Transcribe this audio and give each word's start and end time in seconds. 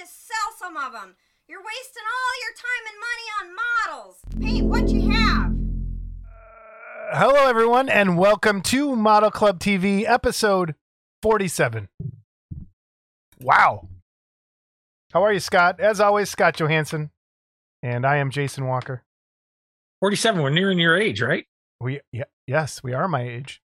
to 0.00 0.06
sell 0.06 0.36
some 0.58 0.78
of 0.78 0.92
them. 0.92 1.14
You're 1.46 1.60
wasting 1.60 2.04
all 2.06 2.34
your 2.40 2.54
time 2.56 2.84
and 2.88 2.98
money 3.04 3.26
on 3.38 3.56
models. 3.84 4.16
Paint 4.40 4.66
what 4.66 4.88
you 4.88 5.10
have. 5.10 5.52
Hello, 7.12 7.46
everyone, 7.46 7.90
and 7.90 8.16
welcome 8.16 8.62
to 8.62 8.96
Model 8.96 9.30
Club 9.30 9.58
TV, 9.60 10.08
episode 10.08 10.74
47. 11.22 11.88
Wow. 13.42 13.88
How 15.12 15.22
are 15.22 15.34
you, 15.34 15.40
Scott? 15.40 15.80
As 15.80 16.00
always, 16.00 16.30
Scott 16.30 16.56
Johansson. 16.58 17.10
And 17.82 18.06
I 18.06 18.16
am 18.16 18.30
Jason 18.30 18.66
Walker. 18.66 19.02
47, 20.00 20.40
we're 20.40 20.48
nearing 20.48 20.78
your 20.78 20.96
age, 20.96 21.20
right? 21.20 21.44
We 21.78 22.00
yeah, 22.10 22.24
yes, 22.46 22.82
we 22.82 22.94
are 22.94 23.06
my 23.06 23.22
age. 23.22 23.60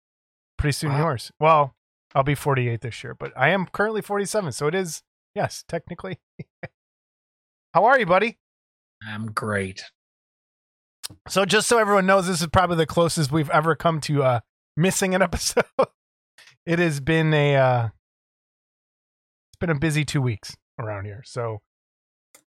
Pretty 0.58 0.72
soon 0.74 0.92
Wow. 0.92 0.98
yours. 0.98 1.33
Well, 1.41 1.74
I'll 2.14 2.22
be 2.22 2.36
48 2.36 2.83
this 2.83 3.02
year, 3.02 3.14
but 3.14 3.33
I 3.36 3.48
am 3.48 3.66
currently 3.66 4.02
47, 4.02 4.52
so 4.52 4.69
it 4.69 4.77
is 4.77 5.02
yes, 5.34 5.65
technically. 5.69 6.19
How 7.75 7.84
are 7.84 7.98
you, 7.98 8.07
buddy? 8.07 8.39
I'm 9.07 9.27
great. 9.27 9.84
So 11.29 11.45
just 11.45 11.69
so 11.69 11.79
everyone 11.79 12.06
knows, 12.06 12.27
this 12.27 12.41
is 12.41 12.47
probably 12.48 12.77
the 12.77 12.87
closest 12.87 13.33
we've 13.33 13.51
ever 13.51 13.75
come 13.75 14.01
to 14.03 14.23
uh 14.23 14.41
missing 14.77 15.15
an 15.15 15.23
episode. 15.23 15.65
it 16.66 16.79
has 16.79 17.01
been 17.01 17.33
a 17.34 17.56
uh 17.56 17.84
it's 17.87 19.59
been 19.61 19.70
a 19.70 19.79
busy 19.79 20.05
two 20.05 20.23
weeks 20.23 20.56
around 20.79 21.05
here. 21.05 21.23
So 21.25 21.61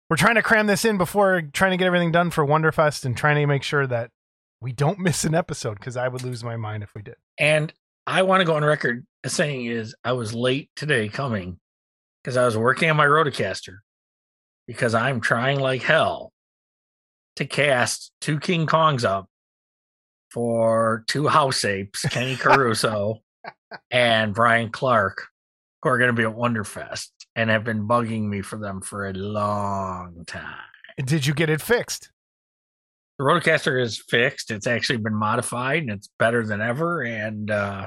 we're 0.09 0.17
trying 0.17 0.35
to 0.35 0.41
cram 0.41 0.67
this 0.67 0.83
in 0.83 0.97
before 0.97 1.41
trying 1.53 1.71
to 1.71 1.77
get 1.77 1.85
everything 1.85 2.11
done 2.11 2.31
for 2.31 2.45
Wonderfest 2.45 3.05
and 3.05 3.15
trying 3.15 3.35
to 3.37 3.45
make 3.47 3.63
sure 3.63 3.87
that 3.87 4.11
we 4.59 4.73
don't 4.73 4.99
miss 4.99 5.23
an 5.23 5.33
episode 5.33 5.75
because 5.75 5.95
I 5.95 6.07
would 6.07 6.21
lose 6.23 6.43
my 6.43 6.57
mind 6.57 6.83
if 6.83 6.93
we 6.93 7.01
did. 7.01 7.15
And 7.37 7.73
I 8.05 8.23
want 8.23 8.41
to 8.41 8.45
go 8.45 8.55
on 8.55 8.63
record 8.63 9.05
as 9.23 9.31
saying 9.33 9.67
is 9.67 9.95
I 10.03 10.11
was 10.11 10.33
late 10.33 10.69
today 10.75 11.07
coming 11.07 11.60
because 12.23 12.37
I 12.37 12.45
was 12.45 12.57
working 12.57 12.89
on 12.89 12.97
my 12.97 13.05
Rotocaster 13.05 13.77
because 14.67 14.93
I'm 14.93 15.21
trying 15.21 15.59
like 15.59 15.81
hell 15.81 16.31
to 17.37 17.45
cast 17.45 18.11
two 18.21 18.39
King 18.39 18.67
Kongs 18.67 19.03
up 19.03 19.27
for 20.31 21.03
two 21.07 21.27
house 21.27 21.65
apes, 21.65 22.01
Kenny 22.09 22.35
Caruso 22.35 23.19
and 23.89 24.33
Brian 24.33 24.69
Clark, 24.71 25.27
who 25.81 25.89
are 25.89 25.97
going 25.97 26.09
to 26.09 26.13
be 26.13 26.23
at 26.23 26.35
Wonderfest 26.35 27.07
and 27.35 27.49
have 27.49 27.63
been 27.63 27.87
bugging 27.87 28.23
me 28.27 28.41
for 28.41 28.57
them 28.57 28.81
for 28.81 29.07
a 29.07 29.13
long 29.13 30.23
time. 30.25 30.55
Did 31.03 31.25
you 31.25 31.33
get 31.33 31.49
it 31.49 31.61
fixed? 31.61 32.11
the 33.17 33.25
Rotocaster 33.27 33.79
is 33.79 33.99
fixed. 34.09 34.49
It's 34.49 34.65
actually 34.65 34.97
been 34.97 35.13
modified 35.13 35.83
and 35.83 35.91
it's 35.91 36.09
better 36.17 36.43
than 36.45 36.59
ever. 36.59 37.03
And 37.03 37.51
uh, 37.51 37.85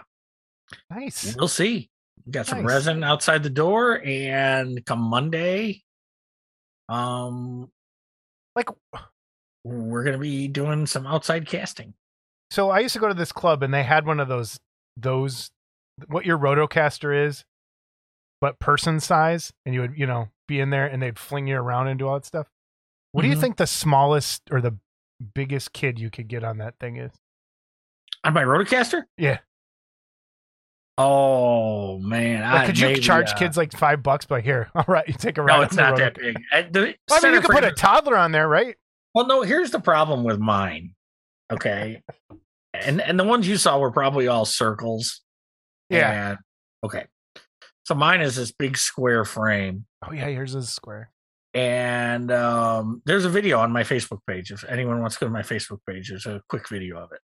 Nice. 0.91 1.35
we'll 1.37 1.49
see. 1.49 1.91
We 2.27 2.33
got 2.33 2.47
some 2.47 2.63
Nice. 2.63 2.67
resin 2.73 3.05
outside 3.05 3.43
the 3.43 3.51
door, 3.51 4.01
and 4.05 4.85
come 4.87 5.01
Monday, 5.01 5.83
um, 6.89 7.71
Like 8.57 8.69
we're 9.65 10.05
gonna 10.05 10.19
be 10.19 10.49
doing 10.49 10.87
some 10.87 11.07
outside 11.07 11.47
casting. 11.47 11.95
so 12.51 12.71
I 12.71 12.81
used 12.81 12.93
to 12.95 12.99
go 13.01 13.09
to 13.09 13.15
this 13.15 13.33
club 13.33 13.63
and 13.63 13.73
they 13.75 13.83
had 13.83 14.07
one 14.07 14.21
of 14.21 14.29
those 14.29 14.61
those 14.97 15.51
what 16.09 16.25
your 16.27 16.39
rotocaster 16.39 17.27
is, 17.27 17.45
but 18.41 18.59
person 18.59 19.01
size, 19.01 19.53
and 19.67 19.75
you 19.75 19.81
would, 19.83 19.97
you 19.99 20.07
know, 20.07 20.29
be 20.47 20.61
in 20.61 20.71
there 20.71 20.87
and 20.87 21.03
they'd 21.03 21.19
fling 21.19 21.47
you 21.49 21.57
around 21.57 21.89
and 21.89 21.99
do 21.99 22.07
all 22.09 22.15
that 22.15 22.25
stuff. 22.27 22.49
What 23.13 23.23
do 23.23 23.29
you 23.29 23.37
Mhm. 23.37 23.41
think 23.41 23.57
the 23.57 23.67
smallest 23.67 24.43
or 24.51 24.61
the 24.61 24.77
biggest 25.35 25.73
kid 25.73 25.99
you 25.99 26.11
could 26.11 26.29
get 26.29 26.43
on 26.45 26.59
that 26.59 26.79
thing 26.79 26.97
is? 26.97 27.13
On 28.25 28.33
my 28.35 28.43
Rotocaster? 28.45 29.05
Yeah. 29.17 29.39
Oh 30.97 31.99
man, 31.99 32.43
Like, 32.43 32.63
I 32.63 32.67
could 32.67 32.79
you 32.79 32.87
maybe, 32.89 33.01
charge 33.01 33.31
uh, 33.31 33.35
kids 33.37 33.57
like 33.57 33.73
five 33.73 34.03
bucks? 34.03 34.27
Like 34.31 34.45
here, 34.45 34.71
all 34.75 34.85
right, 34.87 35.07
you 35.09 35.15
take 35.15 35.39
a 35.39 35.43
ride. 35.43 35.57
No, 35.57 35.63
it's 35.63 35.75
not 35.75 35.93
roto- 35.93 36.05
that 36.05 36.15
big. 36.15 36.37
I, 36.53 36.63
the 36.63 36.95
I 37.11 37.21
mean, 37.21 37.35
you 37.35 37.41
could 37.41 37.51
put 37.51 37.65
a 37.65 37.73
toddler 37.73 38.17
on 38.17 38.31
there, 38.33 38.49
right? 38.49 38.77
Well, 39.15 39.27
no, 39.27 39.43
here's 39.43 39.71
the 39.71 39.81
problem 39.81 40.23
with 40.25 40.39
mine. 40.39 40.95
Okay. 41.53 42.03
and 42.73 43.01
and 43.01 43.19
the 43.19 43.25
ones 43.25 43.49
you 43.49 43.57
saw 43.57 43.79
were 43.79 43.91
probably 43.91 44.29
all 44.29 44.45
circles. 44.45 45.21
Yeah. 45.91 46.31
And- 46.31 46.39
okay. 46.85 47.07
So 47.87 47.95
mine 47.95 48.21
is 48.23 48.37
this 48.37 48.51
big 48.53 48.79
square 48.79 49.25
frame. 49.25 49.87
Oh 50.07 50.13
yeah, 50.13 50.29
yours 50.29 50.55
is 50.55 50.71
square. 50.71 51.11
And 51.55 52.33
um, 52.33 53.03
there's 53.05 53.25
a 53.25 53.29
video 53.31 53.59
on 53.61 53.71
my 53.73 53.83
Facebook 53.83 54.21
page. 54.27 54.51
If 54.51 54.65
anyone 54.65 55.01
wants 55.01 55.17
to 55.17 55.21
go 55.21 55.27
to 55.27 55.33
my 55.33 55.43
Facebook 55.43 55.79
page, 55.89 56.09
there's 56.09 56.27
a 56.27 56.41
quick 56.49 56.69
video 56.69 56.99
of 56.99 57.13
it. 57.13 57.21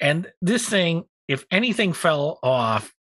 And 0.00 0.32
this 0.42 0.68
thing, 0.68 1.04
if 1.28 1.44
anything 1.50 1.92
fell 1.92 2.38
off, 2.42 2.92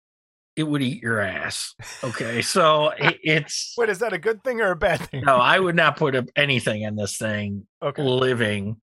it 0.56 0.64
would 0.64 0.82
eat 0.82 1.02
your 1.02 1.20
ass. 1.20 1.74
Okay. 2.04 2.42
So 2.42 2.90
it, 2.90 3.18
it's 3.22 3.74
Wait, 3.78 3.88
is 3.88 3.98
that 4.00 4.12
a 4.12 4.18
good 4.18 4.42
thing 4.44 4.60
or 4.60 4.70
a 4.72 4.76
bad 4.76 5.00
thing? 5.08 5.22
no, 5.24 5.36
I 5.36 5.58
would 5.58 5.76
not 5.76 5.96
put 5.96 6.14
anything 6.36 6.82
in 6.82 6.96
this 6.96 7.16
thing 7.16 7.66
Okay. 7.82 8.02
living. 8.02 8.76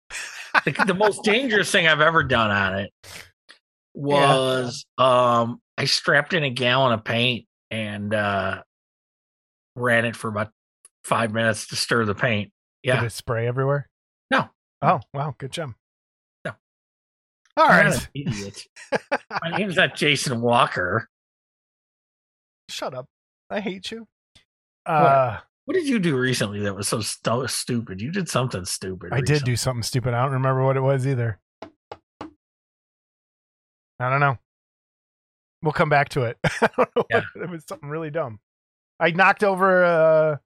the, 0.65 0.71
the 0.87 0.93
most 0.93 1.23
dangerous 1.23 1.71
thing 1.71 1.87
I've 1.87 2.01
ever 2.01 2.23
done 2.23 2.51
on 2.51 2.79
it 2.79 2.91
was 3.93 4.85
um 4.97 5.61
I 5.77 5.85
strapped 5.85 6.33
in 6.33 6.43
a 6.43 6.49
gallon 6.49 6.93
of 6.93 7.03
paint 7.03 7.47
and 7.71 8.13
uh 8.13 8.61
ran 9.75 10.05
it 10.05 10.15
for 10.15 10.27
about 10.27 10.51
five 11.03 11.31
minutes 11.33 11.67
to 11.67 11.75
stir 11.75 12.05
the 12.05 12.15
paint. 12.15 12.51
Did 12.83 12.89
Yeah. 12.89 13.03
it 13.03 13.11
spray 13.11 13.47
everywhere? 13.47 13.89
No. 14.31 14.49
Oh 14.81 14.99
wow, 15.13 15.35
good 15.37 15.51
job. 15.51 15.73
All 17.59 17.67
right. 17.67 18.09
idiot. 18.13 18.65
My 19.43 19.57
name's 19.57 19.75
not 19.75 19.95
Jason 19.95 20.41
Walker. 20.41 21.09
Shut 22.69 22.93
up. 22.93 23.07
I 23.49 23.59
hate 23.59 23.91
you. 23.91 24.07
Uh, 24.85 25.39
What 25.65 25.73
did 25.73 25.87
you 25.87 25.99
do 25.99 26.17
recently 26.17 26.61
that 26.61 26.75
was 26.75 26.87
so 26.87 27.01
stu- 27.01 27.47
stupid? 27.47 28.01
You 28.01 28.11
did 28.11 28.29
something 28.29 28.63
stupid. 28.65 29.09
I 29.11 29.21
did 29.21 29.43
do 29.43 29.55
something 29.55 29.83
stupid. 29.83 30.13
I 30.13 30.21
don't 30.23 30.33
remember 30.33 30.63
what 30.63 30.77
it 30.77 30.81
was 30.81 31.05
either. 31.05 31.39
I 33.99 34.09
don't 34.09 34.19
know. 34.21 34.37
We'll 35.61 35.73
come 35.73 35.89
back 35.89 36.09
to 36.09 36.23
it. 36.23 36.37
I 36.45 36.69
don't 36.77 36.89
know 36.95 37.03
Yeah. 37.09 37.21
what- 37.33 37.43
it 37.43 37.49
was 37.49 37.65
something 37.67 37.89
really 37.89 38.09
dumb. 38.11 38.39
I 38.99 39.11
knocked 39.11 39.43
over 39.43 39.83
a 39.83 40.39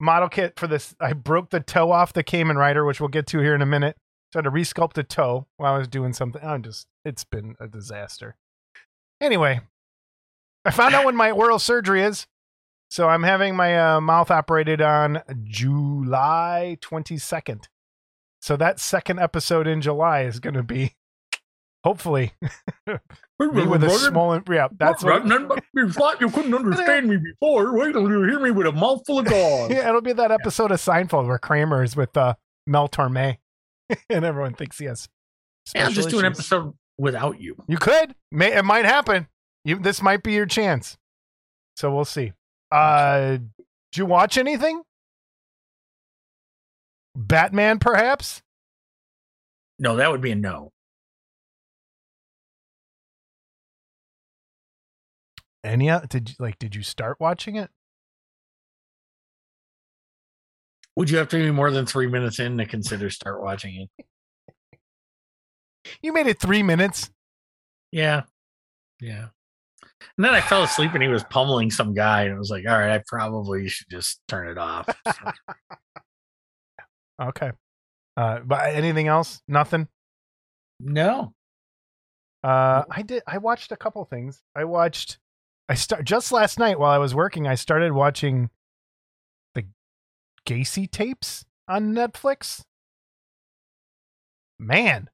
model 0.00 0.28
kit 0.28 0.58
for 0.58 0.66
this. 0.66 0.94
I 1.00 1.12
broke 1.12 1.50
the 1.50 1.60
toe 1.60 1.90
off 1.92 2.12
the 2.12 2.24
Kamen 2.24 2.56
Rider, 2.56 2.84
which 2.84 3.00
we'll 3.00 3.08
get 3.08 3.26
to 3.28 3.38
here 3.40 3.54
in 3.54 3.62
a 3.62 3.66
minute. 3.66 3.96
Had 4.34 4.44
to 4.44 4.50
resculpt 4.50 4.96
a 4.96 5.02
toe 5.02 5.46
while 5.58 5.74
I 5.74 5.78
was 5.78 5.88
doing 5.88 6.12
something. 6.12 6.42
I'm 6.42 6.62
just, 6.62 6.86
it's 7.04 7.24
been 7.24 7.54
a 7.60 7.68
disaster. 7.68 8.36
Anyway, 9.20 9.60
I 10.64 10.70
found 10.70 10.94
out 10.94 11.04
when 11.04 11.16
my 11.16 11.30
oral 11.30 11.58
surgery 11.58 12.02
is. 12.02 12.26
So 12.90 13.08
I'm 13.08 13.22
having 13.22 13.56
my 13.56 13.78
uh, 13.96 14.00
mouth 14.00 14.30
operated 14.30 14.80
on 14.80 15.22
July 15.44 16.76
22nd. 16.80 17.64
So 18.40 18.56
that 18.56 18.80
second 18.80 19.18
episode 19.18 19.66
in 19.66 19.80
July 19.80 20.22
is 20.22 20.40
going 20.40 20.54
to 20.54 20.62
be 20.62 20.94
hopefully 21.84 22.32
me 22.86 23.66
with 23.66 23.82
a 23.84 23.90
small 23.90 24.40
yeah, 24.50 24.68
that's 24.78 25.02
what 25.02 25.24
you 25.74 25.90
thought 25.90 26.20
you 26.20 26.28
couldn't 26.30 26.54
understand 26.54 27.08
me 27.08 27.16
before. 27.16 27.76
Wait 27.76 27.92
till 27.92 28.10
you 28.10 28.22
hear 28.24 28.40
me 28.40 28.50
with 28.50 28.66
a 28.66 28.72
mouthful 28.72 29.20
of 29.20 29.24
gauze. 29.30 29.70
yeah, 29.70 29.88
it'll 29.88 30.00
be 30.00 30.12
that 30.12 30.30
episode 30.30 30.70
of 30.70 30.80
Seinfeld 30.80 31.26
where 31.26 31.38
Kramer 31.38 31.82
is 31.82 31.96
with 31.96 32.16
uh, 32.16 32.34
Mel 32.66 32.88
Torme 32.88 33.38
and 34.10 34.24
everyone 34.24 34.54
thinks 34.54 34.78
he 34.78 34.86
has 34.86 35.08
I'll 35.76 35.90
just 35.90 36.10
do 36.10 36.18
an 36.18 36.24
episode 36.24 36.74
without 36.98 37.40
you. 37.40 37.56
You 37.68 37.76
could. 37.76 38.14
May, 38.30 38.52
it 38.52 38.64
might 38.64 38.84
happen. 38.84 39.28
You, 39.64 39.78
this 39.78 40.02
might 40.02 40.22
be 40.22 40.32
your 40.32 40.46
chance. 40.46 40.96
So 41.76 41.94
we'll 41.94 42.04
see. 42.04 42.32
Uh, 42.70 43.38
did 43.92 43.96
you 43.96 44.06
watch 44.06 44.36
anything? 44.36 44.82
Batman, 47.14 47.78
perhaps? 47.78 48.42
No, 49.78 49.96
that 49.96 50.10
would 50.10 50.20
be 50.20 50.32
a 50.32 50.34
no. 50.34 50.72
Any? 55.64 55.90
Did 56.08 56.30
you 56.30 56.34
like? 56.38 56.58
Did 56.58 56.74
you 56.74 56.82
start 56.82 57.18
watching 57.20 57.56
it? 57.56 57.70
Would 60.96 61.08
you 61.10 61.18
have 61.18 61.28
to 61.28 61.36
be 61.36 61.50
more 61.50 61.70
than 61.70 61.86
three 61.86 62.06
minutes 62.06 62.38
in 62.38 62.58
to 62.58 62.66
consider 62.66 63.08
start 63.10 63.42
watching 63.42 63.88
it? 63.96 64.06
You 66.02 66.12
made 66.12 66.26
it 66.26 66.38
three 66.38 66.62
minutes. 66.62 67.10
Yeah. 67.90 68.22
Yeah. 69.00 69.28
And 70.16 70.24
then 70.24 70.34
I 70.34 70.40
fell 70.40 70.62
asleep 70.62 70.92
and 70.94 71.02
he 71.02 71.08
was 71.08 71.24
pummeling 71.24 71.70
some 71.70 71.94
guy, 71.94 72.22
and 72.24 72.34
I 72.34 72.38
was 72.38 72.50
like, 72.50 72.64
all 72.68 72.78
right, 72.78 72.90
I 72.92 73.02
probably 73.06 73.68
should 73.68 73.88
just 73.90 74.20
turn 74.28 74.48
it 74.48 74.58
off. 74.58 74.88
Okay. 77.20 77.52
Uh, 78.16 78.40
but 78.40 78.74
anything 78.74 79.06
else? 79.06 79.40
Nothing. 79.46 79.86
no. 80.80 81.32
Uh, 82.42 82.82
I 82.90 83.02
did. 83.02 83.22
I 83.28 83.38
watched 83.38 83.70
a 83.70 83.76
couple 83.76 84.04
things. 84.04 84.42
I 84.56 84.64
watched. 84.64 85.18
I 85.68 85.74
start 85.74 86.04
just 86.04 86.32
last 86.32 86.58
night 86.58 86.80
while 86.80 86.90
I 86.90 86.98
was 86.98 87.14
working. 87.14 87.46
I 87.46 87.54
started 87.54 87.92
watching 87.92 88.50
Gacy 90.46 90.90
tapes 90.90 91.44
on 91.68 91.94
Netflix. 91.94 92.62
Man, 94.58 95.08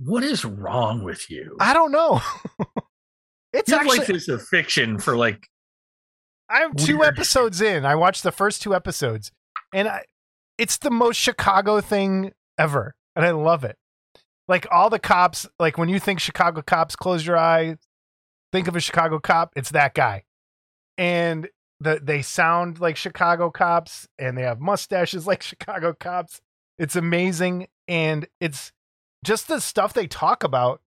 What 0.00 0.24
is 0.24 0.44
wrong 0.44 1.04
with 1.04 1.30
you? 1.30 1.56
I 1.60 1.72
don't 1.72 1.92
know. 1.92 2.20
it's 3.52 3.70
You've 3.70 3.80
actually 3.80 3.98
liked 3.98 4.08
this 4.08 4.28
a 4.28 4.38
fiction 4.38 4.98
for 4.98 5.16
like 5.16 5.46
I'm 6.48 6.74
two 6.74 6.98
Weird. 6.98 7.14
episodes 7.14 7.60
in. 7.60 7.84
I 7.84 7.94
watched 7.94 8.22
the 8.24 8.32
first 8.32 8.60
two 8.62 8.74
episodes, 8.74 9.30
and 9.72 9.86
I, 9.86 10.04
it's 10.58 10.78
the 10.78 10.90
most 10.90 11.16
Chicago 11.16 11.80
thing 11.80 12.32
ever, 12.58 12.94
and 13.14 13.24
I 13.24 13.30
love 13.30 13.62
it. 13.62 13.76
Like 14.48 14.66
all 14.72 14.90
the 14.90 14.98
cops, 14.98 15.46
like 15.60 15.78
when 15.78 15.88
you 15.88 16.00
think 16.00 16.18
Chicago 16.18 16.60
cops, 16.62 16.96
close 16.96 17.24
your 17.24 17.38
eye, 17.38 17.76
think 18.52 18.66
of 18.66 18.74
a 18.74 18.80
Chicago 18.80 19.20
cop. 19.20 19.52
It's 19.54 19.70
that 19.70 19.94
guy, 19.94 20.24
and 20.98 21.48
the 21.80 22.00
they 22.02 22.22
sound 22.22 22.78
like 22.80 22.96
Chicago 22.96 23.50
cops, 23.50 24.06
and 24.18 24.36
they 24.36 24.42
have 24.42 24.60
mustaches 24.60 25.26
like 25.26 25.42
Chicago 25.42 25.92
cops. 25.92 26.40
It's 26.78 26.96
amazing, 26.96 27.66
and 27.88 28.26
it's 28.40 28.72
just 29.24 29.48
the 29.48 29.60
stuff 29.60 29.92
they 29.92 30.06
talk 30.06 30.44
about, 30.44 30.80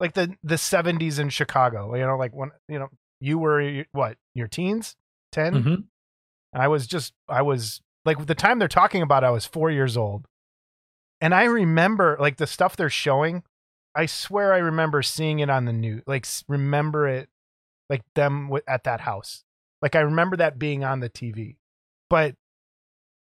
like 0.00 0.14
the 0.14 0.34
the 0.42 0.54
'70s 0.56 1.18
in 1.18 1.28
Chicago. 1.30 1.94
You 1.94 2.06
know, 2.06 2.16
like 2.16 2.34
when 2.34 2.50
you 2.68 2.78
know 2.78 2.88
you 3.20 3.38
were 3.38 3.84
what 3.92 4.18
your 4.34 4.46
teens 4.46 4.94
10 5.32 5.54
Mhm. 5.64 5.84
i 6.52 6.68
was 6.68 6.86
just 6.86 7.14
i 7.30 7.40
was 7.40 7.80
like 8.04 8.26
the 8.26 8.34
time 8.34 8.58
they're 8.58 8.68
talking 8.68 9.00
about 9.00 9.24
i 9.24 9.30
was 9.30 9.46
four 9.46 9.70
years 9.70 9.96
old 9.96 10.26
and 11.22 11.34
i 11.34 11.44
remember 11.44 12.18
like 12.20 12.36
the 12.36 12.46
stuff 12.46 12.76
they're 12.76 12.90
showing 12.90 13.42
i 13.94 14.04
swear 14.04 14.52
i 14.52 14.58
remember 14.58 15.00
seeing 15.00 15.38
it 15.38 15.48
on 15.48 15.64
the 15.64 15.72
news 15.72 16.02
like 16.06 16.26
remember 16.46 17.08
it 17.08 17.30
like 17.88 18.02
them 18.14 18.48
wi- 18.48 18.62
at 18.68 18.84
that 18.84 19.00
house 19.00 19.44
like 19.82 19.94
i 19.94 20.00
remember 20.00 20.36
that 20.36 20.58
being 20.58 20.84
on 20.84 21.00
the 21.00 21.10
tv 21.10 21.56
but 22.10 22.34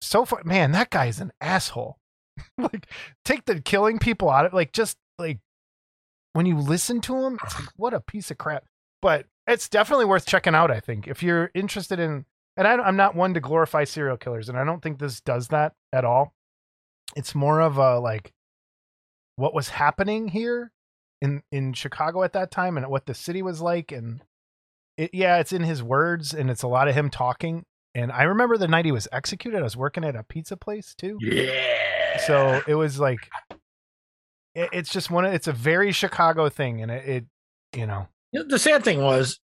so 0.02 0.26
far 0.26 0.42
man 0.44 0.72
that 0.72 0.90
guy 0.90 1.06
is 1.06 1.20
an 1.20 1.32
asshole 1.40 1.98
like 2.58 2.88
take 3.24 3.46
the 3.46 3.62
killing 3.62 4.00
people 4.00 4.30
out 4.30 4.46
of 4.46 4.54
like 4.54 4.72
just 4.72 4.98
like 5.18 5.40
when 6.34 6.46
you 6.46 6.58
listen 6.58 7.00
to 7.00 7.16
him 7.16 7.38
it's 7.44 7.60
like 7.60 7.70
what 7.76 7.94
a 7.94 8.00
piece 8.00 8.32
of 8.32 8.38
crap 8.38 8.66
but 9.02 9.26
it's 9.48 9.68
definitely 9.68 10.06
worth 10.06 10.26
checking 10.26 10.56
out. 10.56 10.72
I 10.72 10.80
think 10.80 11.08
if 11.08 11.22
you're 11.22 11.52
interested 11.54 12.00
in, 12.00 12.26
and 12.56 12.68
I, 12.68 12.74
I'm 12.76 12.96
not 12.96 13.16
one 13.16 13.34
to 13.34 13.40
glorify 13.40 13.84
serial 13.84 14.18
killers, 14.18 14.50
and 14.50 14.58
I 14.58 14.64
don't 14.64 14.82
think 14.82 15.00
this 15.00 15.20
does 15.22 15.50
that 15.50 15.74
at 15.92 16.06
all. 16.06 16.34
It's 17.16 17.36
more 17.36 17.60
of 17.60 17.78
a 17.78 18.00
like 18.00 18.32
what 19.36 19.54
was 19.54 19.70
happening 19.70 20.30
here 20.30 20.72
in 21.22 21.44
in 21.52 21.74
Chicago 21.74 22.24
at 22.24 22.34
that 22.34 22.52
time, 22.52 22.78
and 22.78 22.88
what 22.88 23.06
the 23.06 23.14
city 23.14 23.42
was 23.42 23.62
like, 23.62 23.92
and 23.92 24.22
it, 24.98 25.12
yeah, 25.14 25.38
it's 25.40 25.52
in 25.54 25.64
his 25.64 25.82
words, 25.84 26.34
and 26.34 26.50
it's 26.52 26.64
a 26.64 26.68
lot 26.68 26.88
of 26.88 26.96
him 26.96 27.10
talking. 27.10 27.64
And 27.96 28.12
I 28.12 28.24
remember 28.24 28.58
the 28.58 28.68
night 28.68 28.86
he 28.86 28.92
was 28.92 29.08
executed. 29.12 29.60
I 29.60 29.64
was 29.64 29.78
working 29.78 30.04
at 30.04 30.16
a 30.16 30.24
pizza 30.24 30.58
place 30.58 30.96
too, 30.96 31.18
Yeah. 31.22 32.18
so 32.26 32.62
it 32.68 32.76
was 32.76 33.00
like 33.00 33.30
it, 34.56 34.70
it's 34.74 34.90
just 34.92 35.12
one. 35.12 35.26
of 35.26 35.34
It's 35.34 35.48
a 35.48 35.54
very 35.54 35.92
Chicago 35.92 36.50
thing, 36.50 36.82
and 36.82 36.92
it, 36.92 37.08
it 37.10 37.26
you 37.78 37.86
know 37.88 38.08
the 38.34 38.58
sad 38.60 38.84
thing 38.84 39.02
was, 39.02 39.40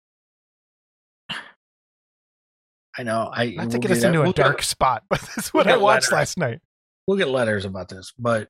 I 2.98 3.02
know 3.02 3.31
I 3.32 3.50
not 3.50 3.62
to 3.64 3.69
we'll 3.69 3.78
get 3.81 3.90
us 3.90 4.00
that- 4.00 4.06
into 4.08 4.20
a 4.20 4.22
we'll 4.25 4.32
get- 4.32 4.43
dark 4.43 4.62
spot, 4.62 5.04
but 5.10 5.20
that's 5.20 5.52
what 5.52 5.66
we'll 5.66 5.75
I 5.75 5.78
watched 5.78 6.12
letters. 6.12 6.12
last 6.12 6.38
night. 6.38 6.60
we'll 7.06 7.19
get 7.19 7.28
letters 7.28 7.64
about 7.64 7.88
this, 7.88 8.12
but 8.19 8.48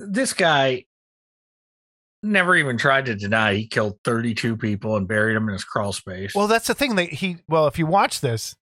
this 0.00 0.32
guy 0.32 0.86
never 2.24 2.56
even 2.56 2.76
tried 2.78 3.06
to 3.06 3.14
deny 3.14 3.54
he 3.54 3.66
killed 3.66 3.98
32 4.04 4.56
people 4.56 4.96
and 4.96 5.06
buried 5.06 5.36
them 5.36 5.48
in 5.48 5.52
his 5.52 5.64
crawl 5.64 5.92
space. 5.92 6.34
Well, 6.34 6.48
that's 6.48 6.66
the 6.66 6.74
thing 6.74 6.96
that 6.96 7.10
he. 7.12 7.38
Well, 7.48 7.66
if 7.66 7.78
you 7.78 7.86
watch 7.86 8.20
this, 8.20 8.56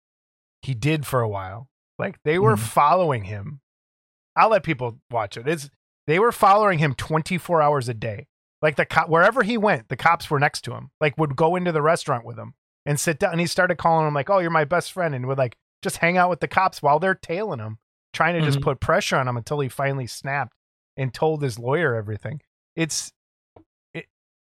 he 0.61 0.73
did 0.73 1.06
for 1.06 1.21
a 1.21 1.29
while. 1.29 1.67
Like 1.97 2.17
they 2.23 2.39
were 2.39 2.56
Mhm. 2.56 2.59
following 2.59 3.23
him. 3.25 3.61
I'll 4.35 4.50
let 4.50 4.63
people 4.63 5.00
watch 5.11 5.35
it. 5.38 5.47
It's 5.47 5.69
they 6.07 6.17
were 6.19 6.31
following 6.31 6.79
him 6.79 6.95
24 6.95 7.61
hours 7.61 7.89
a 7.89 7.94
day. 7.94 8.27
Like 8.61 8.75
the 8.77 8.85
cop, 8.85 9.09
wherever 9.09 9.44
he 9.44 9.57
went, 9.57 9.89
the 9.89 9.95
cops 9.97 10.29
were 10.29 10.39
next 10.39 10.61
to 10.61 10.73
him. 10.73 10.91
Like 11.00 11.17
would 11.17 11.35
go 11.35 11.56
into 11.56 11.71
the 11.71 11.81
restaurant 11.81 12.25
with 12.25 12.38
him 12.38 12.53
and 12.85 13.00
sit 13.00 13.19
down. 13.19 13.31
And 13.33 13.39
he 13.41 13.47
started 13.47 13.77
calling 13.77 14.07
him 14.07 14.13
like, 14.13 14.29
"Oh, 14.29 14.39
you're 14.39 14.50
my 14.50 14.65
best 14.65 14.91
friend," 14.91 15.13
and 15.13 15.27
would 15.27 15.38
like 15.38 15.57
just 15.81 15.97
hang 15.97 16.17
out 16.17 16.29
with 16.29 16.39
the 16.39 16.47
cops 16.47 16.81
while 16.81 17.00
they're 17.00 17.15
tailing 17.15 17.59
him, 17.59 17.77
trying 18.13 18.33
to 18.39 18.41
just 18.45 18.59
Mhm. 18.59 18.63
put 18.63 18.79
pressure 18.81 19.15
on 19.17 19.27
him 19.27 19.38
until 19.38 19.59
he 19.59 19.69
finally 19.69 20.07
snapped 20.07 20.53
and 20.97 21.13
told 21.13 21.41
his 21.41 21.57
lawyer 21.59 21.95
everything. 21.95 22.41
It's, 22.75 23.07
it, 23.07 23.13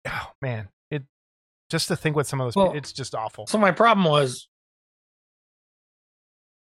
oh 0.07 0.27
man, 0.43 0.69
it 0.91 1.03
just 1.71 1.89
to 1.89 1.97
think 1.97 2.17
what 2.17 2.27
some 2.27 2.41
of 2.41 2.47
those, 2.47 2.57
Well, 2.57 2.73
it's 2.75 2.93
just 2.93 3.15
awful. 3.15 3.47
so 3.47 3.59
my 3.59 3.71
problem 3.73 4.05
was 4.05 4.49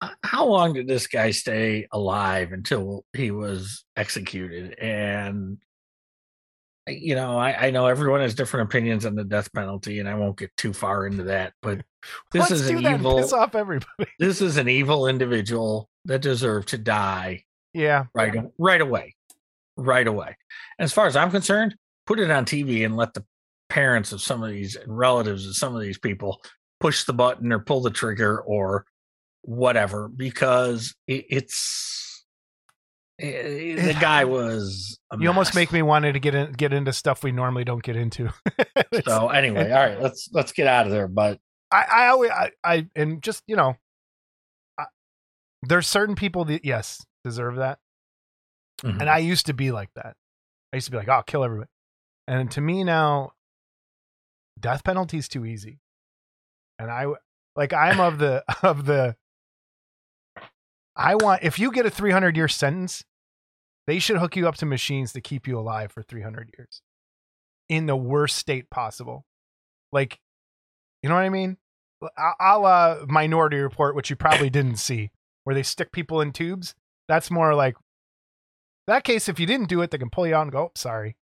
uh, 0.00 0.10
how 0.22 0.46
long 0.46 0.72
did 0.74 0.86
this 0.86 1.06
guy 1.06 1.30
stay 1.30 1.86
alive 1.92 2.52
until 2.52 3.04
he 3.12 3.30
was 3.30 3.84
executed? 3.96 4.78
And 4.78 5.58
you 6.86 7.14
know, 7.14 7.38
I, 7.38 7.68
I 7.68 7.70
know 7.70 7.86
everyone 7.86 8.20
has 8.20 8.34
different 8.34 8.68
opinions 8.68 9.06
on 9.06 9.14
the 9.14 9.24
death 9.24 9.50
penalty, 9.54 10.00
and 10.00 10.08
I 10.08 10.16
won't 10.16 10.36
get 10.36 10.54
too 10.58 10.74
far 10.74 11.06
into 11.06 11.24
that. 11.24 11.54
But 11.62 11.80
this 12.32 12.50
is 12.50 12.68
an 12.68 12.84
evil. 12.84 13.16
piss 13.18 13.32
off 13.32 13.54
everybody. 13.54 13.88
This 14.18 14.42
is 14.42 14.58
an 14.58 14.68
evil 14.68 15.06
individual 15.06 15.88
that 16.04 16.20
deserved 16.20 16.68
to 16.68 16.78
die 16.78 17.44
Yeah, 17.72 18.04
right 18.14 18.34
right 18.58 18.80
away, 18.82 19.14
right 19.78 20.06
away. 20.06 20.36
As 20.78 20.92
far 20.92 21.06
as 21.06 21.16
I'm 21.16 21.30
concerned, 21.30 21.74
put 22.06 22.20
it 22.20 22.30
on 22.30 22.44
TV 22.44 22.84
and 22.84 22.96
let 22.96 23.14
the 23.14 23.24
parents 23.68 24.12
of 24.12 24.20
some 24.20 24.42
of 24.42 24.50
these 24.50 24.76
and 24.76 24.96
relatives 24.96 25.46
of 25.46 25.56
some 25.56 25.74
of 25.74 25.82
these 25.82 25.98
people 25.98 26.42
push 26.80 27.04
the 27.04 27.12
button 27.12 27.52
or 27.52 27.58
pull 27.58 27.80
the 27.80 27.90
trigger 27.90 28.40
or 28.40 28.84
whatever 29.42 30.08
because 30.08 30.94
it, 31.06 31.24
it's 31.30 32.24
eh, 33.20 33.74
the 33.74 33.96
guy 34.00 34.24
was. 34.26 34.98
you 35.18 35.28
almost 35.28 35.54
make 35.54 35.72
me 35.72 35.82
wanted 35.82 36.12
to 36.12 36.20
get 36.20 36.34
in, 36.34 36.52
get 36.52 36.72
into 36.72 36.92
stuff 36.92 37.22
we 37.22 37.32
normally 37.32 37.64
don't 37.64 37.82
get 37.82 37.96
into. 37.96 38.30
So 39.04 39.28
anyway, 39.28 39.72
all 39.72 39.86
right, 39.86 40.00
let's 40.00 40.28
let's 40.32 40.52
get 40.52 40.68
out 40.68 40.86
of 40.86 40.92
there. 40.92 41.08
But 41.08 41.38
I, 41.70 41.82
I 41.82 42.06
always, 42.08 42.30
I, 42.30 42.50
I, 42.62 42.86
and 42.94 43.22
just 43.22 43.42
you 43.48 43.56
know, 43.56 43.74
I, 44.78 44.84
there's 45.62 45.88
certain 45.88 46.14
people 46.14 46.44
that 46.46 46.64
yes 46.64 47.04
deserve 47.24 47.56
that, 47.56 47.78
mhm. 48.82 49.00
and 49.00 49.10
I 49.10 49.18
used 49.18 49.46
to 49.46 49.52
be 49.52 49.72
like 49.72 49.90
that. 49.96 50.14
I 50.72 50.76
used 50.76 50.86
to 50.86 50.90
be 50.92 50.98
like, 50.98 51.08
oh, 51.08 51.22
kill 51.26 51.42
everybody, 51.44 51.68
and 52.26 52.50
to 52.52 52.60
me 52.60 52.84
now, 52.84 53.32
death 54.58 54.84
penalty 54.84 55.18
is 55.18 55.28
too 55.28 55.44
easy, 55.44 55.80
and 56.78 56.90
I 56.90 57.06
like 57.56 57.72
I'm 57.72 58.00
of 58.00 58.18
the 58.18 58.44
of 58.62 58.86
the. 58.86 59.16
I 60.96 61.16
want 61.16 61.42
if 61.42 61.58
you 61.58 61.72
get 61.72 61.86
a 61.86 61.90
300 61.90 62.36
year 62.36 62.48
sentence, 62.48 63.04
they 63.86 63.98
should 63.98 64.18
hook 64.18 64.36
you 64.36 64.46
up 64.46 64.56
to 64.56 64.66
machines 64.66 65.12
to 65.12 65.20
keep 65.20 65.46
you 65.46 65.58
alive 65.58 65.90
for 65.90 66.02
300 66.02 66.50
years, 66.56 66.82
in 67.68 67.86
the 67.86 67.96
worst 67.96 68.36
state 68.36 68.70
possible, 68.70 69.24
like, 69.92 70.20
you 71.02 71.08
know 71.08 71.14
what 71.14 71.24
I 71.24 71.30
mean? 71.30 71.56
a 72.18 72.58
la 72.58 72.96
Minority 73.08 73.56
Report, 73.58 73.94
which 73.94 74.10
you 74.10 74.16
probably 74.16 74.50
didn't 74.50 74.76
see, 74.76 75.10
where 75.44 75.54
they 75.54 75.62
stick 75.62 75.92
people 75.92 76.20
in 76.20 76.32
tubes. 76.32 76.74
That's 77.08 77.30
more 77.30 77.54
like 77.54 77.76
that 78.86 79.04
case. 79.04 79.28
If 79.28 79.40
you 79.40 79.46
didn't 79.46 79.68
do 79.68 79.80
it, 79.82 79.90
they 79.90 79.98
can 79.98 80.10
pull 80.10 80.26
you 80.26 80.34
out 80.34 80.42
and 80.42 80.52
go, 80.52 80.64
oh, 80.64 80.72
"Sorry." 80.74 81.16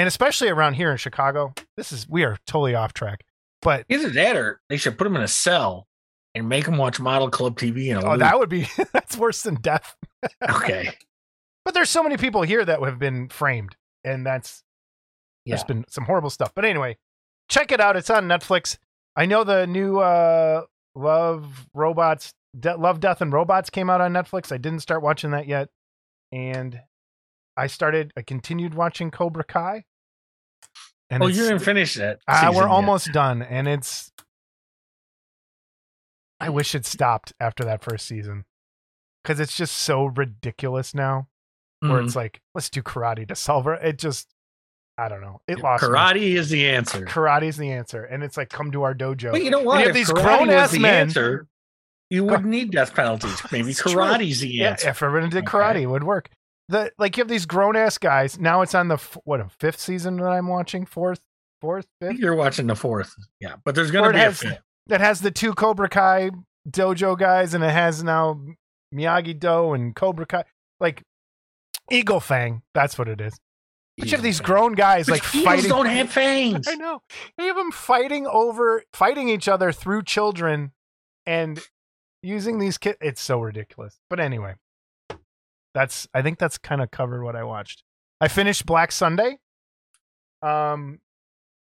And 0.00 0.06
especially 0.06 0.48
around 0.48 0.74
here 0.74 0.90
in 0.90 0.96
Chicago, 0.96 1.52
this 1.76 1.92
is 1.92 2.08
we 2.08 2.24
are 2.24 2.38
totally 2.46 2.74
off 2.74 2.94
track. 2.94 3.22
But 3.60 3.84
either 3.90 4.08
that 4.08 4.34
or 4.34 4.62
they 4.70 4.78
should 4.78 4.96
put 4.96 5.06
him 5.06 5.14
in 5.14 5.20
a 5.20 5.28
cell 5.28 5.88
and 6.34 6.48
make 6.48 6.66
him 6.66 6.78
watch 6.78 6.98
Model 6.98 7.28
Club 7.28 7.58
TV. 7.58 7.88
In 7.88 7.98
a 7.98 8.06
oh, 8.06 8.10
loop. 8.12 8.20
that 8.20 8.38
would 8.38 8.48
be 8.48 8.66
that's 8.94 9.18
worse 9.18 9.42
than 9.42 9.56
death. 9.56 9.94
okay. 10.48 10.94
But 11.66 11.74
there's 11.74 11.90
so 11.90 12.02
many 12.02 12.16
people 12.16 12.40
here 12.40 12.64
that 12.64 12.80
have 12.82 12.98
been 12.98 13.28
framed, 13.28 13.76
and 14.02 14.24
that's 14.24 14.64
there's 15.44 15.60
Yeah. 15.60 15.66
been 15.66 15.84
some 15.90 16.04
horrible 16.04 16.30
stuff. 16.30 16.52
But 16.54 16.64
anyway, 16.64 16.96
check 17.50 17.70
it 17.70 17.78
out. 17.80 17.94
It's 17.96 18.08
on 18.08 18.24
Netflix. 18.26 18.78
I 19.14 19.26
know 19.26 19.44
the 19.44 19.66
new 19.66 19.98
uh, 20.00 20.62
Love 20.94 21.68
Robots, 21.74 22.32
De- 22.58 22.78
Love 22.78 23.00
Death 23.00 23.20
and 23.20 23.34
Robots 23.34 23.68
came 23.68 23.90
out 23.90 24.00
on 24.00 24.14
Netflix. 24.14 24.50
I 24.50 24.56
didn't 24.56 24.80
start 24.80 25.02
watching 25.02 25.32
that 25.32 25.46
yet, 25.46 25.68
and 26.32 26.80
I 27.58 27.66
started. 27.66 28.14
I 28.16 28.22
continued 28.22 28.72
watching 28.72 29.10
Cobra 29.10 29.44
Kai. 29.44 29.84
And 31.10 31.22
oh, 31.22 31.26
you 31.26 31.42
didn't 31.42 31.58
finish 31.60 31.94
that. 31.94 32.20
Ah, 32.28 32.40
season 32.40 32.54
we're 32.54 32.62
yet. 32.62 32.70
almost 32.70 33.12
done, 33.12 33.42
and 33.42 33.66
it's. 33.66 34.12
I 36.40 36.48
wish 36.48 36.74
it 36.74 36.86
stopped 36.86 37.32
after 37.40 37.64
that 37.64 37.82
first 37.84 38.06
season, 38.06 38.44
because 39.22 39.40
it's 39.40 39.56
just 39.56 39.76
so 39.76 40.04
ridiculous 40.06 40.94
now. 40.94 41.28
Where 41.80 42.00
Mhm. 42.00 42.06
it's 42.06 42.16
like, 42.16 42.40
let's 42.54 42.68
do 42.70 42.82
karate 42.82 43.26
to 43.28 43.34
solve 43.34 43.66
it. 43.66 43.78
It 43.82 43.98
just, 43.98 44.28
I 44.98 45.08
don't 45.08 45.22
know. 45.22 45.40
It 45.48 45.60
lost. 45.60 45.82
me. 45.82 45.88
Karate 45.88 46.36
is 46.36 46.50
the 46.50 46.68
answer. 46.68 47.06
Karate's 47.06 47.56
the 47.56 47.72
answer, 47.72 48.04
and 48.04 48.22
it's 48.22 48.36
like, 48.36 48.50
come 48.50 48.70
to 48.72 48.82
our 48.82 48.94
dojo. 48.94 49.32
But 49.32 49.42
you 49.42 49.50
know 49.50 49.60
what? 49.62 49.78
you 49.80 49.86
have 49.86 49.88
If 49.88 49.94
these 49.94 50.10
karate 50.10 50.22
grown 50.22 50.50
ass 50.50 50.72
the 50.72 50.78
men- 50.78 50.94
Answer, 51.08 51.46
you 52.10 52.24
wouldn't 52.24 52.44
need 52.46 52.70
death 52.70 52.94
penalties. 52.94 53.40
Maybe 53.50 53.72
true. 53.72 53.92
karate's 53.94 54.40
the 54.40 54.48
Yeah, 54.48 54.70
answer. 54.72 54.88
if 54.90 55.02
everyone 55.02 55.30
did 55.30 55.38
Okay. 55.44 55.46
karate, 55.58 55.80
it 55.82 55.86
would 55.86 56.04
work. 56.04 56.28
The 56.70 56.92
like 56.98 57.16
you 57.16 57.22
have 57.22 57.28
these 57.28 57.46
grown 57.46 57.76
ass 57.76 57.98
guys. 57.98 58.38
Now 58.38 58.62
it's 58.62 58.74
on 58.74 58.88
the 58.88 58.96
what 59.24 59.40
a 59.40 59.48
fifth 59.58 59.80
season 59.80 60.16
that 60.18 60.28
I'm 60.28 60.46
watching. 60.46 60.86
Fourth, 60.86 61.20
fourth, 61.60 61.86
I 62.00 62.06
think 62.06 62.16
fifth. 62.16 62.22
you're 62.24 62.36
watching 62.36 62.66
the 62.68 62.76
fourth. 62.76 63.12
Yeah, 63.40 63.56
but 63.64 63.74
there's 63.74 63.92
Where 63.92 64.02
going 64.02 64.10
it 64.10 64.12
to 64.12 64.18
be 64.18 64.22
a 64.22 64.24
has- 64.26 64.38
fifth. 64.40 64.62
That 64.86 65.00
has 65.00 65.20
the 65.20 65.30
two 65.30 65.52
Cobra 65.52 65.88
Kai 65.88 66.30
dojo 66.68 67.16
guys, 67.18 67.54
and 67.54 67.62
it 67.62 67.70
has 67.70 68.02
now 68.02 68.40
Miyagi 68.94 69.38
Do 69.38 69.72
and 69.72 69.94
Cobra 69.94 70.26
Kai. 70.26 70.44
Like 70.80 71.02
Eagle 71.90 72.20
Fang. 72.20 72.62
That's 72.74 72.96
what 72.98 73.08
it 73.08 73.20
is. 73.20 73.36
But 73.98 74.06
you 74.10 74.16
have 74.16 74.22
these 74.22 74.40
grown 74.40 74.72
guys 74.72 75.08
Which 75.10 75.22
like 75.34 75.44
fighting. 75.44 75.68
don't 75.68 75.86
have 75.86 76.10
fangs. 76.10 76.66
I 76.68 76.74
know. 76.76 77.02
You 77.38 77.46
have 77.48 77.56
them 77.56 77.70
fighting 77.70 78.26
over, 78.26 78.82
fighting 78.94 79.28
each 79.28 79.46
other 79.48 79.72
through 79.72 80.04
children, 80.04 80.72
and 81.26 81.60
using 82.22 82.58
these 82.58 82.78
kids. 82.78 82.96
It's 83.00 83.20
so 83.20 83.40
ridiculous. 83.40 83.98
But 84.08 84.18
anyway, 84.20 84.54
that's. 85.74 86.08
I 86.14 86.22
think 86.22 86.38
that's 86.38 86.58
kind 86.58 86.82
of 86.82 86.90
covered 86.90 87.22
what 87.22 87.36
I 87.36 87.44
watched. 87.44 87.82
I 88.20 88.28
finished 88.28 88.66
Black 88.66 88.92
Sunday. 88.92 89.38
Um, 90.42 91.00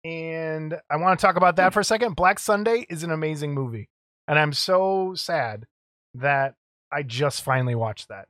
and 0.04 0.80
I 0.90 0.98
want 0.98 1.20
to 1.20 1.26
talk 1.26 1.36
about 1.36 1.56
that 1.58 1.74
for 1.74 1.80
a 1.80 1.84
second. 1.84 2.16
Black 2.16 2.40
Sunday 2.40 2.86
is 2.90 3.04
an 3.04 3.12
amazing 3.12 3.54
movie, 3.54 3.90
and 4.28 4.38
I'm 4.40 4.54
so 4.54 5.14
sad 5.16 5.66
that 6.14 6.56
I 6.92 7.04
just 7.04 7.42
finally 7.42 7.76
watched 7.76 8.08
that. 8.10 8.28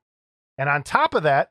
And 0.58 0.70
on 0.70 0.84
top 0.84 1.14
of 1.14 1.24
that, 1.24 1.50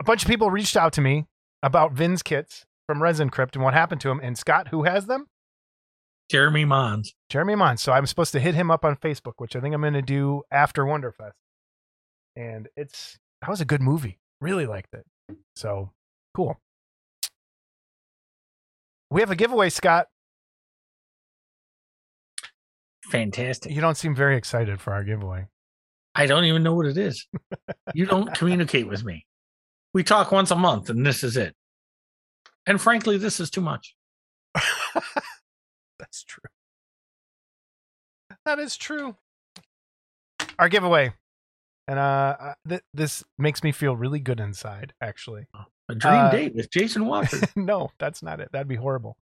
a 0.00 0.04
bunch 0.04 0.22
of 0.22 0.28
people 0.28 0.50
reached 0.50 0.76
out 0.76 0.92
to 0.94 1.00
me 1.00 1.26
about 1.62 1.92
Vin's 1.92 2.22
kits 2.22 2.64
from 2.86 3.02
Resin 3.02 3.30
Crypt 3.30 3.56
and 3.56 3.64
what 3.64 3.74
happened 3.74 4.00
to 4.02 4.10
him. 4.10 4.20
And 4.22 4.38
Scott, 4.38 4.68
who 4.68 4.84
has 4.84 5.06
them? 5.06 5.26
Jeremy 6.30 6.64
Mons. 6.64 7.14
Jeremy 7.28 7.54
Mons. 7.54 7.82
So 7.82 7.92
I'm 7.92 8.06
supposed 8.06 8.32
to 8.32 8.40
hit 8.40 8.54
him 8.54 8.70
up 8.70 8.84
on 8.84 8.96
Facebook, 8.96 9.34
which 9.38 9.54
I 9.54 9.60
think 9.60 9.74
I'm 9.74 9.80
going 9.80 9.92
to 9.92 10.02
do 10.02 10.42
after 10.50 10.84
Wonderfest. 10.84 11.32
And 12.34 12.68
it's 12.76 13.18
that 13.46 13.50
was 13.50 13.60
a 13.60 13.64
good 13.64 13.80
movie. 13.80 14.18
Really 14.40 14.66
liked 14.66 14.92
it. 14.92 15.06
So 15.54 15.92
cool. 16.34 16.58
We 19.08 19.20
have 19.20 19.30
a 19.30 19.36
giveaway, 19.36 19.70
Scott. 19.70 20.08
Fantastic. 23.04 23.70
You 23.70 23.80
don't 23.80 23.96
seem 23.96 24.16
very 24.16 24.36
excited 24.36 24.80
for 24.80 24.92
our 24.92 25.04
giveaway. 25.04 25.46
I 26.12 26.26
don't 26.26 26.42
even 26.42 26.64
know 26.64 26.74
what 26.74 26.86
it 26.86 26.98
is. 26.98 27.24
You 27.94 28.06
don't 28.06 28.34
communicate 28.38 28.88
with 28.88 29.04
me. 29.04 29.26
We 29.94 30.02
talk 30.02 30.32
once 30.32 30.50
a 30.50 30.56
month, 30.56 30.90
and 30.90 31.06
this 31.06 31.22
is 31.22 31.36
it. 31.36 31.54
And 32.66 32.80
frankly, 32.80 33.16
this 33.16 33.38
is 33.38 33.48
too 33.48 33.60
much. 33.60 33.94
That's 36.00 36.24
true. 36.24 36.42
That 38.44 38.58
is 38.58 38.76
true. 38.76 39.14
Our 40.58 40.68
giveaway. 40.68 41.12
And 41.88 41.98
uh 41.98 42.54
th- 42.68 42.82
this 42.92 43.22
makes 43.38 43.62
me 43.62 43.72
feel 43.72 43.94
really 43.96 44.18
good 44.20 44.40
inside, 44.40 44.92
actually. 45.00 45.46
A 45.88 45.94
dream 45.94 46.14
Uh, 46.14 46.30
date 46.30 46.54
with 46.54 46.70
Jason 46.70 47.06
Walker. 47.06 47.38
no, 47.56 47.90
that's 47.98 48.22
not 48.22 48.40
it. 48.40 48.50
That'd 48.52 48.66
be 48.68 48.76
horrible. 48.76 49.16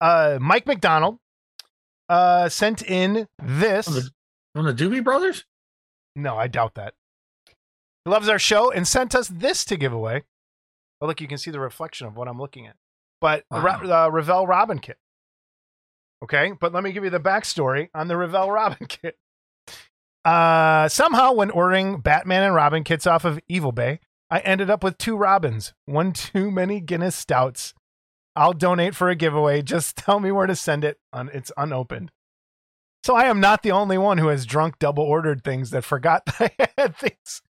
Uh 0.00 0.38
Mike 0.40 0.66
McDonald 0.66 1.18
uh 2.08 2.48
sent 2.48 2.82
in 2.82 3.28
this. 3.42 3.84
From 3.86 3.94
the, 3.94 4.10
from 4.54 4.66
the 4.66 4.74
Doobie 4.74 5.04
Brothers? 5.04 5.44
No, 6.16 6.36
I 6.36 6.48
doubt 6.48 6.74
that. 6.74 6.94
He 8.04 8.10
loves 8.10 8.28
our 8.28 8.38
show 8.38 8.70
and 8.72 8.86
sent 8.88 9.14
us 9.14 9.28
this 9.28 9.64
to 9.66 9.76
give 9.76 9.92
away. 9.92 10.24
Oh, 11.00 11.06
look, 11.06 11.20
you 11.20 11.28
can 11.28 11.38
see 11.38 11.52
the 11.52 11.60
reflection 11.60 12.08
of 12.08 12.16
what 12.16 12.26
I'm 12.26 12.40
looking 12.40 12.66
at. 12.66 12.74
But 13.20 13.44
the 13.50 13.60
Ra- 13.60 14.06
uh, 14.06 14.08
Revell 14.10 14.46
Robin 14.46 14.80
kit. 14.80 14.96
Okay, 16.24 16.52
but 16.60 16.72
let 16.72 16.82
me 16.82 16.90
give 16.90 17.04
you 17.04 17.10
the 17.10 17.20
backstory 17.20 17.88
on 17.94 18.08
the 18.08 18.16
Revell 18.16 18.50
Robin 18.50 18.84
kit. 18.88 19.16
Uh, 20.28 20.86
somehow, 20.90 21.32
when 21.32 21.50
ordering 21.50 22.00
Batman 22.00 22.42
and 22.42 22.54
Robin 22.54 22.84
kits 22.84 23.06
off 23.06 23.24
of 23.24 23.40
Evil 23.48 23.72
Bay, 23.72 23.98
I 24.30 24.40
ended 24.40 24.68
up 24.68 24.84
with 24.84 24.98
two 24.98 25.16
Robins, 25.16 25.72
one 25.86 26.12
too 26.12 26.50
many 26.50 26.82
Guinness 26.82 27.16
stouts. 27.16 27.72
I'll 28.36 28.52
donate 28.52 28.94
for 28.94 29.08
a 29.08 29.16
giveaway. 29.16 29.62
Just 29.62 29.96
tell 29.96 30.20
me 30.20 30.30
where 30.30 30.46
to 30.46 30.54
send 30.54 30.84
it. 30.84 30.98
It's 31.14 31.50
unopened. 31.56 32.10
So 33.04 33.16
I 33.16 33.24
am 33.24 33.40
not 33.40 33.62
the 33.62 33.70
only 33.70 33.96
one 33.96 34.18
who 34.18 34.28
has 34.28 34.44
drunk 34.44 34.78
double 34.78 35.02
ordered 35.02 35.42
things 35.42 35.70
that 35.70 35.82
forgot 35.82 36.26
that 36.38 36.52
I 36.58 36.68
had 36.76 36.94
things. 36.94 37.40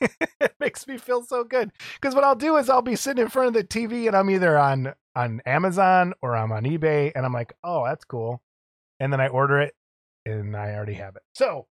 it 0.40 0.54
makes 0.58 0.88
me 0.88 0.98
feel 0.98 1.22
so 1.22 1.44
good 1.44 1.70
because 2.00 2.16
what 2.16 2.24
I'll 2.24 2.34
do 2.34 2.56
is 2.56 2.68
I'll 2.68 2.82
be 2.82 2.96
sitting 2.96 3.22
in 3.22 3.30
front 3.30 3.46
of 3.46 3.54
the 3.54 3.62
TV 3.62 4.08
and 4.08 4.16
I'm 4.16 4.28
either 4.28 4.58
on 4.58 4.92
on 5.14 5.40
Amazon 5.46 6.14
or 6.20 6.36
I'm 6.36 6.50
on 6.50 6.64
eBay 6.64 7.12
and 7.14 7.24
I'm 7.24 7.32
like, 7.32 7.52
oh, 7.62 7.84
that's 7.84 8.04
cool, 8.04 8.42
and 8.98 9.12
then 9.12 9.20
I 9.20 9.28
order 9.28 9.60
it 9.60 9.74
and 10.26 10.56
I 10.56 10.74
already 10.74 10.94
have 10.94 11.14
it. 11.14 11.22
So, 11.34 11.66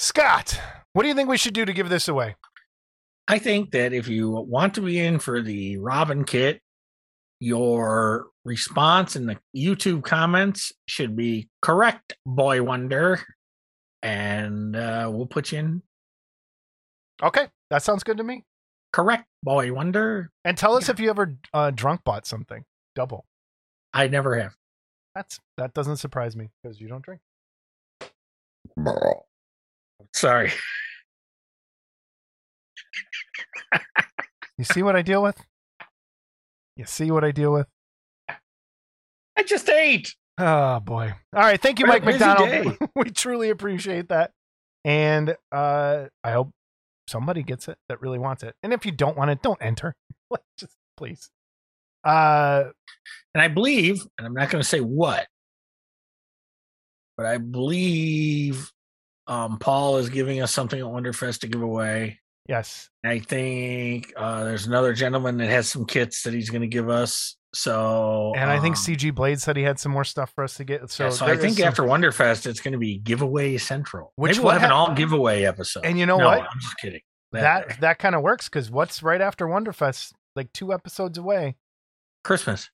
Scott, 0.00 0.60
what 0.92 1.02
do 1.02 1.08
you 1.08 1.14
think 1.14 1.28
we 1.28 1.36
should 1.36 1.54
do 1.54 1.64
to 1.64 1.72
give 1.72 1.88
this 1.88 2.06
away? 2.06 2.36
I 3.26 3.40
think 3.40 3.72
that 3.72 3.92
if 3.92 4.06
you 4.06 4.30
want 4.30 4.74
to 4.74 4.80
be 4.80 4.96
in 5.00 5.18
for 5.18 5.42
the 5.42 5.76
Robin 5.78 6.22
kit, 6.24 6.60
your 7.40 8.28
response 8.44 9.16
in 9.16 9.26
the 9.26 9.38
YouTube 9.56 10.04
comments 10.04 10.70
should 10.86 11.16
be 11.16 11.48
correct, 11.62 12.14
boy 12.24 12.62
wonder. 12.62 13.20
And 14.00 14.76
uh, 14.76 15.10
we'll 15.12 15.26
put 15.26 15.50
you 15.50 15.58
in 15.58 15.82
Okay, 17.20 17.48
that 17.70 17.82
sounds 17.82 18.04
good 18.04 18.18
to 18.18 18.22
me. 18.22 18.44
correct, 18.92 19.26
boy 19.42 19.72
wonder. 19.72 20.30
And 20.44 20.56
tell 20.56 20.76
us 20.76 20.88
if 20.88 21.00
you 21.00 21.10
ever 21.10 21.36
uh, 21.52 21.72
drunk 21.72 22.04
bought 22.04 22.24
something 22.24 22.64
double. 22.94 23.26
I 23.92 24.06
never 24.06 24.38
have. 24.38 24.54
That's 25.16 25.40
that 25.56 25.74
doesn't 25.74 25.96
surprise 25.96 26.36
me 26.36 26.50
because 26.62 26.80
you 26.80 26.86
don't 26.86 27.04
drink. 27.04 27.20
Sorry. 30.14 30.52
You 34.56 34.64
see 34.64 34.82
what 34.82 34.96
I 34.96 35.02
deal 35.02 35.22
with? 35.22 35.36
You 36.76 36.84
see 36.84 37.10
what 37.10 37.24
I 37.24 37.30
deal 37.30 37.52
with? 37.52 37.66
I 38.28 39.42
just 39.44 39.68
ate. 39.68 40.14
Oh 40.38 40.80
boy. 40.80 41.12
All 41.34 41.42
right. 41.42 41.60
Thank 41.60 41.78
you, 41.78 41.86
What 41.86 42.04
Mike 42.04 42.20
McDonald. 42.20 42.76
we 42.96 43.10
truly 43.10 43.50
appreciate 43.50 44.08
that. 44.08 44.32
And 44.84 45.36
uh 45.52 46.06
I 46.24 46.32
hope 46.32 46.50
somebody 47.08 47.42
gets 47.42 47.68
it 47.68 47.78
that 47.88 48.00
really 48.00 48.18
wants 48.18 48.42
it. 48.42 48.54
And 48.62 48.72
if 48.72 48.84
you 48.86 48.92
don't 48.92 49.16
want 49.16 49.30
it, 49.30 49.42
don't 49.42 49.60
enter. 49.60 49.94
Just 50.58 50.74
please. 50.96 51.30
Uh 52.04 52.64
And 53.34 53.42
I 53.42 53.48
believe, 53.48 54.00
and 54.16 54.26
I'm 54.26 54.34
not 54.34 54.50
going 54.50 54.62
to 54.62 54.68
say 54.68 54.80
what, 54.80 55.26
but 57.16 57.26
I 57.26 57.38
believe 57.38 58.70
um, 59.28 59.58
Paul 59.58 59.98
is 59.98 60.08
giving 60.08 60.40
us 60.42 60.50
something 60.52 60.78
at 60.80 60.86
Wonderfest 60.86 61.40
to 61.40 61.48
give 61.48 61.62
away. 61.62 62.18
yes. 62.48 62.88
I 63.04 63.20
think 63.20 64.12
uh, 64.16 64.44
there's 64.44 64.66
another 64.66 64.92
gentleman 64.94 65.36
that 65.38 65.48
has 65.48 65.68
some 65.68 65.84
kits 65.86 66.22
that 66.24 66.34
he's 66.34 66.50
going 66.50 66.62
to 66.62 66.66
give 66.68 66.88
us. 66.90 67.36
So, 67.54 68.34
And 68.36 68.50
I 68.50 68.58
think 68.60 68.76
um, 68.76 68.82
CG 68.82 69.14
Blade 69.14 69.40
said 69.40 69.56
he 69.56 69.62
had 69.62 69.78
some 69.78 69.92
more 69.92 70.04
stuff 70.04 70.32
for 70.34 70.44
us 70.44 70.56
to 70.58 70.64
get. 70.64 70.90
So, 70.90 71.04
yeah, 71.04 71.10
so 71.10 71.26
I 71.26 71.36
think 71.36 71.56
some- 71.58 71.68
after 71.68 71.82
Wonderfest, 71.82 72.46
it's 72.46 72.60
going 72.60 72.72
to 72.72 72.78
be 72.78 72.98
giveaway 72.98 73.56
central. 73.58 74.12
Which 74.16 74.32
Maybe 74.32 74.38
will 74.40 74.44
we'll 74.46 74.54
have 74.54 74.64
an 74.64 74.70
all 74.72 74.92
giveaway 74.94 75.44
episode. 75.44 75.84
And 75.86 75.98
you 75.98 76.04
know 76.06 76.18
No, 76.18 76.26
what? 76.26 76.40
I'm 76.42 76.60
just 76.60 76.76
kidding. 76.78 77.00
that 77.32 77.80
that 77.80 77.98
kind 77.98 78.14
of 78.14 78.22
works 78.22 78.48
because 78.48 78.70
what's 78.70 79.02
right 79.02 79.20
after 79.20 79.46
Wonderfest? 79.46 80.12
Like 80.36 80.52
two 80.52 80.72
episodes 80.74 81.16
away. 81.18 81.56
Christmas. 82.24 82.68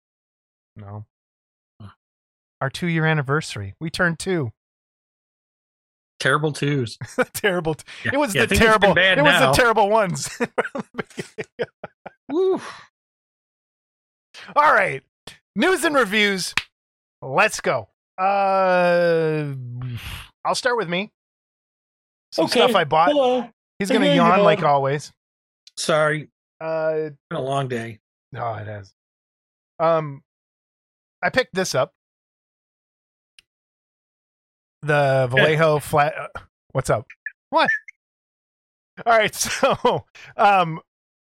No. 0.77 1.07
Huh. 1.81 1.91
Our 2.61 2.71
two 2.71 2.89
year 2.89 3.07
anniversary. 3.07 3.75
We 3.81 3.91
turned 3.91 4.19
two. 4.19 4.53
Terrible 6.25 6.53
twos. 6.53 6.97
terrible. 7.35 7.75
T- 7.75 7.85
Yeah, 8.07 8.13
it 8.15 8.17
was 8.17 8.35
yeah, 8.35 8.47
the 8.47 8.49
things 8.57 8.61
have 8.61 8.81
been 8.81 8.95
terrible. 8.95 8.95
bad 8.95 9.19
It 9.19 9.23
was 9.23 9.33
now. 9.41 9.51
the 9.53 9.57
terrible 9.59 9.91
ones. 9.91 10.39
Woo. 12.31 12.59
All 14.57 14.73
right. 14.73 15.03
News 15.55 15.85
and 15.85 15.95
reviews. 15.95 16.55
Let's 17.21 17.61
go. 17.61 17.89
Uh 18.17 19.53
I'll 20.47 20.55
start 20.55 20.79
with 20.79 20.89
me. 20.89 21.13
Some 22.33 22.47
Okay. 22.47 22.61
stuff 22.61 22.75
I 22.75 22.85
bought. 22.85 23.11
Hello. 23.11 23.47
He's 23.79 23.91
gonna 23.91 24.07
Hey, 24.07 24.17
yawn 24.17 24.31
yawn. 24.39 24.45
like 24.45 24.63
always. 24.63 25.13
Sorry. 25.77 26.29
Uh 26.59 27.11
Been 27.29 27.39
a 27.39 27.41
long 27.43 27.69
day. 27.69 27.99
no, 28.33 28.55
it 28.55 28.67
has. 28.67 28.95
Um 29.79 30.23
I 31.23 31.29
picked 31.29 31.55
this 31.55 31.75
up. 31.75 31.93
The 34.85 35.29
Vallejo 35.31 35.79
flat 35.81 36.15
uh, 36.19 36.41
what's 36.73 36.91
up? 36.91 37.07
What? 37.51 37.71
All 39.07 39.17
right, 39.17 39.35
so 39.35 40.05
um 40.37 40.81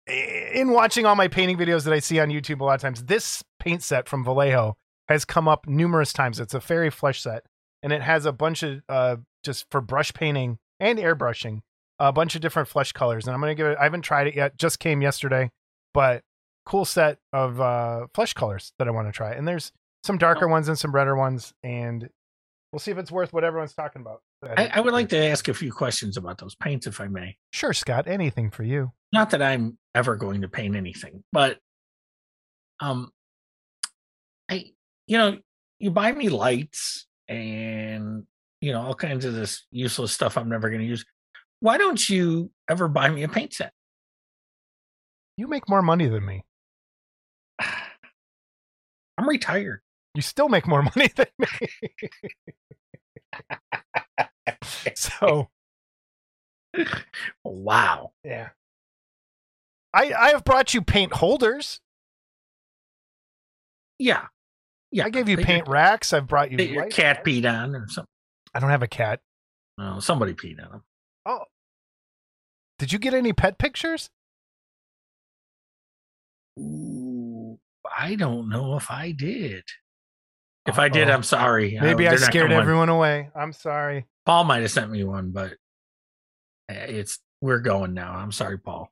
in 0.06 0.70
watching 0.70 1.06
all 1.06 1.14
my 1.14 1.28
painting 1.28 1.56
videos 1.56 1.84
that 1.84 1.92
I 1.92 2.00
see 2.00 2.18
on 2.18 2.28
YouTube 2.28 2.60
a 2.60 2.64
lot 2.64 2.74
of 2.74 2.80
times, 2.80 3.04
this 3.04 3.42
paint 3.60 3.82
set 3.82 4.08
from 4.08 4.24
Vallejo 4.24 4.76
has 5.08 5.24
come 5.24 5.46
up 5.46 5.66
numerous 5.68 6.12
times. 6.12 6.40
It's 6.40 6.54
a 6.54 6.60
fairy 6.60 6.90
flesh 6.90 7.22
set, 7.22 7.44
and 7.82 7.92
it 7.92 8.02
has 8.02 8.26
a 8.26 8.32
bunch 8.32 8.62
of 8.62 8.82
uh, 8.88 9.16
just 9.44 9.66
for 9.70 9.80
brush 9.80 10.12
painting 10.12 10.58
and 10.80 10.98
airbrushing, 10.98 11.60
a 11.98 12.12
bunch 12.12 12.34
of 12.34 12.40
different 12.40 12.68
flesh 12.68 12.92
colors. 12.92 13.26
And 13.26 13.34
I'm 13.34 13.40
gonna 13.40 13.54
give 13.54 13.66
it. 13.66 13.78
I 13.78 13.84
haven't 13.84 14.02
tried 14.02 14.26
it 14.26 14.34
yet. 14.34 14.58
Just 14.58 14.80
came 14.80 15.02
yesterday, 15.02 15.50
but 15.94 16.22
cool 16.64 16.84
set 16.84 17.18
of 17.32 17.60
uh, 17.60 18.06
flesh 18.14 18.32
colors 18.32 18.72
that 18.78 18.88
I 18.88 18.92
want 18.92 19.08
to 19.08 19.12
try. 19.12 19.32
And 19.32 19.46
there's 19.46 19.72
some 20.02 20.18
darker 20.18 20.48
ones 20.48 20.68
and 20.68 20.78
some 20.78 20.92
redder 20.92 21.16
ones, 21.16 21.52
and 21.62 22.08
we'll 22.72 22.80
see 22.80 22.90
if 22.90 22.98
it's 22.98 23.12
worth 23.12 23.32
what 23.32 23.44
everyone's 23.44 23.74
talking 23.74 24.02
about. 24.02 24.22
I, 24.56 24.70
I 24.74 24.80
would 24.80 24.92
like 24.92 25.10
to 25.10 25.18
ask 25.18 25.48
a 25.48 25.54
few 25.54 25.72
questions 25.72 26.16
about 26.16 26.38
those 26.38 26.54
paints, 26.54 26.86
if 26.86 27.00
I 27.00 27.06
may. 27.06 27.36
Sure, 27.52 27.72
Scott. 27.72 28.08
Anything 28.08 28.50
for 28.50 28.62
you. 28.62 28.92
Not 29.12 29.30
that 29.30 29.42
I'm 29.42 29.78
ever 29.94 30.16
going 30.16 30.40
to 30.40 30.48
paint 30.48 30.74
anything, 30.74 31.22
but 31.32 31.58
um, 32.80 33.10
I, 34.50 34.72
you 35.06 35.18
know, 35.18 35.38
you 35.78 35.90
buy 35.90 36.12
me 36.12 36.28
lights 36.28 37.06
and 37.28 38.24
you 38.60 38.72
know 38.72 38.82
all 38.82 38.94
kinds 38.94 39.24
of 39.24 39.34
this 39.34 39.64
useless 39.70 40.12
stuff 40.12 40.38
I'm 40.38 40.48
never 40.48 40.70
going 40.70 40.80
to 40.80 40.86
use. 40.86 41.04
Why 41.60 41.78
don't 41.78 42.08
you 42.08 42.50
ever 42.68 42.88
buy 42.88 43.08
me 43.10 43.22
a 43.22 43.28
paint 43.28 43.52
set? 43.52 43.72
You 45.36 45.46
make 45.46 45.68
more 45.68 45.82
money 45.82 46.08
than 46.08 46.24
me. 46.24 46.44
I'm 49.18 49.28
retired. 49.28 49.80
You 50.14 50.22
still 50.22 50.48
make 50.48 50.66
more 50.66 50.82
money 50.96 51.08
than 51.14 51.26
me. 51.38 51.48
so 54.94 55.48
Wow. 57.44 58.12
yeah. 58.24 58.50
I 59.94 60.12
I 60.12 60.30
have 60.30 60.44
brought 60.44 60.74
you 60.74 60.82
paint 60.82 61.12
holders. 61.14 61.80
Yeah. 63.98 64.26
Yeah. 64.90 65.04
I 65.04 65.10
gave 65.10 65.28
you 65.28 65.36
paint 65.36 65.66
Your, 65.66 65.72
racks. 65.74 66.12
I've 66.12 66.26
brought 66.26 66.50
you 66.50 66.58
your 66.58 66.86
cat 66.88 67.24
peed 67.24 67.44
on 67.50 67.74
or 67.74 67.86
something. 67.88 68.08
I 68.54 68.60
don't 68.60 68.70
have 68.70 68.82
a 68.82 68.88
cat. 68.88 69.20
No, 69.78 70.00
somebody 70.00 70.34
peed 70.34 70.62
on 70.64 70.72
him. 70.74 70.82
Oh. 71.24 71.44
Did 72.78 72.92
you 72.92 72.98
get 72.98 73.14
any 73.14 73.32
pet 73.32 73.58
pictures? 73.58 74.10
Ooh, 76.58 77.58
I 77.96 78.14
don't 78.14 78.48
know 78.48 78.76
if 78.76 78.90
I 78.90 79.12
did. 79.12 79.64
If 80.66 80.78
I 80.78 80.88
did, 80.88 81.08
Uh-oh. 81.08 81.14
I'm 81.14 81.22
sorry. 81.22 81.78
Maybe 81.80 82.06
Uh, 82.06 82.12
I 82.12 82.16
scared 82.16 82.52
everyone 82.52 82.88
away. 82.88 83.30
I'm 83.34 83.52
sorry. 83.52 84.06
Paul 84.26 84.44
might 84.44 84.60
have 84.62 84.70
sent 84.70 84.90
me 84.90 85.02
one, 85.04 85.30
but 85.30 85.54
eh, 86.68 86.74
it's 86.88 87.18
we're 87.40 87.58
going 87.58 87.94
now. 87.94 88.12
I'm 88.12 88.30
sorry, 88.32 88.58
Paul. 88.58 88.90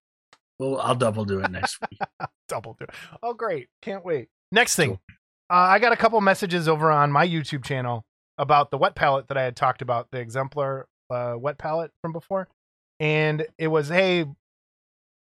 Well, 0.59 0.81
I'll 0.81 0.95
double 0.97 1.25
do 1.25 1.41
it 1.41 1.51
next 1.51 1.79
week. 1.81 2.01
Double 2.49 2.77
do. 2.79 2.85
Oh, 3.23 3.33
great. 3.33 3.69
Can't 3.81 4.05
wait. 4.05 4.29
Next 4.53 4.75
thing. 4.77 4.99
Uh, 5.49 5.55
I 5.55 5.79
got 5.79 5.93
a 5.93 5.97
couple 5.97 6.21
messages 6.21 6.69
over 6.69 6.91
on 6.91 7.11
my 7.13 7.27
YouTube 7.27 7.65
channel 7.65 8.05
about 8.37 8.71
the 8.71 8.77
wet 8.77 8.95
palette 8.95 9.29
that 9.29 9.37
I 9.39 9.43
had 9.45 9.57
talked 9.57 9.81
about, 9.81 10.09
the 10.11 10.19
exemplar 10.19 10.87
uh, 11.09 11.35
wet 11.39 11.57
palette 11.59 11.93
from 12.03 12.13
before. 12.13 12.49
And 12.99 13.47
it 13.57 13.69
was, 13.69 13.89
hey, 13.89 14.27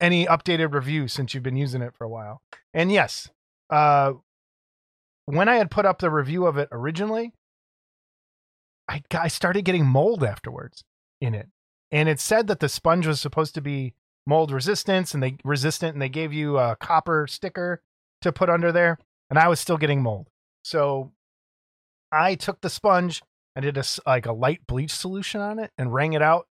any 0.02 0.26
updated 0.26 0.74
review 0.74 1.08
since 1.08 1.34
you've 1.34 1.44
been 1.44 1.56
using 1.56 1.82
it 1.82 1.94
for 1.96 2.04
a 2.04 2.10
while? 2.10 2.42
And 2.74 2.92
yes, 2.92 3.30
uh, 3.70 4.14
when 5.26 5.50
I 5.50 5.56
had 5.56 5.72
put 5.72 5.86
up 5.86 6.00
the 6.00 6.10
review 6.10 6.46
of 6.46 6.58
it 6.58 6.70
originally, 6.72 7.34
I, 8.88 9.02
I 9.12 9.28
started 9.28 9.64
getting 9.64 9.86
mold 9.86 10.24
afterwards 10.24 10.84
in 11.20 11.34
it. 11.34 11.48
And 11.92 12.10
it 12.10 12.20
said 12.20 12.48
that 12.48 12.60
the 12.60 12.70
sponge 12.70 13.08
was 13.08 13.22
supposed 13.22 13.54
to 13.56 13.62
be 13.62 13.94
mold 14.26 14.52
resistance 14.52 15.14
and 15.14 15.22
they 15.22 15.38
resistant 15.44 15.94
and 15.94 16.02
they 16.02 16.10
gave 16.10 16.32
you 16.32 16.58
a 16.58 16.76
copper 16.76 17.28
sticker 17.28 17.82
to 18.22 18.32
put 18.32 18.50
under 18.50 18.72
there 18.72 18.98
and 19.30 19.40
I 19.40 19.48
was 19.48 19.60
still 19.60 19.78
getting 19.78 20.02
mold. 20.02 20.28
So 20.64 21.12
I 22.12 22.36
took 22.36 22.62
the 22.62 22.70
sponge 22.70 23.22
and 23.56 23.64
did 23.64 23.78
a, 23.78 23.84
like 24.06 24.26
a 24.26 24.34
light 24.34 24.68
bleach 24.68 24.92
solution 24.92 25.42
on 25.42 25.60
it 25.60 25.72
and 25.78 25.94
wrang 25.94 26.14
it 26.14 26.22
out 26.22 26.48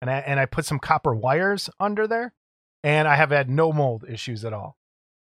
and 0.00 0.10
I 0.10 0.18
and 0.18 0.38
I 0.38 0.46
put 0.46 0.64
some 0.64 0.78
copper 0.78 1.14
wires 1.14 1.70
under 1.80 2.06
there 2.06 2.34
and 2.84 3.08
I 3.08 3.16
have 3.16 3.30
had 3.30 3.50
no 3.50 3.72
mold 3.72 4.04
issues 4.08 4.44
at 4.44 4.52
all. 4.52 4.76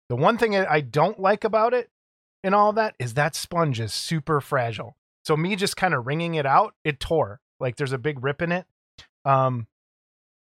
The 0.08 0.16
one 0.16 0.38
thing 0.38 0.56
I 0.56 0.80
don't 0.80 1.18
like 1.18 1.44
about 1.44 1.74
it 1.74 1.90
and 2.44 2.54
all 2.54 2.72
that 2.74 2.94
is 3.00 3.14
that 3.14 3.34
sponge 3.34 3.80
is 3.80 3.92
super 3.92 4.40
fragile. 4.40 4.96
So 5.24 5.36
me 5.36 5.56
just 5.56 5.76
kind 5.76 5.94
of 5.94 6.06
wringing 6.06 6.34
it 6.34 6.46
out, 6.46 6.74
it 6.84 7.00
tore. 7.00 7.40
Like 7.58 7.76
there's 7.76 7.92
a 7.92 7.98
big 7.98 8.22
rip 8.22 8.42
in 8.42 8.52
it. 8.52 8.66
Um 9.24 9.66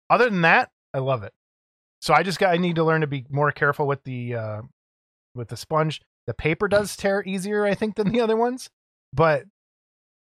other 0.10 0.30
than 0.30 0.42
that, 0.42 0.72
I 0.94 1.00
love 1.00 1.24
it. 1.24 1.34
So 2.02 2.14
I 2.14 2.24
just 2.24 2.40
got 2.40 2.54
I 2.54 2.58
need 2.58 2.76
to 2.76 2.84
learn 2.84 3.02
to 3.02 3.08
be 3.08 3.26
more 3.30 3.52
careful 3.52 3.88
with 3.88 4.04
the 4.04 4.36
uh 4.36 4.62
with 5.36 5.48
the 5.50 5.58
sponge. 5.58 6.02
The 6.28 6.34
paper 6.34 6.68
does 6.68 6.98
tear 6.98 7.24
easier, 7.24 7.66
I 7.66 7.76
think, 7.76 7.96
than 7.96 8.12
the 8.12 8.22
other 8.22 8.36
ones, 8.36 8.70
but 9.14 9.46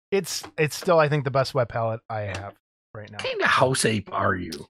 it's 0.09 0.43
it's 0.57 0.75
still 0.75 0.99
I 0.99 1.07
think 1.07 1.23
the 1.23 1.31
best 1.31 1.53
wet 1.53 1.69
palette 1.69 2.01
I 2.09 2.21
have 2.21 2.55
right 2.93 3.09
now. 3.09 3.17
What 3.17 3.25
kind 3.25 3.41
of 3.41 3.47
house 3.47 3.85
ape 3.85 4.11
are 4.11 4.35
you? 4.35 4.67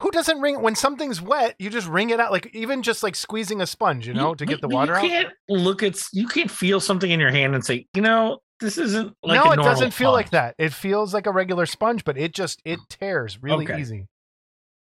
Who 0.00 0.10
doesn't 0.12 0.40
wring 0.40 0.62
when 0.62 0.76
something's 0.76 1.20
wet? 1.20 1.56
You 1.58 1.70
just 1.70 1.88
wring 1.88 2.10
it 2.10 2.20
out, 2.20 2.30
like 2.30 2.54
even 2.54 2.82
just 2.82 3.02
like 3.02 3.16
squeezing 3.16 3.60
a 3.60 3.66
sponge, 3.66 4.06
you 4.06 4.14
know, 4.14 4.34
to 4.34 4.46
get 4.46 4.60
the 4.60 4.68
water 4.68 4.92
you 4.92 4.98
out. 4.98 5.04
You 5.04 5.10
can't 5.10 5.28
look 5.48 5.82
at 5.82 6.00
you 6.12 6.28
can't 6.28 6.50
feel 6.50 6.78
something 6.78 7.10
in 7.10 7.18
your 7.18 7.32
hand 7.32 7.54
and 7.54 7.64
say, 7.64 7.86
you 7.94 8.02
know, 8.02 8.38
this 8.60 8.78
isn't 8.78 9.16
like 9.24 9.44
no, 9.44 9.52
it 9.52 9.56
doesn't 9.56 9.92
feel 9.92 10.12
like 10.12 10.30
that. 10.30 10.54
It 10.56 10.72
feels 10.72 11.12
like 11.12 11.26
a 11.26 11.32
regular 11.32 11.66
sponge, 11.66 12.04
but 12.04 12.16
it 12.16 12.32
just 12.32 12.62
it 12.64 12.78
tears 12.88 13.42
really 13.42 13.64
Okay. 13.64 13.80
easy. 13.80 14.06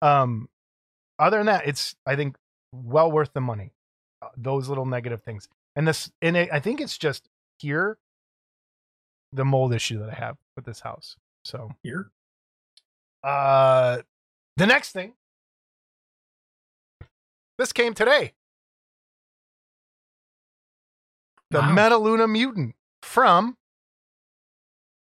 Um, 0.03 0.49
other 1.19 1.39
than 1.39 1.47
that, 1.47 1.67
it's 1.67 1.95
I 2.05 2.15
think 2.17 2.37
well 2.73 3.11
worth 3.11 3.33
the 3.33 3.41
money. 3.41 3.73
Uh, 4.21 4.29
those 4.37 4.69
little 4.69 4.87
negative 4.87 5.23
things, 5.23 5.49
and 5.75 5.89
this, 5.89 6.11
and 6.23 6.37
it, 6.37 6.49
I 6.53 6.61
think 6.61 6.81
it's 6.81 6.97
just 6.99 7.29
here 7.59 7.99
the 9.33 9.45
mold 9.45 9.75
issue 9.75 9.99
that 9.99 10.11
I 10.11 10.15
have 10.15 10.37
with 10.57 10.65
this 10.65 10.81
house. 10.81 11.17
So, 11.45 11.71
Here. 11.83 12.11
uh, 13.23 13.99
the 14.57 14.67
next 14.67 14.93
thing, 14.93 15.15
this 17.59 17.73
came 17.73 17.95
today. 17.95 18.33
The 21.51 21.61
Wow. 21.61 21.75
Metaluna 21.75 22.31
mutant 22.31 22.75
from 23.03 23.57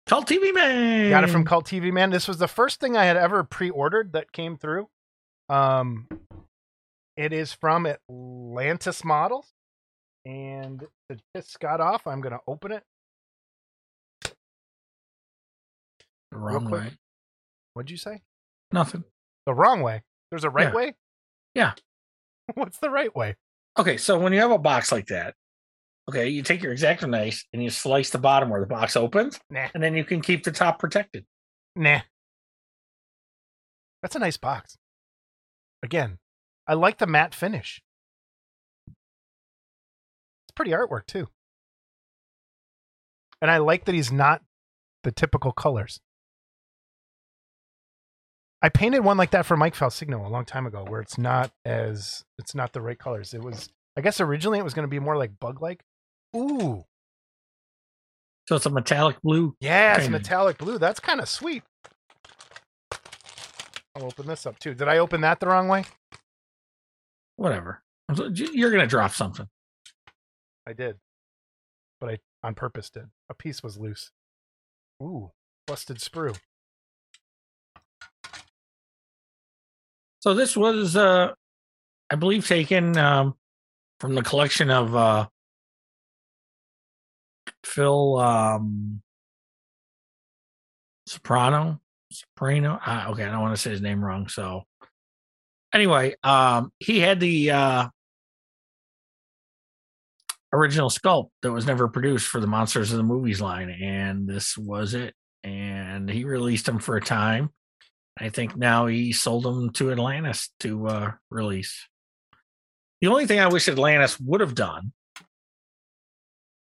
Cult 0.06 0.26
TV 0.28 0.52
man. 0.52 1.10
Got 1.10 1.24
it 1.24 1.30
from 1.30 1.44
Cult 1.44 1.66
TV 1.66 1.92
Man. 1.92 2.10
This 2.10 2.26
was 2.26 2.38
the 2.38 2.48
first 2.48 2.80
thing 2.80 2.96
I 2.96 3.04
had 3.04 3.16
ever 3.16 3.44
pre-ordered 3.44 4.12
that 4.14 4.32
came 4.32 4.56
through. 4.56 4.88
Um, 5.48 6.08
it 7.16 7.32
is 7.32 7.52
from 7.52 7.86
Atlantis 7.86 9.04
Models, 9.04 9.52
and 10.26 10.86
it 11.08 11.20
just 11.36 11.60
got 11.60 11.80
off. 11.80 12.06
I'm 12.06 12.20
gonna 12.20 12.40
open 12.46 12.72
it. 12.72 12.82
wrong 16.32 16.68
way. 16.70 16.90
What'd 17.74 17.90
you 17.90 17.96
say? 17.98 18.22
Nothing. 18.72 19.04
The 19.46 19.54
wrong 19.54 19.82
way. 19.82 20.02
There's 20.30 20.44
a 20.44 20.50
right 20.50 20.68
Yeah. 20.68 20.74
way. 20.74 20.94
Yeah. 21.54 21.72
What's 22.54 22.78
the 22.78 22.90
right 22.90 23.14
way? 23.14 23.36
Okay, 23.78 23.96
so 23.96 24.18
when 24.18 24.32
you 24.32 24.40
have 24.40 24.50
a 24.50 24.58
box 24.58 24.92
like 24.92 25.06
that, 25.06 25.34
okay, 26.08 26.28
you 26.28 26.42
take 26.42 26.62
your 26.62 26.74
exacto 26.74 27.08
knife 27.08 27.44
and 27.52 27.62
you 27.62 27.70
slice 27.70 28.10
the 28.10 28.18
bottom 28.18 28.50
where 28.50 28.60
the 28.60 28.66
box 28.66 28.96
opens, 28.96 29.40
Nah, 29.50 29.68
and 29.74 29.82
then 29.82 29.94
you 29.94 30.04
can 30.04 30.20
keep 30.20 30.44
the 30.44 30.52
top 30.52 30.78
protected. 30.78 31.24
nah. 31.74 32.00
That's 34.02 34.16
a 34.16 34.18
nice 34.18 34.36
box. 34.36 34.76
Again, 35.82 36.18
I 36.66 36.74
like 36.74 36.98
the 36.98 37.06
matte 37.06 37.34
finish. 37.34 37.80
It's 38.88 40.52
pretty 40.54 40.72
artwork 40.72 41.06
too. 41.06 41.28
And 43.40 43.50
I 43.50 43.58
like 43.58 43.84
that 43.86 43.94
he's 43.94 44.12
not 44.12 44.42
the 45.02 45.12
typical 45.12 45.52
colors. 45.52 46.00
I 48.62 48.68
painted 48.68 49.00
one 49.00 49.16
like 49.16 49.32
that 49.32 49.44
for 49.44 49.56
Mike 49.56 49.74
Falsigno 49.74 50.24
a 50.24 50.28
long 50.28 50.44
time 50.44 50.66
ago 50.66 50.84
where 50.86 51.00
it's 51.00 51.18
not 51.18 51.50
as 51.64 52.24
it's 52.38 52.54
not 52.54 52.72
the 52.72 52.80
right 52.80 52.98
colors. 52.98 53.34
It 53.34 53.42
was 53.42 53.68
I 53.96 54.00
guess 54.00 54.20
originally 54.20 54.58
it 54.58 54.64
was 54.64 54.72
going 54.72 54.84
to 54.84 54.90
be 54.90 55.00
more 55.00 55.16
like 55.16 55.38
bug 55.40 55.60
like. 55.60 55.82
Ooh. 56.36 56.84
So 58.48 58.56
it's 58.56 58.66
a 58.66 58.70
metallic 58.70 59.20
blue. 59.22 59.54
Yeah, 59.60 59.98
it's 59.98 60.08
metallic 60.08 60.58
blue. 60.58 60.78
That's 60.78 61.00
kind 61.00 61.20
of 61.20 61.28
sweet. 61.28 61.62
I'll 63.94 64.04
open 64.04 64.26
this 64.26 64.46
up 64.46 64.58
too. 64.58 64.74
Did 64.74 64.88
I 64.88 64.98
open 64.98 65.20
that 65.20 65.40
the 65.40 65.46
wrong 65.46 65.68
way? 65.68 65.84
Whatever. 67.36 67.82
You're 68.32 68.70
gonna 68.70 68.86
drop 68.86 69.12
something. 69.12 69.48
I 70.66 70.72
did. 70.72 70.96
But 72.00 72.10
I 72.10 72.18
on 72.42 72.54
purpose 72.54 72.90
did. 72.90 73.06
A 73.28 73.34
piece 73.34 73.62
was 73.62 73.76
loose. 73.76 74.10
Ooh, 75.02 75.32
busted 75.66 75.98
sprue. 75.98 76.36
So 80.22 80.34
this 80.34 80.56
was, 80.56 80.94
uh, 80.94 81.32
I 82.08 82.14
believe, 82.14 82.46
taken 82.46 82.96
um, 82.96 83.34
from 83.98 84.14
the 84.14 84.22
collection 84.22 84.70
of 84.70 84.94
uh, 84.94 85.26
Phil 87.64 88.18
um, 88.20 89.02
Soprano. 91.08 91.80
Soprano. 92.12 92.78
Ah, 92.86 93.08
okay, 93.08 93.24
I 93.24 93.32
don't 93.32 93.40
want 93.40 93.56
to 93.56 93.60
say 93.60 93.70
his 93.70 93.80
name 93.80 94.04
wrong. 94.04 94.28
So 94.28 94.62
anyway, 95.74 96.14
um, 96.22 96.70
he 96.78 97.00
had 97.00 97.18
the 97.18 97.50
uh, 97.50 97.88
original 100.52 100.88
sculpt 100.88 101.30
that 101.42 101.50
was 101.50 101.66
never 101.66 101.88
produced 101.88 102.28
for 102.28 102.40
the 102.40 102.46
Monsters 102.46 102.92
of 102.92 102.98
the 102.98 103.02
Movies 103.02 103.40
line, 103.40 103.70
and 103.70 104.28
this 104.28 104.56
was 104.56 104.94
it. 104.94 105.16
And 105.42 106.08
he 106.08 106.22
released 106.22 106.66
them 106.66 106.78
for 106.78 106.96
a 106.96 107.00
time. 107.00 107.50
I 108.18 108.28
think 108.28 108.56
now 108.56 108.86
he 108.86 109.12
sold 109.12 109.44
them 109.44 109.70
to 109.74 109.90
Atlantis 109.90 110.50
to 110.60 110.86
uh, 110.86 111.12
release. 111.30 111.88
The 113.00 113.08
only 113.08 113.26
thing 113.26 113.40
I 113.40 113.48
wish 113.48 113.68
Atlantis 113.68 114.20
would 114.20 114.40
have 114.40 114.54
done 114.54 114.92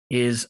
is 0.10 0.48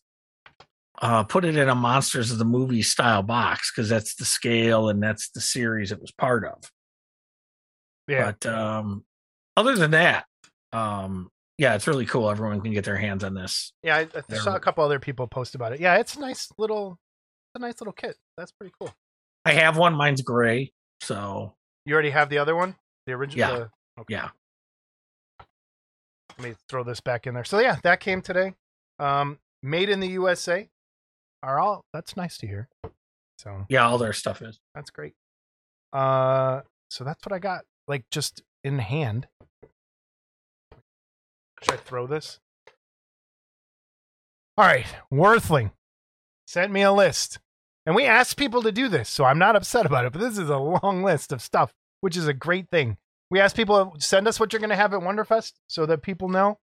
uh, 1.02 1.24
put 1.24 1.46
it 1.46 1.56
in 1.56 1.70
a 1.70 1.76
Monsters 1.76 2.32
of 2.32 2.38
the 2.38 2.46
Movie 2.46 2.82
style 2.82 3.24
box 3.24 3.72
because 3.72 3.90
that's 3.90 4.16
the 4.16 4.26
scale 4.26 4.90
and 4.90 5.02
that's 5.02 5.30
the 5.30 5.42
series 5.42 5.92
it 5.92 6.02
was 6.02 6.12
part 6.12 6.46
of. 6.46 6.70
Yeah. 8.08 8.32
But 8.32 8.46
um, 8.52 9.06
other 9.56 9.76
than 9.76 9.92
that, 9.92 10.26
um, 10.74 11.30
yeah, 11.58 11.76
it's 11.76 11.88
really 11.88 12.06
cool. 12.06 12.30
Everyone 12.30 12.62
can 12.62 12.74
get 12.74 12.86
their 12.86 12.98
hands 12.98 13.24
on 13.24 13.34
this. 13.34 13.74
yeah, 13.84 13.98
I, 13.98 14.08
I 14.30 14.38
saw 14.38 14.56
a 14.56 14.60
couple 14.60 14.84
other 14.84 15.00
people 15.00 15.28
post 15.28 15.56
about 15.56 15.74
it. 15.74 15.80
Yeah, 15.80 15.98
it's 15.98 16.16
a 16.16 16.20
nice 16.20 16.50
little 16.58 16.98
it's 17.54 17.62
a 17.62 17.66
nice 17.66 17.80
little 17.82 17.94
kit. 17.94 18.16
That's 18.38 18.52
pretty 18.52 18.74
cool. 18.80 18.94
I 19.46 19.54
have 19.54 19.78
one. 19.78 19.94
Mine's 19.94 20.22
gray. 20.22 20.72
So 21.02 21.56
You 21.86 21.94
already 21.94 22.10
have 22.12 22.30
the 22.30 22.38
other 22.38 22.56
one? 22.56 22.76
The 23.06 23.14
original 23.14 23.40
Yeah. 23.50 23.56
the- 23.60 23.72
okay. 24.02 24.14
yeah, 24.14 24.30
Let 26.38 26.40
me 26.50 26.56
throw 26.70 26.84
this 26.84 27.00
back 27.02 27.26
in 27.28 27.34
there. 27.34 27.44
So 27.44 27.60
yeah, 27.60 27.78
that 27.84 28.00
came 28.00 28.22
today. 28.22 28.54
Um, 29.00 29.40
made 29.64 29.90
in 29.90 30.00
the 30.00 30.08
USA 30.10 30.70
are 31.44 31.60
all 31.60 31.86
that's 31.94 32.16
nice 32.18 32.38
to 32.40 32.48
hear. 32.48 32.70
So 33.40 33.66
Yeah, 33.70 33.88
all 33.88 33.98
their 33.98 34.14
stuff 34.14 34.42
is. 34.42 34.60
that's 34.76 34.90
great. 34.92 35.16
Uh, 35.94 36.62
so 36.90 37.04
that's 37.04 37.26
what 37.26 37.34
I 37.34 37.40
got, 37.40 37.66
like 37.88 38.06
just 38.12 38.44
in 38.64 38.80
hand. 38.80 39.28
Should 41.64 41.74
I 41.74 41.78
throw 41.78 42.08
this? 42.08 42.40
All 44.58 44.66
right, 44.66 44.86
Worthling 45.12 45.72
sent 46.46 46.72
me 46.72 46.82
a 46.82 46.92
list, 46.92 47.40
and 47.90 47.96
we 47.96 48.06
asked 48.06 48.38
people 48.38 48.62
to 48.62 48.72
do 48.72 48.88
this, 48.88 49.10
so 49.10 49.26
I'm 49.26 49.40
not 49.40 49.56
upset 49.56 49.88
about 49.88 50.06
it. 50.06 50.14
But 50.14 50.22
this 50.22 50.38
is 50.38 50.48
a 50.48 50.60
long 50.60 51.02
list 51.02 51.32
of 51.32 51.42
stuff, 51.42 51.74
which 52.02 52.16
is 52.16 52.28
a 52.28 52.36
great 52.36 52.70
thing. 52.70 52.98
We 53.32 53.40
asked 53.40 53.56
people 53.56 53.94
to 53.98 54.00
send 54.00 54.28
us 54.28 54.40
what 54.40 54.54
you're 54.54 54.60
going 54.60 54.70
to 54.70 54.76
have 54.76 54.94
at 54.94 55.00
Wonderfest, 55.00 55.54
so 55.66 55.88
that 55.88 56.04
people 56.04 56.30
know. 56.30 56.60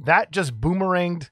That 0.00 0.32
just 0.32 0.60
boomeranged. 0.60 1.30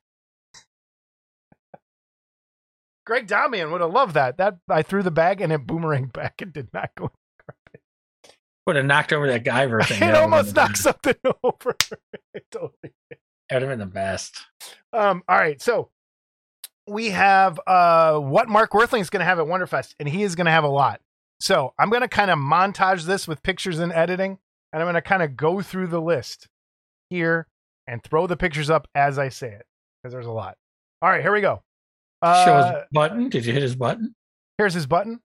Greg 3.05 3.27
Damian 3.27 3.73
would 3.73 3.81
have 3.81 3.91
loved 3.91 4.15
that. 4.15 4.37
That 4.37 4.59
I 4.69 4.83
threw 4.83 5.03
the 5.03 5.11
bag 5.11 5.41
and 5.41 5.53
it 5.53 5.67
boomeranged 5.67 6.13
back 6.13 6.41
and 6.41 6.53
did 6.53 6.69
not 6.73 6.91
go 6.97 7.11
Would 8.69 8.77
have 8.77 8.85
knocked 8.85 9.13
over 9.13 9.27
that 9.27 9.43
Guyver 9.43 9.85
thing. 9.85 10.01
it 10.09 10.15
almost 10.15 10.55
knocked 10.55 10.79
something 10.79 11.17
over. 11.43 11.75
It 12.35 12.47
totally. 12.53 12.95
That 13.11 13.55
would 13.55 13.63
have 13.63 13.71
been 13.71 13.79
the 13.81 13.87
best. 13.87 14.47
Um, 14.93 15.25
all 15.29 15.37
right, 15.37 15.61
so 15.61 15.91
we 16.87 17.11
have 17.11 17.59
uh 17.67 18.19
what 18.19 18.49
Mark 18.49 18.73
Worthling 18.73 19.01
is 19.01 19.11
going 19.11 19.21
to 19.21 19.25
have 19.27 19.39
at 19.39 19.47
Wonderfest, 19.47 19.95
and 19.99 20.09
he 20.09 20.23
is 20.23 20.35
going 20.35 20.47
to 20.47 20.51
have 20.53 20.65
a 20.65 20.69
lot. 20.69 21.01
So 21.41 21.75
I'm 21.79 21.91
going 21.91 22.03
to 22.03 22.09
kind 22.09 22.31
of 22.31 22.39
montage 22.39 23.05
this 23.05 23.27
with 23.29 23.43
pictures 23.43 23.79
and 23.79 23.93
editing, 23.93 24.39
and 24.73 24.83
I'm 24.83 24.85
going 24.87 24.95
to 24.95 25.03
kind 25.03 25.23
of 25.23 25.37
go 25.37 25.61
through 25.63 25.89
the 25.89 26.01
list 26.01 26.49
here 27.11 27.47
and 27.87 28.03
throw 28.03 28.27
the 28.27 28.37
pictures 28.37 28.71
up 28.71 28.89
as 28.95 29.19
I 29.19 29.29
say 29.29 29.49
it 29.49 29.67
because 30.03 30.13
there's 30.13 30.27
a 30.27 30.31
lot. 30.33 30.57
All 31.03 31.11
right, 31.11 31.21
here 31.23 31.33
we 31.33 31.41
go. 31.41 31.63
Uh, 32.23 32.45
Show 32.45 32.57
his 32.57 32.65
Uh, 32.67 32.85
button. 32.93 33.29
Did 33.29 33.45
you 33.45 33.53
hit 33.53 33.63
his 33.63 33.77
button? 33.77 34.15
Here's 34.57 34.73
his 34.75 34.87
button. 34.87 35.21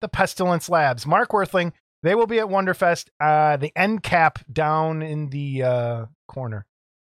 The 0.00 0.08
Pestilence 0.08 0.68
Labs. 0.68 1.06
Mark 1.06 1.32
Worthling. 1.32 1.72
They 2.04 2.14
will 2.14 2.28
be 2.28 2.38
at 2.38 2.46
Wonderfest. 2.46 3.08
Uh, 3.18 3.56
the 3.56 3.72
end 3.74 4.04
cap 4.04 4.38
down 4.52 5.02
in 5.02 5.30
the 5.30 5.64
uh, 5.64 6.06
corner 6.28 6.66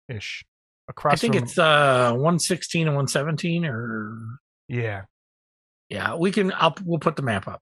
ish. 0.07 0.45
Across 0.89 1.13
I 1.13 1.17
think 1.17 1.35
from, 1.35 1.43
it's 1.43 1.57
uh 1.57 2.11
116 2.11 2.87
and 2.87 2.95
117 2.95 3.65
or 3.65 4.17
yeah. 4.69 5.03
yeah, 5.89 6.15
we 6.15 6.31
can 6.31 6.53
I'll 6.55 6.75
we'll 6.85 6.99
put 6.99 7.15
the 7.15 7.21
map 7.21 7.47
up. 7.47 7.61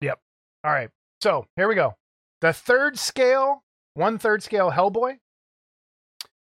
Yep. 0.00 0.18
All 0.64 0.72
right. 0.72 0.90
So 1.22 1.46
here 1.56 1.68
we 1.68 1.74
go. 1.74 1.94
The 2.40 2.52
third 2.52 2.98
scale, 2.98 3.64
one 3.94 4.18
third 4.18 4.42
scale 4.42 4.70
Hellboy. 4.70 5.16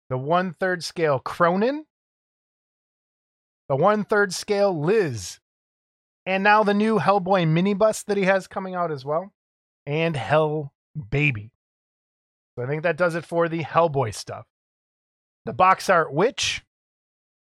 The 0.09 0.19
one 0.19 0.55
third 0.59 0.83
scale 0.83 1.21
Kroenen. 1.21 1.81
The 3.69 3.77
one 3.77 4.05
third 4.05 4.35
scale 4.35 4.79
Liz. 4.79 5.39
And 6.27 6.43
now 6.43 6.65
the 6.65 6.75
new 6.75 6.99
Hellboy 6.99 7.47
minibus 7.47 8.05
that 8.07 8.17
he 8.17 8.25
has 8.25 8.47
coming 8.47 8.75
out 8.75 8.91
as 8.91 9.05
well. 9.05 9.33
And 9.87 10.17
Hell 10.17 10.73
Baby. 11.11 11.51
So 12.57 12.65
I 12.65 12.67
think 12.67 12.83
that 12.83 12.97
does 12.97 13.15
it 13.15 13.25
for 13.25 13.49
the 13.49 13.63
Hellboy 13.63 14.15
stuff. 14.15 14.47
The 15.47 15.53
box 15.53 15.89
art 15.89 16.13
Witch. 16.13 16.63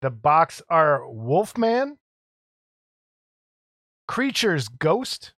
The 0.02 0.10
box 0.10 0.62
art 0.70 1.12
Wolfman. 1.14 1.98
Creatures 4.08 4.68
Ghost 4.68 5.34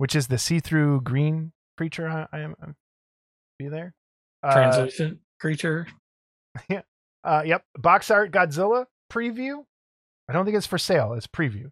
which 0.00 0.16
is 0.16 0.28
the 0.28 0.38
see-through 0.38 1.02
green 1.02 1.52
creature. 1.76 2.08
I, 2.08 2.26
I 2.32 2.40
am 2.40 2.54
I'm- 2.62 2.74
be 3.58 3.68
there. 3.68 3.92
Uh, 4.42 4.54
Translucent 4.54 5.18
creature. 5.38 5.86
uh, 7.24 7.42
yep. 7.44 7.64
Box 7.76 8.10
art 8.10 8.32
Godzilla 8.32 8.86
preview. 9.12 9.62
I 10.26 10.32
don't 10.32 10.46
think 10.46 10.56
it's 10.56 10.66
for 10.66 10.78
sale. 10.78 11.12
It's 11.12 11.26
preview. 11.26 11.70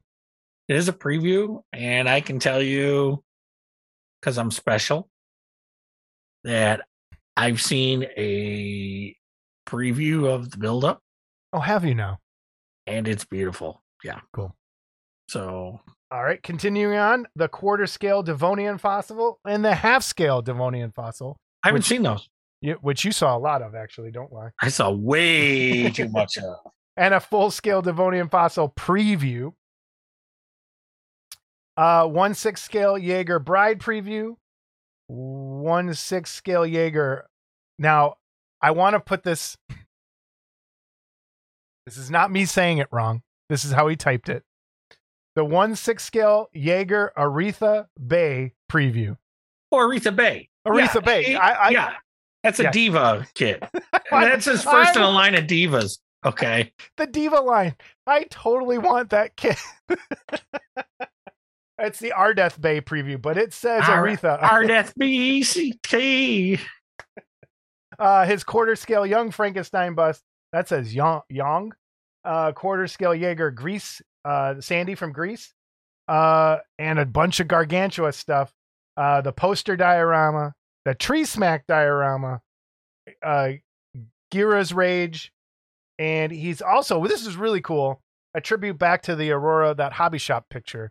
It 0.68 0.76
is 0.76 0.90
a 0.90 0.92
preview, 0.92 1.62
and 1.72 2.06
I 2.06 2.20
can 2.20 2.38
tell 2.38 2.60
you 2.60 3.24
because 4.20 4.36
I'm 4.36 4.50
special 4.50 5.08
that 6.44 6.82
I've 7.38 7.60
seen 7.62 8.02
a 8.16 9.14
preview 9.66 10.26
of 10.26 10.50
the 10.50 10.58
build-up, 10.58 11.00
Oh, 11.52 11.60
have 11.60 11.84
you 11.84 11.94
now? 11.94 12.18
and 12.86 13.06
it's 13.06 13.24
beautiful. 13.24 13.82
Yeah, 14.04 14.20
Cool. 14.32 14.54
So 15.28 15.80
All 16.10 16.24
right. 16.24 16.42
Continuing 16.42 16.96
on, 16.98 17.26
the 17.36 17.48
quarter 17.48 17.86
scale 17.86 18.22
Devonian 18.22 18.78
fossil 18.78 19.38
and 19.46 19.62
the 19.64 19.74
half 19.74 20.02
scale 20.02 20.40
Devonian 20.42 20.90
fossil, 20.90 21.36
I 21.62 21.68
haven't 21.68 21.80
Which- 21.80 21.86
seen 21.86 22.02
those. 22.02 22.28
you- 22.62 22.78
which 22.80 23.04
you 23.04 23.12
saw 23.12 23.36
a 23.36 23.38
lot 23.38 23.60
of 23.62 23.74
actually. 23.74 24.10
Don't 24.10 24.32
lie. 24.32 24.50
I 24.62 24.68
saw 24.70 24.90
way 24.90 25.90
too 25.90 26.08
much 26.08 26.38
of. 26.38 26.56
and 26.96 27.12
a 27.14 27.20
full 27.20 27.50
scale 27.50 27.82
Devonian 27.82 28.28
fossil 28.30 28.70
preview. 28.70 29.52
Uh, 31.76 32.06
one 32.06 32.34
six 32.34 32.62
scale 32.62 32.96
Jaeger 32.98 33.38
bride 33.38 33.78
preview. 33.78 34.36
One 35.08 35.94
six 35.94 36.30
scale 36.30 36.66
Jaeger. 36.66 37.28
Now, 37.78 38.16
I 38.62 38.70
want 38.72 38.94
to 38.94 39.00
put 39.00 39.22
this. 39.22 39.56
This 41.86 41.96
is 41.96 42.10
not 42.10 42.30
me 42.30 42.44
saying 42.44 42.78
it 42.78 42.88
wrong. 42.92 43.22
This 43.48 43.64
is 43.64 43.72
how 43.72 43.88
he 43.88 43.96
typed 43.96 44.28
it. 44.28 44.44
The 45.36 45.44
one 45.44 45.74
six 45.76 46.04
scale 46.04 46.50
Jaeger 46.52 47.12
Aretha 47.16 47.86
Bay 48.04 48.52
preview. 48.70 49.16
Or 49.70 49.88
Aretha 49.88 50.14
Bay. 50.14 50.48
Aretha 50.66 50.94
Yeah, 50.96 51.00
Bay. 51.00 51.34
I, 51.34 51.52
I, 51.52 51.68
yeah, 51.70 51.92
that's 52.42 52.60
a 52.60 52.64
yeah. 52.64 52.70
diva 52.70 53.26
kid. 53.34 53.66
that's 54.10 54.44
his 54.44 54.62
first 54.62 54.96
in 54.96 55.02
a 55.02 55.10
line 55.10 55.34
of 55.34 55.44
divas. 55.44 55.98
Okay. 56.26 56.72
the 56.96 57.06
diva 57.06 57.40
line. 57.40 57.76
I 58.06 58.24
totally 58.24 58.78
want 58.78 59.10
that 59.10 59.36
kid. 59.36 59.56
it's 61.78 61.98
the 61.98 62.12
Ardeth 62.16 62.60
Bay 62.60 62.80
preview, 62.80 63.20
but 63.20 63.36
it 63.36 63.52
says 63.52 63.82
R- 63.86 64.06
Aretha. 64.06 64.40
RDFBCT. 64.40 66.60
uh, 67.98 68.26
his 68.26 68.44
quarter 68.44 68.76
scale 68.76 69.06
young 69.06 69.30
Frankenstein 69.30 69.94
bust 69.94 70.22
that 70.52 70.68
says 70.68 70.94
young. 70.94 71.22
young. 71.28 71.72
Uh, 72.24 72.52
quarter 72.52 72.86
scale 72.86 73.14
Jaeger 73.14 73.50
Grease. 73.50 74.02
Uh, 74.24 74.60
Sandy 74.60 74.94
from 74.94 75.12
Grease. 75.12 75.54
Uh, 76.06 76.58
and 76.78 76.98
a 76.98 77.06
bunch 77.06 77.40
of 77.40 77.48
gargantua 77.48 78.12
stuff. 78.12 78.52
Uh, 78.96 79.20
the 79.20 79.32
poster 79.32 79.76
diorama, 79.76 80.52
the 80.84 80.94
tree 80.94 81.24
smack 81.24 81.66
diorama, 81.68 82.40
uh, 83.22 83.50
Gira's 84.32 84.72
Rage, 84.72 85.32
and 86.00 86.32
he's 86.32 86.60
also 86.60 87.06
this 87.06 87.24
is 87.24 87.36
really 87.36 87.60
cool. 87.60 88.00
A 88.34 88.40
tribute 88.40 88.78
back 88.78 89.02
to 89.02 89.14
the 89.14 89.30
Aurora 89.30 89.74
that 89.74 89.92
hobby 89.92 90.18
shop 90.18 90.46
picture, 90.50 90.90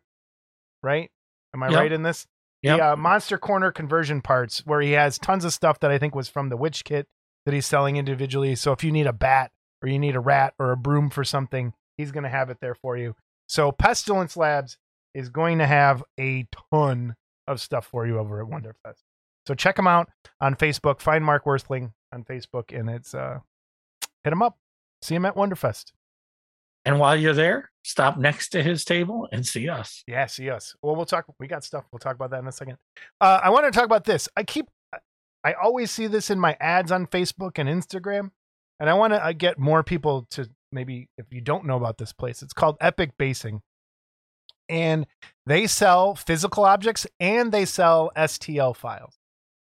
right? 0.83 1.09
Am 1.53 1.63
I 1.63 1.69
Yep. 1.69 1.79
right 1.79 1.91
in 1.91 2.03
this? 2.03 2.27
Yep. 2.63 2.77
The 2.77 2.85
uh, 2.91 2.95
Monster 2.95 3.37
Corner 3.37 3.71
conversion 3.71 4.21
parts, 4.21 4.65
where 4.65 4.81
he 4.81 4.91
has 4.91 5.17
tons 5.17 5.45
of 5.45 5.53
stuff 5.53 5.79
that 5.81 5.91
I 5.91 5.97
think 5.97 6.15
was 6.15 6.27
from 6.29 6.49
the 6.49 6.57
Witch 6.57 6.83
Kit 6.83 7.07
that 7.45 7.53
he's 7.53 7.65
selling 7.65 7.97
individually. 7.97 8.55
So 8.55 8.71
if 8.71 8.83
you 8.83 8.91
need 8.91 9.07
a 9.07 9.13
bat 9.13 9.51
or 9.81 9.89
you 9.89 9.99
need 9.99 10.15
a 10.15 10.19
rat 10.19 10.53
or 10.59 10.71
a 10.71 10.77
broom 10.77 11.09
for 11.09 11.23
something, 11.23 11.73
he's 11.97 12.11
going 12.11 12.23
to 12.23 12.29
have 12.29 12.49
it 12.49 12.57
there 12.59 12.75
for 12.75 12.97
you. 12.97 13.15
So 13.47 13.71
Pestilence 13.71 14.35
Labs 14.35 14.77
is 15.13 15.29
going 15.29 15.59
to 15.59 15.67
have 15.67 16.03
a 16.19 16.47
ton 16.71 17.15
of 17.47 17.61
stuff 17.61 17.85
for 17.85 18.05
you 18.05 18.17
over 18.17 18.41
at 18.41 18.47
Wonderfest. 18.47 19.03
So 19.47 19.53
check 19.53 19.79
him 19.79 19.87
out 19.87 20.09
on 20.41 20.55
Facebook. 20.55 20.99
Find 20.99 21.23
Mark 21.23 21.45
Worthling 21.45 21.93
on 22.11 22.23
Facebook, 22.25 22.77
and 22.77 22.89
it's 22.89 23.13
uh, 23.15 23.39
hit 24.23 24.33
him 24.33 24.41
up. 24.41 24.57
See 25.01 25.15
him 25.15 25.25
at 25.25 25.35
Wonderfest. 25.35 25.93
And 26.83 26.99
while 26.99 27.15
you're 27.15 27.33
there, 27.33 27.71
stop 27.88 28.17
next 28.17 28.50
to 28.50 28.62
his 28.62 28.84
table 28.84 29.30
and 29.32 29.45
see 29.45 29.69
us. 29.69 30.04
Yeah, 30.08 30.26
see 30.26 30.50
us. 30.50 30.76
Well, 30.82 30.95
we'll 30.95 31.06
talk. 31.06 31.26
We 31.39 31.47
got 31.47 31.63
stuff. 31.63 31.86
We'll 31.91 32.00
talk 32.00 32.15
about 32.15 32.32
that 32.32 32.39
in 32.39 32.47
a 32.47 32.52
second. 32.52 32.78
Uh, 33.21 33.39
I 33.41 33.50
want 33.50 33.65
to 33.65 33.71
talk 33.71 33.86
about 33.86 34.04
this. 34.04 34.28
I 34.36 34.43
keep, 34.43 34.67
I 35.45 35.54
always 35.54 35.89
see 35.89 36.08
this 36.08 36.30
in 36.30 36.38
my 36.38 36.58
ads 36.60 36.91
on 36.91 37.08
Facebook 37.08 37.58
and 37.58 37.69
Instagram, 37.69 38.32
and 38.80 38.89
I 38.89 38.93
want 38.93 39.13
to 39.13 39.26
uh, 39.26 39.32
get 39.32 39.58
more 39.58 39.84
people 39.84 40.28
to 40.32 40.50
maybe 40.69 41.08
if 41.17 41.28
you 41.32 41.39
don't 41.39 41.65
know 41.65 41.78
about 41.78 41.97
this 41.97 42.12
place, 42.12 42.41
it's 42.41 42.52
called 42.52 42.76
Epic 42.82 43.12
Basing, 43.17 43.62
and 44.67 45.08
they 45.45 45.65
sell 45.65 46.13
physical 46.13 46.65
objects 46.65 47.08
and 47.21 47.54
they 47.54 47.63
sell 47.63 48.12
STL 48.17 48.76
files 48.76 49.17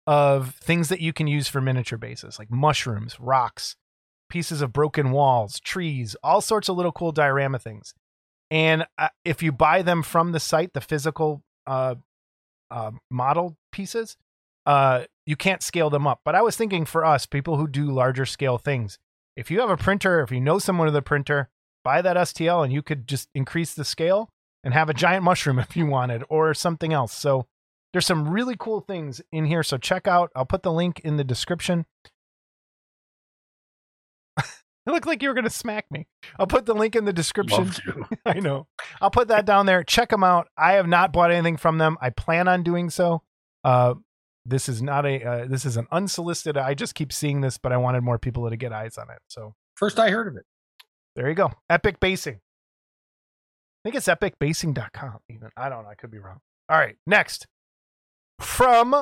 of 0.08 0.56
things 0.56 0.90
that 0.90 1.02
you 1.02 1.14
can 1.14 1.28
use 1.28 1.48
for 1.48 1.62
miniature 1.62 2.00
bases, 2.00 2.40
like 2.40 2.50
mushrooms, 2.50 3.20
rocks, 3.20 3.76
pieces 4.28 4.64
of 4.64 4.74
broken 4.74 5.12
walls, 5.12 5.60
trees, 5.60 6.16
all 6.24 6.42
sorts 6.42 6.68
of 6.68 6.76
little 6.76 6.92
cool 6.92 7.12
diorama 7.12 7.60
things. 7.60 7.94
And 8.50 8.86
uh, 8.98 9.10
if 9.26 9.44
you 9.44 9.52
buy 9.52 9.82
them 9.82 10.04
from 10.04 10.32
the 10.32 10.40
site, 10.40 10.74
the 10.74 10.82
physical 10.82 11.44
uh, 11.66 11.96
uh, 12.72 12.92
model 13.12 13.58
pieces, 13.72 14.18
uh, 14.66 15.06
you 15.26 15.36
can't 15.36 15.64
scale 15.64 15.90
them 15.90 16.08
up. 16.08 16.22
But 16.24 16.36
I 16.36 16.42
was 16.42 16.56
thinking 16.56 16.86
for 16.86 17.06
us, 17.06 17.26
people 17.26 17.58
who 17.58 17.68
do 17.68 17.92
larger 17.92 18.26
scale 18.26 18.58
things, 18.58 19.00
if 19.36 19.52
you 19.52 19.60
have 19.60 19.70
a 19.70 19.78
printer, 19.78 20.22
if 20.22 20.32
you 20.32 20.42
know 20.42 20.60
someone 20.60 20.88
with 20.88 20.96
a 20.96 21.02
printer, 21.02 21.50
buy 21.84 22.02
that 22.02 22.18
STL 22.18 22.64
and 22.64 22.74
you 22.74 22.82
could 22.82 23.08
just 23.08 23.30
increase 23.36 23.74
the 23.74 23.86
scale 23.86 24.30
and 24.64 24.74
have 24.74 24.90
a 24.90 24.94
giant 24.94 25.24
mushroom 25.24 25.60
if 25.60 25.78
you 25.78 25.86
wanted 25.86 26.24
or 26.30 26.54
something 26.54 26.92
else. 26.94 27.14
So 27.14 27.48
there's 27.94 28.06
some 28.06 28.30
really 28.30 28.56
cool 28.58 28.82
things 28.82 29.22
in 29.32 29.46
here. 29.46 29.64
So 29.64 29.78
check 29.78 30.08
out, 30.08 30.32
I'll 30.36 30.46
put 30.46 30.64
the 30.64 30.72
link 30.72 31.00
in 31.02 31.18
the 31.18 31.24
description. 31.24 31.86
It 34.88 34.92
looked 34.92 35.06
like 35.06 35.22
you 35.22 35.28
were 35.28 35.34
going 35.36 35.44
to 35.44 35.50
smack 35.50 35.86
me. 35.92 36.08
I'll 36.40 36.48
put 36.48 36.66
the 36.66 36.74
link 36.74 36.96
in 36.96 37.04
the 37.04 37.12
description. 37.12 37.72
I 38.26 38.40
know. 38.40 38.68
I'll 39.02 39.12
put 39.12 39.28
that 39.28 39.46
down 39.46 39.66
there. 39.66 39.84
Check 39.84 40.10
them 40.10 40.24
out. 40.24 40.48
I 40.58 40.74
have 40.74 40.88
not 40.88 41.12
bought 41.12 41.30
anything 41.30 41.58
from 41.58 41.78
them. 41.78 41.98
I 42.00 42.10
plan 42.10 42.48
on 42.48 42.64
doing 42.64 42.90
so. 42.90 43.22
Uh, 43.66 43.96
this 44.46 44.70
is 44.70 44.82
not 44.82 45.06
a. 45.06 45.22
Uh, 45.24 45.46
this 45.46 45.66
is 45.66 45.76
an 45.76 45.88
unsolicited. 45.92 46.56
I 46.58 46.74
just 46.74 46.96
keep 46.96 47.12
seeing 47.12 47.42
this, 47.42 47.58
but 47.58 47.74
I 47.74 47.78
wanted 47.78 48.02
more 48.02 48.18
people 48.18 48.50
to 48.50 48.56
get 48.56 48.72
eyes 48.72 48.98
on 48.98 49.10
it. 49.10 49.20
So 49.28 49.56
First 49.76 50.00
I 50.00 50.10
heard 50.10 50.30
of 50.30 50.38
it. 50.38 50.46
there 51.18 51.28
you 51.28 51.36
go. 51.36 51.52
Epic 51.70 52.00
Basing. 52.00 52.36
I 52.36 53.90
think 53.90 53.96
it's 53.98 54.08
epicbasing.com. 54.08 55.20
Even 55.30 55.50
I 55.58 55.68
don't 55.68 55.84
know. 55.84 55.90
I 55.90 55.96
could 55.96 56.12
be 56.12 56.20
wrong. 56.20 56.40
All 56.70 56.78
right. 56.78 56.96
Next, 57.06 57.46
from 58.40 58.96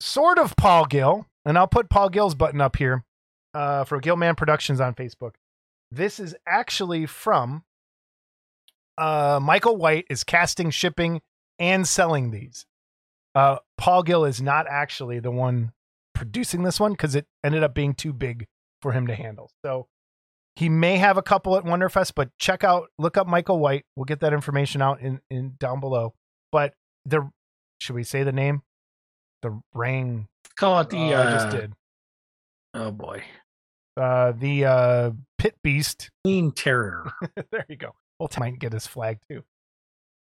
sort 0.00 0.38
of 0.38 0.54
Paul 0.56 0.84
Gill, 0.84 1.26
and 1.46 1.56
I'll 1.56 1.66
put 1.66 1.88
Paul 1.88 2.10
Gill's 2.10 2.34
button 2.34 2.60
up 2.60 2.76
here 2.76 3.04
uh, 3.58 3.82
for 3.82 3.98
Gillman 3.98 4.36
Productions 4.36 4.80
on 4.80 4.94
Facebook. 4.94 5.32
This 5.90 6.20
is 6.20 6.36
actually 6.46 7.06
from 7.06 7.64
uh, 8.96 9.40
Michael 9.42 9.76
White 9.76 10.06
is 10.08 10.22
casting, 10.22 10.70
shipping, 10.70 11.20
and 11.58 11.86
selling 11.86 12.30
these. 12.30 12.66
Uh, 13.34 13.56
Paul 13.76 14.04
Gill 14.04 14.24
is 14.24 14.40
not 14.40 14.66
actually 14.70 15.18
the 15.18 15.32
one 15.32 15.72
producing 16.14 16.62
this 16.62 16.78
one 16.78 16.92
because 16.92 17.16
it 17.16 17.26
ended 17.42 17.64
up 17.64 17.74
being 17.74 17.94
too 17.94 18.12
big 18.12 18.46
for 18.80 18.92
him 18.92 19.08
to 19.08 19.14
handle. 19.16 19.50
So 19.64 19.88
he 20.54 20.68
may 20.68 20.96
have 20.98 21.16
a 21.16 21.22
couple 21.22 21.56
at 21.56 21.64
Wonderfest, 21.64 22.12
but 22.14 22.30
check 22.38 22.62
out, 22.62 22.88
look 22.96 23.16
up 23.16 23.26
Michael 23.26 23.58
White. 23.58 23.84
We'll 23.96 24.04
get 24.04 24.20
that 24.20 24.32
information 24.32 24.80
out 24.82 25.00
in, 25.00 25.20
in 25.30 25.54
down 25.58 25.80
below. 25.80 26.14
But 26.52 26.74
the 27.04 27.28
should 27.80 27.96
we 27.96 28.04
say 28.04 28.22
the 28.22 28.32
name? 28.32 28.62
The 29.42 29.60
Rang. 29.74 30.28
Call 30.56 30.80
it 30.80 30.90
the 30.90 31.14
uh, 31.14 31.22
I 31.22 31.32
just 31.32 31.50
did. 31.50 31.72
Oh 32.74 32.92
boy. 32.92 33.24
Uh, 33.98 34.32
the 34.32 34.64
uh, 34.64 35.10
Pit 35.38 35.56
Beast. 35.62 36.10
Queen 36.24 36.52
Terror. 36.52 37.12
there 37.50 37.66
you 37.68 37.76
go. 37.76 37.94
Well, 38.18 38.28
might 38.38 38.58
get 38.58 38.72
his 38.72 38.86
flag 38.86 39.18
too. 39.30 39.44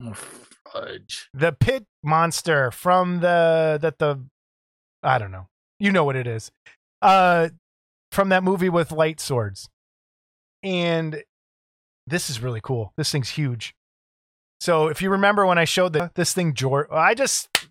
Oh, 0.02 0.12
fudge. 0.12 1.28
The 1.32 1.52
Pit 1.52 1.86
Monster 2.02 2.70
from 2.70 3.20
the 3.20 3.78
that 3.80 3.98
the 3.98 4.22
I 5.02 5.18
don't 5.18 5.30
know. 5.30 5.48
You 5.78 5.92
know 5.92 6.04
what 6.04 6.16
it 6.16 6.26
is. 6.26 6.50
Uh, 7.00 7.50
from 8.12 8.30
that 8.30 8.42
movie 8.42 8.68
with 8.68 8.92
light 8.92 9.20
swords. 9.20 9.68
And 10.62 11.22
this 12.06 12.30
is 12.30 12.40
really 12.40 12.60
cool. 12.62 12.92
This 12.96 13.10
thing's 13.10 13.30
huge. 13.30 13.74
So 14.60 14.88
if 14.88 15.02
you 15.02 15.10
remember 15.10 15.44
when 15.46 15.58
I 15.58 15.64
showed 15.64 15.92
the, 15.92 16.10
this 16.14 16.32
thing, 16.32 16.54
George, 16.54 16.88
I 16.90 17.14
just 17.14 17.68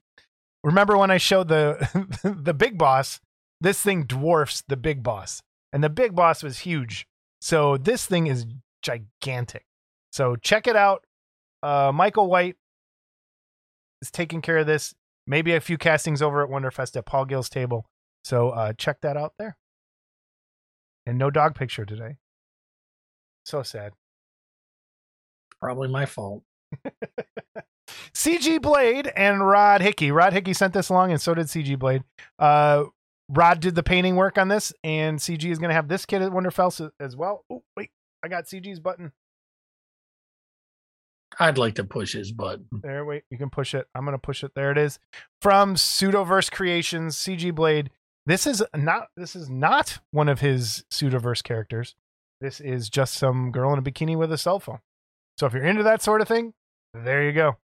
remember 0.63 0.97
when 0.97 1.11
I 1.11 1.17
showed 1.17 1.47
the 1.47 2.09
the 2.23 2.53
big 2.53 2.77
boss. 2.77 3.19
This 3.61 3.81
thing 3.81 4.03
dwarfs 4.03 4.63
the 4.67 4.77
big 4.77 5.01
boss, 5.01 5.41
and 5.75 5.83
the 5.83 5.89
big 5.89 6.15
boss 6.15 6.41
was 6.41 6.59
huge. 6.59 7.05
So 7.41 7.75
this 7.75 8.05
thing 8.05 8.27
is 8.27 8.45
gigantic. 8.81 9.65
So 10.09 10.37
check 10.37 10.67
it 10.67 10.77
out. 10.77 11.03
Uh, 11.61 11.91
Michael 11.93 12.29
White 12.29 12.55
is 14.01 14.09
taking 14.09 14.41
care 14.41 14.59
of 14.59 14.67
this. 14.67 14.95
Maybe 15.27 15.53
a 15.53 15.59
few 15.59 15.77
castings 15.77 16.21
over 16.21 16.41
at 16.41 16.49
Wonderfest 16.49 16.95
at 16.95 17.05
Paul 17.05 17.25
Gill's 17.25 17.49
table. 17.49 17.87
So 18.23 18.51
uh, 18.51 18.71
check 18.77 19.01
that 19.01 19.17
out 19.17 19.33
there. 19.37 19.57
And 21.05 21.17
no 21.17 21.29
dog 21.29 21.55
picture 21.55 21.83
today. 21.85 22.19
So 23.43 23.61
sad. 23.61 23.91
Probably 25.59 25.89
my 25.89 26.05
fault. 26.05 26.43
CG 28.13 28.61
Blade 28.61 29.11
and 29.13 29.45
Rod 29.45 29.81
Hickey. 29.81 30.09
Rod 30.09 30.31
Hickey 30.31 30.53
sent 30.53 30.73
this 30.73 30.87
along, 30.87 31.11
and 31.11 31.21
so 31.21 31.33
did 31.33 31.47
CG 31.47 31.77
Blade. 31.77 32.03
Uh, 32.39 32.85
Rod 33.29 33.59
did 33.59 33.75
the 33.75 33.83
painting 33.83 34.15
work 34.15 34.37
on 34.37 34.47
this, 34.47 34.71
and 34.83 35.19
CG 35.19 35.49
is 35.49 35.59
going 35.59 35.69
to 35.69 35.75
have 35.75 35.87
this 35.87 36.05
kit 36.05 36.21
at 36.21 36.31
Wonderfest 36.31 36.91
as 36.99 37.15
well. 37.15 37.43
Oh, 37.49 37.63
wait, 37.75 37.89
I 38.23 38.27
got 38.27 38.45
CG's 38.45 38.79
button. 38.79 39.11
I'd 41.39 41.57
like 41.57 41.75
to 41.75 41.83
push 41.83 42.13
his 42.13 42.31
button. 42.31 42.67
There, 42.71 43.03
wait, 43.03 43.23
you 43.29 43.37
can 43.37 43.49
push 43.49 43.73
it. 43.73 43.87
I'm 43.93 44.05
going 44.05 44.13
to 44.13 44.19
push 44.19 44.43
it. 44.43 44.51
There 44.55 44.71
it 44.71 44.77
is. 44.77 44.99
From 45.41 45.75
Pseudoverse 45.75 46.51
Creations, 46.51 47.17
CG 47.17 47.53
Blade. 47.53 47.89
This 48.27 48.47
is 48.47 48.63
not 48.75 49.09
this 49.15 49.35
is 49.35 49.49
not 49.49 49.99
one 50.11 50.29
of 50.29 50.39
his 50.39 50.83
Pseudoverse 50.91 51.43
characters. 51.43 51.95
This 52.41 52.59
is 52.59 52.89
just 52.89 53.13
some 53.13 53.51
girl 53.51 53.71
in 53.73 53.79
a 53.79 53.83
bikini 53.83 54.17
with 54.17 54.31
a 54.31 54.37
cell 54.37 54.59
phone. 54.59 54.79
So 55.37 55.45
if 55.45 55.53
you're 55.53 55.63
into 55.63 55.83
that 55.83 56.01
sort 56.01 56.21
of 56.21 56.27
thing, 56.27 56.53
there 56.93 57.23
you 57.23 57.33
go. 57.33 57.57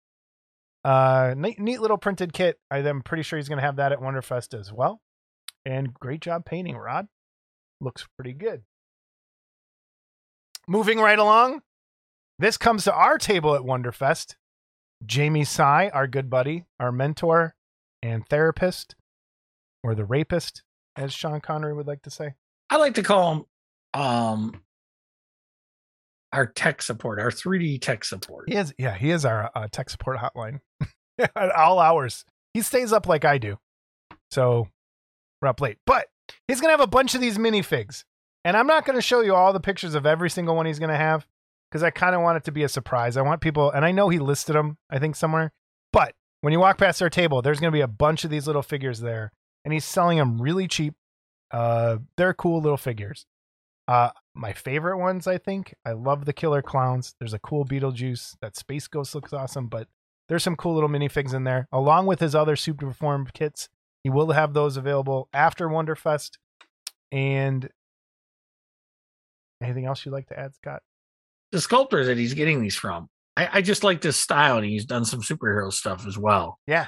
Uh, 0.84 1.34
neat, 1.38 1.60
neat 1.60 1.82
little 1.82 1.98
printed 1.98 2.34
kit. 2.34 2.60
I'm 2.72 3.02
pretty 3.02 3.24
sure 3.24 3.38
he's 3.38 3.48
going 3.50 3.60
to 3.60 3.65
have 3.65 3.78
that 3.78 3.91
at 3.91 4.00
Wonderfest 4.00 4.58
as 4.60 4.74
well. 4.74 5.02
And 5.69 5.93
great 5.93 6.19
job 6.19 6.45
painting, 6.45 6.75
Rod. 6.75 7.08
Looks 7.79 8.08
pretty 8.17 8.34
good. 8.34 8.63
Moving 10.67 10.99
right 10.99 11.19
along, 11.19 11.62
this 12.39 12.58
comes 12.58 12.86
to 12.86 12.93
our 12.93 13.19
table 13.19 13.53
at 13.53 13.62
Wonderfest. 13.62 14.34
Jamie 15.05 15.43
Sy, 15.43 15.91
our 15.93 16.08
good 16.08 16.27
buddy, 16.27 16.65
our 16.79 16.91
mentor 16.91 17.53
and 18.01 18.27
therapist, 18.27 18.95
or 19.84 19.93
the 19.93 20.05
rapist, 20.05 20.63
as 20.97 21.13
Sean 21.13 21.39
Connery 21.39 21.75
would 21.75 21.88
like 21.88 22.01
to 22.01 22.10
say. 22.10 22.34
I 22.71 22.77
like 22.77 22.95
to 22.95 23.03
call 23.03 23.32
him 23.32 23.45
um 23.93 24.62
our 26.34 26.47
tech 26.47 26.82
support, 26.82 27.19
our 27.19 27.29
3D 27.29 27.79
tech 27.79 28.03
support. 28.03 28.49
He 28.49 28.55
is, 28.55 28.73
yeah, 28.79 28.95
he 28.95 29.12
is 29.12 29.23
our 29.23 29.51
uh, 29.53 29.67
tech 29.71 29.91
support 29.91 30.17
hotline 30.17 30.62
at 31.19 31.51
all 31.51 31.79
hours. 31.79 32.25
He 32.55 32.62
stays 32.63 32.91
up 32.91 33.05
like 33.05 33.23
I 33.23 33.38
do, 33.38 33.60
so 34.32 34.67
we're 35.41 35.47
up 35.47 35.62
late. 35.62 35.78
But 35.86 36.08
he's 36.47 36.62
gonna 36.62 36.73
have 36.73 36.80
a 36.82 36.88
bunch 36.88 37.15
of 37.15 37.21
these 37.21 37.38
minifigs, 37.38 38.04
and 38.43 38.56
I'm 38.58 38.67
not 38.67 38.86
gonna 38.86 39.02
show 39.02 39.21
you 39.21 39.36
all 39.36 39.54
the 39.54 39.60
pictures 39.60 39.95
of 39.95 40.06
every 40.06 40.30
single 40.30 40.56
one 40.56 40.65
he's 40.65 40.80
gonna 40.80 40.97
have 40.97 41.28
because 41.69 41.84
I 41.84 41.89
kind 41.89 42.15
of 42.15 42.21
want 42.21 42.38
it 42.38 42.43
to 42.45 42.52
be 42.52 42.63
a 42.63 42.69
surprise. 42.69 43.17
I 43.17 43.21
want 43.21 43.41
people, 43.41 43.71
and 43.71 43.86
I 43.86 43.91
know 43.91 44.10
he 44.10 44.19
listed 44.19 44.56
them, 44.56 44.78
I 44.89 44.99
think 44.99 45.15
somewhere, 45.15 45.52
but 45.93 46.13
when 46.41 46.54
you 46.54 46.60
walk 46.60 46.78
past 46.78 47.02
our 47.02 47.10
table, 47.10 47.41
there's 47.41 47.60
gonna 47.60 47.71
be 47.71 47.82
a 47.82 47.88
bunch 47.88 48.23
of 48.23 48.30
these 48.30 48.47
little 48.47 48.63
figures 48.63 48.99
there, 48.99 49.32
and 49.65 49.73
he's 49.73 49.86
selling 49.86 50.17
them 50.17 50.41
really 50.41 50.67
cheap. 50.67 50.95
Uh, 51.52 51.97
they're 52.17 52.34
cool 52.34 52.62
little 52.62 52.78
figures. 52.78 53.25
Uh, 53.88 54.12
my 54.36 54.54
favorite 54.54 54.99
ones, 54.99 55.25
I 55.25 55.39
think. 55.39 55.73
I 55.84 55.93
love 55.93 56.25
the 56.25 56.34
killer 56.34 56.62
clowns. 56.62 57.15
There's 57.19 57.34
a 57.34 57.39
cool 57.39 57.65
Beetlejuice. 57.65 58.38
That 58.39 58.56
Space 58.56 58.88
Ghost 58.88 59.15
looks 59.15 59.34
awesome, 59.34 59.67
but 59.67 59.88
there's 60.30 60.43
some 60.43 60.56
cool 60.56 60.75
little 60.75 60.89
minifigs 60.89 61.34
in 61.34 61.43
there, 61.43 61.67
along 61.71 62.06
with 62.06 62.19
his 62.19 62.36
other 62.36 62.56
super 62.56 62.86
performed 62.86 63.34
kits. 63.34 63.67
He 64.10 64.12
will 64.12 64.32
have 64.32 64.56
those 64.56 64.76
available 64.76 65.30
after 65.34 65.67
Wonderfest. 65.67 66.39
And 67.12 67.69
anything 69.62 69.86
else 69.86 70.04
you'd 70.04 70.13
like 70.13 70.30
to 70.30 70.39
add, 70.39 70.56
Scott? 70.56 70.82
The 71.52 71.62
sculptor 71.62 72.04
that 72.06 72.17
he's 72.17 72.34
getting 72.34 72.60
these 72.60 72.76
from. 72.76 73.08
I, 73.38 73.50
I 73.54 73.62
just 73.62 73.84
like 73.84 74.02
this 74.02 74.17
style, 74.17 74.58
and 74.58 74.65
he's 74.65 74.86
done 74.86 75.06
some 75.06 75.22
superhero 75.22 75.72
stuff 75.72 76.08
as 76.08 76.17
well. 76.17 76.58
Yeah. 76.65 76.88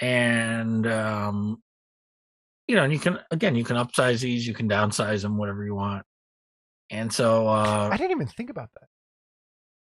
And 0.00 0.86
um, 0.86 1.62
you 2.68 2.76
know, 2.76 2.84
and 2.84 2.92
you 2.92 2.98
can 2.98 3.20
again, 3.30 3.56
you 3.56 3.64
can 3.64 3.76
upsize 3.76 4.20
these, 4.20 4.46
you 4.46 4.52
can 4.52 4.68
downsize 4.68 5.22
them, 5.22 5.38
whatever 5.38 5.64
you 5.64 5.74
want. 5.74 6.04
And 6.90 7.10
so 7.10 7.48
uh 7.48 7.88
I 7.90 7.96
didn't 7.96 8.10
even 8.10 8.26
think 8.26 8.50
about 8.50 8.68
that. 8.74 8.88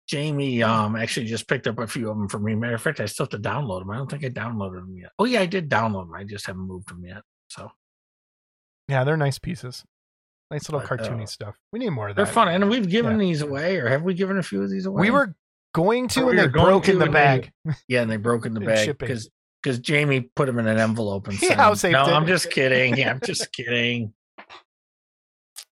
Jamie 0.06 0.62
um 0.62 0.94
actually 0.96 1.26
just 1.26 1.48
picked 1.48 1.66
up 1.66 1.78
a 1.78 1.86
few 1.86 2.08
of 2.10 2.16
them 2.16 2.28
for 2.28 2.38
me. 2.38 2.54
Matter 2.54 2.74
of 2.76 2.82
fact, 2.82 3.00
I 3.00 3.06
still 3.06 3.24
have 3.24 3.30
to 3.30 3.38
download 3.38 3.80
them. 3.80 3.90
I 3.90 3.96
don't 3.96 4.10
think 4.10 4.24
I 4.24 4.28
downloaded 4.28 4.80
them 4.80 4.96
yet. 4.96 5.10
Oh 5.18 5.24
yeah, 5.24 5.40
I 5.40 5.46
did 5.46 5.68
download 5.68 6.06
them. 6.06 6.14
I 6.14 6.24
just 6.24 6.46
haven't 6.46 6.62
moved 6.66 6.88
them 6.88 7.04
yet. 7.04 7.22
So 7.48 7.70
Yeah, 8.88 9.04
they're 9.04 9.16
nice 9.16 9.38
pieces. 9.38 9.84
Nice 10.50 10.68
little 10.70 10.86
But, 10.86 11.00
cartoony 11.00 11.24
uh, 11.24 11.26
stuff. 11.26 11.56
We 11.72 11.80
need 11.80 11.90
more 11.90 12.08
of 12.10 12.14
that. 12.16 12.24
they're 12.24 12.32
fun. 12.32 12.46
And 12.48 12.70
we've 12.70 12.88
given 12.88 13.12
Yeah. 13.18 13.26
these 13.26 13.42
away, 13.42 13.78
or 13.78 13.88
have 13.88 14.02
we 14.02 14.14
given 14.14 14.38
a 14.38 14.42
few 14.44 14.62
of 14.62 14.70
these 14.70 14.86
away? 14.86 15.00
We 15.00 15.10
were 15.10 15.34
going 15.74 16.06
to, 16.08 16.20
Or 16.22 16.30
and 16.30 16.38
we 16.38 16.42
they 16.42 16.48
broke 16.48 16.88
in 16.88 16.98
the 17.00 17.06
and 17.06 17.14
they- 17.14 17.18
bag. 17.18 17.52
yeah, 17.88 18.02
and 18.02 18.10
they 18.10 18.16
broke 18.16 18.46
in 18.46 18.54
the 18.54 18.60
bag 18.72 18.96
because 18.98 19.28
because 19.62 19.80
Jamie 19.80 20.20
put 20.20 20.46
them 20.46 20.60
in 20.60 20.68
an 20.68 20.78
envelope 20.78 21.26
and 21.26 21.42
'em. 21.50 21.56
house-aped 21.58 21.92
No. 21.92 22.04
I'm 22.04 22.26
just 22.28 22.52
kidding. 22.52 22.96
Yeah, 22.96 23.10
I'm 23.10 23.20
just 23.24 23.50
kidding. 23.52 24.12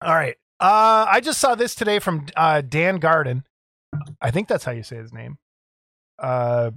All 0.01 0.13
right. 0.15 0.35
Uh, 0.61 1.05
I 1.09 1.19
just 1.21 1.39
saw 1.41 1.55
this 1.55 1.75
today 1.75 1.99
from 1.99 2.27
uh, 2.37 2.61
Dan 2.61 2.97
Garden. 2.99 3.43
I 4.21 4.31
think 4.31 4.47
that's 4.47 4.63
how 4.63 4.71
you 4.71 4.83
say 4.83 4.97
his 4.97 5.13
name. 5.13 5.37
Uh, 6.19 6.71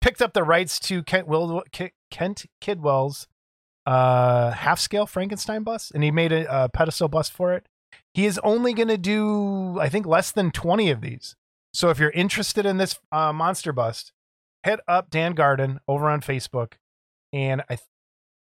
picked 0.00 0.22
up 0.22 0.32
the 0.32 0.42
rights 0.42 0.78
to 0.80 1.02
Kent, 1.02 1.28
Will, 1.28 1.62
Kent 2.10 2.46
Kidwell's 2.60 3.28
uh, 3.86 4.50
half 4.52 4.78
scale 4.78 5.06
Frankenstein 5.06 5.62
bust, 5.62 5.92
and 5.94 6.02
he 6.02 6.10
made 6.10 6.32
a, 6.32 6.64
a 6.64 6.68
pedestal 6.68 7.08
bust 7.08 7.32
for 7.32 7.52
it. 7.54 7.66
He 8.12 8.26
is 8.26 8.38
only 8.40 8.72
going 8.74 8.88
to 8.88 8.98
do, 8.98 9.78
I 9.80 9.88
think, 9.88 10.06
less 10.06 10.32
than 10.32 10.50
20 10.50 10.90
of 10.90 11.00
these. 11.00 11.36
So 11.72 11.90
if 11.90 11.98
you're 11.98 12.10
interested 12.10 12.66
in 12.66 12.78
this 12.78 12.98
uh, 13.12 13.32
monster 13.32 13.72
bust, 13.72 14.12
hit 14.64 14.80
up 14.88 15.10
Dan 15.10 15.32
Garden 15.32 15.80
over 15.86 16.08
on 16.08 16.20
Facebook. 16.20 16.74
And 17.32 17.62
I 17.62 17.76
th- 17.76 17.80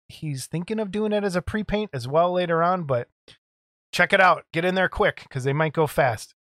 he's 0.09 0.47
thinking 0.47 0.79
of 0.79 0.91
doing 0.91 1.13
it 1.13 1.25
as 1.25 1.37
a 1.37 1.43
pre 1.43 1.65
paint 1.65 1.91
as 1.93 2.07
well 2.07 2.33
later 2.33 2.63
on, 2.63 2.85
but 2.85 3.09
check 3.93 4.13
it 4.13 4.21
out. 4.21 4.45
Get 4.53 4.65
in 4.65 4.75
there 4.75 4.89
quick 4.89 5.23
because 5.23 5.45
they 5.45 5.53
might 5.53 5.73
go 5.73 5.87
fast. 5.87 6.35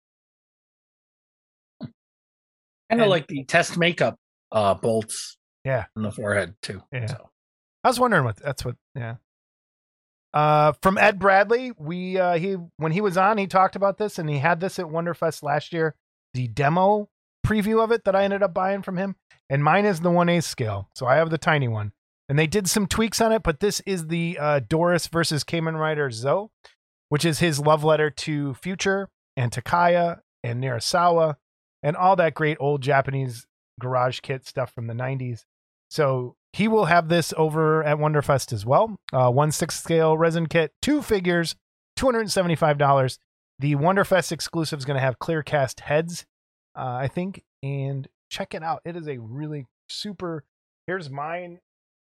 Kind 2.90 3.02
of 3.02 3.08
like 3.08 3.26
the 3.28 3.44
test 3.44 3.78
makeup 3.78 4.16
uh 4.52 4.74
bolts 4.74 5.36
Yeah. 5.64 5.84
on 5.96 6.02
the 6.02 6.10
forehead 6.12 6.54
too. 6.62 6.82
Yeah. 6.92 7.06
So 7.06 7.30
I 7.84 7.88
was 7.88 8.00
wondering 8.00 8.24
what 8.24 8.36
that's 8.36 8.64
what. 8.64 8.76
Yeah. 8.94 9.16
Uh, 10.32 10.72
from 10.80 10.96
Ed 10.96 11.18
Bradley, 11.18 11.72
we 11.76 12.18
uh, 12.18 12.34
he 12.38 12.56
when 12.76 12.92
he 12.92 13.00
was 13.00 13.16
on, 13.16 13.36
he 13.38 13.46
talked 13.46 13.74
about 13.74 13.98
this, 13.98 14.18
and 14.18 14.28
he 14.30 14.38
had 14.38 14.60
this 14.60 14.78
at 14.78 14.86
Wonderfest 14.86 15.42
last 15.42 15.72
year. 15.72 15.94
The 16.34 16.46
demo 16.46 17.08
preview 17.44 17.82
of 17.82 17.90
it 17.90 18.04
that 18.04 18.14
I 18.14 18.22
ended 18.24 18.42
up 18.42 18.54
buying 18.54 18.82
from 18.82 18.96
him, 18.96 19.16
and 19.48 19.64
mine 19.64 19.84
is 19.86 20.00
the 20.00 20.10
one 20.10 20.28
A 20.28 20.40
scale, 20.40 20.88
so 20.94 21.06
I 21.06 21.16
have 21.16 21.30
the 21.30 21.38
tiny 21.38 21.66
one. 21.66 21.92
And 22.28 22.38
they 22.38 22.46
did 22.46 22.68
some 22.68 22.86
tweaks 22.86 23.20
on 23.20 23.32
it, 23.32 23.42
but 23.42 23.58
this 23.58 23.80
is 23.86 24.06
the 24.06 24.38
uh, 24.40 24.60
Doras 24.60 25.08
versus 25.08 25.42
Kamen 25.42 25.76
Rider 25.76 26.12
Zo, 26.12 26.52
which 27.08 27.24
is 27.24 27.40
his 27.40 27.58
love 27.58 27.82
letter 27.82 28.08
to 28.08 28.54
Future 28.54 29.08
and 29.36 29.50
Takaya 29.50 30.20
and 30.44 30.62
Nirasawa 30.62 31.34
and 31.82 31.96
all 31.96 32.16
that 32.16 32.34
great 32.34 32.56
old 32.60 32.82
Japanese 32.82 33.46
garage 33.80 34.20
kit 34.20 34.46
stuff 34.46 34.72
from 34.72 34.86
the 34.86 34.94
90s. 34.94 35.44
So 35.90 36.36
he 36.52 36.68
will 36.68 36.86
have 36.86 37.08
this 37.08 37.34
over 37.36 37.82
at 37.82 37.98
Wonderfest 37.98 38.52
as 38.52 38.64
well. 38.64 38.96
Uh, 39.12 39.30
one 39.30 39.52
six 39.52 39.80
scale 39.80 40.16
resin 40.16 40.46
kit, 40.46 40.72
two 40.82 41.02
figures, 41.02 41.56
$275. 41.98 43.18
The 43.58 43.74
Wonderfest 43.76 44.32
exclusive 44.32 44.78
is 44.78 44.84
going 44.84 44.96
to 44.96 45.02
have 45.02 45.18
clear 45.18 45.42
cast 45.42 45.80
heads, 45.80 46.24
uh, 46.76 46.98
I 47.00 47.08
think. 47.08 47.42
And 47.62 48.08
check 48.30 48.54
it 48.54 48.62
out. 48.62 48.80
It 48.84 48.96
is 48.96 49.06
a 49.06 49.18
really 49.18 49.66
super. 49.88 50.44
Here's 50.86 51.10
mine. 51.10 51.58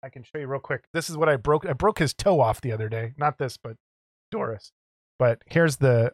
I 0.03 0.09
can 0.09 0.23
show 0.23 0.37
you 0.39 0.47
real 0.47 0.59
quick. 0.59 0.85
This 0.93 1.09
is 1.09 1.15
what 1.15 1.29
I 1.29 1.35
broke. 1.37 1.65
I 1.65 1.73
broke 1.73 1.99
his 1.99 2.13
toe 2.13 2.41
off 2.41 2.59
the 2.59 2.71
other 2.71 2.89
day. 2.89 3.13
Not 3.17 3.37
this, 3.37 3.57
but 3.57 3.77
Doras. 4.33 4.71
But 5.19 5.41
here's 5.45 5.77
the. 5.77 6.11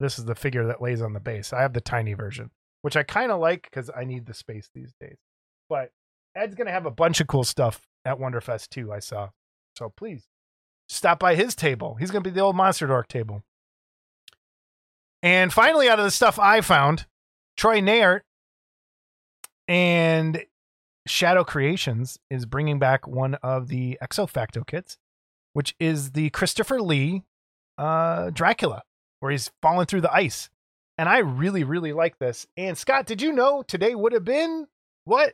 This 0.00 0.18
is 0.18 0.24
the 0.24 0.34
figure 0.34 0.66
that 0.66 0.82
lays 0.82 1.02
on 1.02 1.12
the 1.12 1.20
base. 1.20 1.52
I 1.52 1.62
have 1.62 1.72
the 1.72 1.80
tiny 1.80 2.14
version, 2.14 2.50
which 2.82 2.96
I 2.96 3.02
kind 3.02 3.30
of 3.30 3.40
like 3.40 3.62
because 3.62 3.90
I 3.94 4.04
need 4.04 4.26
the 4.26 4.34
space 4.34 4.68
these 4.74 4.92
days. 5.00 5.16
But 5.68 5.90
Ed's 6.34 6.54
gonna 6.54 6.72
have 6.72 6.86
a 6.86 6.90
bunch 6.90 7.20
of 7.20 7.26
cool 7.26 7.44
stuff 7.44 7.86
at 8.04 8.18
Wonderfest 8.18 8.70
too. 8.70 8.92
I 8.92 8.98
saw, 8.98 9.30
so 9.76 9.92
please 9.96 10.26
stop 10.88 11.18
by 11.18 11.34
his 11.34 11.54
table. 11.54 11.94
He's 11.94 12.10
gonna 12.10 12.22
be 12.22 12.30
the 12.30 12.40
old 12.40 12.56
Monster 12.56 12.86
Dork 12.86 13.08
table. 13.08 13.42
And 15.22 15.52
finally, 15.52 15.88
out 15.88 15.98
of 15.98 16.04
the 16.04 16.10
stuff 16.10 16.38
I 16.38 16.60
found, 16.60 17.06
Troy 17.56 17.80
Nayart 17.80 18.20
and 19.68 20.44
Shadow 21.06 21.44
Creations 21.44 22.18
is 22.30 22.46
bringing 22.46 22.78
back 22.78 23.06
one 23.06 23.34
of 23.36 23.68
the 23.68 23.98
Exo 24.02 24.28
Facto 24.28 24.64
kits, 24.64 24.98
which 25.52 25.74
is 25.78 26.12
the 26.12 26.30
Christopher 26.30 26.80
Lee 26.80 27.22
uh, 27.78 28.30
Dracula, 28.30 28.82
where 29.24 29.30
he's 29.30 29.50
falling 29.62 29.86
through 29.86 30.02
the 30.02 30.12
ice. 30.12 30.50
And 30.98 31.08
I 31.08 31.20
really, 31.20 31.64
really 31.64 31.94
like 31.94 32.18
this. 32.18 32.46
And 32.58 32.76
Scott, 32.76 33.06
did 33.06 33.22
you 33.22 33.32
know 33.32 33.62
today 33.62 33.94
would 33.94 34.12
have 34.12 34.26
been 34.26 34.66
what? 35.06 35.32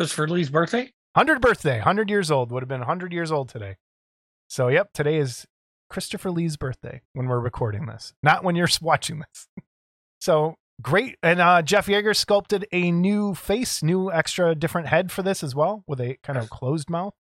Christopher 0.00 0.26
Lee's 0.26 0.50
birthday? 0.50 0.92
100 1.12 1.40
birthday, 1.40 1.76
100 1.76 2.10
years 2.10 2.32
old, 2.32 2.50
would 2.50 2.64
have 2.64 2.68
been 2.68 2.80
100 2.80 3.12
years 3.12 3.30
old 3.30 3.48
today. 3.48 3.76
So, 4.48 4.66
yep, 4.66 4.92
today 4.92 5.18
is 5.18 5.46
Christopher 5.88 6.32
Lee's 6.32 6.56
birthday 6.56 7.02
when 7.12 7.28
we're 7.28 7.38
recording 7.38 7.86
this, 7.86 8.12
not 8.20 8.42
when 8.42 8.56
you're 8.56 8.68
watching 8.82 9.20
this. 9.20 9.46
so, 10.20 10.56
great. 10.82 11.16
And 11.22 11.40
uh, 11.40 11.62
Jeff 11.62 11.86
Yagher 11.86 12.16
sculpted 12.16 12.66
a 12.72 12.90
new 12.90 13.36
face, 13.36 13.84
new 13.84 14.10
extra 14.10 14.56
different 14.56 14.88
head 14.88 15.12
for 15.12 15.22
this 15.22 15.44
as 15.44 15.54
well, 15.54 15.84
with 15.86 16.00
a 16.00 16.18
kind 16.24 16.40
of 16.40 16.50
closed 16.50 16.90
mouth. 16.90 17.14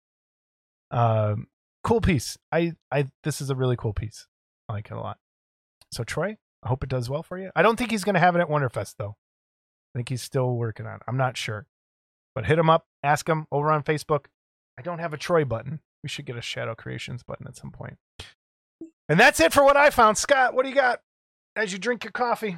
Um, 0.90 1.48
cool 1.85 2.01
piece. 2.01 2.37
I, 2.51 2.73
I, 2.90 3.07
this 3.25 3.40
is 3.40 3.51
a 3.51 3.55
really 3.55 3.77
cool 3.77 3.92
piece. 3.92 4.27
I 4.68 4.75
like 4.75 4.87
it 4.90 4.95
a 4.95 5.01
lot. 5.01 5.18
So, 5.90 6.05
Troy, 6.05 6.37
I 6.62 6.68
hope 6.68 6.83
it 6.83 6.88
does 6.88 7.11
well 7.11 7.23
for 7.23 7.38
you. 7.38 7.51
I 7.57 7.62
don't 7.62 7.77
think 7.77 7.90
he's 7.90 8.05
going 8.05 8.14
to 8.14 8.21
have 8.21 8.37
it 8.37 8.40
at 8.40 8.49
Wonderfest, 8.49 8.95
though. 8.99 9.16
I 9.95 9.99
think 9.99 10.09
he's 10.09 10.23
still 10.23 10.55
working 10.57 10.87
on 10.87 10.97
it. 10.97 11.03
I'm 11.07 11.16
not 11.16 11.37
sure. 11.37 11.66
But 12.35 12.47
hit 12.47 12.59
him 12.59 12.71
up, 12.71 12.87
ask 13.03 13.29
him 13.29 13.47
over 13.53 13.71
on 13.71 13.83
Facebook. 13.83 14.27
I 14.79 14.83
don't 14.83 15.01
have 15.01 15.12
a 15.12 15.18
Troy 15.18 15.45
button. 15.45 15.81
We 16.03 16.09
should 16.09 16.25
get 16.25 16.37
a 16.37 16.40
Shadow 16.40 16.75
Creations 16.75 17.23
button 17.23 17.47
at 17.47 17.57
some 17.57 17.71
point. 17.71 17.99
And 19.09 19.21
that's 19.21 19.38
it 19.40 19.53
for 19.53 19.62
what 19.64 19.77
I 19.77 19.90
found. 19.90 20.16
Scott, 20.16 20.55
what 20.55 20.62
do 20.62 20.71
you 20.71 20.75
got 20.75 21.01
as 21.57 21.73
you 21.73 21.79
drink 21.79 22.05
your 22.05 22.12
coffee? 22.12 22.57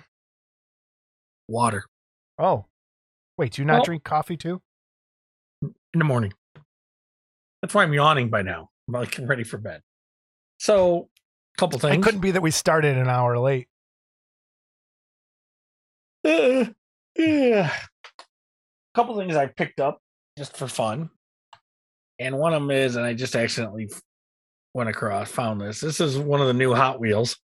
Water 1.49 1.85
Oh, 2.39 2.67
wait, 3.37 3.53
do 3.53 3.63
you 3.63 3.67
not 3.67 3.75
Well- 3.75 3.85
drink 3.85 4.05
coffee 4.05 4.37
too? 4.37 4.61
in 5.63 5.73
the 5.99 6.05
morning. 6.05 6.33
That's 7.63 7.73
why 7.75 7.83
I'm 7.85 7.93
yawning 7.95 8.29
by 8.29 8.43
now. 8.43 8.71
I'm 8.88 8.94
like 8.94 9.18
ready 9.23 9.44
for 9.44 9.59
bed. 9.59 9.81
So, 10.59 11.09
a 11.57 11.59
couple 11.59 11.79
things. 11.79 11.97
It 11.97 12.03
couldn't 12.03 12.20
be 12.20 12.33
that 12.33 12.42
we 12.42 12.51
started 12.51 12.97
an 12.97 13.09
hour 13.09 13.38
late. 13.38 13.68
Uh, 16.25 16.66
yeah. 17.16 17.70
A 17.70 18.94
couple 18.94 19.16
things 19.16 19.37
I 19.37 19.47
picked 19.47 19.81
up 19.81 20.01
just 20.38 20.57
for 20.57 20.66
fun. 20.66 21.11
And 22.18 22.38
one 22.38 22.55
of 22.55 22.62
them 22.62 22.70
is, 22.70 22.97
and 22.97 23.05
I 23.05 23.14
just 23.14 23.35
accidentally 23.35 23.90
went 24.73 24.88
across, 24.88 25.31
found 25.31 25.61
this. 25.61 25.81
This 25.81 26.01
is 26.01 26.18
one 26.18 26.40
of 26.40 26.47
the 26.47 26.55
new 26.55 26.75
Hot 26.75 27.01
Wheels. 27.01 27.37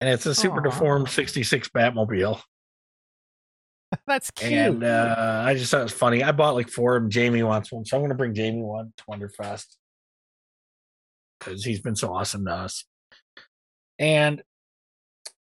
And 0.00 0.10
it's 0.10 0.26
a 0.26 0.34
super 0.34 0.58
Aw. 0.58 0.70
deformed 0.70 1.08
66 1.08 1.68
Batmobile. 1.68 2.40
that's 4.06 4.30
cute. 4.32 4.52
And 4.52 4.84
uh, 4.84 5.44
I 5.46 5.54
just 5.54 5.70
thought 5.70 5.80
it 5.80 5.84
was 5.84 5.92
funny. 5.92 6.24
I 6.24 6.32
bought 6.32 6.54
like 6.54 6.68
four 6.68 6.96
of 6.96 7.02
them. 7.02 7.10
Jamie 7.10 7.42
wants 7.42 7.70
one. 7.70 7.84
So 7.84 7.96
I'm 7.96 8.00
going 8.00 8.10
to 8.10 8.16
bring 8.16 8.34
Jamie 8.34 8.62
one 8.62 8.92
to 8.96 9.04
Wonderfest 9.04 9.76
because 11.42 11.64
he's 11.64 11.80
been 11.80 11.96
so 11.96 12.14
awesome 12.14 12.44
to 12.44 12.52
us. 12.52 12.84
And 13.98 14.42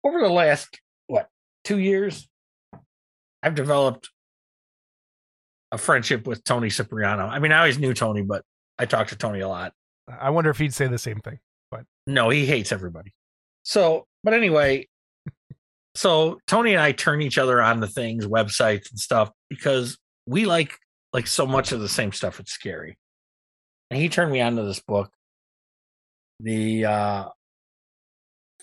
over 0.04 0.20
the 0.20 0.30
last, 0.30 0.80
what, 1.08 1.28
two 1.64 1.80
years, 1.80 2.28
I've 3.42 3.56
developed 3.56 4.10
a 5.72 5.78
friendship 5.78 6.28
with 6.28 6.44
Tony 6.44 6.70
Cipriano. 6.70 7.26
I 7.26 7.40
mean, 7.40 7.52
I 7.52 7.60
always 7.60 7.80
knew 7.80 7.94
Tony, 7.94 8.22
but 8.22 8.44
I 8.78 8.86
talked 8.86 9.10
to 9.10 9.16
Tony 9.16 9.40
a 9.42 9.48
lot. 9.48 9.74
I 10.08 10.30
wonder 10.30 10.50
if 10.50 10.58
he'd 10.58 10.74
say 10.74 10.88
the 10.88 10.98
same 10.98 11.20
thing. 11.20 11.40
but 11.72 11.84
No, 12.08 12.30
he 12.30 12.46
hates 12.46 12.72
everybody. 12.72 13.14
So, 13.64 14.06
but 14.24 14.34
anyway, 14.34 14.88
so 15.96 16.40
Tony 16.48 16.74
and 16.74 16.82
I 16.82 16.92
turn 16.92 17.22
each 17.22 17.38
other 17.38 17.62
on 17.62 17.82
to 17.82 17.88
things, 17.88 18.26
websites 18.26 18.90
and 18.92 19.00
stuff 19.00 19.32
because 19.50 19.98
we 20.28 20.46
like 20.46 20.78
like 21.14 21.28
so 21.28 21.48
much 21.48 21.72
of 21.72 21.80
the 21.80 21.90
same 21.90 22.12
stuff. 22.12 22.40
It's 22.40 22.52
scary. 22.52 22.98
And 23.90 24.00
he 24.00 24.10
turned 24.10 24.32
me 24.32 24.42
on 24.42 24.56
to 24.56 24.64
this 24.64 24.82
book, 24.82 25.12
the 26.40 26.86
uh 26.86 27.30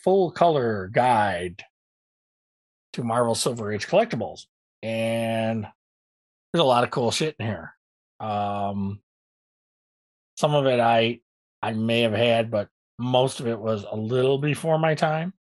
full 0.02 0.30
color 0.30 0.90
guide 0.92 1.64
to 2.94 3.04
Marvel 3.04 3.34
Silver 3.34 3.72
Age 3.72 3.86
collectibles. 3.86 4.46
And 4.82 5.66
there's 6.52 6.62
a 6.62 6.64
lot 6.64 6.84
of 6.84 6.90
cool 6.90 7.10
shit 7.10 7.36
in 7.38 7.46
here. 7.46 7.74
Um 8.20 9.00
some 10.36 10.54
of 10.54 10.66
it 10.66 10.80
I 10.80 11.20
I 11.62 11.72
may 11.72 12.00
have 12.00 12.12
had, 12.12 12.50
but 12.50 12.68
most 12.98 13.40
of 13.40 13.46
it 13.46 13.58
was 13.58 13.84
a 13.90 13.96
little 13.96 14.38
before 14.38 14.78
my 14.78 14.94
time. 14.94 15.32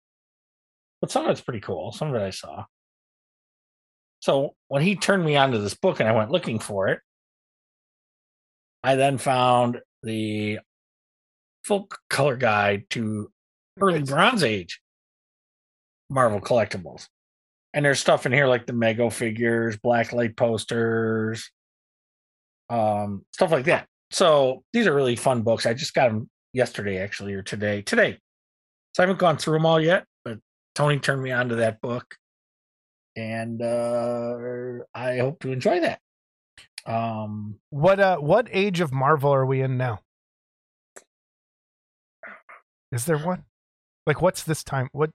But 1.01 1.11
some 1.11 1.25
of 1.25 1.31
it's 1.31 1.40
pretty 1.40 1.61
cool. 1.61 1.93
Some 1.93 2.09
of 2.09 2.14
it 2.14 2.23
I 2.23 2.31
saw. 2.31 2.66
So 4.21 4.55
when 4.69 4.83
he 4.83 4.97
turned 4.97 5.25
me 5.25 5.37
onto 5.37 5.59
this 5.59 5.75
book 5.75 5.99
and 5.99 6.09
I 6.09 6.12
went 6.12 6.31
looking 6.31 6.59
for 6.59 6.88
it, 6.88 7.01
I 8.85 8.97
then 8.97 9.19
found 9.19 9.81
the 10.03 10.61
full 11.64 11.88
color 12.09 12.37
guide 12.37 12.85
to 12.90 13.31
early 13.81 14.03
Bronze 14.03 14.42
Age 14.42 14.81
Marvel 16.09 16.40
collectibles. 16.40 17.07
And 17.73 17.85
there's 17.85 18.01
stuff 18.01 18.27
in 18.27 18.33
here 18.33 18.46
like 18.46 18.66
the 18.66 18.73
Mego 18.73 19.12
figures, 19.12 19.77
blacklight 19.77 20.37
posters, 20.37 21.51
um, 22.68 23.25
stuff 23.33 23.53
like 23.53 23.66
that. 23.66 23.87
So 24.11 24.64
these 24.73 24.87
are 24.88 24.94
really 24.94 25.16
fun 25.16 25.42
books. 25.42 25.66
I 25.66 25.75
just 25.75 25.94
got 25.94 26.09
them 26.09 26.29
yesterday, 26.53 26.99
actually, 26.99 27.35
or 27.35 27.42
today. 27.42 27.83
Today. 27.83 28.18
So 28.94 29.03
I 29.03 29.07
haven't 29.07 29.20
gone 29.20 29.37
through 29.37 29.55
them 29.55 29.66
all 29.66 29.81
yet, 29.81 30.05
but 30.25 30.38
Tony 30.75 30.99
turned 30.99 31.23
me 31.23 31.31
on 31.31 31.51
to 31.51 31.57
that 31.57 31.81
book. 31.81 32.16
And 33.16 33.62
uh, 33.62 34.78
I 34.95 35.18
hope 35.18 35.41
to 35.41 35.53
enjoy 35.53 35.80
that. 35.80 36.01
Um, 36.87 37.61
What 37.68 38.01
uh 38.01 38.16
what 38.16 38.49
age 38.51 38.80
of 38.80 38.93
Marvel 38.93 39.32
are 39.32 39.45
we 39.45 39.61
in 39.61 39.76
now? 39.76 40.01
Is 42.93 43.05
there 43.05 43.18
one? 43.18 43.45
Like 44.07 44.20
what's 44.20 44.43
this 44.43 44.64
time? 44.64 44.88
What 44.93 45.11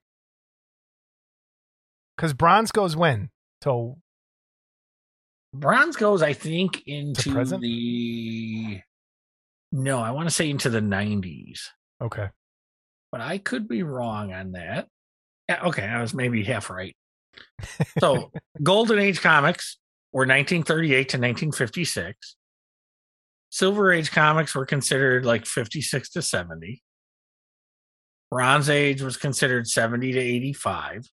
Cuz 2.18 2.34
bronze 2.34 2.72
goes 2.72 2.96
when? 2.96 3.30
Till 3.62 4.00
Bronze 5.60 5.96
goes, 5.96 6.22
I 6.22 6.34
think, 6.34 6.84
into 6.86 7.32
present? 7.32 7.62
the. 7.62 8.82
No, 9.72 10.00
I 10.00 10.12
want 10.12 10.28
to 10.30 10.36
say 10.36 10.50
into 10.50 10.70
the 10.70 10.80
90s, 10.80 11.62
okay. 12.02 12.30
but 13.12 13.20
I 13.20 13.40
could 13.40 13.68
be 13.68 13.84
wrong 13.84 14.32
on 14.32 14.54
that. 14.54 14.88
Okay, 15.50 15.84
I 15.84 16.02
was 16.02 16.14
maybe 16.14 16.44
half 16.44 16.70
right. 16.70 16.96
So, 18.00 18.32
Golden 18.64 19.00
Age 19.00 19.22
comics 19.22 19.78
were 20.14 20.22
1938 20.22 20.96
to 20.96 21.18
1956. 21.18 22.36
Silver 23.50 23.92
Age 23.92 24.12
comics 24.12 24.56
were 24.56 24.66
considered 24.66 25.26
like 25.26 25.46
56 25.46 26.10
to 26.12 26.22
70. 26.22 26.82
Bronze 28.32 28.70
Age 28.70 29.02
was 29.02 29.18
considered 29.18 29.68
70 29.68 30.14
to 30.14 30.20
85. 30.20 31.10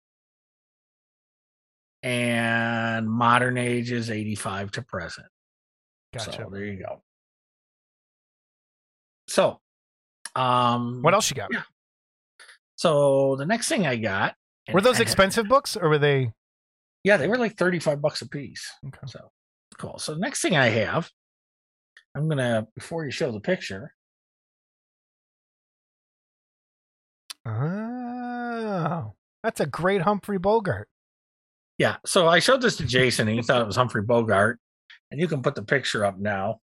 And 2.03 3.09
modern 3.09 3.57
age 3.59 3.93
is 3.93 4.11
85 4.11 4.73
to 4.73 4.83
present. 4.83 5.29
Gotcha. 6.13 6.33
So 6.33 6.49
there 6.53 6.65
you 6.65 6.79
go. 6.79 7.03
So, 9.29 9.61
um, 10.35 11.01
What 11.03 11.15
else 11.15 11.31
you 11.31 11.37
got? 11.37 11.51
Yeah. 11.53 11.63
So 12.77 13.37
the 13.37 13.47
next 13.47 13.69
thing 13.69 13.87
I 13.87 13.97
got 13.97 14.35
Were 14.73 14.81
those 14.81 14.99
I- 14.99 15.03
expensive 15.03 15.47
books 15.49 15.77
or 15.77 15.89
were 15.89 15.99
they? 15.99 16.33
Yeah, 17.05 17.17
they 17.17 17.29
were 17.29 17.39
like 17.39 17.57
thirty-five 17.57 18.01
bucks 18.01 18.23
a 18.23 18.29
piece. 18.29 18.69
Okay. 18.87 18.99
So 19.07 19.31
cool. 19.79 19.99
So 19.99 20.15
the 20.15 20.21
next 20.21 20.41
thing 20.43 20.57
I 20.57 20.67
have, 20.69 21.09
I'm 22.15 22.29
gonna 22.29 22.67
before 22.75 23.05
you 23.05 23.11
show 23.13 23.31
the 23.33 23.41
picture. 23.41 23.95
Oh, 27.45 29.15
that's 29.43 29.61
a 29.61 29.67
great 29.67 30.03
Humphrey 30.03 30.39
Bogart. 30.39 30.89
Yeah. 31.79 31.97
So 32.07 32.29
I 32.29 32.39
showed 32.39 32.63
this 32.63 32.77
to 32.77 32.87
Jason 32.87 33.29
and 33.29 33.37
he 33.37 33.43
thought 33.43 33.61
it 33.61 33.67
was 33.67 33.77
Humphrey 33.77 34.03
Bogart. 34.03 34.59
And 35.11 35.21
you 35.21 35.29
can 35.29 35.43
put 35.43 35.55
the 35.55 35.63
picture 35.63 36.05
up 36.05 36.19
now. 36.19 36.61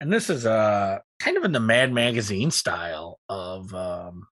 And 0.00 0.12
this 0.12 0.30
is 0.30 0.46
uh 0.46 0.98
kind 1.18 1.36
of 1.36 1.44
in 1.44 1.52
the 1.52 1.60
Mad 1.60 1.92
Magazine 1.92 2.50
style 2.50 3.18
of 3.28 3.72
um 3.74 4.26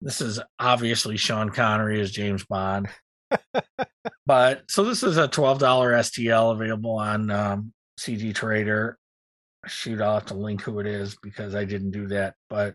this 0.00 0.20
is 0.20 0.40
obviously 0.58 1.16
Sean 1.16 1.48
Connery 1.50 2.00
as 2.00 2.10
James 2.10 2.44
Bond. 2.44 2.88
but 4.26 4.62
so 4.68 4.84
this 4.84 5.02
is 5.02 5.16
a 5.16 5.28
$12 5.28 5.58
STL 5.58 6.52
available 6.52 6.96
on 6.96 7.30
um 7.30 7.72
CG 7.98 8.34
Trader. 8.34 8.98
Shoot, 9.66 10.02
I'll 10.02 10.14
have 10.14 10.26
to 10.26 10.34
link 10.34 10.60
who 10.60 10.80
it 10.80 10.86
is 10.86 11.16
because 11.22 11.54
I 11.54 11.64
didn't 11.64 11.92
do 11.92 12.08
that. 12.08 12.34
But 12.50 12.74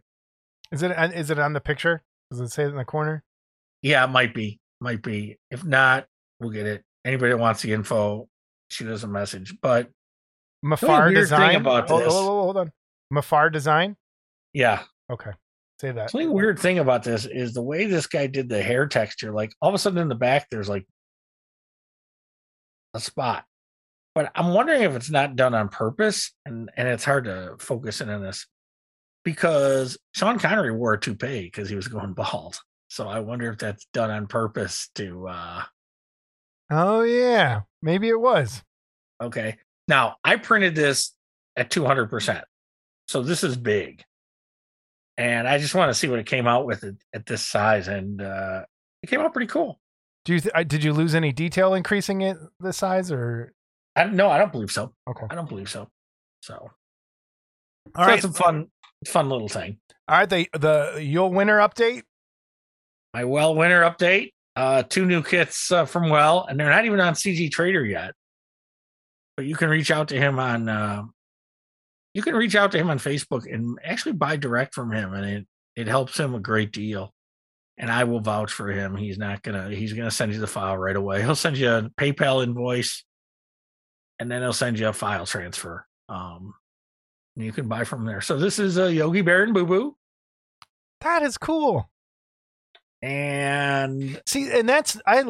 Is 0.72 0.84
it? 0.84 0.91
Is 1.15 1.30
it 1.32 1.39
on 1.39 1.53
the 1.53 1.59
picture? 1.59 2.03
Does 2.32 2.39
it 2.41 2.49
say 2.49 2.63
it 2.63 2.70
in 2.70 2.76
the 2.76 2.86
corner? 2.86 3.24
yeah, 3.82 4.03
it 4.03 4.09
might 4.09 4.34
be. 4.34 4.59
Might 4.82 5.01
be. 5.01 5.38
If 5.51 5.63
not, 5.65 6.05
we'll 6.39 6.51
get 6.51 6.65
it. 6.65 6.84
Anybody 7.05 7.32
that 7.32 7.38
wants 7.38 7.61
the 7.61 7.74
info, 7.74 8.28
shoot 8.70 8.89
us 8.91 9.03
a 9.03 9.07
message. 9.07 9.55
But 9.61 9.89
Mafar 10.63 11.11
design. 11.13 11.55
about 11.55 11.88
hold, 11.89 12.01
this- 12.03 12.13
hold- 12.13 12.26
hold 12.28 12.57
on. 12.57 12.72
Mafar 13.11 13.49
design. 13.49 13.95
yeah, 14.53 14.84
Okay, 15.11 15.32
say 15.82 15.91
that. 15.91 16.11
The 16.11 16.17
only 16.20 16.30
weird 16.30 16.59
thing 16.59 16.78
about 16.78 17.03
this 17.03 17.26
is 17.26 17.53
the 17.53 17.61
way 17.63 17.86
this 17.86 18.05
guy 18.05 18.28
did 18.28 18.47
the 18.49 18.61
hair 18.61 18.86
texture. 18.86 19.32
Like 19.32 19.51
all 19.61 19.70
of 19.70 19.76
a 19.76 19.80
sudden 19.80 19.97
in 19.99 20.07
the 20.09 20.15
back, 20.15 20.47
there's 20.51 20.70
like 20.70 20.86
a 22.93 22.99
spot. 22.99 23.45
But 24.15 24.32
I'm 24.36 24.53
wondering 24.53 24.82
if 24.84 24.95
it's 24.95 25.09
not 25.09 25.36
done 25.36 25.53
on 25.55 25.70
purpose, 25.70 26.34
and 26.45 26.70
and 26.76 26.88
it's 26.88 27.05
hard 27.05 27.26
to 27.26 27.55
focus 27.59 28.01
in 28.01 28.09
on 28.09 28.22
this 28.22 28.45
because 29.24 29.97
Sean 30.13 30.39
Connery 30.39 30.72
wore 30.72 30.93
a 30.93 30.99
toupee 30.99 31.43
because 31.43 31.70
he 31.70 31.76
was 31.76 31.88
going 31.88 32.13
bald. 32.13 32.59
So 32.89 33.07
I 33.07 33.20
wonder 33.20 33.51
if 33.51 33.59
that's 33.59 33.86
done 33.93 34.09
on 34.09 34.28
purpose 34.28 34.89
to. 34.95 35.28
uh 35.28 35.63
Oh 36.72 37.01
yeah, 37.01 37.61
maybe 37.82 38.09
it 38.09 38.20
was. 38.20 38.61
Okay, 39.22 39.57
now 39.88 40.15
I 40.24 40.36
printed 40.38 40.76
this 40.76 41.13
at 41.55 41.70
200, 41.70 42.07
percent 42.09 42.45
so 43.07 43.24
this 43.24 43.43
is 43.43 43.57
big, 43.57 44.03
and 45.17 45.47
I 45.47 45.57
just 45.57 45.74
want 45.76 45.89
to 45.89 45.93
see 45.95 46.07
what 46.07 46.20
it 46.20 46.26
came 46.28 46.47
out 46.47 46.65
with 46.65 46.84
at, 47.13 47.26
this 47.26 47.45
size, 47.45 47.88
and 47.88 48.22
uh 48.22 48.63
it 49.01 49.07
came 49.07 49.20
out 49.20 49.34
pretty 49.34 49.47
cool. 49.47 49.80
Do 50.26 50.34
you 50.34 50.39
th- 50.41 50.53
uh, 50.53 50.63
did 50.63 50.84
you 50.84 50.93
lose 50.93 51.15
any 51.15 51.32
detail 51.32 51.74
increasing 51.74 52.22
it 52.22 52.38
the 52.59 52.74
size 52.74 53.11
or? 53.11 53.53
I, 53.95 54.05
no, 54.05 54.30
I 54.30 54.38
don't 54.38 54.51
believe 54.51 54.72
so. 54.72 54.93
Okay. 55.09 55.26
I 55.30 55.36
don't 55.36 55.49
believe 55.49 55.70
so. 55.70 55.89
So, 56.41 56.70
All 57.95 58.05
so 58.05 58.09
right, 58.09 58.24
a 58.24 58.30
fun, 58.30 58.67
fun 59.08 59.30
little 59.30 59.50
thing. 59.50 59.78
all 60.08 60.18
right. 60.18 60.30
The 60.30 60.47
the 60.54 61.00
Yule 61.02 61.32
winter 61.32 61.58
update. 61.58 62.04
My 63.14 63.24
Well 63.24 63.56
winner 63.56 63.82
update. 63.84 64.32
Uh, 64.56 64.84
two 64.84 65.06
new 65.06 65.24
kits 65.24 65.72
uh, 65.72 65.86
from 65.86 66.10
Well, 66.10 66.45
and 66.45 66.60
they're 66.60 66.70
not 66.70 66.86
even 66.86 67.00
on 67.00 67.14
CG 67.14 67.50
Trader 67.50 67.86
yet. 67.86 68.14
But 69.38 69.45
you 69.45 69.56
can 69.56 69.70
reach 69.70 69.89
out 69.89 70.10
to 70.10 70.18
him 70.18 70.38
on. 70.38 70.68
Uh, 70.68 71.04
you 72.14 72.22
can 72.22 72.36
reach 72.36 72.56
out 72.56 72.72
to 72.74 72.78
him 72.78 72.89
on 72.89 73.00
Facebook 73.00 73.52
and 73.52 73.80
actually 73.84 74.14
buy 74.14 74.36
direct 74.36 74.76
from 74.76 74.91
him, 74.91 75.14
and 75.14 75.26
it 75.26 75.47
it 75.76 75.88
helps 75.88 76.20
him 76.20 76.36
a 76.36 76.39
great 76.39 76.72
deal. 76.72 77.14
And 77.78 77.89
I 77.89 78.04
will 78.04 78.20
vouch 78.20 78.52
for 78.52 78.70
him. 78.70 78.97
He's 78.97 79.18
not 79.18 79.41
gonna. 79.41 79.70
He's 79.70 79.93
gonna 79.93 80.12
send 80.12 80.34
you 80.34 80.39
the 80.39 80.47
file 80.47 80.78
right 80.78 80.95
away. 80.95 81.22
He'll 81.22 81.36
send 81.36 81.58
you 81.58 81.70
a 81.70 81.89
PayPal 81.97 82.43
invoice, 82.43 83.06
and 84.20 84.30
then 84.30 84.41
he'll 84.41 84.52
send 84.52 84.78
you 84.78 84.89
a 84.89 84.93
file 84.93 85.26
transfer. 85.26 85.86
Um, 86.10 86.54
you 87.43 87.51
can 87.51 87.67
buy 87.67 87.83
from 87.83 88.05
there. 88.05 88.21
So 88.21 88.37
this 88.37 88.59
is 88.59 88.77
a 88.77 88.93
Yogi 88.93 89.21
Bear 89.21 89.43
and 89.43 89.53
Boo 89.53 89.65
Boo, 89.65 89.95
That 91.01 91.21
is 91.23 91.37
cool. 91.37 91.89
and 93.01 94.21
See, 94.25 94.49
and 94.51 94.67
that's 94.67 94.99
I. 95.05 95.23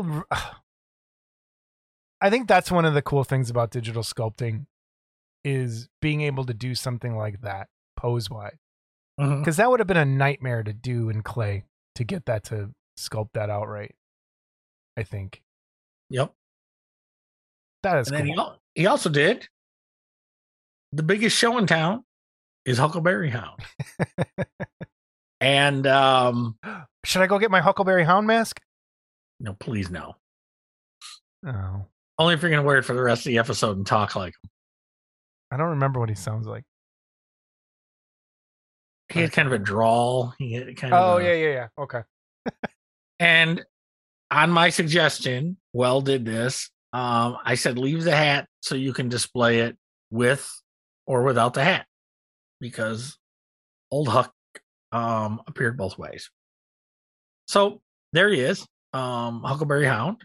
I 2.21 2.29
think 2.29 2.47
that's 2.47 2.69
one 2.69 2.83
of 2.83 2.93
the 2.93 3.01
cool 3.01 3.23
things 3.23 3.49
about 3.49 3.71
digital 3.71 4.03
sculpting, 4.03 4.65
is 5.45 5.87
being 6.01 6.21
able 6.21 6.45
to 6.45 6.53
do 6.53 6.75
something 6.75 7.15
like 7.15 7.41
that 7.41 7.69
pose 7.95 8.29
wise. 8.29 8.57
Because 9.17 9.31
mm-hmm. 9.37 9.51
that 9.51 9.69
would 9.69 9.79
have 9.79 9.87
been 9.87 9.97
a 9.97 10.05
nightmare 10.05 10.63
to 10.63 10.73
do 10.73 11.09
in 11.09 11.21
clay 11.21 11.63
to 11.95 12.03
get 12.03 12.25
that 12.25 12.43
to 12.45 12.71
sculpt 12.97 13.33
that 13.33 13.49
out 13.49 13.67
right. 13.67 13.93
I 14.97 15.03
think 15.03 15.41
yep. 16.09 16.33
that 17.83 17.99
is 17.99 18.09
and 18.09 18.17
then 18.17 18.35
cool. 18.35 18.55
he, 18.73 18.81
he 18.81 18.87
also 18.87 19.09
did 19.09 19.47
the 20.91 21.03
biggest 21.03 21.37
show 21.37 21.57
in 21.57 21.67
town 21.67 22.03
is 22.65 22.77
Huckleberry 22.77 23.29
Hound. 23.29 23.61
and 25.41 25.85
um 25.87 26.57
Should 27.05 27.21
I 27.21 27.27
go 27.27 27.39
get 27.39 27.51
my 27.51 27.61
Huckleberry 27.61 28.03
Hound 28.05 28.27
mask? 28.27 28.59
no, 29.39 29.53
please 29.53 29.89
no. 29.89 30.15
Oh, 31.47 31.85
Only 32.17 32.33
if 32.33 32.41
you're 32.41 32.51
gonna 32.51 32.63
wear 32.63 32.77
it 32.77 32.83
for 32.83 32.93
the 32.93 33.01
rest 33.01 33.21
of 33.21 33.29
the 33.29 33.37
episode 33.37 33.77
and 33.77 33.85
talk 33.87 34.15
like 34.15 34.33
him. 34.43 34.49
I 35.51 35.57
don't 35.57 35.69
remember 35.69 35.99
what 35.99 36.09
he 36.09 36.15
sounds 36.15 36.45
like. 36.45 36.63
He 39.11 39.21
had 39.21 39.31
kind 39.31 39.47
of 39.47 39.53
a 39.53 39.57
drawl. 39.59 40.35
He 40.37 40.53
had 40.53 40.75
kind 40.77 40.93
Oh 40.93 41.15
of 41.17 41.21
a- 41.21 41.23
yeah, 41.25 41.33
yeah, 41.33 41.49
yeah. 41.53 41.67
Okay. 41.79 42.01
And 43.19 43.63
on 44.29 44.51
my 44.51 44.69
suggestion, 44.69 45.57
well 45.73 46.01
did 46.01 46.25
this. 46.25 46.69
Um, 46.93 47.37
I 47.43 47.55
said 47.55 47.77
leave 47.79 48.03
the 48.03 48.15
hat 48.15 48.47
so 48.61 48.75
you 48.75 48.93
can 48.93 49.09
display 49.09 49.59
it 49.61 49.77
with 50.11 50.47
or 51.09 51.23
without 51.23 51.55
the 51.55 51.63
hat. 51.63 51.87
Because 52.61 53.17
old 53.91 54.07
Huck 54.07 54.31
um 54.91 55.41
appeared 55.47 55.75
both 55.77 55.97
ways. 55.97 56.29
So 57.47 57.81
there 58.13 58.29
he 58.29 58.39
is. 58.39 58.65
Um 58.93 59.41
Huckleberry 59.43 59.85
Hound. 59.85 60.17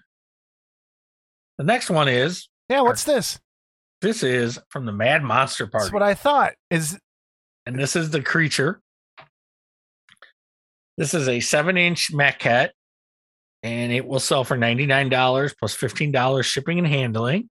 The 1.58 1.64
next 1.64 1.90
one 1.90 2.08
is 2.08 2.48
Yeah. 2.68 2.82
What's 2.82 3.04
this? 3.04 3.40
this 4.02 4.22
is 4.22 4.58
from 4.68 4.84
the 4.84 4.92
Mad 4.92 5.22
Monster 5.22 5.66
Party. 5.66 5.84
That's 5.84 5.92
what 5.94 6.02
I 6.02 6.12
thought. 6.14 6.52
Is 6.70 6.98
and 7.64 7.78
this 7.78 7.96
is 7.96 8.10
the 8.10 8.20
creature. 8.22 8.80
This 10.98 11.14
is 11.14 11.28
a 11.28 11.40
seven 11.40 11.78
inch 11.78 12.12
maquette, 12.12 12.70
and 13.62 13.90
it 13.92 14.06
will 14.06 14.20
sell 14.20 14.44
for 14.44 14.56
$99 14.58 15.54
plus 15.58 15.74
$15 15.76 16.44
shipping 16.44 16.78
and 16.78 16.86
handling. 16.86 17.48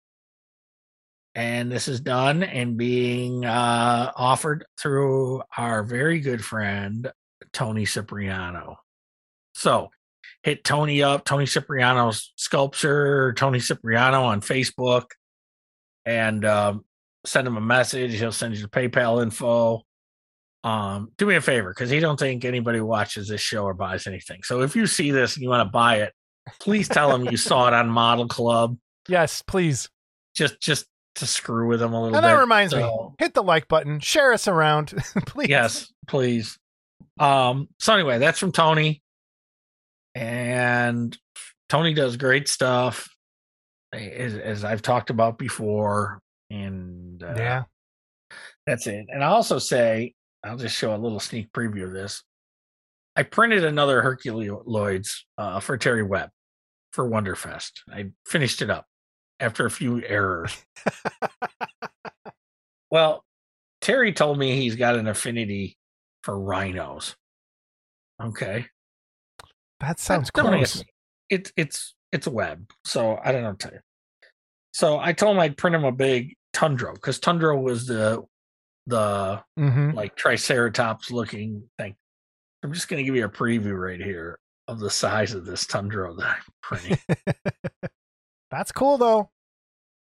And 1.36 1.71
this 1.71 1.88
is 1.88 1.99
done 1.99 2.43
and 2.43 2.77
being 2.77 3.43
uh, 3.43 4.11
offered 4.15 4.65
through 4.79 5.41
our 5.57 5.84
very 5.84 6.19
good 6.19 6.43
friend, 6.45 7.11
Tony 7.51 7.86
Cipriano. 7.86 8.77
So 9.55 9.89
hit 10.43 10.63
Tony 10.63 11.01
up, 11.01 11.25
Tony 11.25 11.45
Cipriano's 11.45 12.34
sculpture, 12.36 13.34
Tony 13.34 13.59
Cipriano 13.59 14.23
on 14.23 14.41
Facebook, 14.41 15.05
and 16.05 16.45
um, 16.45 16.86
send 17.25 17.47
him 17.47 17.57
a 17.57 17.61
message. 17.61 18.13
He'll 18.13 18.31
send 18.31 18.55
you 18.55 18.61
the 18.61 18.69
PayPal 18.69 19.23
info 19.23 19.84
um 20.63 21.11
do 21.17 21.25
me 21.25 21.36
a 21.36 21.41
favor 21.41 21.69
because 21.69 21.89
he 21.89 21.99
don't 21.99 22.17
think 22.17 22.45
anybody 22.45 22.79
watches 22.79 23.27
this 23.27 23.41
show 23.41 23.63
or 23.63 23.73
buys 23.73 24.07
anything 24.07 24.41
so 24.43 24.61
if 24.61 24.75
you 24.75 24.88
see 24.88 25.11
this 25.11 25.36
and 25.36 25.43
you 25.43 25.49
want 25.49 25.65
to 25.65 25.71
buy 25.71 25.97
it 25.97 26.13
please 26.59 26.88
tell 26.88 27.13
him 27.13 27.25
you 27.25 27.36
saw 27.38 27.67
it 27.67 27.73
on 27.73 27.89
model 27.89 28.27
club 28.27 28.77
yes, 29.07 29.41
please. 29.41 29.89
just 30.34 30.59
just 30.61 30.86
to 31.16 31.26
screw 31.28 31.68
with 31.68 31.80
them 31.80 31.93
a 31.93 32.01
little 32.01 32.16
And 32.16 32.24
bit 32.24 32.30
And 32.30 32.38
that 32.38 32.41
reminds 32.41 32.74
me, 32.76 32.89
hit 33.20 33.34
the 33.34 33.43
like 33.43 33.68
button, 33.68 33.99
share 33.99 34.34
us 34.34 34.47
around, 34.47 34.88
please. 35.28 35.49
yes 35.49 35.91
please 36.07 36.57
um 37.20 37.70
so 37.80 37.93
anyway 37.93 38.18
that's 38.18 38.39
from 38.39 38.51
tony 38.51 39.01
and 40.16 41.18
tony 41.70 41.93
does 41.93 42.18
great 42.18 42.47
stuff 42.47 43.07
as, 43.93 44.36
as 44.36 44.64
i've 44.64 44.82
talked 44.82 45.09
about 45.09 45.38
before 45.38 46.20
and 46.49 47.24
uh, 47.24 47.34
Yeah. 47.38 47.64
That's 48.66 48.88
it. 48.88 49.07
And 49.09 49.22
I 49.24 49.28
also 49.28 49.59
say, 49.59 50.14
I'll 50.43 50.55
just 50.57 50.78
show 50.78 50.95
a 50.95 50.97
little 50.97 51.20
sneak 51.20 51.51
preview 51.51 51.84
of 51.84 51.91
this. 51.91 52.24
I 53.16 53.24
printed 53.24 53.64
another 53.66 54.01
Herculoids 54.01 55.09
uh, 55.38 55.59
for 55.59 55.78
Terry 55.78 56.01
Webb 56.03 56.30
for 56.93 57.07
Wonderfest. 57.09 57.72
I 57.91 58.11
finished 58.26 58.61
it 58.61 58.70
up 58.70 58.86
after 59.44 59.66
a 59.66 59.72
few 59.72 60.02
errors. 60.04 60.66
well, 62.91 63.24
Terry 63.82 64.14
told 64.14 64.39
me 64.39 64.56
he's 64.56 64.76
got 64.76 64.96
an 64.96 65.08
affinity 65.08 65.78
for 66.24 66.39
rhinos. 66.39 67.16
Okay. 68.22 68.66
That 69.82 70.00
sounds 70.00 70.30
ask 70.62 70.78
me. 70.78 70.86
It's 71.30 71.52
it's 71.58 71.96
it's 72.12 72.28
a 72.28 72.32
web, 72.32 72.70
so 72.86 73.20
I 73.24 73.32
don't 73.32 73.41
know 73.41 73.50
what 73.50 73.60
to 73.60 73.68
tell 73.68 73.76
you. 73.76 73.82
So 74.72 75.00
I 75.00 75.12
told 75.12 75.36
him 75.36 75.41
I'd 75.41 75.58
print 75.58 75.76
him 75.76 75.84
a 75.84 75.91
big 75.91 76.36
Tundra 76.54 76.94
because 76.94 77.20
Tundra 77.20 77.60
was 77.60 77.86
the 77.86 78.24
the 78.88 79.44
hmm 79.58 79.91
like 79.91 80.16
triceratops 80.16 81.12
looking 81.12 81.64
thing. 81.78 81.96
I'm 82.64 82.72
just 82.72 82.88
gonna 82.88 83.04
give 83.04 83.16
you 83.16 83.26
a 83.26 83.30
preview 83.30 83.78
right 83.78 84.00
here 84.00 84.39
of 84.70 84.80
the 84.80 84.89
size 84.89 85.34
of 85.34 85.46
this 85.46 85.66
tundra 85.66 86.14
that 86.14 86.38
I'm 86.38 86.44
printing. 86.62 86.98
That's 88.52 88.72
cool 88.72 88.98
though. 88.98 89.30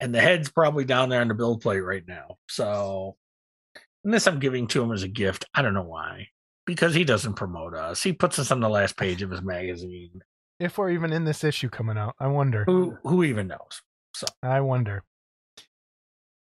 And 0.01 0.15
the 0.15 0.21
head's 0.21 0.51
probably 0.51 0.85
down 0.85 1.09
there 1.09 1.21
on 1.21 1.29
the 1.29 1.35
build 1.35 1.61
plate 1.61 1.81
right 1.81 2.07
now. 2.07 2.39
So 2.49 3.17
and 4.05 4.15
this 4.15 4.27
I'm 4.27 4.39
giving 4.39 4.67
to 4.69 4.83
him 4.83 4.93
as 4.93 5.03
a 5.03 5.09
gift. 5.09 5.45
I 5.55 5.63
don't 5.63 5.75
know 5.75 5.83
why. 5.83 6.29
Because 6.67 6.95
he 6.95 7.05
doesn't 7.05 7.35
promote 7.35 7.75
us. 7.75 8.03
He 8.03 8.13
puts 8.13 8.39
us 8.39 8.51
on 8.51 8.61
the 8.61 8.69
last 8.69 8.97
page 8.97 9.23
of 9.23 9.31
his 9.31 9.43
magazine. 9.43 10.23
If 10.59 10.79
we're 10.79 10.91
even 10.91 11.13
in 11.13 11.25
this 11.25 11.43
issue 11.43 11.69
coming 11.69 11.99
out, 11.99 12.15
I 12.21 12.29
wonder. 12.29 12.65
Who 12.65 12.97
who 13.03 13.25
even 13.25 13.49
knows? 13.49 13.83
So 14.15 14.27
I 14.43 14.61
wonder. 14.61 15.05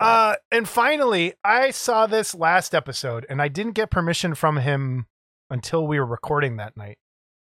Uh, 0.01 0.37
and 0.53 0.69
finally, 0.69 1.35
I 1.43 1.71
saw 1.71 2.07
this 2.07 2.35
last 2.35 2.75
episode, 2.75 3.27
and 3.29 3.43
I 3.43 3.49
didn't 3.49 3.73
get 3.73 3.91
permission 3.91 4.35
from 4.35 4.59
him 4.59 5.07
until 5.51 5.87
we 5.87 5.99
were 5.99 6.07
recording 6.07 6.57
that 6.57 6.77
night. 6.77 6.99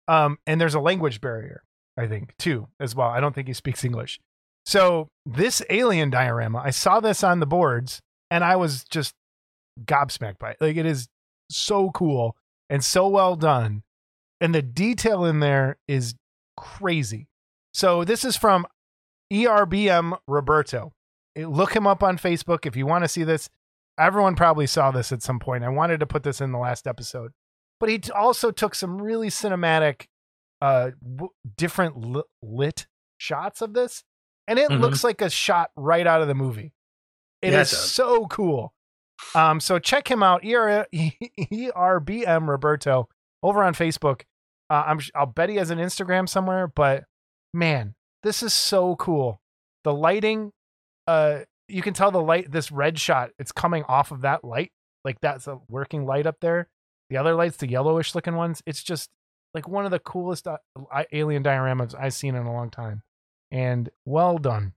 Um, 0.08 0.38
and 0.46 0.60
there's 0.60 0.74
a 0.74 0.80
language 0.80 1.20
barrier, 1.20 1.62
I 1.96 2.08
think, 2.08 2.34
too, 2.38 2.68
as 2.80 2.96
well. 2.96 3.08
I 3.08 3.20
don't 3.20 3.32
think 3.32 3.46
he 3.46 3.54
speaks 3.54 3.84
English. 3.84 4.18
So 4.64 5.08
this 5.26 5.62
alien 5.70 6.10
diorama, 6.10 6.62
I 6.64 6.70
saw 6.70 7.00
this 7.00 7.24
on 7.24 7.40
the 7.40 7.46
boards, 7.46 8.00
and 8.30 8.44
I 8.44 8.56
was 8.56 8.84
just 8.84 9.14
gobsmacked 9.84 10.38
by 10.38 10.52
it. 10.52 10.56
Like 10.60 10.76
it 10.76 10.86
is 10.86 11.08
so 11.50 11.90
cool 11.90 12.36
and 12.70 12.84
so 12.84 13.08
well 13.08 13.36
done, 13.36 13.82
and 14.40 14.54
the 14.54 14.62
detail 14.62 15.24
in 15.24 15.40
there 15.40 15.78
is 15.88 16.14
crazy. 16.56 17.28
So 17.74 18.04
this 18.04 18.24
is 18.24 18.36
from 18.36 18.66
ERBM 19.32 20.18
Roberto. 20.28 20.92
Look 21.36 21.74
him 21.74 21.86
up 21.86 22.02
on 22.02 22.18
Facebook 22.18 22.66
if 22.66 22.76
you 22.76 22.86
want 22.86 23.04
to 23.04 23.08
see 23.08 23.24
this. 23.24 23.48
Everyone 23.98 24.34
probably 24.34 24.66
saw 24.66 24.90
this 24.90 25.12
at 25.12 25.22
some 25.22 25.38
point. 25.38 25.64
I 25.64 25.68
wanted 25.68 26.00
to 26.00 26.06
put 26.06 26.22
this 26.22 26.40
in 26.40 26.52
the 26.52 26.58
last 26.58 26.86
episode, 26.86 27.32
but 27.80 27.88
he 27.88 28.00
also 28.14 28.50
took 28.50 28.74
some 28.74 29.00
really 29.00 29.28
cinematic, 29.28 30.06
uh, 30.60 30.90
different 31.56 31.98
li- 31.98 32.22
lit 32.42 32.86
shots 33.18 33.62
of 33.62 33.74
this, 33.74 34.02
and 34.48 34.58
it 34.58 34.70
Mhm. 34.70 34.80
looks 34.80 35.04
like 35.04 35.20
a 35.20 35.30
shot 35.30 35.70
right 35.76 36.06
out 36.06 36.20
of 36.22 36.28
the 36.28 36.34
movie. 36.34 36.72
It 37.40 37.52
Yeah, 37.52 37.58
it 37.58 37.62
is 37.62 37.70
does. 37.70 37.92
so 37.92 38.26
cool. 38.26 38.72
Um, 39.34 39.60
so 39.60 39.78
check 39.78 40.10
him 40.10 40.22
out, 40.22 40.44
ER- 40.44 40.86
ERBM 40.92 42.48
Roberto, 42.48 43.08
over 43.42 43.62
on 43.62 43.74
Facebook. 43.74 44.22
Uh, 44.70 44.84
I'm, 44.86 45.00
I'll 45.14 45.26
bet 45.26 45.48
he 45.48 45.56
has 45.56 45.70
an 45.70 45.78
Instagram 45.78 46.28
somewhere, 46.28 46.66
but 46.66 47.04
man, 47.52 47.94
this 48.22 48.42
is 48.42 48.52
so 48.54 48.96
cool. 48.96 49.40
The 49.84 49.92
lighting, 49.92 50.52
uh, 51.06 51.40
you 51.68 51.82
can 51.82 51.94
tell 51.94 52.10
the 52.10 52.22
light, 52.22 52.50
this 52.50 52.70
red 52.72 52.98
shot, 52.98 53.30
it's 53.38 53.52
coming 53.52 53.84
off 53.84 54.10
of 54.12 54.22
that 54.22 54.44
light. 54.44 54.72
Like 55.04 55.20
that's 55.20 55.46
a 55.46 55.58
working 55.68 56.06
light 56.06 56.26
up 56.26 56.36
there. 56.40 56.68
The 57.10 57.16
other 57.16 57.34
lights, 57.34 57.56
the 57.58 57.68
yellowish 57.68 58.14
looking 58.14 58.36
ones, 58.36 58.62
it's 58.66 58.82
just 58.82 59.10
like 59.54 59.68
one 59.68 59.84
of 59.84 59.90
the 59.90 59.98
coolest 59.98 60.46
uh, 60.46 60.58
alien 61.12 61.42
dioramas 61.42 61.94
I've 61.98 62.14
seen 62.14 62.34
in 62.34 62.46
a 62.46 62.52
long 62.52 62.70
time. 62.70 63.02
And 63.52 63.90
well 64.06 64.38
done. 64.38 64.72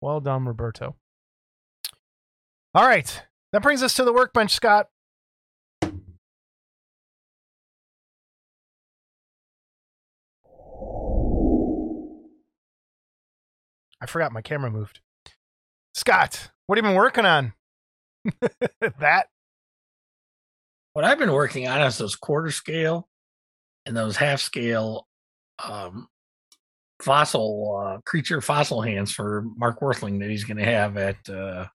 Well 0.00 0.20
done, 0.20 0.46
Roberto. 0.46 0.94
All 2.72 2.86
right. 2.86 3.22
That 3.52 3.62
brings 3.62 3.82
us 3.82 3.94
to 3.94 4.04
the 4.04 4.12
workbench, 4.12 4.52
Scott. 4.52 4.88
I 14.00 14.06
forgot 14.06 14.32
my 14.32 14.40
camera 14.40 14.70
moved. 14.70 15.00
Scott, 15.94 16.50
what 16.66 16.78
have 16.78 16.84
you 16.84 16.90
been 16.90 16.96
working 16.96 17.26
on? 17.26 17.52
that 19.00 19.26
What 20.92 21.04
I've 21.04 21.18
been 21.18 21.32
working 21.32 21.66
on 21.66 21.82
is 21.82 21.98
those 21.98 22.14
quarter 22.14 22.52
scale 22.52 23.08
and 23.84 23.96
those 23.96 24.16
half 24.16 24.40
scale 24.40 25.08
um, 25.58 26.08
fossil 27.02 27.82
uh, 27.84 27.98
creature 28.06 28.40
fossil 28.40 28.80
hands 28.80 29.12
for 29.12 29.44
Mark 29.56 29.80
Worthling 29.80 30.20
that 30.20 30.30
he's 30.30 30.44
going 30.44 30.58
to 30.58 30.64
have 30.64 30.96
at 30.96 31.28
uh, 31.28 31.66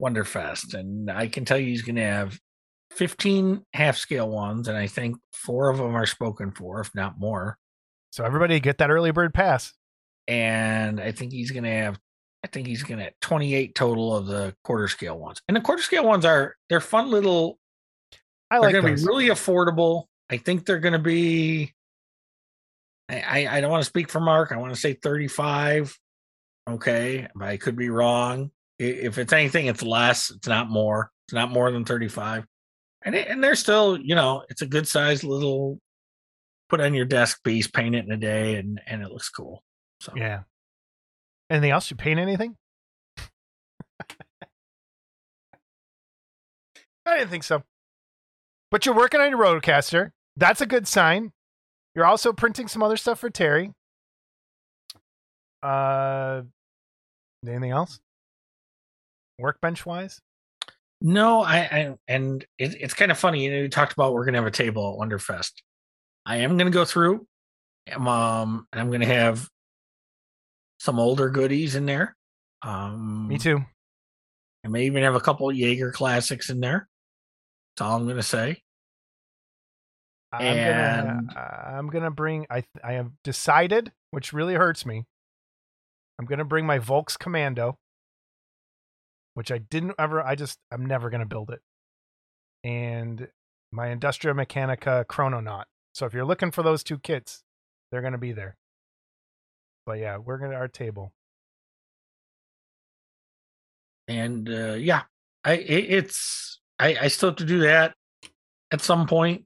Wonderfest. 0.00 0.74
And 0.74 1.10
I 1.10 1.26
can 1.28 1.44
tell 1.44 1.58
you 1.58 1.66
he's 1.66 1.82
going 1.82 1.96
to 1.96 2.02
have 2.02 2.38
15 2.92 3.64
half 3.72 3.96
scale 3.96 4.28
ones, 4.28 4.68
and 4.68 4.76
I 4.76 4.86
think 4.86 5.16
four 5.32 5.70
of 5.70 5.78
them 5.78 5.94
are 5.94 6.06
spoken 6.06 6.52
for, 6.52 6.80
if 6.80 6.94
not 6.94 7.18
more. 7.18 7.58
so 8.10 8.24
everybody 8.24 8.60
get 8.60 8.78
that 8.78 8.90
early 8.90 9.10
bird 9.10 9.34
pass. 9.34 9.72
And 10.28 11.00
I 11.00 11.12
think 11.12 11.32
he's 11.32 11.50
going 11.50 11.64
to 11.64 11.70
have. 11.70 11.98
I 12.44 12.48
think 12.48 12.68
he's 12.68 12.84
going 12.84 12.98
to 12.98 13.04
have 13.04 13.14
28 13.22 13.74
total 13.74 14.16
of 14.16 14.26
the 14.26 14.54
quarter 14.62 14.86
scale 14.86 15.18
ones. 15.18 15.42
And 15.48 15.56
the 15.56 15.60
quarter 15.60 15.82
scale 15.82 16.04
ones 16.04 16.24
are 16.24 16.54
they're 16.68 16.80
fun 16.80 17.10
little 17.10 17.58
I 18.50 18.56
they're 18.56 18.70
like 18.70 18.82
going 18.82 18.96
to 18.96 19.02
be 19.02 19.06
really 19.06 19.28
affordable. 19.28 20.04
I 20.30 20.36
think 20.36 20.66
they're 20.66 20.78
going 20.78 20.92
to 20.92 20.98
be. 20.98 21.72
I, 23.08 23.46
I 23.48 23.60
don't 23.60 23.70
want 23.70 23.82
to 23.82 23.88
speak 23.88 24.10
for 24.10 24.20
Mark. 24.20 24.52
I 24.52 24.56
want 24.56 24.74
to 24.74 24.80
say 24.80 24.94
thirty 24.94 25.28
five. 25.28 25.96
Okay, 26.68 27.28
but 27.34 27.48
I 27.48 27.56
could 27.56 27.76
be 27.76 27.90
wrong. 27.90 28.50
If 28.78 29.18
it's 29.18 29.32
anything, 29.32 29.66
it's 29.66 29.82
less. 29.82 30.30
It's 30.30 30.48
not 30.48 30.68
more. 30.68 31.10
It's 31.26 31.34
not 31.34 31.50
more 31.50 31.70
than 31.70 31.84
thirty 31.84 32.08
five. 32.08 32.44
And 33.04 33.14
it, 33.14 33.28
and 33.28 33.42
they're 33.42 33.54
still, 33.54 33.98
you 33.98 34.16
know, 34.16 34.44
it's 34.48 34.62
a 34.62 34.66
good 34.66 34.88
sized 34.88 35.24
little. 35.24 35.78
Put 36.68 36.80
on 36.80 36.94
your 36.94 37.04
desk 37.04 37.44
piece, 37.44 37.68
paint 37.68 37.94
it 37.94 38.04
in 38.04 38.10
a 38.10 38.16
day, 38.16 38.56
and 38.56 38.80
and 38.86 39.02
it 39.02 39.10
looks 39.10 39.28
cool. 39.28 39.62
So 40.00 40.12
yeah. 40.16 40.40
Anything 41.48 41.70
else? 41.70 41.90
You 41.90 41.96
paint 41.96 42.18
anything? 42.18 42.56
I 47.06 47.18
didn't 47.18 47.30
think 47.30 47.44
so. 47.44 47.62
But 48.72 48.84
you're 48.84 48.96
working 48.96 49.20
on 49.20 49.30
your 49.30 49.38
roadcaster. 49.38 50.10
That's 50.36 50.60
a 50.60 50.66
good 50.66 50.88
sign. 50.88 51.32
You're 51.96 52.04
also 52.04 52.34
printing 52.34 52.68
some 52.68 52.82
other 52.82 52.98
stuff 52.98 53.18
for 53.20 53.30
Terry. 53.30 53.72
Uh, 55.62 56.42
anything 57.48 57.70
else? 57.70 57.98
Workbench 59.38 59.86
wise? 59.86 60.20
No, 61.00 61.40
I, 61.40 61.58
I 61.58 61.94
and 62.06 62.44
it, 62.58 62.76
it's 62.80 62.92
kind 62.92 63.10
of 63.10 63.18
funny. 63.18 63.44
You 63.44 63.50
know, 63.50 63.56
you 63.62 63.68
talked 63.70 63.94
about 63.94 64.12
we're 64.12 64.26
gonna 64.26 64.38
have 64.38 64.46
a 64.46 64.50
table 64.50 64.92
at 64.92 65.08
Wonderfest. 65.08 65.52
I 66.26 66.36
am 66.38 66.58
gonna 66.58 66.70
go 66.70 66.84
through, 66.84 67.26
um, 67.94 68.66
and 68.72 68.80
I'm 68.80 68.90
gonna 68.90 69.06
have 69.06 69.48
some 70.78 70.98
older 70.98 71.30
goodies 71.30 71.76
in 71.76 71.86
there. 71.86 72.14
Um, 72.60 73.28
Me 73.28 73.38
too. 73.38 73.64
I 74.64 74.68
may 74.68 74.84
even 74.84 75.02
have 75.02 75.14
a 75.14 75.20
couple 75.20 75.48
of 75.48 75.56
Yagher 75.56 75.92
classics 75.92 76.50
in 76.50 76.60
there. 76.60 76.88
That's 77.76 77.88
all 77.88 77.96
I'm 77.96 78.06
gonna 78.06 78.22
say. 78.22 78.62
I'm 80.32 80.42
And- 80.42 81.28
gonna 81.28 81.62
I'm 81.66 81.88
gonna 81.88 82.10
bring 82.10 82.46
I 82.50 82.64
I 82.82 82.92
have 82.94 83.10
decided, 83.22 83.92
which 84.10 84.32
really 84.32 84.54
hurts 84.54 84.84
me. 84.84 85.06
I'm 86.18 86.26
gonna 86.26 86.44
bring 86.44 86.66
my 86.66 86.78
Volks 86.78 87.16
Commando, 87.16 87.78
which 89.34 89.50
I 89.52 89.58
didn't 89.58 89.94
ever 89.98 90.20
I 90.22 90.34
just 90.34 90.58
I'm 90.70 90.84
never 90.86 91.10
gonna 91.10 91.26
build 91.26 91.50
it. 91.50 91.60
And 92.64 93.28
my 93.72 93.90
Industria 93.92 94.34
Mechanika 94.34 95.04
Chrononaut. 95.06 95.64
So 95.94 96.06
if 96.06 96.12
you're 96.14 96.24
looking 96.24 96.50
for 96.50 96.62
those 96.62 96.82
two 96.82 96.98
kits, 96.98 97.42
they're 97.90 98.02
gonna 98.02 98.18
be 98.18 98.32
there. 98.32 98.56
But 99.86 99.98
yeah, 99.98 100.16
we're 100.18 100.38
gonna 100.38 100.56
our 100.56 100.68
table. 100.68 101.12
And 104.08 104.48
uh, 104.48 104.74
yeah, 104.74 105.02
I 105.44 105.52
it, 105.54 105.84
it's 105.90 106.60
I, 106.78 106.96
I 107.02 107.08
still 107.08 107.30
have 107.30 107.36
to 107.36 107.44
do 107.44 107.60
that 107.60 107.94
at 108.70 108.80
some 108.80 109.06
point 109.06 109.44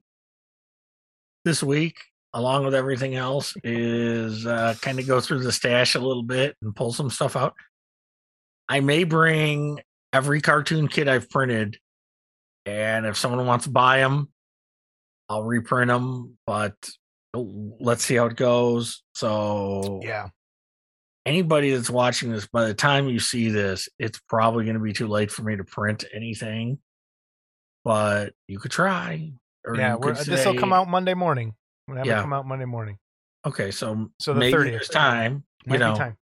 this 1.45 1.61
week, 1.63 1.97
along 2.33 2.65
with 2.65 2.75
everything 2.75 3.15
else. 3.15 3.55
Is 3.63 4.45
uh, 4.45 4.75
kind 4.81 4.99
of 4.99 5.07
go 5.07 5.19
through 5.19 5.39
the 5.43 5.51
stash 5.51 5.95
a 5.95 5.99
little 5.99 6.23
bit 6.23 6.55
and 6.61 6.75
pull 6.75 6.93
some 6.93 7.09
stuff 7.09 7.35
out. 7.35 7.53
I 8.69 8.79
may 8.79 9.03
bring 9.03 9.79
every 10.13 10.41
cartoon 10.41 10.87
kit 10.87 11.07
I've 11.07 11.29
printed, 11.29 11.77
and 12.65 13.05
if 13.05 13.17
someone 13.17 13.45
wants 13.45 13.65
to 13.65 13.71
buy 13.71 13.99
them, 13.99 14.29
I'll 15.29 15.43
reprint 15.43 15.89
them. 15.89 16.37
But 16.45 16.75
let's 17.33 18.03
see 18.03 18.15
how 18.15 18.25
it 18.25 18.35
goes. 18.35 19.03
So 19.15 20.01
Yeah. 20.03 20.29
anybody 21.25 21.71
that's 21.71 21.89
watching 21.89 22.31
this, 22.31 22.47
by 22.47 22.65
the 22.67 22.73
time 22.73 23.07
you 23.07 23.19
see 23.19 23.49
this, 23.49 23.87
it's 23.99 24.19
probably 24.27 24.65
going 24.65 24.77
to 24.77 24.83
be 24.83 24.93
too 24.93 25.07
late 25.07 25.31
for 25.31 25.43
me 25.43 25.55
to 25.55 25.63
print 25.63 26.03
anything. 26.13 26.79
But 27.83 28.33
you 28.47 28.59
could 28.59 28.71
try. 28.71 29.31
Yeah, 29.75 29.95
we're, 29.95 30.13
this 30.13 30.45
will 30.45 30.55
come 30.55 30.73
out 30.73 30.87
Monday 30.89 31.13
morning. 31.13 31.53
We'll 31.87 31.97
have 31.97 32.05
it 32.05 32.09
Yeah. 32.09 32.21
come 32.21 32.33
out 32.33 32.47
Monday 32.47 32.65
morning. 32.65 32.97
Okay, 33.45 33.71
so 33.71 34.09
So 34.19 34.33
the 34.33 34.39
maybe 34.39 34.57
30th. 34.57 34.71
there's 34.71 34.89
time, 34.89 35.43
Might 35.65 35.75
you 35.75 35.79
know. 35.79 35.95
time. 35.95 36.17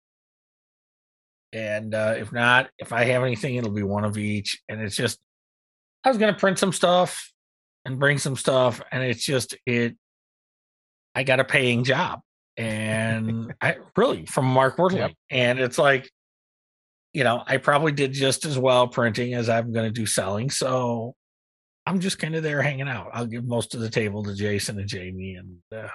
And 1.52 1.96
uh, 1.96 2.16
if 2.18 2.32
not, 2.32 2.70
if 2.78 2.94
I 2.94 3.06
have 3.06 3.24
anything, 3.24 3.56
it'll 3.56 3.72
be 3.72 3.84
one 3.84 4.06
of 4.06 4.18
each. 4.18 4.62
And 4.70 4.80
it's 4.82 4.96
just, 4.96 5.20
I 6.04 6.10
was 6.10 6.18
going 6.18 6.34
to 6.34 6.40
print 6.40 6.60
some 6.60 6.72
stuff 6.72 7.32
and 7.86 7.98
bring 8.00 8.18
some 8.20 8.36
stuff, 8.36 8.82
and 8.92 9.04
it's 9.04 9.24
just 9.26 9.56
it. 9.66 9.96
I 11.16 11.24
got 11.24 11.40
a 11.40 11.44
paying 11.44 11.84
job, 11.84 12.20
and 12.56 13.54
I 13.62 13.78
really 13.98 14.26
from 14.26 14.46
Mark 14.46 14.78
Wortley, 14.78 15.00
Yep. 15.00 15.12
and 15.32 15.60
it's 15.60 15.78
like 15.78 16.10
you 17.14 17.24
know, 17.24 17.42
I 17.48 17.58
probably 17.58 17.92
did 17.92 18.14
just 18.14 18.46
as 18.46 18.58
well 18.60 18.88
printing 18.88 19.34
as 19.34 19.50
I'm 19.50 19.74
going 19.74 19.86
to 19.88 19.92
do 19.92 20.06
selling. 20.06 20.52
So 20.52 21.16
I'm 21.90 22.00
just 22.00 22.20
kind 22.20 22.36
of 22.36 22.44
there 22.44 22.62
hanging 22.62 22.88
out. 22.88 23.10
I'll 23.14 23.26
give 23.26 23.44
most 23.44 23.74
of 23.74 23.82
the 23.82 23.90
table 23.90 24.22
to 24.24 24.36
Jason 24.36 24.78
and 24.78 24.88
Jamie, 24.88 25.34
and 25.34 25.58
uh, 25.76 25.90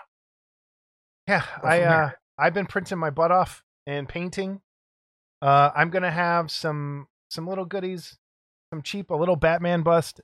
Yeah, 1.28 1.44
I 1.62 1.82
uh, 1.82 2.10
I've 2.36 2.52
been 2.52 2.66
printing 2.66 2.98
my 2.98 3.10
butt 3.10 3.30
off 3.30 3.62
and 3.86 4.08
painting. 4.08 4.60
Uh, 5.40 5.70
I'm 5.72 5.90
gonna 5.90 6.10
have 6.10 6.50
some 6.50 7.06
some 7.30 7.46
little 7.46 7.64
goodies, 7.64 8.18
some 8.72 8.82
cheap, 8.82 9.10
a 9.10 9.14
little 9.14 9.36
Batman 9.36 9.82
bust, 9.82 10.20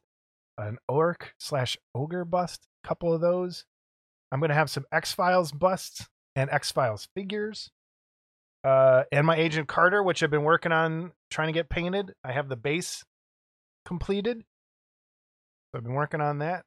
an 0.59 0.79
orc 0.89 1.35
slash 1.39 1.77
ogre 1.95 2.25
bust, 2.25 2.67
a 2.83 2.89
couple 2.89 3.15
of 3.15 3.21
those. 3.21 3.65
I'm 4.33 4.41
gonna 4.41 4.55
have 4.55 4.71
some 4.71 4.87
X 4.91 5.13
Files 5.13 5.53
busts 5.53 6.09
and 6.35 6.51
X 6.51 6.73
Files 6.73 7.07
figures. 7.15 7.71
Uh, 8.65 9.05
and 9.13 9.25
my 9.25 9.37
Agent 9.37 9.69
Carter, 9.69 10.03
which 10.03 10.21
I've 10.21 10.31
been 10.33 10.43
working 10.43 10.73
on 10.73 11.13
trying 11.31 11.47
to 11.47 11.53
get 11.53 11.69
painted. 11.69 12.13
I 12.25 12.33
have 12.33 12.49
the 12.49 12.57
base 12.57 13.05
completed. 13.87 14.43
So 15.73 15.79
I've 15.79 15.85
been 15.85 15.95
working 15.95 16.21
on 16.21 16.39
that. 16.39 16.65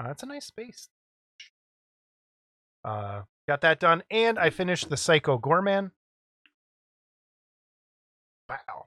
Uh, 0.00 0.12
a 0.22 0.26
nice 0.26 0.46
space. 0.46 0.88
Uh, 2.84 3.22
got 3.48 3.62
that 3.62 3.80
done, 3.80 4.02
and 4.10 4.38
I 4.38 4.50
finished 4.50 4.90
the 4.90 4.96
Psycho 4.96 5.38
Goreman. 5.38 5.90
Wow. 8.48 8.86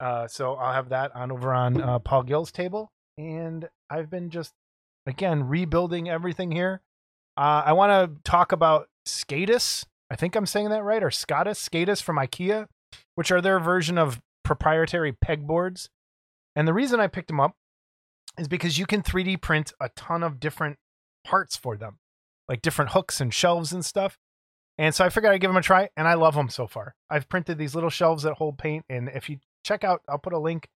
Uh, 0.00 0.28
so 0.28 0.54
I'll 0.54 0.72
have 0.72 0.90
that 0.90 1.14
on 1.14 1.30
over 1.30 1.52
on 1.52 1.80
uh, 1.80 1.98
Paul 1.98 2.22
Gill's 2.22 2.52
table, 2.52 2.90
and 3.16 3.68
I've 3.90 4.10
been 4.10 4.30
just 4.30 4.52
again 5.06 5.44
rebuilding 5.44 6.08
everything 6.08 6.52
here. 6.52 6.80
Uh, 7.36 7.62
I 7.66 7.72
want 7.72 7.90
to 7.90 8.30
talk 8.30 8.52
about 8.52 8.88
Skatus. 9.06 9.84
I 10.10 10.16
think 10.16 10.36
I'm 10.36 10.46
saying 10.46 10.70
that 10.70 10.84
right, 10.84 11.02
or 11.02 11.10
Scatus, 11.10 11.60
Skatus 11.68 12.02
from 12.02 12.16
IKEA, 12.16 12.66
which 13.14 13.30
are 13.30 13.40
their 13.40 13.60
version 13.60 13.98
of 13.98 14.20
proprietary 14.42 15.12
pegboards. 15.12 15.88
And 16.56 16.66
the 16.66 16.72
reason 16.72 16.98
I 16.98 17.06
picked 17.08 17.28
them 17.28 17.40
up 17.40 17.54
is 18.38 18.48
because 18.48 18.78
you 18.78 18.86
can 18.86 19.02
3D 19.02 19.40
print 19.40 19.72
a 19.80 19.88
ton 19.90 20.22
of 20.22 20.40
different 20.40 20.78
parts 21.24 21.56
for 21.56 21.76
them, 21.76 21.98
like 22.48 22.62
different 22.62 22.92
hooks 22.92 23.20
and 23.20 23.32
shelves 23.32 23.72
and 23.72 23.84
stuff. 23.84 24.18
And 24.78 24.94
so 24.94 25.04
I 25.04 25.08
figured 25.08 25.32
I'd 25.32 25.40
give 25.40 25.50
them 25.50 25.56
a 25.56 25.62
try, 25.62 25.88
and 25.96 26.06
I 26.06 26.14
love 26.14 26.34
them 26.34 26.48
so 26.48 26.66
far. 26.66 26.94
I've 27.10 27.28
printed 27.28 27.58
these 27.58 27.74
little 27.74 27.90
shelves 27.90 28.22
that 28.22 28.34
hold 28.34 28.58
paint, 28.58 28.84
and 28.88 29.08
if 29.08 29.28
you 29.28 29.38
check 29.64 29.82
out, 29.82 30.02
I'll 30.08 30.18
put 30.18 30.32
a 30.32 30.38
link, 30.38 30.68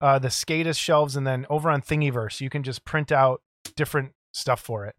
uh, 0.00 0.18
the 0.18 0.28
Skatus 0.28 0.78
shelves, 0.78 1.14
and 1.14 1.26
then 1.26 1.46
over 1.50 1.68
on 1.70 1.82
Thingiverse, 1.82 2.40
you 2.40 2.48
can 2.48 2.62
just 2.62 2.84
print 2.86 3.12
out 3.12 3.42
different 3.76 4.12
stuff 4.32 4.60
for 4.60 4.86
it, 4.86 4.96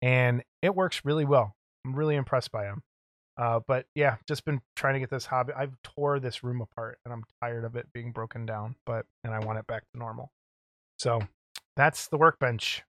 and 0.00 0.44
it 0.62 0.76
works 0.76 1.04
really 1.04 1.24
well. 1.24 1.56
I'm 1.84 1.94
really 1.94 2.14
impressed 2.14 2.52
by 2.52 2.64
them. 2.64 2.82
Uh, 3.36 3.60
but 3.66 3.86
yeah, 3.96 4.16
just 4.28 4.44
been 4.44 4.60
trying 4.76 4.94
to 4.94 5.00
get 5.00 5.10
this 5.10 5.26
hobby. 5.26 5.52
I've 5.56 5.76
tore 5.82 6.20
this 6.20 6.44
room 6.44 6.60
apart, 6.60 6.98
and 7.04 7.12
I'm 7.12 7.24
tired 7.42 7.64
of 7.64 7.74
it 7.74 7.88
being 7.92 8.12
broken 8.12 8.46
down. 8.46 8.76
But 8.86 9.06
and 9.24 9.34
I 9.34 9.40
want 9.40 9.58
it 9.58 9.66
back 9.66 9.82
to 9.92 9.98
normal. 9.98 10.30
So 10.98 11.20
that's 11.76 12.08
the 12.08 12.16
workbench. 12.16 12.82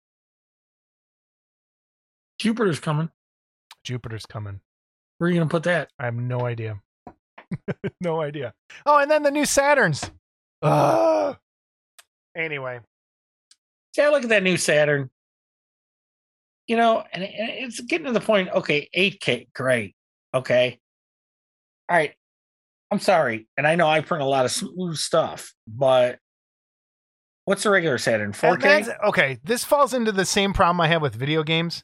Jupiter's 2.39 2.79
coming. 2.79 3.09
Jupiter's 3.83 4.25
coming. 4.25 4.59
Where 5.17 5.27
are 5.27 5.31
you 5.31 5.37
going 5.37 5.47
to 5.47 5.51
put 5.51 5.63
that? 5.63 5.89
I 5.99 6.05
have 6.05 6.15
no 6.15 6.45
idea. 6.45 6.81
no 8.01 8.21
idea. 8.21 8.53
Oh, 8.85 8.97
and 8.97 9.09
then 9.09 9.23
the 9.23 9.31
new 9.31 9.43
Saturns. 9.43 10.09
Ugh. 10.61 11.37
Anyway, 12.35 12.79
I 13.99 14.09
look 14.09 14.23
at 14.23 14.29
that 14.29 14.43
new 14.43 14.57
Saturn. 14.57 15.09
You 16.67 16.77
know, 16.77 17.03
and 17.11 17.23
and 17.23 17.49
it's 17.49 17.79
getting 17.81 18.07
to 18.07 18.13
the 18.13 18.21
point. 18.21 18.49
Okay, 18.49 18.89
8K, 18.95 19.49
great. 19.53 19.95
Okay, 20.33 20.79
all 21.89 21.97
right. 21.97 22.13
I'm 22.89 22.99
sorry, 22.99 23.47
and 23.57 23.67
I 23.67 23.75
know 23.75 23.87
I 23.87 24.01
print 24.01 24.23
a 24.23 24.27
lot 24.27 24.45
of 24.45 24.51
smooth 24.51 24.97
stuff, 24.97 25.53
but 25.67 26.19
what's 27.45 27.63
the 27.63 27.69
regular 27.69 27.97
Saturn? 27.97 28.31
that- 28.31 28.59
4K. 28.59 28.97
okay, 29.07 29.39
this 29.43 29.63
falls 29.63 29.93
into 29.93 30.11
the 30.11 30.25
same 30.25 30.53
problem 30.53 30.79
I 30.81 30.87
have 30.87 31.01
with 31.01 31.15
video 31.15 31.43
games. 31.43 31.83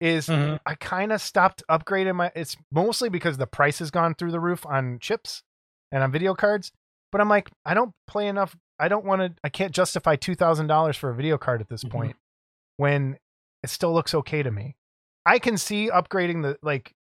Is 0.00 0.26
Mhm. 0.26 0.58
I 0.66 0.74
kind 0.74 1.12
of 1.12 1.20
stopped 1.22 1.62
upgrading 1.70 2.16
my. 2.16 2.32
It's 2.34 2.56
mostly 2.72 3.08
because 3.08 3.36
the 3.38 3.46
price 3.46 3.78
has 3.78 3.92
gone 3.92 4.14
through 4.16 4.32
the 4.32 4.40
roof 4.40 4.66
on 4.66 4.98
chips 4.98 5.44
and 5.92 6.02
on 6.02 6.10
video 6.10 6.34
cards. 6.34 6.72
But 7.12 7.20
I'm 7.20 7.28
like, 7.28 7.50
I 7.64 7.74
don't 7.74 7.94
play 8.08 8.26
enough. 8.26 8.56
I 8.80 8.88
don't 8.88 9.04
want 9.04 9.20
to. 9.22 9.40
I 9.44 9.48
can't 9.48 9.72
justify 9.72 10.16
two 10.16 10.34
thousand 10.34 10.66
dollars 10.66 10.96
for 10.96 11.10
a 11.10 11.14
video 11.14 11.38
card 11.38 11.60
at 11.60 11.68
this 11.68 11.84
Mhm. 11.84 11.90
point 11.90 12.16
when 12.78 13.16
it 13.62 13.70
still 13.70 13.92
looks 13.94 14.12
okay 14.12 14.42
to 14.42 14.50
me. 14.50 14.74
I 15.24 15.38
can 15.38 15.56
see 15.56 15.88
upgrading 15.88 16.42
the 16.42 16.58
like 16.62 16.94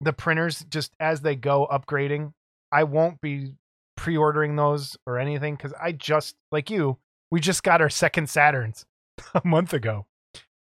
the 0.00 0.14
printers 0.14 0.64
just 0.70 0.94
as 0.98 1.20
they 1.20 1.36
go 1.36 1.66
upgrading. 1.70 2.32
I 2.72 2.84
won't 2.84 3.20
be 3.20 3.56
pre-ordering 3.96 4.56
those 4.56 4.96
or 5.06 5.18
anything 5.18 5.56
because 5.56 5.74
I 5.74 5.92
just 5.92 6.34
like 6.50 6.70
you. 6.70 6.98
We 7.30 7.40
just 7.40 7.62
got 7.62 7.80
our 7.80 7.90
second 7.90 8.26
Saturns 8.26 8.84
a 9.34 9.42
month 9.44 9.72
ago. 9.72 10.06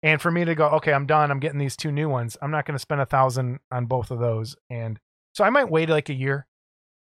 And 0.01 0.21
for 0.21 0.29
me 0.29 0.43
to 0.43 0.53
go, 0.53 0.67
okay, 0.71 0.91
I'm 0.91 1.05
done. 1.05 1.31
I'm 1.31 1.39
getting 1.39 1.59
these 1.59 1.77
two 1.77 1.91
new 1.91 2.09
ones. 2.09 2.35
I'm 2.41 2.51
not 2.51 2.65
going 2.65 2.75
to 2.75 2.79
spend 2.79 2.99
a 2.99 3.05
thousand 3.05 3.59
on 3.71 3.85
both 3.85 4.11
of 4.11 4.19
those. 4.19 4.55
And 4.69 4.99
so 5.33 5.45
I 5.45 5.49
might 5.49 5.69
wait 5.69 5.89
like 5.89 6.09
a 6.09 6.13
year 6.13 6.45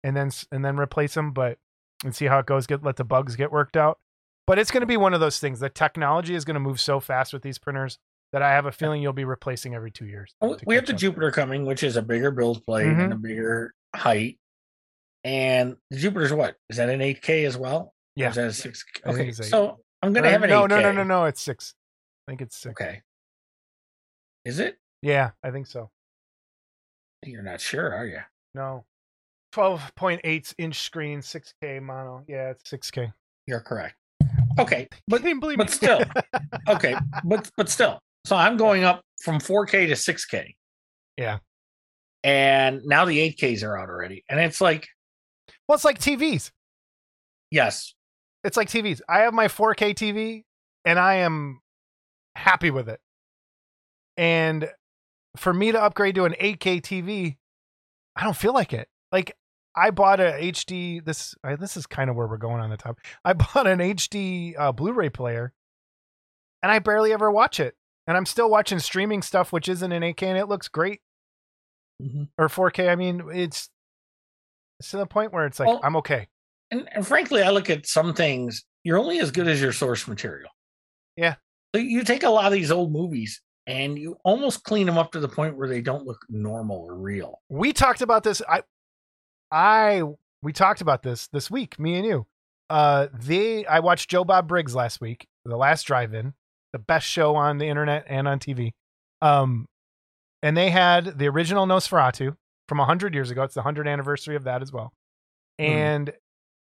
and 0.04 0.16
then 0.18 0.32
and 0.52 0.66
then 0.66 0.80
replace 0.80 1.14
them, 1.14 1.32
but 1.32 1.60
and 2.04 2.16
see 2.16 2.26
how 2.26 2.40
it 2.40 2.48
goes. 2.48 2.66
Get 2.66 2.84
let 2.84 2.96
the 2.96 3.04
bugs 3.04 3.36
get 3.36 3.52
worked 3.52 3.78
out. 3.78 4.00
But 4.48 4.58
it's 4.58 4.72
going 4.72 4.82
to 4.82 4.88
be 4.88 4.98
one 4.98 5.14
of 5.14 5.20
those 5.20 5.40
things. 5.40 5.60
The 5.60 5.70
technology 5.70 6.34
is 6.34 6.46
going 6.46 6.56
to 6.56 6.60
move 6.60 6.80
so 6.80 7.00
fast 7.00 7.34
with 7.34 7.44
these 7.44 7.60
printers 7.60 8.00
that 8.32 8.42
I 8.42 8.52
have 8.52 8.66
a 8.66 8.72
feeling 8.72 9.02
you'll 9.02 9.14
be 9.14 9.26
replacing 9.26 9.76
every 9.76 9.92
two 9.92 10.06
years. 10.06 10.34
Oh, 10.42 10.50
well, 10.50 10.60
we 10.66 10.76
have 10.76 10.86
the 10.86 10.94
up. 10.94 11.00
Jupiter 11.00 11.32
coming, 11.32 11.66
which 11.66 11.84
is 11.84 11.98
a 11.98 12.02
bigger 12.02 12.32
build 12.32 12.66
plate 12.66 12.88
and 12.88 13.02
a 13.02 13.16
mm-hmm. 13.16 13.22
bigger 13.22 13.74
height. 13.96 14.38
And 15.24 15.76
the 15.92 15.98
Jupiter's 15.98 16.34
what? 16.34 16.56
Is 16.70 16.78
that 16.78 16.90
an 16.90 17.00
8K 17.00 17.46
as 17.46 17.58
well? 17.58 17.94
Or 18.18 18.22
Yeah. 18.22 18.30
Is 18.30 18.36
that 18.36 18.48
a 18.48 18.54
6? 18.54 18.86
I 19.06 19.10
Okay. 19.10 19.28
it's. 19.30 19.50
So 19.50 19.80
I'm 20.02 20.14
going 20.14 20.24
to 20.24 20.30
Uh, 20.30 20.32
have 20.34 20.44
an 20.44 20.50
no, 20.50 20.64
8K. 20.64 20.70
no, 20.70 20.80
no, 20.82 20.92
no, 20.92 21.04
no. 21.04 21.26
It's 21.26 21.42
six. 21.42 21.74
I 22.28 22.32
think 22.32 22.42
it's 22.42 22.58
six. 22.58 22.72
Okay. 22.80 23.02
Is 24.46 24.60
it? 24.60 24.78
Yeah, 25.02 25.32
I 25.44 25.52
think 25.52 25.68
so. 25.68 25.92
You're 27.26 27.44
not 27.44 27.62
sure, 27.62 27.94
are 27.94 28.06
you? 28.06 28.20
No. 28.54 28.86
12.8 29.54 30.54
inch 30.58 30.80
screen, 30.82 31.20
6K 31.22 31.82
mono. 31.82 32.24
Yeah, 32.28 32.50
it's 32.52 32.70
6K. 32.70 33.12
You're 33.46 33.60
correct. 33.62 33.96
Okay. 34.60 34.88
But 35.08 35.22
didn't 35.24 35.40
believe 35.40 35.58
But 35.58 35.68
me. 35.68 35.74
still, 35.74 36.02
okay. 36.68 36.96
But 37.24 37.50
but 37.56 37.70
still. 37.70 38.00
So 38.26 38.36
I'm 38.36 38.58
going 38.58 38.84
up 38.84 39.02
from 39.22 39.40
4K 39.40 39.88
to 39.88 39.94
6K. 39.94 40.56
Yeah. 41.18 41.40
And 42.24 42.82
now 42.86 43.06
the 43.06 43.18
8Ks 43.34 43.64
are 43.64 43.78
out 43.78 43.90
already. 43.90 44.24
And 44.30 44.40
it's 44.40 44.60
like, 44.60 44.88
well, 45.68 45.76
it's 45.76 45.86
like 45.86 46.00
TVs. 46.00 46.52
yes, 47.52 47.94
It's 48.44 48.58
like 48.58 48.70
TVs. 48.70 49.02
I 49.10 49.20
have 49.20 49.34
my 49.34 49.48
4K 49.48 49.94
TV 49.94 50.44
and 50.86 50.98
I 51.00 51.16
am 51.16 51.62
happy 52.36 52.72
with 52.72 52.88
it. 52.90 53.00
And 54.16 54.70
for 55.36 55.54
me 55.54 55.72
to 55.72 55.82
upgrade 55.82 56.16
to 56.16 56.26
an 56.26 56.36
8K 56.40 56.82
TV, 56.82 57.38
I 58.16 58.24
don't 58.24 58.36
feel 58.36 58.54
like 58.54 58.74
it. 58.74 58.88
Like 59.12 59.36
I 59.76 59.92
bought 59.92 60.20
a 60.20 60.32
HD. 60.40 61.04
This 61.04 61.36
I, 61.44 61.56
this 61.56 61.78
is 61.78 61.86
kind 61.86 62.10
of 62.10 62.16
where 62.16 62.26
we're 62.28 62.38
going 62.38 62.62
on 62.62 62.70
the 62.70 62.78
top. 62.78 62.98
I 63.24 63.34
bought 63.34 63.68
an 63.68 63.80
HD 63.80 64.56
uh, 64.58 64.72
Blu-ray 64.72 65.10
player, 65.10 65.54
and 66.64 66.72
I 66.72 66.80
barely 66.80 67.14
ever 67.14 67.32
watch 67.32 67.60
it. 67.60 67.76
And 68.08 68.16
I'm 68.18 68.26
still 68.26 68.50
watching 68.50 68.80
streaming 68.80 69.22
stuff, 69.22 69.52
which 69.52 69.68
isn't 69.68 69.92
in 69.92 70.02
8K, 70.02 70.24
and 70.24 70.38
it 70.38 70.48
looks 70.48 70.68
great 70.68 71.02
Mhm. 72.02 72.30
or 72.38 72.48
4K. 72.48 72.90
I 72.90 72.96
mean, 72.96 73.24
it's 73.34 73.70
it's 74.80 74.92
to 74.92 74.98
the 74.98 75.06
point 75.08 75.34
where 75.34 75.46
it's 75.46 75.60
like 75.60 75.68
Well, 75.68 75.82
I'm 75.84 75.96
okay. 75.98 76.28
And, 76.72 76.88
and 76.94 77.06
frankly, 77.08 77.42
I 77.44 77.50
look 77.50 77.70
at 77.70 77.86
some 77.88 78.14
things. 78.14 78.64
You're 78.84 78.98
only 78.98 79.20
as 79.20 79.32
good 79.32 79.48
as 79.48 79.62
your 79.62 79.74
source 79.74 80.08
material. 80.08 80.50
Yeah. 81.16 81.36
So 81.76 81.82
you 81.82 82.04
take 82.04 82.24
a 82.24 82.30
lot 82.30 82.46
of 82.48 82.54
these 82.54 82.72
old 82.72 82.92
movies 82.92 83.42
and 83.66 84.00
you 84.00 84.18
almost 84.24 84.64
clean 84.64 84.86
them 84.86 84.98
up 84.98 85.12
to 85.12 85.20
the 85.20 85.28
point 85.28 85.58
where 85.58 85.68
they 85.68 85.82
don't 85.82 86.06
look 86.06 86.26
normal 86.30 86.78
or 86.78 86.96
real. 86.96 87.42
we 87.50 87.74
talked 87.74 88.02
about 88.02 88.24
this 88.24 88.42
i 88.48 88.62
i 89.52 90.02
we 90.42 90.54
talked 90.54 90.80
about 90.82 91.04
this 91.04 91.28
this 91.34 91.52
week 91.52 91.78
me 91.78 91.96
and 91.96 92.06
you 92.06 92.26
uh 92.70 93.08
they 93.14 93.66
i 93.66 93.80
watched 93.80 94.10
joe 94.10 94.24
bob 94.24 94.48
briggs 94.48 94.74
last 94.74 95.02
week 95.02 95.28
the 95.44 95.58
last 95.58 95.84
drive-in 95.84 96.34
the 96.72 96.80
best 96.80 97.06
show 97.06 97.36
on 97.36 97.58
the 97.58 97.68
internet 97.68 98.06
and 98.08 98.26
on 98.28 98.40
tv 98.40 98.72
um 99.22 99.66
and 100.42 100.56
they 100.56 100.70
had 100.70 101.18
the 101.18 101.28
original 101.28 101.66
nosferatu 101.68 102.36
from 102.70 102.78
100 102.78 103.14
years 103.14 103.32
ago 103.32 103.44
it's 103.44 103.56
the 103.56 103.62
100th 103.62 103.92
anniversary 103.92 104.36
of 104.38 104.46
that 104.46 104.62
as 104.62 104.72
well 104.72 104.94
Hmm. 105.60 105.66
and 105.66 106.14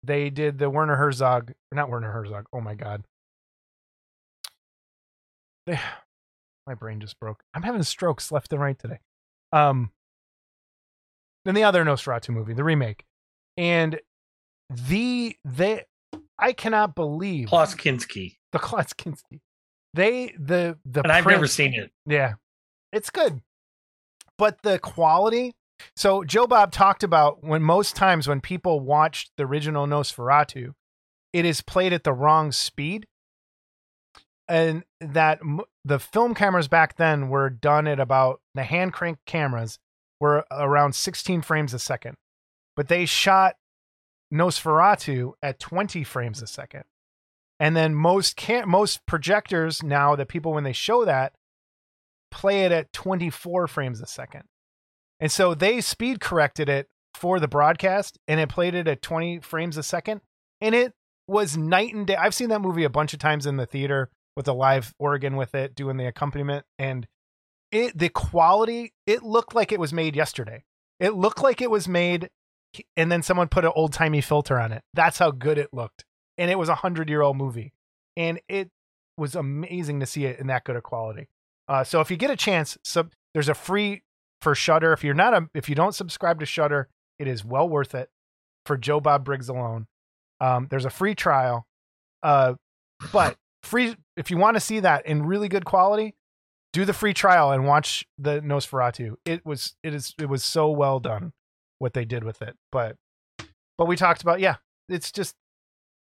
they 0.03 0.31
did 0.31 0.59
the 0.59 0.71
werner 0.71 0.97
herzog 0.97 1.53
not 1.73 1.91
werner 1.91 2.11
herzog 2.11 2.47
oh 2.53 2.61
my 2.61 2.75
god 2.75 3.05
they, 5.67 5.79
my 6.67 6.75
brain 6.75 7.01
just 7.01 7.19
broke 7.19 7.43
i'm 7.55 7.63
having 7.63 7.83
strokes 7.83 8.31
left 8.33 8.53
and 8.53 8.61
right 8.63 8.79
today 8.79 8.99
um 9.53 9.91
than 11.45 11.55
the 11.55 11.65
other 11.65 11.85
Nosferatu 11.85 12.31
movie, 12.31 12.53
the 12.53 12.65
remake. 12.65 13.05
And 13.57 14.01
the 14.69 15.37
they 15.45 15.85
I 16.39 16.53
cannot 16.53 16.95
believe 16.95 17.49
Klaus 17.49 17.75
Kinski. 17.75 18.37
the 18.53 18.59
Klaus 18.59 18.93
Kinski. 18.93 19.41
They 19.95 20.35
the 20.39 20.79
the 20.85 21.03
And 21.03 21.13
I've 21.13 21.27
never 21.27 21.47
seen 21.47 21.75
it. 21.75 21.91
yeah. 22.07 22.35
It's 22.93 23.11
good. 23.11 23.41
But 24.39 24.63
the 24.63 24.79
quality 24.79 25.55
So 25.97 26.25
Joe 26.25 26.47
Bob 26.47 26.73
talked 26.73 27.03
about 27.03 27.45
when 27.45 27.63
most 27.63 27.97
times 27.97 28.29
when 28.29 28.41
people 28.41 28.81
watched 28.81 29.33
the 29.37 29.45
original 29.45 29.87
Nosferatu, 29.87 30.73
it 31.33 31.45
is 31.45 31.61
played 31.61 31.93
at 31.93 32.05
the 32.05 32.13
wrong 32.13 32.53
speed, 32.53 33.07
and 34.49 34.83
that 35.01 35.41
the 35.85 35.99
film 35.99 36.35
cameras 36.35 36.69
back 36.69 36.97
then 36.97 37.29
were 37.29 37.49
done 37.49 37.87
at 37.87 38.01
about 38.01 38.41
the 38.55 38.65
hand 38.65 38.93
crank 38.93 39.19
cameras 39.27 39.79
were 40.21 40.45
around 40.51 40.95
16 40.95 41.43
frames 41.43 41.73
a 41.73 41.79
second, 41.79 42.17
but 42.77 42.89
they 42.89 43.07
shot 43.07 43.57
Nosferatu 44.33 45.33
at 45.43 45.59
20 45.59 46.05
frames 46.05 46.43
a 46.43 46.47
second. 46.47 46.85
And 47.59 47.77
then 47.77 47.95
most 47.95 48.37
can 48.37 48.69
most 48.69 49.05
projectors 49.07 49.83
now 49.83 50.17
that 50.17 50.29
people 50.29 50.53
when 50.53 50.65
they 50.65 50.73
show 50.73 51.05
that 51.05 51.35
play 52.31 52.63
it 52.63 52.73
at 52.73 52.93
24 52.93 53.67
frames 53.67 54.01
a 54.01 54.07
second. 54.07 54.45
And 55.21 55.31
so 55.31 55.55
they 55.55 55.81
speed 55.81 56.21
corrected 56.21 56.69
it 56.69 56.89
for 57.15 57.39
the 57.39 57.49
broadcast 57.49 58.19
and 58.27 58.41
it 58.41 58.49
played 58.49 58.75
it 58.75 58.89
at 58.89 59.03
20 59.03 59.41
frames 59.41 59.77
a 59.77 59.83
second 59.83 60.23
and 60.61 60.75
it 60.75 60.95
was 61.27 61.57
night 61.57 61.95
and 61.95 62.07
day. 62.07 62.17
I've 62.17 62.35
seen 62.35 62.49
that 62.49 62.63
movie 62.63 62.85
a 62.85 62.91
bunch 62.91 63.13
of 63.13 63.19
times 63.19 63.47
in 63.47 63.57
the 63.57 63.67
theater 63.67 64.11
with 64.37 64.49
a 64.49 64.53
live 64.53 64.95
organ 64.99 65.37
with 65.37 65.55
it 65.55 65.75
doing 65.75 65.97
the 65.97 66.07
accompaniment 66.07 66.65
and 66.79 67.07
it 67.71 67.97
the 67.97 68.09
quality 68.09 68.95
it 69.07 69.23
looked 69.23 69.55
like 69.55 69.73
it 69.73 69.81
was 69.81 69.93
made 69.93 70.17
yesterday. 70.17 70.65
It 70.99 71.15
looked 71.15 71.43
like 71.43 71.61
it 71.61 71.71
was 71.71 71.87
made 71.87 72.31
and 72.97 73.11
then 73.11 73.23
someone 73.23 73.49
put 73.49 73.65
an 73.65 73.73
old 73.75 73.93
timey 73.93 74.21
filter 74.21 74.59
on 74.59 74.73
it. 74.73 74.83
That's 74.95 75.19
how 75.19 75.31
good 75.31 75.59
it 75.59 75.69
looked. 75.73 76.05
And 76.39 76.51
it 76.51 76.59
was 76.59 76.69
a 76.69 76.77
hundred 76.77 77.09
year 77.09 77.21
old 77.21 77.37
movie. 77.37 77.73
And 78.17 78.41
it 78.49 78.71
was 79.17 79.35
amazing 79.35 80.01
to 80.01 80.07
see 80.07 80.25
it 80.25 80.39
in 80.39 80.47
that 80.47 80.65
good 80.65 80.77
of 80.77 80.83
quality. 80.83 81.29
Uh, 81.69 81.85
so 81.85 82.01
if 82.01 82.11
you 82.11 82.17
get 82.17 82.31
a 82.31 82.37
chance, 82.37 82.79
sub, 82.83 83.13
there's 83.35 83.49
a 83.49 83.55
free 83.55 84.03
for 84.41 84.55
Shudder. 84.55 84.93
If 84.93 85.05
you're 85.05 85.15
not 85.15 85.35
a, 85.35 85.49
if 85.55 85.69
you 85.69 85.75
don't 85.75 85.95
subscribe 85.95 86.41
to 86.41 86.47
Shudder, 86.47 86.89
it 87.19 87.29
is 87.29 87.45
well 87.45 87.69
worth 87.69 87.95
it 87.95 88.09
for 88.67 88.77
Joe 88.77 89.01
Bob 89.01 89.25
Briggs 89.25 89.49
alone. 89.49 89.87
Um, 90.41 90.69
there's 90.71 90.85
a 90.85 90.91
free 90.91 91.15
trial, 91.15 91.67
uh, 92.23 92.55
but 93.13 93.37
free 93.63 93.97
if 94.17 94.31
you 94.31 94.39
want 94.39 94.57
to 94.57 94.61
see 94.61 94.81
that 94.81 95.07
in 95.07 95.25
really 95.27 95.49
good 95.49 95.65
quality, 95.65 96.15
do 96.73 96.85
the 96.85 96.93
free 96.93 97.15
trial 97.15 97.51
and 97.51 97.67
watch 97.67 98.07
the 98.19 98.41
Nosferatu. 98.41 99.17
It 99.25 99.45
was 99.45 99.75
it 99.83 99.95
is 99.95 100.15
it 100.19 100.29
was 100.29 100.45
so 100.45 100.71
well 100.71 101.01
done 101.01 101.33
what 101.79 101.95
they 101.95 102.05
did 102.05 102.25
with 102.25 102.43
it. 102.43 102.57
But 102.73 102.97
but 103.77 103.87
we 103.87 103.97
talked 103.97 104.23
about 104.23 104.41
yeah, 104.41 104.57
it's 104.89 105.13
just 105.13 105.35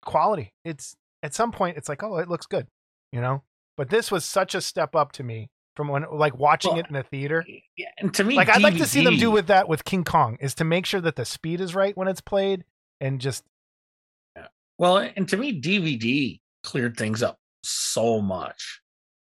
quality. 0.05 0.53
It's 0.65 0.95
at 1.23 1.35
some 1.35 1.53
point 1.53 1.77
it's 1.77 1.89
like 1.89 2.03
oh 2.03 2.19
it 2.19 2.29
looks 2.29 2.47
good, 2.47 2.67
you 3.13 3.21
know. 3.21 3.43
But 3.77 3.91
this 3.91 4.11
was 4.11 4.25
such 4.25 4.55
a 4.55 4.61
step 4.61 4.97
up 4.97 5.13
to 5.13 5.23
me 5.23 5.51
from 5.79 5.87
when 5.87 6.05
like 6.11 6.37
watching 6.37 6.73
Well, 6.73 6.81
it 6.81 6.87
in 6.89 6.95
the 6.95 7.05
theater. 7.05 7.47
And 7.99 8.13
to 8.15 8.25
me, 8.25 8.35
Like 8.35 8.49
I'd 8.49 8.63
like 8.63 8.79
to 8.79 8.87
see 8.87 9.05
them 9.05 9.17
do 9.17 9.31
with 9.31 9.47
that 9.47 9.69
with 9.69 9.85
King 9.85 10.03
Kong 10.03 10.37
is 10.41 10.57
to 10.57 10.65
make 10.65 10.85
sure 10.87 11.01
that 11.01 11.15
the 11.15 11.25
speed 11.25 11.61
is 11.61 11.73
right 11.73 11.97
when 11.97 12.09
it's 12.09 12.21
played 12.21 12.65
and 13.01 13.21
just 13.21 13.45
Yeah. 14.37 14.49
Well, 14.77 14.99
and 14.99 15.29
to 15.29 15.37
me, 15.37 15.61
DVD 15.61 16.41
cleared 16.65 16.97
things 16.97 17.23
up 17.23 17.39
so 17.63 18.21
much. 18.21 18.81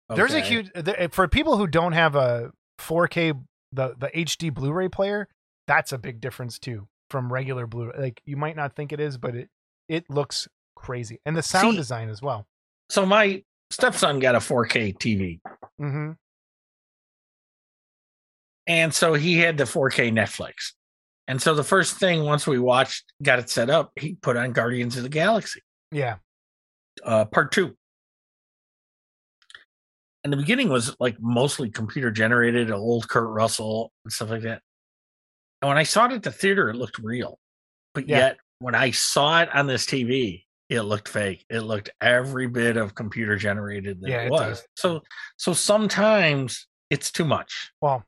There's 0.07 0.35
a 0.35 0.39
huge 0.39 0.69
for 1.09 1.27
people 1.27 1.57
who 1.57 1.65
don't 1.65 1.93
have 1.93 2.15
a 2.15 2.51
4K 2.79 3.33
the 3.71 3.95
the 3.97 4.11
HD 4.15 4.53
Blu-ray 4.53 4.89
player. 4.89 5.27
That's 5.65 5.91
a 5.91 5.97
big 5.97 6.21
difference 6.21 6.59
too 6.59 6.87
from 7.09 7.33
regular 7.33 7.65
Blu-ray. 7.65 7.97
Like 7.97 8.21
you 8.23 8.37
might 8.37 8.55
not 8.55 8.75
think 8.75 8.93
it 8.93 8.99
is, 8.99 9.17
but 9.17 9.35
it 9.35 9.49
it 9.89 10.07
looks 10.11 10.47
crazy, 10.75 11.19
and 11.25 11.35
the 11.35 11.41
sound 11.41 11.71
See- 11.71 11.77
design 11.77 12.09
as 12.09 12.21
well. 12.21 12.45
So 12.91 13.03
my 13.03 13.43
stepson 13.71 14.19
got 14.19 14.35
a 14.35 14.37
4K 14.39 14.95
TV, 14.95 15.39
hmm 15.79 16.11
and 18.67 18.93
so 18.93 19.13
he 19.13 19.37
had 19.39 19.57
the 19.57 19.63
4K 19.65 20.11
Netflix. 20.11 20.73
And 21.27 21.41
so 21.41 21.55
the 21.55 21.63
first 21.63 21.97
thing 21.97 22.23
once 22.23 22.45
we 22.45 22.59
watched, 22.59 23.11
got 23.23 23.39
it 23.39 23.49
set 23.49 23.69
up, 23.69 23.91
he 23.99 24.13
put 24.15 24.37
on 24.37 24.51
Guardians 24.51 24.95
of 24.97 25.03
the 25.03 25.09
Galaxy, 25.09 25.61
Yeah, 25.91 26.17
uh, 27.03 27.25
part 27.25 27.51
two. 27.51 27.75
And 30.23 30.33
the 30.33 30.37
beginning 30.37 30.69
was 30.69 30.95
like 30.99 31.17
mostly 31.19 31.69
computer 31.69 32.09
generated, 32.11 32.71
old 32.71 33.07
Kurt 33.07 33.29
Russell 33.29 33.91
and 34.03 34.11
stuff 34.11 34.29
like 34.31 34.41
that. 34.41 34.61
And 35.61 35.69
when 35.69 35.77
I 35.77 35.83
saw 35.83 36.05
it 36.05 36.13
at 36.13 36.23
the 36.23 36.31
theater, 36.31 36.69
it 36.69 36.75
looked 36.75 36.97
real. 36.99 37.39
But 37.93 38.09
Yeah. 38.09 38.17
yet, 38.17 38.37
when 38.59 38.73
I 38.75 38.91
saw 38.91 39.41
it 39.41 39.49
on 39.53 39.67
this 39.67 39.85
TV, 39.85 40.45
it 40.69 40.81
looked 40.81 41.07
fake. 41.09 41.45
It 41.49 41.59
looked 41.61 41.91
every 42.01 42.47
bit 42.47 42.75
of 42.77 42.95
computer 42.95 43.35
generated 43.35 44.01
that 44.01 44.09
Yeah, 44.09 44.21
it 44.23 44.31
was. 44.31 44.59
does. 44.59 44.67
So, 44.75 45.01
so 45.37 45.53
sometimes 45.53 46.67
it's 46.89 47.11
too 47.11 47.25
much. 47.25 47.71
well, 47.81 48.03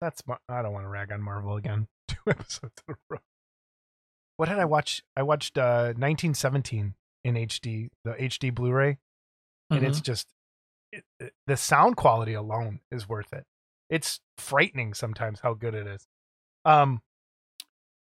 that's 0.00 0.26
Mar- 0.26 0.40
I 0.48 0.62
don't 0.62 0.72
want 0.72 0.84
to 0.84 0.88
rag 0.88 1.12
on 1.12 1.22
Marvel 1.22 1.56
again. 1.56 1.88
Two 2.08 2.16
episodes 2.28 2.74
in 2.88 2.94
a 2.94 2.96
row. 3.10 3.18
What 4.36 4.48
did 4.48 4.58
I 4.58 4.64
watch? 4.64 5.02
I 5.16 5.22
watched 5.22 5.56
uh 5.58 5.94
1917 5.96 6.94
in 7.24 7.34
HD, 7.34 7.88
the 8.04 8.12
HD 8.12 8.54
Blu-ray. 8.54 8.98
and 9.70 9.80
Mhm. 9.82 9.88
it's 9.88 10.00
just 10.00 10.28
it, 10.92 11.04
it- 11.20 11.32
the 11.46 11.56
sound 11.56 11.96
quality 11.96 12.34
alone 12.34 12.80
is 12.90 13.08
worth 13.08 13.32
it. 13.32 13.44
It's 13.90 14.20
frightening 14.38 14.94
sometimes 14.94 15.40
how 15.40 15.54
good 15.54 15.74
it 15.74 15.86
is. 15.86 16.06
Um, 16.64 17.02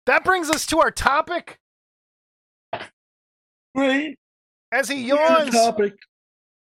that 0.05 0.23
brings 0.23 0.49
us 0.49 0.65
to 0.67 0.79
our 0.79 0.91
topic. 0.91 1.59
right. 3.75 4.17
As 4.71 4.89
he 4.89 5.11
What's 5.11 5.27
the 5.29 5.35
yawns, 5.35 5.51
topic? 5.53 5.93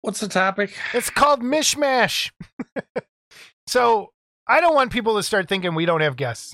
What's 0.02 0.20
the 0.20 0.28
topic? 0.28 0.74
it's 0.94 1.10
called 1.10 1.42
mishmash. 1.42 2.32
so 3.68 4.12
I 4.52 4.60
don't 4.60 4.76
want 4.76 4.91
people 4.91 5.16
to 5.16 5.24
start 5.24 5.47
thinking 5.47 5.76
we 5.76 5.86
don't 5.86 6.02
have 6.02 6.18
guests. 6.18 6.54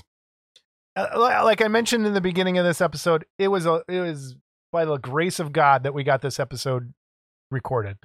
Uh, 0.94 1.08
like 1.44 1.60
I 1.60 1.68
mentioned 1.68 2.06
in 2.06 2.14
the 2.14 2.20
beginning 2.20 2.56
of 2.56 2.64
this 2.64 2.80
episode, 2.80 3.24
it 3.38 3.48
was 3.48 3.66
a 3.66 3.82
it 3.88 4.00
was 4.00 4.36
by 4.70 4.84
the 4.84 4.98
grace 4.98 5.40
of 5.40 5.52
God 5.52 5.82
that 5.82 5.94
we 5.94 6.04
got 6.04 6.22
this 6.22 6.38
episode 6.38 6.92
recorded. 7.50 7.96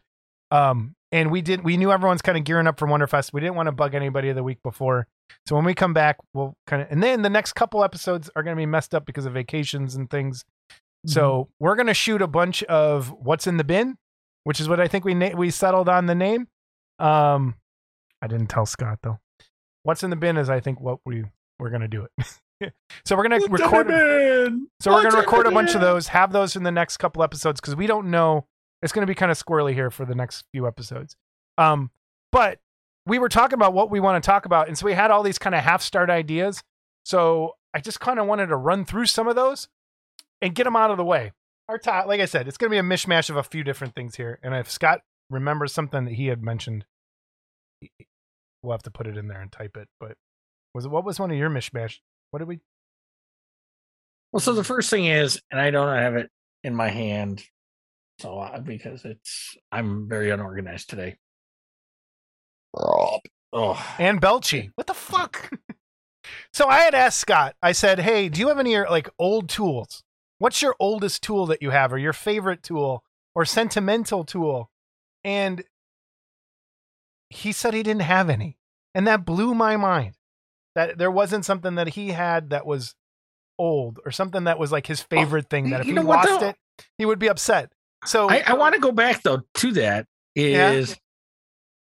Um, 0.50 0.96
and 1.12 1.30
we 1.30 1.44
did 1.44 1.64
we 1.64 1.78
knew 1.78 1.92
everyone's 1.92 2.24
kind 2.24 2.38
of 2.38 2.44
gearing 2.44 2.66
up 2.66 2.80
for 2.80 2.88
Wonderfest. 2.88 3.34
We 3.34 3.42
didn't 3.42 3.56
want 3.56 3.68
to 3.68 3.72
bug 3.72 3.94
anybody 3.94 4.32
the 4.32 4.44
week 4.44 4.64
before. 4.64 5.08
So 5.48 5.56
when 5.56 5.64
we 5.64 5.76
come 5.76 5.94
back, 5.94 6.18
we'll 6.34 6.56
kind 6.66 6.82
of 6.82 6.88
and 6.90 7.04
then 7.04 7.22
the 7.22 7.30
next 7.30 7.54
couple 7.54 7.84
episodes 7.84 8.32
are 8.36 8.42
going 8.42 8.56
to 8.56 8.60
be 8.60 8.66
messed 8.66 8.96
up 8.96 9.06
because 9.06 9.28
of 9.28 9.34
vacations 9.34 9.96
and 9.96 10.10
things. 10.10 10.44
So 11.06 11.50
we're 11.60 11.76
going 11.76 11.88
to 11.88 11.94
shoot 11.94 12.22
a 12.22 12.28
bunch 12.28 12.64
of 12.64 13.10
what's 13.12 13.46
in 13.46 13.58
the 13.58 13.64
bin, 13.64 13.98
which 14.46 14.60
is 14.60 14.70
what 14.70 14.80
I 14.80 14.88
think 14.88 15.06
we 15.06 15.14
na- 15.14 15.36
we 15.36 15.52
settled 15.52 15.90
on 15.90 16.08
the 16.08 16.16
name. 16.16 16.48
Um, 16.98 17.56
I 18.22 18.28
didn't 18.28 18.48
tell 18.48 18.66
Scott 18.66 19.00
though. 19.04 19.20
What's 19.84 20.04
in 20.04 20.10
the 20.10 20.16
bin 20.16 20.38
is 20.38 20.50
I 20.50 20.60
think 20.60 20.80
what 20.80 21.00
we 21.06 21.26
we're 21.60 21.70
going 21.70 21.82
to 21.82 21.88
do 21.88 22.06
it. 22.06 22.74
so 23.06 23.16
we're 23.16 23.28
going 23.28 23.42
to 23.42 23.48
record. 23.50 23.88
So 24.82 24.92
we're 24.92 25.02
going 25.02 25.12
to 25.12 25.18
record 25.18 25.48
a 25.48 25.52
bunch 25.52 25.76
of 25.76 25.82
those, 25.82 26.08
have 26.08 26.32
those 26.32 26.56
in 26.56 26.64
the 26.64 26.72
next 26.72 26.98
couple 26.98 27.24
episodes 27.24 27.62
because 27.62 27.76
we 27.76 27.88
don't 27.88 28.10
know. 28.10 28.48
It's 28.82 28.92
going 28.92 29.04
to 29.04 29.12
be 29.12 29.16
kind 29.16 29.32
of 29.32 29.42
squirrely 29.42 29.74
here 29.74 29.90
for 29.90 30.06
the 30.06 30.16
next 30.16 30.46
few 30.52 30.68
episodes. 30.68 31.16
Um, 31.58 31.92
but 32.32 32.60
we 33.06 33.20
were 33.20 33.30
talking 33.30 33.56
about 33.56 33.74
what 33.74 33.90
we 33.92 34.00
want 34.00 34.22
to 34.22 34.26
talk 34.26 34.46
about, 34.46 34.68
and 34.68 34.78
so 34.78 34.86
we 34.86 34.94
had 34.94 35.12
all 35.12 35.24
these 35.24 35.38
kind 35.38 35.56
of 35.56 35.64
half 35.64 35.82
start 35.82 36.10
ideas. 36.10 36.64
So 37.06 37.56
I 37.74 37.80
just 37.80 38.00
kind 38.00 38.20
of 38.20 38.28
wanted 38.28 38.48
to 38.48 38.56
run 38.56 38.86
through 38.86 39.06
some 39.06 39.28
of 39.28 39.36
those 39.36 39.68
and 40.42 40.56
get 40.56 40.66
them 40.66 40.76
out 40.76 40.92
of 40.92 40.98
the 40.98 41.06
way. 41.06 41.32
Our 41.70 41.78
top, 41.78 42.08
like 42.08 42.20
I 42.20 42.26
said, 42.26 42.48
it's 42.48 42.58
going 42.58 42.70
to 42.70 42.74
be 42.74 42.80
a 42.80 42.84
mishmash 42.84 43.30
of 43.30 43.38
a 43.38 43.44
few 43.44 43.64
different 43.64 43.96
things 43.96 44.16
here. 44.16 44.40
And 44.44 44.54
if 44.54 44.70
Scott 44.70 45.02
remembers 45.30 45.74
something 45.74 46.06
that 46.06 46.14
he 46.16 46.28
had 46.28 46.44
mentioned, 46.44 46.86
we'll 48.64 48.74
have 48.74 48.84
to 48.84 48.92
put 48.92 49.08
it 49.08 49.18
in 49.18 49.28
there 49.28 49.42
and 49.42 49.52
type 49.52 49.78
it. 49.78 49.88
But 50.00 50.16
was 50.74 50.86
it 50.86 50.92
what 50.92 51.06
was 51.06 51.20
one 51.20 51.30
of 51.30 51.38
your 51.38 51.50
mishmash? 51.50 52.00
What 52.32 52.40
did 52.40 52.48
we? 52.48 52.62
Well, 54.32 54.40
so 54.40 54.54
the 54.54 54.64
first 54.64 54.90
thing 54.90 55.06
is, 55.06 55.40
and 55.52 55.62
I 55.62 55.70
don't 55.70 55.96
have 55.96 56.16
it 56.16 56.32
in 56.64 56.74
my 56.74 56.90
hand, 56.90 57.44
so 58.20 58.40
uh, 58.40 58.60
because 58.60 59.06
it's 59.06 59.56
I'm 59.72 60.10
very 60.10 60.32
unorganized 60.32 60.90
today. 60.90 61.18
Oh, 62.76 63.20
and 64.00 64.20
Belchy. 64.20 64.72
What 64.74 64.88
the 64.88 64.96
fuck? 64.96 65.52
so 66.54 66.68
I 66.68 66.80
had 66.80 66.96
asked 66.96 67.20
Scott. 67.20 67.56
I 67.62 67.74
said, 67.74 68.00
"Hey, 68.00 68.30
do 68.30 68.40
you 68.40 68.48
have 68.48 68.58
any 68.58 68.78
like 68.80 69.10
old 69.20 69.50
tools? 69.50 70.04
What's 70.40 70.62
your 70.62 70.76
oldest 70.80 71.22
tool 71.22 71.46
that 71.46 71.62
you 71.62 71.70
have, 71.70 71.94
or 71.94 72.00
your 72.00 72.14
favorite 72.14 72.64
tool, 72.64 73.04
or 73.36 73.46
sentimental 73.46 74.24
tool?" 74.24 74.72
And 75.24 75.64
he 77.34 77.52
said 77.52 77.74
he 77.74 77.84
didn't 77.84 78.02
have 78.04 78.30
any, 78.30 78.58
and 78.94 79.08
that 79.08 79.26
blew 79.26 79.54
my 79.54 79.78
mind. 79.78 80.16
That 80.76 80.98
there 80.98 81.12
wasn't 81.12 81.46
something 81.46 81.76
that 81.76 81.90
he 81.90 82.10
had 82.10 82.50
that 82.50 82.66
was 82.66 82.96
old, 83.60 84.00
or 84.06 84.12
something 84.12 84.46
that 84.46 84.58
was 84.58 84.72
like 84.72 84.88
his 84.88 85.02
favorite 85.02 85.50
thing. 85.50 85.70
That 85.70 85.82
if 85.82 85.88
he 85.88 85.94
what, 85.94 86.28
lost 86.28 86.42
it, 86.42 86.56
he 86.98 87.06
would 87.06 87.20
be 87.20 87.30
upset. 87.30 87.72
So 88.06 88.30
I, 88.30 88.44
I 88.48 88.54
want 88.54 88.76
to 88.76 88.82
go 88.82 88.92
back 88.92 89.22
though 89.24 89.42
to 89.56 89.72
that 89.74 90.08
is 90.36 90.90
Yeah? 90.90 90.96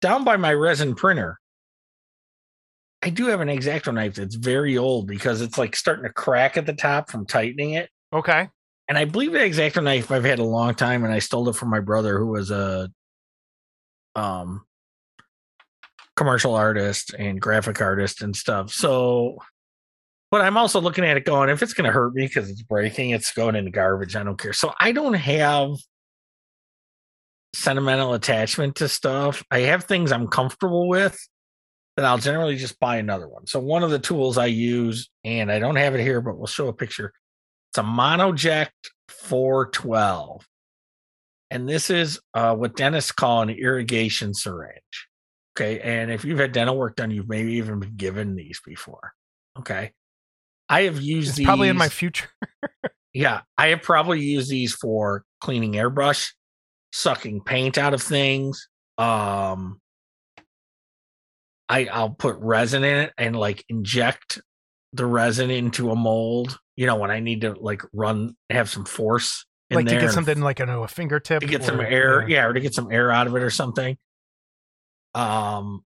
down 0.02 0.24
by 0.24 0.38
my 0.38 0.54
resin 0.54 0.96
printer. 0.96 1.40
I 3.02 3.10
do 3.10 3.28
have 3.28 3.42
an 3.42 3.48
exacto 3.48 3.94
knife 3.94 4.16
that's 4.16 4.36
very 4.36 4.78
old 4.78 5.08
because 5.08 5.42
it's 5.42 5.58
like 5.58 5.76
starting 5.76 6.04
to 6.04 6.14
crack 6.14 6.58
at 6.58 6.66
the 6.66 6.74
top 6.74 7.10
from 7.10 7.26
tightening 7.26 7.72
it. 7.72 7.90
okay, 8.14 8.50
And 8.88 8.98
I 8.98 9.06
believe 9.06 9.32
the 9.32 9.40
exacto 9.40 9.84
knife 9.84 10.12
I've 10.12 10.24
had 10.24 10.40
a 10.40 10.44
long 10.44 10.76
time, 10.76 11.04
and 11.04 11.14
I 11.14 11.20
stole 11.20 11.50
it 11.50 11.56
from 11.56 11.70
my 11.70 11.80
brother 11.80 12.18
who 12.20 12.28
was 12.28 12.52
a 12.52 12.90
um 14.16 14.66
commercial 16.18 16.56
artist 16.56 17.14
and 17.18 17.40
graphic 17.40 17.80
artist 17.80 18.22
and 18.22 18.36
stuff. 18.36 18.72
So, 18.72 19.38
but 20.32 20.42
I'm 20.42 20.58
also 20.58 20.82
looking 20.82 21.06
at 21.06 21.16
it 21.16 21.24
going, 21.24 21.50
if 21.50 21.64
it's 21.64 21.74
going 21.74 21.86
to 21.86 21.92
hurt 21.92 22.14
me 22.14 22.26
because 22.26 22.50
it's 22.50 22.64
breaking, 22.64 23.12
it's 23.12 23.32
going 23.32 23.56
into 23.56 23.72
garbage. 23.72 24.18
I 24.18 24.24
don't 24.24 24.38
care. 24.38 24.52
So 24.52 24.74
I 24.80 24.92
don't 24.92 25.14
have 25.14 25.70
sentimental 27.54 28.14
attachment 28.14 28.76
to 28.78 28.90
stuff. 28.90 29.44
I 29.50 29.60
have 29.62 29.86
things 29.86 30.12
I'm 30.12 30.28
comfortable 30.28 30.90
with 30.90 31.18
that 31.96 32.06
I'll 32.06 32.18
generally 32.18 32.58
just 32.58 32.80
buy 32.80 32.98
another 32.98 33.28
one. 33.28 33.48
So 33.48 33.60
one 33.60 33.84
of 33.84 33.92
the 33.92 34.00
tools 34.00 34.38
I 34.38 34.48
use, 34.48 35.10
and 35.24 35.52
I 35.52 35.60
don't 35.60 35.78
have 35.78 35.96
it 35.96 36.02
here, 36.02 36.22
but 36.22 36.38
we'll 36.38 36.48
show 36.48 36.68
a 36.68 36.74
picture. 36.74 37.14
It's 37.72 37.78
a 37.78 37.84
Monoject 37.84 38.70
412. 39.10 40.46
And 41.50 41.70
this 41.70 41.90
is 41.90 42.20
uh, 42.34 42.56
what 42.56 42.76
dentists 42.76 43.12
call 43.12 43.44
an 43.44 43.50
irrigation 43.50 44.34
syringe. 44.34 45.08
Okay. 45.58 45.80
And 45.80 46.12
if 46.12 46.24
you've 46.24 46.40
had 46.40 46.52
dental 46.52 46.78
work 46.78 46.96
done, 46.96 47.10
you've 47.10 47.28
maybe 47.28 47.54
even 47.54 47.80
been 47.80 47.96
given 47.96 48.36
these 48.36 48.62
before. 48.64 49.14
Okay. 49.58 49.92
I 50.70 50.84
have 50.84 51.02
used 51.02 51.30
It's 51.30 51.38
these 51.38 51.48
probably 51.48 51.70
in 51.70 51.78
my 51.78 51.90
future. 51.90 52.28
yeah, 53.14 53.42
I 53.58 53.70
have 53.70 53.82
probably 53.82 54.22
used 54.22 54.50
these 54.50 54.74
for 54.74 55.24
cleaning 55.42 55.74
airbrush, 55.74 56.32
sucking 56.94 57.42
paint 57.44 57.78
out 57.78 57.94
of 57.94 58.02
things. 58.02 58.68
Um 58.98 59.80
I 61.70 61.86
I'll 61.86 62.12
put 62.12 62.38
resin 62.40 62.84
in 62.84 62.98
it 62.98 63.14
and 63.18 63.36
like 63.36 63.66
inject 63.70 64.42
the 64.94 65.06
resin 65.06 65.50
into 65.50 65.92
a 65.92 65.96
mold, 65.96 66.58
you 66.76 66.86
know, 66.86 66.96
when 66.96 67.12
I 67.12 67.20
need 67.20 67.42
to 67.42 67.54
like 67.54 67.82
run 67.94 68.36
have 68.50 68.70
some 68.70 68.86
force 68.86 69.46
in 69.70 69.76
like 69.76 69.88
to 69.88 70.00
get 70.00 70.12
something 70.12 70.40
like 70.40 70.62
I 70.62 70.66
know 70.66 70.84
a 70.84 70.88
fingertip. 70.88 71.42
to 71.42 71.48
get 71.48 71.64
some 71.64 71.80
or- 71.80 71.86
air, 71.86 72.28
yeah, 72.30 72.46
or 72.46 72.54
to 72.54 72.60
get 72.60 72.74
some 72.74 72.92
air 72.92 73.12
out 73.12 73.28
of 73.28 73.36
it 73.36 73.42
or 73.42 73.50
something. 73.50 73.98
Um, 75.18 75.84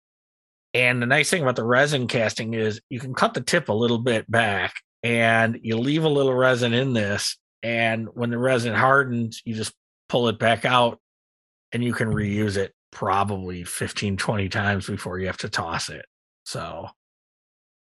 and 0.73 1.01
the 1.01 1.05
nice 1.05 1.29
thing 1.29 1.43
about 1.43 1.55
the 1.55 1.63
resin 1.63 2.07
casting 2.07 2.55
is 2.55 2.81
you 2.89 2.99
can 2.99 3.13
cut 3.13 3.35
the 3.35 3.41
tip 3.41 3.69
a 3.69 3.73
little 3.73 3.99
bit 3.99 4.29
back 4.29 4.73
and 5.03 5.59
you 5.61 5.77
leave 5.77 6.03
a 6.03 6.09
little 6.09 6.33
resin 6.33 6.73
in 6.73 6.93
this. 6.93 7.37
And 7.61 8.07
when 8.13 8.31
the 8.31 8.39
resin 8.39 8.73
hardens, 8.73 9.41
you 9.45 9.53
just 9.53 9.73
pull 10.07 10.29
it 10.29 10.39
back 10.39 10.65
out 10.65 10.99
and 11.71 11.83
you 11.83 11.93
can 11.93 12.07
reuse 12.07 12.57
it 12.57 12.73
probably 12.91 13.63
15, 13.63 14.17
20 14.17 14.49
times 14.49 14.87
before 14.87 15.19
you 15.19 15.27
have 15.27 15.37
to 15.37 15.49
toss 15.49 15.89
it. 15.89 16.05
So, 16.45 16.87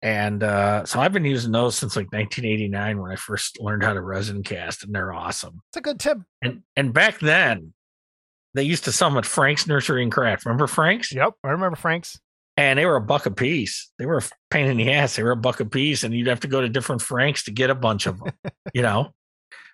and 0.01 0.43
uh, 0.43 0.85
so 0.85 0.99
I've 0.99 1.13
been 1.13 1.25
using 1.25 1.53
those 1.53 1.77
since 1.77 1.95
like 1.95 2.11
1989 2.11 3.01
when 3.01 3.11
I 3.11 3.15
first 3.15 3.61
learned 3.61 3.83
how 3.83 3.93
to 3.93 4.01
resin 4.01 4.43
cast, 4.43 4.83
and 4.83 4.93
they're 4.93 5.13
awesome. 5.13 5.61
It's 5.69 5.77
a 5.77 5.81
good 5.81 5.99
tip. 5.99 6.17
And 6.41 6.63
and 6.75 6.93
back 6.93 7.19
then, 7.19 7.73
they 8.53 8.63
used 8.63 8.85
to 8.85 8.91
sell 8.91 9.09
them 9.09 9.17
at 9.17 9.25
Frank's 9.25 9.67
Nursery 9.67 10.03
and 10.03 10.11
Craft. 10.11 10.45
Remember 10.45 10.67
Frank's? 10.67 11.13
Yep, 11.13 11.33
I 11.43 11.49
remember 11.49 11.75
Frank's. 11.75 12.19
And 12.57 12.77
they 12.77 12.85
were 12.85 12.97
a 12.97 13.01
buck 13.01 13.25
a 13.25 13.31
piece. 13.31 13.89
They 13.99 14.05
were 14.05 14.17
a 14.17 14.23
pain 14.49 14.67
in 14.67 14.77
the 14.77 14.91
ass. 14.91 15.15
They 15.15 15.23
were 15.23 15.31
a 15.31 15.37
buck 15.37 15.59
a 15.59 15.65
piece, 15.65 16.03
and 16.03 16.13
you'd 16.13 16.27
have 16.27 16.41
to 16.41 16.47
go 16.47 16.59
to 16.59 16.67
different 16.67 17.01
Franks 17.01 17.43
to 17.45 17.51
get 17.51 17.69
a 17.69 17.75
bunch 17.75 18.05
of 18.05 18.19
them, 18.19 18.33
you 18.73 18.81
know. 18.81 19.11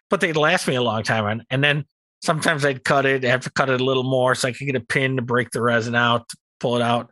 But 0.09 0.21
they'd 0.21 0.37
last 0.37 0.67
me 0.67 0.75
a 0.75 0.83
long 0.83 1.01
time. 1.01 1.25
And, 1.25 1.43
and 1.49 1.63
then 1.63 1.85
sometimes 2.21 2.63
I'd 2.63 2.83
cut 2.83 3.05
it, 3.05 3.25
I 3.25 3.29
have 3.29 3.41
to 3.41 3.49
cut 3.49 3.69
it 3.69 3.81
a 3.81 3.83
little 3.83 4.03
more 4.03 4.35
so 4.35 4.47
I 4.47 4.51
could 4.51 4.65
get 4.65 4.75
a 4.75 4.81
pin 4.81 5.15
to 5.15 5.21
break 5.21 5.49
the 5.49 5.61
resin 5.61 5.95
out, 5.95 6.29
pull 6.59 6.75
it 6.75 6.81
out. 6.81 7.09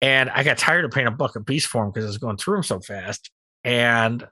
And 0.00 0.28
I 0.30 0.42
got 0.42 0.58
tired 0.58 0.84
of 0.84 0.90
paying 0.90 1.06
a 1.06 1.12
buck 1.12 1.36
a 1.36 1.40
piece 1.40 1.64
for 1.64 1.82
them 1.82 1.92
because 1.92 2.04
I 2.04 2.08
was 2.08 2.18
going 2.18 2.36
through 2.36 2.56
them 2.56 2.62
so 2.64 2.80
fast. 2.80 3.30
And 3.62 4.26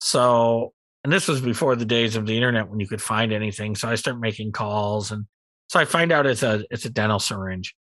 so, 0.00 0.72
and 1.08 1.12
this 1.14 1.26
was 1.26 1.40
before 1.40 1.74
the 1.74 1.86
days 1.86 2.16
of 2.16 2.26
the 2.26 2.36
internet 2.36 2.68
when 2.68 2.80
you 2.80 2.86
could 2.86 3.00
find 3.00 3.32
anything. 3.32 3.74
So 3.74 3.88
I 3.88 3.94
start 3.94 4.20
making 4.20 4.52
calls, 4.52 5.10
and 5.10 5.24
so 5.70 5.80
I 5.80 5.86
find 5.86 6.12
out 6.12 6.26
it's 6.26 6.42
a 6.42 6.66
it's 6.70 6.84
a 6.84 6.90
dental 6.90 7.18
syringe, 7.18 7.74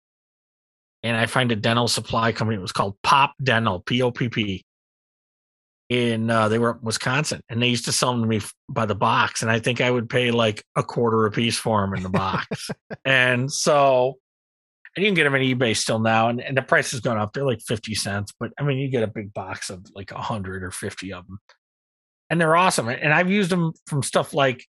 and 1.04 1.18
I 1.18 1.26
find 1.26 1.52
a 1.52 1.58
dental 1.58 1.90
supply 1.90 2.32
company. 2.32 2.58
It 2.58 2.62
was 2.62 2.72
called 2.72 2.96
Pop 3.04 3.34
Dental, 3.44 3.82
P 3.82 4.02
O 4.02 4.12
P 4.12 4.30
P. 4.30 4.64
In 5.90 6.30
uh, 6.30 6.48
they 6.48 6.58
were 6.58 6.70
up 6.70 6.80
in 6.80 6.86
Wisconsin, 6.86 7.42
and 7.50 7.62
they 7.62 7.68
used 7.68 7.84
to 7.84 7.92
sell 7.92 8.14
them 8.14 8.22
to 8.22 8.28
me 8.30 8.40
by 8.70 8.86
the 8.86 8.96
box, 8.96 9.42
and 9.42 9.52
I 9.52 9.60
think 9.60 9.82
I 9.82 9.92
would 9.92 10.10
pay 10.10 10.32
like 10.32 10.64
a 10.78 10.84
quarter 10.84 11.26
a 11.26 11.32
piece 11.32 11.58
for 11.58 11.82
them 11.82 11.96
in 11.96 12.04
the 12.04 12.10
box. 12.10 12.72
and 13.04 13.52
so, 13.52 14.20
and 14.96 15.04
you 15.04 15.10
can 15.10 15.16
get 15.16 15.26
them 15.26 15.34
on 15.34 15.42
eBay 15.42 15.76
still 15.76 16.00
now, 16.00 16.30
and, 16.30 16.40
and 16.40 16.56
the 16.56 16.62
price 16.62 16.92
has 16.92 17.02
gone 17.02 17.18
up. 17.18 17.34
They're 17.34 17.46
like 17.46 17.60
fifty 17.60 17.94
cents, 17.94 18.32
but 18.40 18.54
I 18.58 18.64
mean, 18.64 18.78
you 18.78 18.88
get 18.88 19.04
a 19.04 19.08
big 19.08 19.34
box 19.34 19.70
of 19.70 19.86
like 19.94 20.14
a 20.14 20.22
hundred 20.22 20.64
or 20.64 20.72
fifty 20.72 21.12
of 21.12 21.28
them, 21.28 21.40
and 22.30 22.40
they're 22.40 22.56
awesome. 22.56 22.90
And 22.90 23.14
I've 23.14 23.30
used 23.30 23.50
them 23.50 23.74
from 23.86 24.04
stuff 24.04 24.34
like 24.34 24.66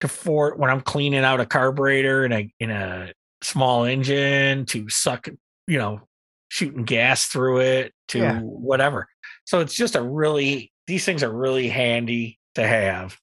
to 0.00 0.08
for 0.08 0.54
when 0.56 0.70
I'm 0.70 0.80
cleaning 0.80 1.24
out 1.24 1.40
a 1.40 1.46
carburetor 1.46 2.24
in 2.24 2.32
a 2.32 2.54
in 2.60 2.70
a 2.70 3.12
small 3.42 3.84
engine 3.84 4.66
to 4.66 4.88
suck, 4.88 5.28
you 5.66 5.78
know, 5.78 6.00
shooting 6.48 6.84
gas 6.84 7.26
through 7.26 7.60
it 7.60 7.92
to 8.08 8.18
Yeah. 8.18 8.38
whatever. 8.40 9.08
So 9.44 9.60
it's 9.60 9.74
just 9.74 9.96
a 9.96 10.02
really 10.02 10.72
these 10.86 11.04
things 11.04 11.22
are 11.22 11.32
really 11.32 11.68
handy 11.68 12.38
to 12.54 12.66
have. 12.66 13.16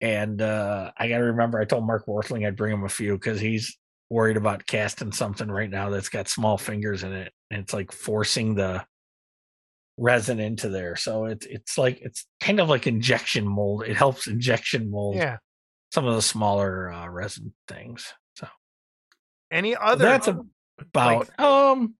And 0.00 0.42
uh 0.42 0.92
I 0.96 1.08
gotta 1.08 1.24
remember 1.24 1.60
I 1.60 1.64
told 1.64 1.86
Mark 1.86 2.06
Worthling 2.06 2.46
I'd 2.46 2.56
bring 2.56 2.72
him 2.72 2.84
a 2.84 2.88
few 2.88 3.14
because 3.14 3.40
he's 3.40 3.76
worried 4.10 4.36
about 4.36 4.66
casting 4.66 5.12
something 5.12 5.48
right 5.48 5.70
now 5.70 5.90
that's 5.90 6.08
got 6.08 6.28
small 6.28 6.58
fingers 6.58 7.02
in 7.02 7.12
it. 7.12 7.32
And 7.50 7.62
it's 7.62 7.72
like 7.72 7.92
forcing 7.92 8.54
the 8.54 8.84
resin 9.96 10.40
into 10.40 10.68
there. 10.68 10.96
So 10.96 11.24
it's 11.26 11.46
it's 11.46 11.78
like 11.78 12.00
it's 12.00 12.26
kind 12.40 12.60
of 12.60 12.68
like 12.68 12.86
injection 12.86 13.46
mold. 13.46 13.84
It 13.84 13.96
helps 13.96 14.26
injection 14.26 14.90
mold 14.90 15.16
Yeah. 15.16 15.38
some 15.92 16.06
of 16.06 16.14
the 16.14 16.22
smaller 16.22 16.92
uh, 16.92 17.08
resin 17.08 17.54
things. 17.68 18.12
So 18.34 18.46
Any 19.50 19.76
other? 19.76 20.04
that's 20.04 20.28
about 20.78 21.38
um 21.40 21.94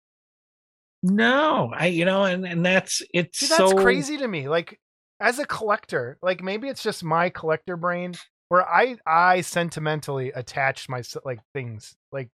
no, 1.03 1.71
I 1.75 1.87
you 1.87 2.05
know, 2.05 2.25
and 2.25 2.47
and 2.47 2.65
that's 2.65 3.03
it's 3.15 3.39
See, 3.39 3.47
that's 3.47 3.71
so 3.71 3.77
crazy 3.77 4.17
to 4.19 4.27
me. 4.29 4.49
Like 4.49 4.81
as 5.21 5.39
a 5.39 5.47
collector, 5.47 6.19
like 6.23 6.43
maybe 6.43 6.69
it's 6.69 6.83
just 6.83 7.05
my 7.05 7.31
collector 7.31 7.77
brain 7.77 8.15
where 8.49 8.69
I 8.69 8.97
I 9.07 9.41
sentimentally 9.43 10.33
attach 10.33 10.89
my 10.89 11.03
like 11.25 11.41
things. 11.55 11.95
Like 12.13 12.29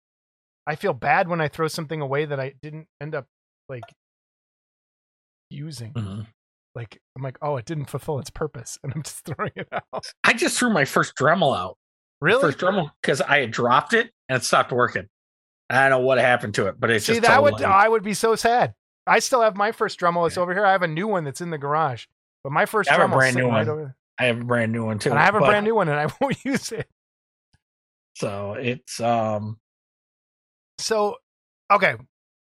I 0.67 0.75
feel 0.75 0.93
bad 0.93 1.27
when 1.27 1.41
I 1.41 1.47
throw 1.47 1.67
something 1.67 1.99
away 2.01 2.25
that 2.25 2.39
I 2.39 2.53
didn't 2.61 2.87
end 3.01 3.15
up 3.15 3.25
like 3.69 3.83
using. 5.49 5.93
Mhm. 5.93 6.27
Like 6.75 7.01
I'm 7.15 7.23
like, 7.23 7.37
oh, 7.41 7.57
it 7.57 7.65
didn't 7.65 7.85
fulfill 7.85 8.19
its 8.19 8.29
purpose, 8.29 8.77
and 8.83 8.93
I'm 8.95 9.03
just 9.03 9.25
throwing 9.25 9.51
it 9.55 9.67
out. 9.71 10.05
I 10.23 10.33
just 10.33 10.57
threw 10.57 10.69
my 10.69 10.85
first 10.85 11.15
Dremel 11.15 11.57
out. 11.57 11.77
Really? 12.21 12.41
First 12.41 12.57
Dremel 12.59 12.91
because 13.01 13.21
I 13.21 13.39
had 13.39 13.51
dropped 13.51 13.93
it 13.93 14.11
and 14.27 14.37
it 14.41 14.43
stopped 14.45 14.71
working. 14.71 15.07
I 15.69 15.87
don't 15.87 15.99
know 16.01 16.05
what 16.05 16.17
happened 16.17 16.55
to 16.55 16.67
it, 16.67 16.79
but 16.79 16.89
it's 16.89 17.05
See, 17.05 17.13
just 17.13 17.23
that 17.27 17.41
would 17.41 17.51
totally- 17.51 17.65
I 17.69 17.87
would 17.87 18.03
be 18.03 18.13
so 18.13 18.35
sad. 18.35 18.73
I 19.07 19.19
still 19.19 19.41
have 19.41 19.55
my 19.55 19.71
first 19.71 19.99
Dremel. 19.99 20.27
It's 20.27 20.35
Yeah. 20.35 20.43
over 20.43 20.53
here. 20.53 20.65
I 20.65 20.71
have 20.71 20.81
a 20.83 20.87
new 20.87 21.07
one 21.07 21.23
that's 21.23 21.41
in 21.41 21.49
the 21.49 21.57
garage, 21.57 22.05
but 22.43 22.51
my 22.51 22.65
first 22.65 22.89
I 22.91 22.95
have 22.95 23.09
a 23.11 23.13
brand 23.15 23.35
new 23.35 23.41
sitting 23.43 23.53
right 23.53 23.67
one. 23.67 23.95
I 24.19 24.25
have 24.25 24.41
a 24.41 24.43
brand 24.43 24.71
new 24.71 24.85
one 24.85 24.99
too. 24.99 25.09
and 25.11 25.17
I 25.19 25.23
have 25.25 25.35
a 25.35 25.39
but- 25.39 25.47
brand 25.47 25.65
new 25.65 25.75
one, 25.75 25.87
and 25.89 25.97
I 25.99 26.07
won't 26.21 26.43
use 26.43 26.71
it. 26.71 26.87
So 28.15 28.53
it's 28.53 28.99
um 28.99 29.57
So, 30.77 31.17
okay. 31.71 31.95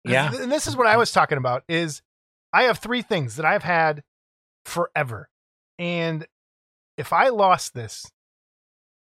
yeah. 0.04 0.32
and 0.34 0.50
this 0.50 0.66
is 0.66 0.76
what 0.76 0.86
I 0.86 0.96
was 0.96 1.12
talking 1.12 1.36
about. 1.38 1.64
Is 1.68 2.00
I 2.56 2.62
have 2.62 2.78
three 2.78 3.02
things 3.02 3.36
that 3.36 3.44
I've 3.44 3.64
had 3.64 4.02
forever, 4.64 5.28
and 5.78 6.26
if 6.96 7.12
I 7.12 7.28
lost 7.28 7.74
this, 7.74 8.10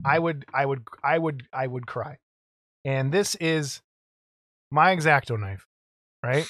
I 0.06 0.20
would, 0.20 0.46
I 0.54 0.66
would, 0.66 0.88
I 1.04 1.18
would, 1.18 1.44
I 1.52 1.68
would 1.68 1.86
cry. 1.86 2.20
And 2.86 3.12
this 3.12 3.36
is 3.36 3.82
my 4.72 4.96
exacto 4.96 5.38
knife, 5.38 5.68
right? 6.24 6.48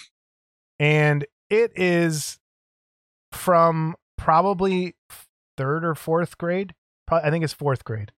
And 0.79 1.25
it 1.49 1.71
is 1.75 2.37
from 3.31 3.95
probably 4.15 4.95
third 5.57 5.83
or 5.83 5.95
fourth 5.95 6.37
grade. 6.37 6.75
Probably, 7.07 7.27
I 7.27 7.31
think 7.31 7.43
it's 7.43 7.51
fourth 7.51 7.83
grade 7.83 8.11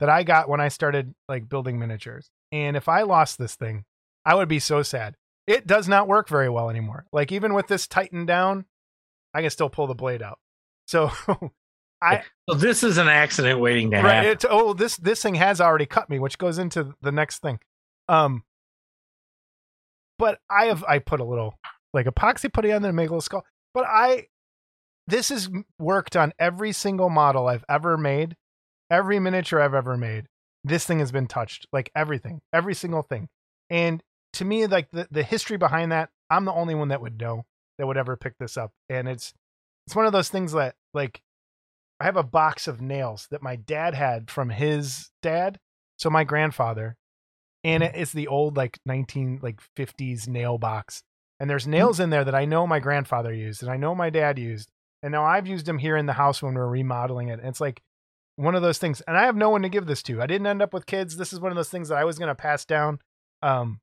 that 0.00 0.08
I 0.08 0.22
got 0.22 0.48
when 0.48 0.62
I 0.62 0.68
started 0.68 1.14
like 1.28 1.50
building 1.50 1.78
miniatures. 1.78 2.30
And 2.50 2.74
if 2.74 2.88
I 2.88 3.02
lost 3.02 3.36
this 3.36 3.54
thing, 3.54 3.84
I 4.24 4.34
would 4.34 4.48
be 4.48 4.60
so 4.60 4.82
sad. 4.82 5.16
It 5.46 5.66
does 5.66 5.88
not 5.88 6.08
work 6.08 6.28
very 6.28 6.48
well 6.48 6.70
anymore. 6.70 7.06
Like 7.12 7.32
even 7.32 7.54
with 7.54 7.66
this 7.66 7.86
tightened 7.86 8.26
down, 8.26 8.64
I 9.34 9.42
can 9.42 9.50
still 9.50 9.68
pull 9.68 9.86
the 9.86 9.94
blade 9.94 10.22
out. 10.22 10.38
So 10.86 11.10
I 12.02 12.22
So 12.48 12.56
this 12.56 12.82
is 12.82 12.98
an 12.98 13.08
accident 13.08 13.60
waiting 13.60 13.90
to 13.90 13.98
right 13.98 14.14
happen. 14.14 14.30
it, 14.30 14.44
oh 14.48 14.72
this 14.72 14.96
this 14.96 15.22
thing 15.22 15.34
has 15.34 15.60
already 15.60 15.86
cut 15.86 16.08
me, 16.08 16.18
which 16.18 16.38
goes 16.38 16.58
into 16.58 16.94
the 17.02 17.12
next 17.12 17.40
thing. 17.40 17.58
Um 18.08 18.44
but 20.18 20.38
I 20.48 20.66
have 20.66 20.84
I 20.84 20.98
put 20.98 21.20
a 21.20 21.24
little 21.24 21.58
like 21.92 22.06
epoxy 22.06 22.52
putty 22.52 22.72
on 22.72 22.82
there 22.82 22.92
to 22.92 22.96
make 22.96 23.08
a 23.08 23.12
little 23.12 23.20
skull. 23.20 23.44
But 23.72 23.84
I 23.86 24.28
this 25.06 25.28
has 25.28 25.50
worked 25.78 26.16
on 26.16 26.32
every 26.38 26.72
single 26.72 27.10
model 27.10 27.46
I've 27.46 27.64
ever 27.68 27.98
made, 27.98 28.36
every 28.90 29.18
miniature 29.18 29.60
I've 29.60 29.74
ever 29.74 29.96
made. 29.96 30.26
This 30.62 30.86
thing 30.86 31.00
has 31.00 31.12
been 31.12 31.26
touched, 31.26 31.66
like 31.72 31.90
everything, 31.94 32.40
every 32.52 32.74
single 32.74 33.02
thing. 33.02 33.28
And 33.68 34.02
to 34.34 34.44
me, 34.44 34.66
like 34.66 34.88
the, 34.92 35.08
the 35.10 35.22
history 35.22 35.56
behind 35.56 35.92
that, 35.92 36.10
I'm 36.30 36.44
the 36.44 36.52
only 36.52 36.74
one 36.74 36.88
that 36.88 37.00
would 37.00 37.20
know 37.20 37.44
that 37.78 37.86
would 37.86 37.96
ever 37.96 38.16
pick 38.16 38.34
this 38.38 38.56
up. 38.56 38.72
And 38.88 39.08
it's 39.08 39.32
it's 39.86 39.96
one 39.96 40.06
of 40.06 40.12
those 40.12 40.28
things 40.28 40.52
that 40.52 40.74
like 40.94 41.20
I 42.00 42.04
have 42.04 42.16
a 42.16 42.22
box 42.22 42.66
of 42.68 42.80
nails 42.80 43.28
that 43.30 43.42
my 43.42 43.56
dad 43.56 43.94
had 43.94 44.30
from 44.30 44.50
his 44.50 45.10
dad. 45.22 45.58
So 45.98 46.10
my 46.10 46.24
grandfather 46.24 46.96
and 47.62 47.82
it- 47.82 47.94
it's 47.94 48.12
the 48.12 48.28
old 48.28 48.56
like 48.56 48.78
19 48.86 49.40
like 49.42 49.60
50s 49.76 50.28
nail 50.28 50.58
box. 50.58 51.02
And 51.40 51.48
there's 51.50 51.66
nails 51.66 52.00
in 52.00 52.10
there 52.10 52.24
that 52.24 52.34
i 52.34 52.44
know 52.44 52.66
my 52.66 52.78
grandfather 52.80 53.32
used 53.32 53.62
and 53.62 53.70
i 53.70 53.76
know 53.76 53.94
my 53.94 54.08
dad 54.10 54.38
used 54.38 54.70
and 55.02 55.12
now 55.12 55.24
i've 55.24 55.46
used 55.46 55.66
them 55.66 55.78
here 55.78 55.96
in 55.96 56.06
the 56.06 56.12
house 56.14 56.42
when 56.42 56.54
we're 56.54 56.66
remodeling 56.68 57.28
it. 57.28 57.38
And 57.40 57.48
it's 57.48 57.60
like 57.60 57.82
one 58.36 58.54
of 58.54 58.62
those 58.62 58.78
things 58.78 59.00
and 59.02 59.16
i 59.16 59.24
have 59.24 59.36
no 59.36 59.50
one 59.50 59.62
to 59.62 59.68
give 59.68 59.86
this 59.86 60.02
to. 60.04 60.20
I 60.22 60.26
didn't 60.26 60.46
end 60.46 60.62
up 60.62 60.72
with 60.72 60.86
kids. 60.86 61.16
This 61.16 61.32
is 61.32 61.40
one 61.40 61.52
of 61.52 61.56
those 61.56 61.70
things 61.70 61.88
that 61.88 61.98
i 61.98 62.04
was 62.04 62.18
going 62.18 62.28
to 62.28 62.34
pass 62.34 62.64
down 62.64 62.98
um 63.42 63.80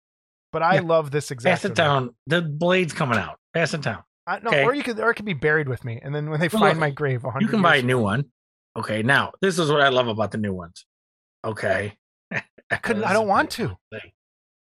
but 0.51 0.61
i 0.63 0.75
Yeah. 0.75 0.81
love 0.81 1.11
this 1.11 1.31
exact 1.31 1.61
Pass 1.61 1.65
it 1.71 1.75
down. 1.75 2.15
The 2.27 2.41
blade's 2.41 2.93
coming 2.93 3.17
out. 3.17 3.37
Pass 3.53 3.73
it 3.73 3.81
down. 3.81 4.03
I, 4.27 4.39
no, 4.39 4.49
Okay. 4.49 4.63
or 4.63 4.73
you 4.75 4.83
could 4.83 4.99
or 4.99 5.09
it 5.11 5.15
could 5.15 5.25
be 5.25 5.33
buried 5.33 5.67
with 5.67 5.83
me 5.83 5.99
and 6.03 6.13
then 6.13 6.29
when 6.29 6.39
they 6.39 6.47
Well, 6.47 6.61
find 6.61 6.73
look, 6.77 6.79
my 6.79 6.89
grave 6.91 7.25
You 7.39 7.47
can 7.47 7.61
buy 7.61 7.77
a 7.77 7.81
new 7.83 7.99
one. 7.99 8.25
Okay. 8.77 9.01
Now, 9.03 9.31
this 9.41 9.59
is 9.59 9.69
what 9.71 9.81
I 9.81 9.89
love 9.89 10.07
about 10.07 10.31
the 10.31 10.37
new 10.37 10.53
ones. 10.53 10.85
Okay. 11.43 11.97
I 12.31 12.75
couldn't 12.81 13.03
i 13.03 13.11
don't 13.13 13.27
want 13.27 13.49
to 13.51 13.75
thing. 13.91 14.11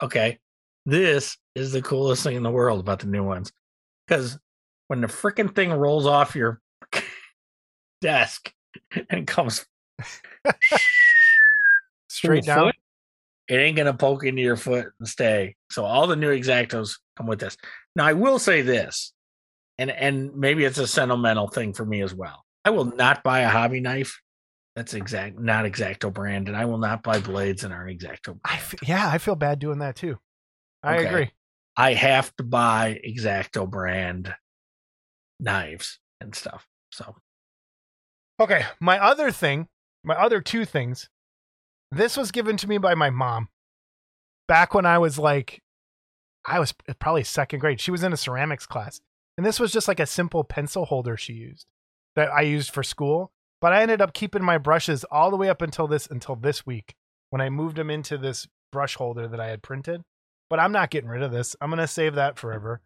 Okay. 0.03 0.39
This 0.87 1.37
is 1.55 1.73
the 1.73 1.83
coolest 1.83 2.23
thing 2.25 2.37
in 2.37 2.43
the 2.43 2.51
world 2.51 2.81
about 2.81 3.01
the 3.01 3.07
new 3.07 3.23
ones. 3.23 3.53
Because 4.09 4.39
when 4.89 5.01
the 5.03 5.07
freaking 5.07 5.55
thing 5.55 5.71
rolls 5.73 6.07
off 6.07 6.35
your 6.35 6.61
desk 8.01 8.53
and 9.11 9.27
comes 9.27 9.67
straight 12.09 12.45
down 12.45 12.59
foot, 12.69 12.77
it 13.51 13.57
ain't 13.57 13.77
gonna 13.77 13.93
poke 13.93 14.25
into 14.25 14.41
your 14.41 14.57
foot 14.57 14.87
and 14.99 15.09
stay. 15.09 15.57
So 15.71 15.85
all 15.85 16.07
the 16.07 16.17
new 16.17 16.33
X-Actos 16.33 16.99
come 17.17 17.27
with 17.27 17.41
this. 17.41 17.57
Now 17.97 18.07
I 18.07 18.13
will 18.15 18.39
say 18.39 18.63
this, 18.63 19.13
and 19.79 19.91
and 19.91 20.35
maybe 20.35 20.65
it's 20.65 20.79
a 20.79 20.87
sentimental 20.87 21.49
thing 21.49 21.73
for 21.75 21.85
me 21.85 22.01
as 22.03 22.15
well. 22.15 22.45
I 22.65 22.71
will 22.71 22.85
not 22.85 23.23
buy 23.23 23.41
a 23.41 23.49
hobby 23.49 23.81
knife 23.81 24.21
that's 24.77 24.95
exact 24.95 25.39
not 25.39 25.67
X-Acto 25.67 26.13
brand, 26.13 26.49
and 26.49 26.57
I 26.57 26.65
will 26.65 26.79
not 26.79 27.03
buy 27.03 27.19
blades 27.21 27.63
that 27.63 27.73
aren't 27.73 27.91
X-Acto 28.03 28.39
I 28.45 28.55
f- 28.55 28.75
yeah 28.87 29.09
i 29.11 29.19
feel 29.19 29.35
bad 29.37 29.59
doing 29.59 29.81
that 29.81 29.97
too 29.97 30.17
i 30.83 30.97
Okay. 30.99 31.09
agree 31.09 31.31
I 31.77 31.95
have 31.95 32.35
to 32.37 32.43
buy 32.45 33.01
X-Acto 33.05 33.69
brand 33.69 34.35
knives 35.39 35.99
and 36.21 36.35
stuff. 36.35 36.67
So 36.93 37.17
Okay, 38.41 38.65
my 38.81 38.99
other 38.99 39.31
thing, 39.31 39.69
my 40.05 40.15
other 40.15 40.41
two 40.41 40.65
things. 40.65 41.09
This 41.93 42.17
was 42.17 42.31
given 42.31 42.57
to 42.59 42.69
me 42.69 42.79
by 42.79 42.95
my 42.95 43.11
mom 43.11 43.49
back 44.47 44.75
when 44.75 44.87
I 44.87 44.99
was 44.99 45.19
like, 45.19 45.63
I 46.45 46.59
was 46.59 46.75
probably 46.99 47.25
second 47.25 47.61
grade. 47.61 47.81
She 47.81 47.91
was 47.91 48.03
in 48.03 48.13
a 48.13 48.17
ceramics 48.17 48.67
class. 48.67 49.01
And 49.37 49.47
this 49.47 49.61
was 49.61 49.73
just 49.73 49.89
like 49.89 50.01
a 50.01 50.07
simple 50.07 50.45
pencil 50.45 50.85
holder 50.85 51.17
she 51.17 51.33
used 51.33 51.67
that 52.17 52.31
I 52.31 52.43
used 52.43 52.71
for 52.71 52.83
school. 52.83 53.33
But 53.61 53.73
I 53.73 53.83
ended 53.83 54.01
up 54.01 54.13
keeping 54.13 54.43
my 54.43 54.59
brushes 54.59 55.05
all 55.05 55.31
the 55.31 55.37
way 55.37 55.49
up 55.49 55.63
until 55.63 55.87
this 55.87 56.07
until 56.07 56.37
this 56.37 56.67
week 56.67 56.95
when 57.31 57.41
I 57.41 57.51
moved 57.51 57.77
them 57.77 57.91
into 57.91 58.19
this 58.19 58.47
brush 58.73 58.97
holder 58.97 59.29
that 59.29 59.41
I 59.41 59.49
had 59.49 59.63
printed. 59.63 60.03
But 60.49 60.61
I'm 60.61 60.73
not 60.73 60.91
getting 60.91 61.11
rid 61.11 61.23
of 61.23 61.31
this. 61.31 61.55
I'm 61.61 61.71
gonna 61.71 61.87
save 61.87 62.15
that 62.15 62.39
forever. 62.39 62.81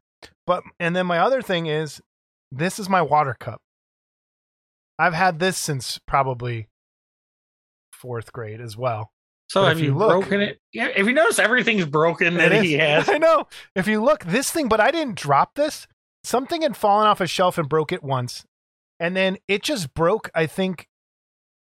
But 0.46 0.64
and 0.80 0.94
then 0.94 1.06
my 1.06 1.18
other 1.18 1.42
thing 1.42 1.66
is 1.66 2.00
this 2.50 2.78
is 2.78 2.88
my 2.88 3.02
water 3.02 3.36
cup. 3.38 3.60
I've 4.98 5.14
had 5.14 5.38
this 5.38 5.58
since 5.58 5.98
probably 6.06 6.68
fourth 8.04 8.32
grade 8.32 8.60
as 8.60 8.76
well. 8.76 9.10
so 9.48 9.62
But 9.62 9.68
have 9.68 9.78
if 9.78 9.84
you, 9.84 9.92
you 9.92 9.96
look- 9.98 10.10
broken 10.10 10.40
it? 10.42 10.60
Yeah. 10.74 10.88
If 10.94 11.06
you 11.06 11.14
notice 11.14 11.38
everything's 11.38 11.86
broken 11.86 12.34
that 12.34 12.52
he 12.62 12.72
has. 12.78 13.08
I 13.08 13.16
know. 13.16 13.46
If 13.74 13.86
you 13.86 14.02
look, 14.04 14.24
this 14.24 14.50
thing, 14.50 14.68
but 14.68 14.78
I 14.80 14.90
didn't 14.90 15.16
drop 15.16 15.54
this. 15.54 15.86
Something 16.22 16.60
had 16.62 16.76
fallen 16.76 17.06
off 17.06 17.20
a 17.22 17.26
shelf 17.26 17.56
and 17.56 17.66
broke 17.68 17.92
it 17.92 18.02
once. 18.02 18.44
And 19.00 19.16
then 19.16 19.38
it 19.48 19.62
just 19.62 19.94
broke, 19.94 20.30
I 20.34 20.46
think, 20.46 20.86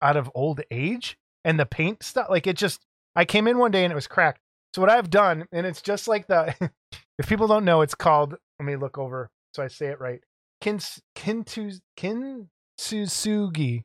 out 0.02 0.16
of 0.16 0.30
old 0.34 0.60
age 0.70 1.16
and 1.44 1.58
the 1.58 1.66
paint 1.66 2.02
stuff. 2.02 2.26
Like 2.28 2.46
it 2.46 2.56
just, 2.56 2.84
I 3.16 3.24
came 3.24 3.48
in 3.48 3.58
one 3.58 3.70
day 3.70 3.84
and 3.84 3.92
it 3.92 3.96
was 3.96 4.06
cracked. 4.06 4.40
So 4.74 4.82
what 4.82 4.90
I've 4.90 5.08
done, 5.10 5.46
and 5.50 5.66
it's 5.66 5.80
just 5.82 6.06
like 6.08 6.26
the, 6.26 6.54
if 7.18 7.26
people 7.28 7.46
don't 7.48 7.64
know, 7.64 7.80
it's 7.80 7.94
called, 7.94 8.34
let 8.60 8.66
me 8.66 8.76
look 8.76 8.98
over 8.98 9.30
so 9.54 9.62
I 9.62 9.68
say 9.68 9.86
it 9.86 9.98
right. 10.00 10.20
Kins, 10.60 11.00
kintu, 11.16 11.78
kinsugi, 11.98 13.84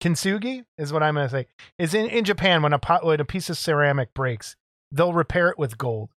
kintsugi. 0.00 0.64
Is 0.76 0.92
what 0.92 1.02
I'm 1.02 1.14
going 1.14 1.26
to 1.26 1.30
say. 1.30 1.46
Is 1.78 1.94
in, 1.94 2.06
in 2.06 2.24
Japan 2.24 2.62
when 2.62 2.72
a 2.72 2.78
pot, 2.78 3.04
when 3.04 3.20
a 3.20 3.24
piece 3.24 3.50
of 3.50 3.58
ceramic 3.58 4.14
breaks, 4.14 4.56
they'll 4.92 5.12
repair 5.12 5.48
it 5.48 5.58
with 5.58 5.78
gold. 5.78 6.10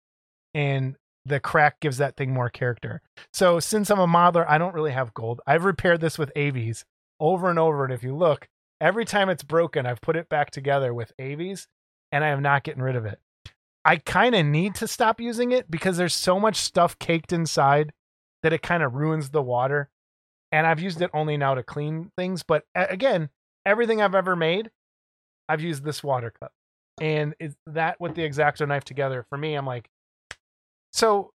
And 0.55 0.97
the 1.25 1.41
crack 1.41 1.81
gives 1.81 1.99
that 1.99 2.17
thing 2.17 2.33
more 2.33 2.49
character. 2.49 3.03
So 3.33 3.61
since 3.61 3.91
i'm 3.91 3.99
a 3.99 4.07
modeler 4.07 4.47
i 4.49 4.59
don't 4.59 4.75
really 4.75 4.93
have 4.93 5.15
gold. 5.15 5.41
I've 5.47 5.65
repaired 5.65 6.01
this 6.01 6.19
with 6.19 6.33
Aves 6.37 6.85
over 7.19 7.51
and 7.51 7.59
over. 7.59 7.85
And 7.85 7.93
if 7.93 8.03
you 8.03 8.15
look 8.15 8.49
every 8.81 9.05
time 9.05 9.29
it's 9.29 9.43
broken 9.43 9.87
i've 9.87 10.01
put 10.01 10.17
it 10.17 10.29
back 10.29 10.51
together 10.51 10.95
with 10.95 11.13
Aves 11.19 11.69
and 12.13 12.25
i 12.25 12.29
am 12.29 12.43
not 12.43 12.65
getting 12.65 12.83
rid 12.83 12.97
of 12.97 13.07
it. 13.07 13.21
I 13.85 13.97
kind 13.97 14.35
of 14.35 14.45
need 14.45 14.75
to 14.77 14.89
stop 14.89 15.21
using 15.21 15.53
it 15.53 15.71
because 15.71 15.97
there's 15.97 16.15
so 16.15 16.39
much 16.39 16.57
stuff 16.57 16.99
caked 16.99 17.33
inside 17.33 17.93
that 18.43 18.53
it 18.53 18.63
kind 18.63 18.83
of 18.83 18.95
ruins 18.95 19.31
the 19.31 19.43
water. 19.43 19.91
And 20.53 20.67
i've 20.67 20.81
used 20.81 21.03
it 21.03 21.11
only 21.13 21.37
now 21.37 21.55
to 21.55 21.63
clean 21.63 22.11
things. 22.17 22.43
But 22.43 22.65
again 22.75 23.29
everything 23.71 24.03
i've 24.03 24.15
ever 24.15 24.37
made 24.37 24.71
i've 25.49 25.61
used 25.61 25.85
this 25.85 26.03
water 26.03 26.33
cup. 26.41 26.53
And 27.01 27.35
is 27.41 27.55
that 27.67 27.99
with 27.99 28.15
the 28.15 28.25
X-Acto 28.25 28.69
knife 28.69 28.85
together 28.85 29.25
for 29.31 29.39
me 29.39 29.55
i'm 29.55 29.67
like 29.67 29.89
so 30.93 31.31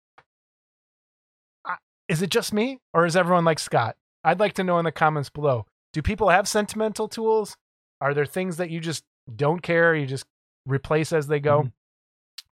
I- 1.66 1.78
is 2.08 2.22
it 2.22 2.30
just 2.30 2.54
me 2.54 2.80
or 2.94 3.06
is 3.06 3.16
everyone 3.16 3.46
like 3.46 3.60
scott? 3.60 3.96
I'd 4.24 4.40
like 4.40 4.54
to 4.54 4.64
know 4.64 4.80
in 4.80 4.86
the 4.86 4.92
comments 4.92 5.30
below. 5.30 5.66
Do 5.94 6.02
people 6.02 6.30
have 6.30 6.48
sentimental 6.48 7.08
tools? 7.08 7.56
Are 8.02 8.14
there 8.14 8.26
things 8.26 8.58
that 8.58 8.70
you 8.70 8.80
just 8.80 9.04
don't 9.34 9.62
care 9.62 9.96
you 9.96 10.06
just 10.06 10.26
replace 10.66 11.14
as 11.14 11.28
they 11.28 11.40
go? 11.40 11.72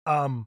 Um 0.07 0.47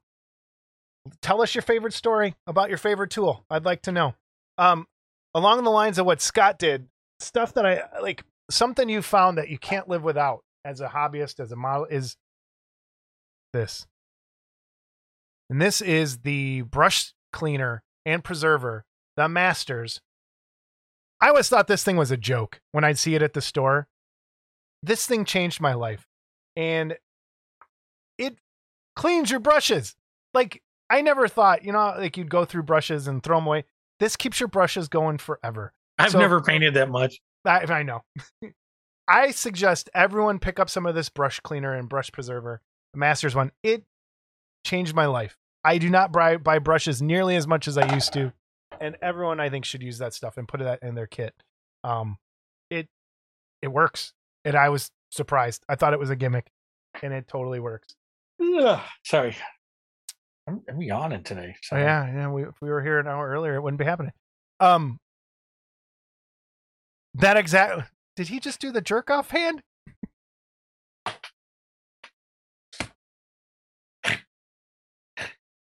tell 1.21 1.41
us 1.41 1.55
your 1.55 1.61
favorite 1.61 1.93
story 1.93 2.35
about 2.47 2.69
your 2.69 2.77
favorite 2.77 3.09
tool. 3.11 3.43
I'd 3.49 3.65
like 3.65 3.81
to 3.83 3.91
know. 3.91 4.13
Um 4.57 4.87
along 5.33 5.63
the 5.63 5.71
lines 5.71 5.97
of 5.97 6.05
what 6.05 6.21
scott 6.21 6.59
did 6.59 6.87
stuff 7.21 7.53
that 7.53 7.65
i 7.65 7.83
like 8.01 8.23
something 8.53 8.89
you 8.89 9.01
found 9.01 9.37
that 9.37 9.49
you 9.49 9.57
can't 9.57 9.87
live 9.89 10.03
without 10.03 10.43
as 10.63 10.81
a 10.81 10.87
hobbyist 10.89 11.39
as 11.39 11.51
a 11.51 11.55
model 11.55 11.85
is 11.85 12.15
this 13.53 13.85
and 15.51 15.61
this 15.61 15.81
is 15.81 16.19
the 16.19 16.61
brush 16.61 17.13
cleaner 17.33 17.83
and 18.05 18.23
preserver, 18.23 18.85
the 19.17 19.27
Masters. 19.27 19.99
I 21.19 21.27
always 21.27 21.49
thought 21.49 21.67
this 21.67 21.83
thing 21.83 21.97
was 21.97 22.09
a 22.09 22.15
joke 22.15 22.61
when 22.71 22.85
I'd 22.85 22.97
see 22.97 23.15
it 23.15 23.21
at 23.21 23.33
the 23.33 23.41
store. 23.41 23.89
This 24.81 25.05
thing 25.05 25.25
changed 25.25 25.59
my 25.59 25.73
life. 25.73 26.07
And 26.55 26.95
it 28.17 28.37
cleans 28.95 29.29
your 29.29 29.41
brushes. 29.41 29.95
Like, 30.33 30.63
I 30.89 31.01
never 31.01 31.27
thought, 31.27 31.65
you 31.65 31.73
know, 31.73 31.95
like 31.97 32.15
you'd 32.15 32.29
go 32.29 32.45
through 32.45 32.63
brushes 32.63 33.07
and 33.07 33.21
throw 33.21 33.37
them 33.37 33.47
away. 33.47 33.65
This 33.99 34.15
keeps 34.15 34.39
your 34.39 34.47
brushes 34.47 34.87
going 34.87 35.17
forever. 35.17 35.73
I've 35.99 36.11
So- 36.11 36.19
never 36.19 36.41
painted 36.41 36.75
that 36.75 36.89
much. 36.89 37.19
I, 37.45 37.65
I 37.65 37.83
know. 37.83 38.01
I 39.07 39.31
suggest 39.31 39.89
everyone 39.93 40.39
pick 40.39 40.59
up 40.59 40.69
some 40.69 40.85
of 40.85 40.95
this 40.95 41.09
brush 41.09 41.39
cleaner 41.41 41.73
and 41.73 41.89
brush 41.89 42.11
preserver, 42.11 42.61
the 42.93 42.99
Masters 42.99 43.35
one. 43.35 43.51
It 43.63 43.83
changed 44.65 44.95
my 44.95 45.05
life. 45.05 45.37
I 45.63 45.77
do 45.77 45.89
not 45.89 46.11
buy, 46.11 46.37
buy 46.37 46.59
brushes 46.59 47.01
nearly 47.01 47.35
as 47.35 47.47
much 47.47 47.67
as 47.67 47.77
I 47.77 47.93
used 47.93 48.13
to, 48.13 48.31
and 48.79 48.95
everyone 49.01 49.39
I 49.39 49.49
think 49.49 49.65
should 49.65 49.83
use 49.83 49.97
that 49.99 50.13
stuff 50.13 50.37
and 50.37 50.47
put 50.47 50.59
that 50.61 50.81
in 50.81 50.95
their 50.95 51.07
kit. 51.07 51.33
Um, 51.83 52.17
it 52.69 52.87
it 53.61 53.67
works, 53.67 54.13
and 54.45 54.55
I 54.55 54.69
was 54.69 54.91
surprised. 55.11 55.63
I 55.67 55.75
thought 55.75 55.93
it 55.93 55.99
was 55.99 56.09
a 56.09 56.15
gimmick, 56.15 56.47
and 57.01 57.13
it 57.13 57.27
totally 57.27 57.59
works. 57.59 57.95
Ugh, 58.41 58.79
sorry. 59.03 59.35
I'm, 60.47 60.61
I'm 60.67 60.81
yawning 60.81 61.23
today. 61.23 61.55
So 61.61 61.75
So 61.75 61.79
yeah, 61.79 62.11
yeah. 62.11 62.29
We, 62.29 62.43
if 62.43 62.55
we 62.61 62.69
were 62.69 62.81
here 62.81 62.99
an 62.99 63.07
hour 63.07 63.29
earlier, 63.29 63.55
it 63.55 63.61
wouldn't 63.61 63.79
be 63.79 63.85
happening. 63.85 64.13
Um, 64.59 64.97
that 67.15 67.37
exact. 67.37 67.91
Did 68.15 68.27
he 68.27 68.39
just 68.39 68.59
do 68.59 68.71
the 68.71 68.81
jerk 68.81 69.09
off 69.09 69.29
hand? 69.31 69.61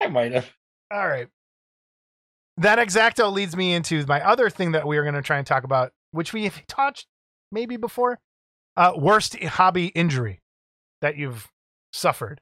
I 0.01 0.07
might 0.09 0.31
have. 0.33 0.49
All 0.91 1.07
right. 1.07 1.27
That 2.57 2.79
X-Acto 2.79 3.31
leads 3.33 3.55
me 3.55 3.73
into 3.73 4.05
my 4.05 4.25
other 4.25 4.49
thing 4.49 4.71
that 4.73 4.87
we 4.87 4.97
are 4.97 5.03
going 5.03 5.15
to 5.15 5.21
try 5.21 5.37
and 5.37 5.47
talk 5.47 5.63
about, 5.63 5.91
which 6.11 6.31
we 6.31 6.43
have 6.43 6.65
touched 6.67 7.07
maybe 7.51 7.75
before. 7.75 8.19
Uh, 8.77 8.93
worst 8.97 9.41
hobby 9.43 9.87
injury 9.87 10.41
that 11.01 11.17
you've 11.17 11.47
suffered. 11.91 12.41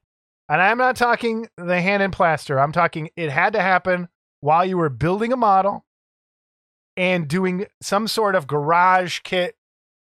And 0.49 0.61
I'm 0.61 0.77
not 0.77 0.95
talking 0.95 1.47
the 1.57 1.81
hand 1.81 2.03
in 2.03 2.11
plaster. 2.11 2.59
I'm 2.59 2.71
talking 2.71 3.09
it 3.15 3.29
had 3.29 3.53
to 3.53 3.61
happen 3.61 4.09
while 4.41 4.65
you 4.65 4.77
were 4.77 4.89
building 4.89 5.31
a 5.31 5.37
model 5.37 5.85
and 6.97 7.27
doing 7.27 7.65
some 7.81 8.07
sort 8.07 8.35
of 8.35 8.47
garage 8.47 9.19
kit 9.23 9.55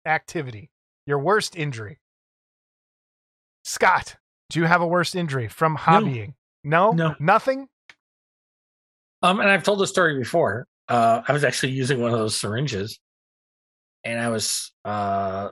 activity. 0.07 0.71
Your 1.07 1.19
worst 1.19 1.57
injury. 1.57 1.99
Scott, 3.65 4.17
do 4.51 4.59
you 4.61 4.67
have 4.67 4.81
a 4.83 4.87
worst 4.87 5.15
injury 5.15 5.49
from 5.49 5.77
hobbying? 5.77 6.35
No, 6.65 6.93
No. 6.93 7.15
nothing. 7.19 7.69
Um, 9.23 9.41
and 9.41 9.49
I've 9.49 9.63
told 9.63 9.79
the 9.79 9.87
story 9.87 10.19
before. 10.19 10.67
Uh, 10.89 11.23
I 11.27 11.33
was 11.33 11.45
actually 11.45 11.73
using 11.73 12.01
one 12.01 12.13
of 12.13 12.19
those 12.19 12.39
syringes, 12.39 12.99
and 14.05 14.19
I 14.21 14.29
was 14.31 14.73
uh 14.85 15.51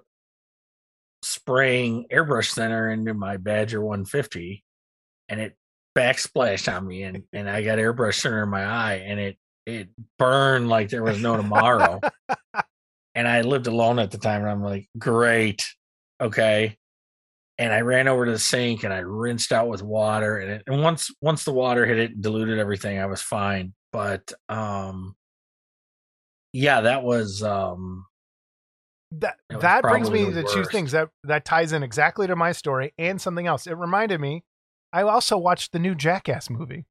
spraying 1.22 2.06
airbrush 2.10 2.50
center 2.50 2.90
into 2.90 3.14
my 3.14 3.36
Badger 3.36 3.80
150, 3.80 4.64
and 5.28 5.40
it 5.40 5.56
backsplashed 5.96 6.72
on 6.74 6.86
me, 6.86 7.04
and 7.04 7.22
and 7.32 7.48
I 7.48 7.62
got 7.62 7.78
airbrush 7.78 8.26
under 8.26 8.44
my 8.46 8.64
eye, 8.64 8.94
and 9.06 9.20
it 9.20 9.38
it 9.76 9.88
burned 10.18 10.68
like 10.68 10.88
there 10.88 11.02
was 11.02 11.20
no 11.20 11.36
tomorrow. 11.36 12.00
and 13.14 13.28
I 13.28 13.42
lived 13.42 13.66
alone 13.66 13.98
at 13.98 14.10
the 14.10 14.18
time, 14.18 14.42
and 14.42 14.50
I'm 14.50 14.62
like, 14.62 14.88
great, 14.98 15.64
okay. 16.20 16.76
And 17.58 17.72
I 17.72 17.80
ran 17.80 18.08
over 18.08 18.24
to 18.24 18.32
the 18.32 18.38
sink 18.38 18.84
and 18.84 18.92
I 18.92 18.98
rinsed 18.98 19.52
out 19.52 19.68
with 19.68 19.82
water, 19.82 20.38
and, 20.38 20.50
it, 20.52 20.62
and 20.66 20.82
once 20.82 21.10
once 21.20 21.44
the 21.44 21.52
water 21.52 21.84
hit 21.84 21.98
it, 21.98 22.20
diluted 22.20 22.58
everything. 22.58 22.98
I 22.98 23.06
was 23.06 23.20
fine, 23.20 23.74
but 23.92 24.32
um, 24.48 25.14
yeah, 26.52 26.82
that 26.82 27.02
was 27.02 27.42
um, 27.42 28.06
that 29.12 29.36
That 29.48 29.60
that 29.60 29.82
brings 29.82 30.10
me 30.10 30.32
to 30.32 30.42
two 30.44 30.64
things 30.64 30.92
that 30.92 31.08
that 31.24 31.44
ties 31.44 31.72
in 31.72 31.82
exactly 31.82 32.26
to 32.26 32.36
my 32.36 32.52
story 32.52 32.94
and 32.98 33.20
something 33.20 33.46
else. 33.46 33.66
It 33.66 33.74
reminded 33.74 34.20
me, 34.20 34.44
I 34.92 35.02
also 35.02 35.36
watched 35.36 35.72
the 35.72 35.78
new 35.78 35.94
Jackass 35.94 36.48
movie, 36.48 36.86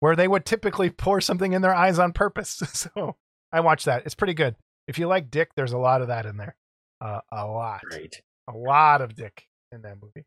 where 0.00 0.16
they 0.16 0.28
would 0.28 0.44
typically 0.44 0.90
pour 0.90 1.20
something 1.20 1.52
in 1.52 1.62
their 1.62 1.74
eyes 1.74 1.98
on 1.98 2.12
purpose. 2.12 2.60
So 2.94 3.16
I 3.52 3.60
watched 3.60 3.86
that. 3.86 4.04
It's 4.06 4.14
pretty 4.14 4.34
good. 4.34 4.56
If 4.86 4.98
you 4.98 5.06
like 5.06 5.30
Dick, 5.30 5.50
there's 5.56 5.72
a 5.72 5.78
lot 5.78 6.02
of 6.02 6.08
that 6.08 6.26
in 6.26 6.36
there. 6.36 6.54
Uh, 7.00 7.20
a 7.32 7.46
lot, 7.46 7.80
great. 7.82 8.20
a 8.48 8.56
lot 8.56 9.00
of 9.00 9.14
Dick 9.14 9.44
in 9.72 9.82
that 9.82 9.96
movie. 10.02 10.24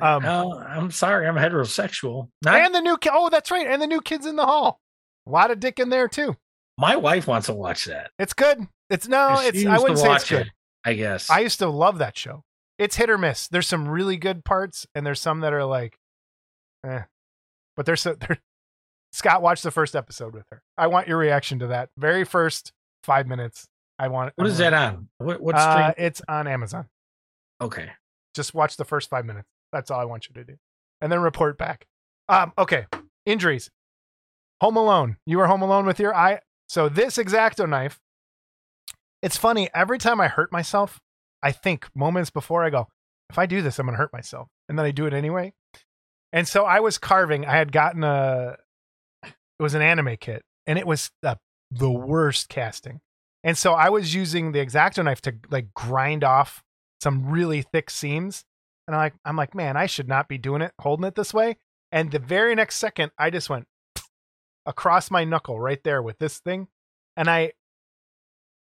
Um, 0.00 0.24
oh, 0.24 0.58
I'm 0.58 0.90
sorry, 0.90 1.26
I'm 1.26 1.34
heterosexual. 1.36 2.28
Not, 2.42 2.54
and 2.62 2.74
the 2.74 2.80
new 2.80 2.96
ki- 2.96 3.10
oh, 3.12 3.28
that's 3.28 3.50
right, 3.50 3.66
and 3.66 3.80
the 3.82 3.86
new 3.86 4.00
kids 4.00 4.24
in 4.26 4.36
the 4.36 4.46
hall. 4.46 4.80
A 5.26 5.30
lot 5.30 5.50
of 5.50 5.60
Dick 5.60 5.78
in 5.78 5.90
there 5.90 6.08
too. 6.08 6.36
my 6.78 6.96
wife 6.96 7.26
wants 7.26 7.46
to 7.48 7.52
watch 7.54 7.84
that. 7.84 8.10
It's 8.18 8.32
good. 8.32 8.66
It's 8.90 9.06
no, 9.08 9.38
She 9.42 9.48
it's 9.48 9.66
I 9.66 9.78
wouldn't 9.78 9.98
say 9.98 10.14
it's 10.14 10.28
good. 10.28 10.46
it, 10.46 10.52
I 10.84 10.94
guess. 10.94 11.28
I 11.30 11.40
used 11.40 11.58
to 11.60 11.68
love 11.68 11.98
that 11.98 12.16
show. 12.16 12.42
It's 12.78 12.96
hit 12.96 13.10
or 13.10 13.18
miss. 13.18 13.46
There's 13.48 13.66
some 13.68 13.86
really 13.88 14.16
good 14.16 14.44
parts, 14.44 14.86
and 14.94 15.06
there's 15.06 15.20
some 15.20 15.40
that 15.40 15.52
are 15.52 15.64
like, 15.64 15.96
eh. 16.86 17.02
But 17.76 17.86
there's 17.86 18.00
so 18.02 18.14
there. 18.20 18.38
Scott 19.14 19.42
watched 19.42 19.62
the 19.62 19.70
first 19.70 19.94
episode 19.94 20.34
with 20.34 20.44
her. 20.50 20.60
I 20.76 20.88
want 20.88 21.06
your 21.06 21.18
reaction 21.18 21.60
to 21.60 21.68
that 21.68 21.90
very 21.96 22.24
first 22.24 22.72
five 23.04 23.26
minutes. 23.28 23.66
I 23.98 24.08
want. 24.08 24.32
what 24.36 24.46
I 24.46 24.50
is 24.50 24.58
want- 24.60 24.70
that 24.72 24.74
on? 24.74 25.08
What 25.18 25.40
what 25.40 25.54
Uh, 25.54 25.94
it's 25.96 26.20
on 26.28 26.46
Amazon. 26.48 26.88
okay. 27.60 27.90
Just 28.34 28.52
watch 28.54 28.76
the 28.76 28.84
first 28.84 29.08
five 29.08 29.24
minutes. 29.24 29.48
That's 29.72 29.90
all 29.90 30.00
I 30.00 30.04
want 30.04 30.28
you 30.28 30.34
to 30.34 30.44
do, 30.44 30.56
and 31.00 31.12
then 31.12 31.20
report 31.20 31.56
back. 31.58 31.86
Um. 32.28 32.52
Okay. 32.58 32.86
Injuries. 33.26 33.70
Home 34.60 34.76
Alone. 34.76 35.16
You 35.26 35.38
were 35.38 35.46
home 35.46 35.62
alone 35.62 35.86
with 35.86 36.00
your 36.00 36.14
eye. 36.14 36.40
So 36.68 36.88
this 36.88 37.16
X-Acto 37.18 37.68
knife. 37.68 38.00
It's 39.22 39.36
funny. 39.36 39.70
Every 39.74 39.98
time 39.98 40.20
I 40.20 40.28
hurt 40.28 40.50
myself, 40.52 41.00
I 41.42 41.52
think 41.52 41.88
moments 41.94 42.30
before 42.30 42.64
I 42.64 42.70
go, 42.70 42.88
if 43.30 43.38
I 43.38 43.46
do 43.46 43.62
this, 43.62 43.78
I'm 43.78 43.86
gonna 43.86 43.96
hurt 43.98 44.12
myself, 44.12 44.48
and 44.68 44.78
then 44.78 44.84
I 44.86 44.90
do 44.90 45.06
it 45.06 45.12
anyway. 45.14 45.52
And 46.32 46.48
so 46.48 46.64
I 46.64 46.80
was 46.80 46.98
carving. 46.98 47.46
I 47.46 47.52
had 47.56 47.70
gotten 47.70 48.02
a. 48.04 48.56
It 49.58 49.62
was 49.62 49.74
an 49.74 49.82
anime 49.82 50.16
kit, 50.18 50.42
and 50.66 50.78
it 50.78 50.86
was 50.86 51.10
the 51.22 51.38
the 51.70 51.90
worst 51.90 52.48
casting. 52.48 53.00
And 53.42 53.58
so 53.58 53.74
I 53.74 53.90
was 53.90 54.14
using 54.14 54.52
the 54.52 54.60
X-Acto 54.60 55.04
knife 55.04 55.20
to 55.22 55.34
like 55.50 55.74
grind 55.74 56.24
off 56.24 56.62
some 57.02 57.28
really 57.28 57.62
thick 57.62 57.90
seams. 57.90 58.44
And 58.86 58.94
I'm 58.94 59.00
like, 59.00 59.14
I'm 59.24 59.36
like, 59.36 59.54
man, 59.54 59.76
I 59.76 59.86
should 59.86 60.08
not 60.08 60.28
be 60.28 60.38
doing 60.38 60.62
it, 60.62 60.72
holding 60.80 61.04
it 61.04 61.14
this 61.14 61.34
way. 61.34 61.58
And 61.92 62.10
the 62.10 62.18
very 62.18 62.54
next 62.54 62.76
second, 62.76 63.12
I 63.18 63.30
just 63.30 63.50
went 63.50 63.66
across 64.66 65.10
my 65.10 65.24
knuckle 65.24 65.60
right 65.60 65.82
there 65.84 66.02
with 66.02 66.18
this 66.18 66.38
thing. 66.38 66.68
And 67.16 67.28
I 67.28 67.52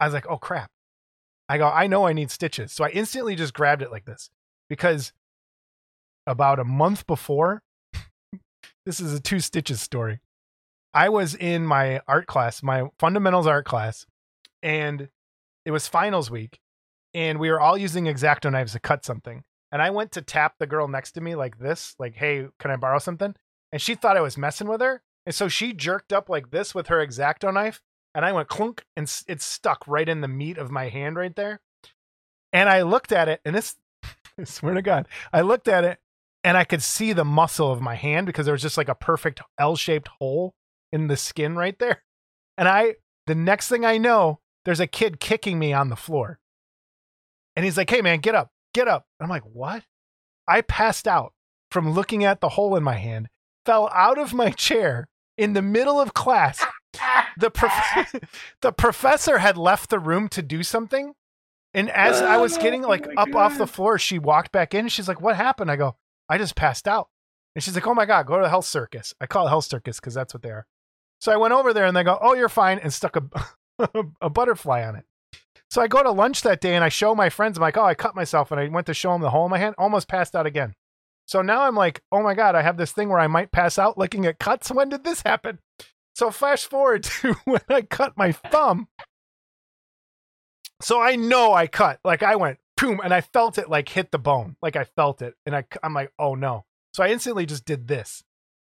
I 0.01 0.05
was 0.05 0.15
like, 0.15 0.27
oh 0.29 0.39
crap. 0.39 0.71
I 1.49 1.59
go, 1.59 1.67
I 1.67 1.87
know 1.87 2.07
I 2.07 2.13
need 2.13 2.31
stitches. 2.31 2.73
So 2.73 2.85
I 2.85 2.91
instantly 2.91 3.35
just 3.35 3.55
grabbed 3.55 3.83
it 3.83 3.91
like 3.91 4.05
this 4.05 4.31
because 4.69 5.13
about 6.27 6.61
a 6.61 6.65
month 6.65 7.07
before, 7.07 7.63
this 8.87 9.01
is 9.01 9.15
a 9.15 9.21
two 9.21 9.41
stitches 9.41 9.81
story. 9.81 10.21
I 10.95 11.09
was 11.09 11.35
in 11.35 11.67
my 11.67 12.01
art 12.09 12.27
class, 12.27 12.63
my 12.63 12.89
fundamentals 12.99 13.47
art 13.47 13.67
class, 13.67 14.07
and 14.63 15.09
it 15.65 15.71
was 15.71 15.87
finals 15.87 16.31
week, 16.31 16.61
and 17.15 17.39
we 17.39 17.51
were 17.51 17.61
all 17.61 17.77
using 17.77 18.09
X-Acto 18.09 18.51
knives 18.51 18.73
to 18.73 18.81
cut 18.81 19.05
something. 19.05 19.45
And 19.71 19.83
I 19.83 19.91
went 19.91 20.13
to 20.13 20.23
tap 20.23 20.55
the 20.59 20.67
girl 20.67 20.89
next 20.89 21.13
to 21.13 21.21
me 21.21 21.35
like 21.35 21.59
this, 21.59 21.95
like, 21.99 22.15
hey, 22.15 22.47
can 22.59 22.71
I 22.71 22.77
borrow 22.77 22.99
something? 22.99 23.35
And 23.71 23.83
she 23.83 23.95
thought 23.95 24.17
I 24.17 24.23
was 24.23 24.39
messing 24.39 24.67
with 24.67 24.81
her. 24.81 25.03
And 25.27 25.35
so 25.35 25.49
she 25.49 25.75
jerked 25.75 26.13
up 26.13 26.31
like 26.31 26.51
this 26.51 26.75
with 26.75 26.87
her 26.87 27.01
X-Acto 27.01 27.53
knife. 27.53 27.83
And 28.15 28.25
I 28.25 28.33
went 28.33 28.49
clunk 28.49 28.85
and 28.97 29.13
it 29.29 29.43
stuck 29.43 29.87
right 29.87 30.09
in 30.09 30.23
the 30.23 30.29
meat 30.29 30.57
of 30.57 30.71
my 30.71 30.89
hand 30.89 31.17
right 31.17 31.37
there. 31.37 31.61
And 32.51 32.71
I 32.71 32.81
looked 32.83 33.13
at 33.13 33.29
it, 33.29 33.41
and 33.45 33.55
this, 33.55 33.77
I 34.39 34.45
swear 34.45 34.73
to 34.73 34.83
God, 34.83 35.07
I 35.35 35.43
looked 35.43 35.69
at 35.69 35.85
it 35.85 35.99
and 36.43 36.57
I 36.57 36.65
could 36.65 36.83
see 36.83 37.13
the 37.13 37.25
muscle 37.25 37.71
of 37.71 37.83
my 37.83 37.95
hand 37.95 38.27
because 38.27 38.47
there 38.47 38.55
was 38.55 38.63
just 38.63 38.79
like 38.79 38.89
a 38.89 38.95
perfect 38.95 39.43
L 39.59 39.77
shaped 39.77 40.09
hole 40.19 40.55
in 40.93 41.07
the 41.09 41.17
skin 41.17 41.57
right 41.57 41.79
there. 41.79 42.03
And 42.57 42.69
I, 42.69 42.97
the 43.27 43.35
next 43.35 43.69
thing 43.69 43.85
I 43.85 43.99
know, 43.99 44.41
there's 44.65 44.81
a 44.81 44.87
kid 44.87 45.21
kicking 45.21 45.59
me 45.59 45.73
on 45.73 45.89
the 45.89 45.97
floor. 45.97 46.39
And 47.57 47.65
he's 47.65 47.77
like, 47.77 47.91
hey, 47.91 48.03
man, 48.03 48.21
get 48.21 48.35
up, 48.35 48.51
get 48.75 48.89
up. 48.89 49.07
I'm 49.21 49.29
like, 49.29 49.45
what? 49.45 49.85
I 50.47 50.61
passed 50.63 51.09
out 51.09 51.33
from 51.71 51.93
looking 51.93 52.25
at 52.25 52.41
the 52.41 52.51
hole 52.51 52.77
in 52.77 52.83
my 52.83 52.95
hand, 52.95 53.29
fell 53.67 53.91
out 53.93 54.19
of 54.19 54.33
my 54.33 54.51
chair 54.51 55.09
in 55.37 55.53
the 55.53 55.63
middle 55.63 56.01
of 56.01 56.15
class. 56.15 56.65
The, 57.39 57.51
prof- 57.51 58.15
the 58.63 58.73
professor 58.73 59.39
had 59.39 59.57
left 59.57 59.91
the 59.91 59.99
room 59.99 60.29
to 60.31 60.43
do 60.43 60.63
something. 60.63 61.15
And 61.75 61.91
as 61.91 62.23
I 62.23 62.39
was 62.39 62.57
oh 62.57 62.61
getting 62.61 62.83
like 62.83 63.07
Oh 63.07 63.23
up 63.23 63.35
off 63.35 63.59
the 63.59 63.67
floor, 63.67 63.99
she 63.99 64.19
walked 64.19 64.53
back 64.53 64.75
in. 64.75 64.89
She's 64.89 65.07
like, 65.07 65.21
what 65.21 65.37
happened? 65.37 65.71
I 65.71 65.77
go, 65.77 65.97
I 66.29 66.39
just 66.39 66.57
passed 66.57 66.89
out. 66.89 67.09
And 67.55 67.63
she's 67.63 67.75
like, 67.75 67.87
oh 67.87 67.95
my 67.95 68.07
God, 68.07 68.27
go 68.27 68.37
to 68.37 68.43
the 68.43 68.49
health 68.49 68.67
circus. 68.67 69.15
I 69.21 69.27
call 69.27 69.47
it 69.47 69.51
health 69.51 69.67
circus 69.67 70.01
because 70.01 70.15
that's 70.15 70.33
what 70.33 70.43
they 70.43 70.51
are. 70.51 70.67
So 71.21 71.33
I 71.33 71.37
went 71.37 71.55
over 71.55 71.73
there 71.73 71.87
and 71.87 71.97
they 71.97 72.05
go, 72.05 72.19
oh, 72.21 72.35
you're 72.35 72.49
fine, 72.49 72.79
and 72.79 72.93
stuck 72.93 73.17
a, 73.17 73.89
a 74.21 74.31
butterfly 74.31 74.85
on 74.85 74.97
it. 74.97 75.05
So 75.71 75.83
I 75.83 75.89
go 75.89 76.03
to 76.03 76.11
lunch 76.11 76.43
that 76.43 76.61
day 76.61 76.75
and 76.75 76.85
I 76.85 76.89
show 76.89 77.15
my 77.15 77.29
friends, 77.29 77.59
I'm 77.59 77.63
like, 77.63 77.77
oh, 77.77 77.85
I 77.85 77.95
cut 77.95 78.15
myself. 78.15 78.51
And 78.51 78.61
I 78.61 78.69
went 78.69 78.87
to 78.87 78.95
show 78.95 79.13
them 79.13 79.21
the 79.21 79.31
hole 79.31 79.45
in 79.45 79.51
my 79.51 79.59
hand, 79.59 79.75
almost 79.77 80.09
passed 80.09 80.35
out 80.35 80.47
again. 80.47 80.75
So 81.27 81.43
now 81.43 81.63
I'm 81.63 81.77
like, 81.77 82.03
oh 82.11 82.23
my 82.23 82.33
God, 82.33 82.55
I 82.55 82.63
have 82.63 82.79
this 82.79 82.93
thing 82.93 83.11
where 83.11 83.19
I 83.19 83.27
might 83.27 83.53
pass 83.53 83.79
out 83.79 83.99
looking 83.99 84.25
at 84.25 84.39
cuts. 84.39 84.71
When 84.75 84.89
did 84.89 85.05
this 85.05 85.23
happen? 85.23 85.59
So 86.15 86.31
flash 86.31 86.65
forward 86.65 87.03
to 87.21 87.35
when 87.45 87.61
I 87.69 87.83
cut 87.83 88.17
my 88.17 88.33
thumb. 88.33 88.89
So 90.81 91.01
I 91.01 91.17
know 91.17 91.53
I 91.53 91.67
cut, 91.67 91.99
like 92.05 92.23
I 92.23 92.37
went 92.37 92.59
boom, 92.77 93.01
and 93.03 93.13
I 93.13 93.21
felt 93.21 93.59
it 93.59 93.69
like 93.69 93.89
hit 93.89 94.11
the 94.11 94.19
bone, 94.19 94.57
like 94.63 94.77
I 94.77 94.85
felt 94.85 95.23
it, 95.23 95.35
and 95.45 95.55
I, 95.55 95.65
I'm 95.83 95.93
like, 95.93 96.13
oh 96.19 96.35
no. 96.35 96.65
So 96.95 97.03
I 97.03 97.09
instantly 97.09 97.47
just 97.47 97.65
did 97.65 97.89
this, 97.89 98.23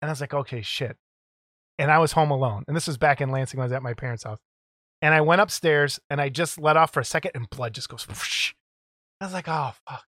and 0.01 0.11
I 0.11 0.13
was 0.13 0.21
like, 0.21 0.35
okay, 0.35 0.63
shit. 0.63 0.97
And 1.79 1.91
I 1.91 1.99
was 1.99 2.13
home 2.13 2.31
alone, 2.31 2.65
and 2.69 2.77
this 2.77 2.87
was 2.87 2.99
back 2.99 3.21
in 3.21 3.31
Lansing. 3.31 3.59
when 3.59 3.65
I 3.65 3.67
was 3.67 3.73
at 3.73 3.83
my 3.83 3.95
parents' 3.95 4.23
house, 4.25 4.39
and 5.03 5.13
I 5.13 5.21
went 5.23 5.41
upstairs, 5.41 5.99
and 6.09 6.21
I 6.21 6.29
just 6.29 6.59
let 6.59 6.77
off 6.77 6.93
for 6.93 7.01
a 7.01 7.05
second, 7.05 7.33
and 7.35 7.51
blood 7.51 7.75
just 7.75 7.89
goes. 7.89 8.07
Whoosh. 8.07 8.55
I 9.21 9.25
was 9.25 9.35
like, 9.35 9.49
oh 9.49 9.73
fuck. 9.89 10.05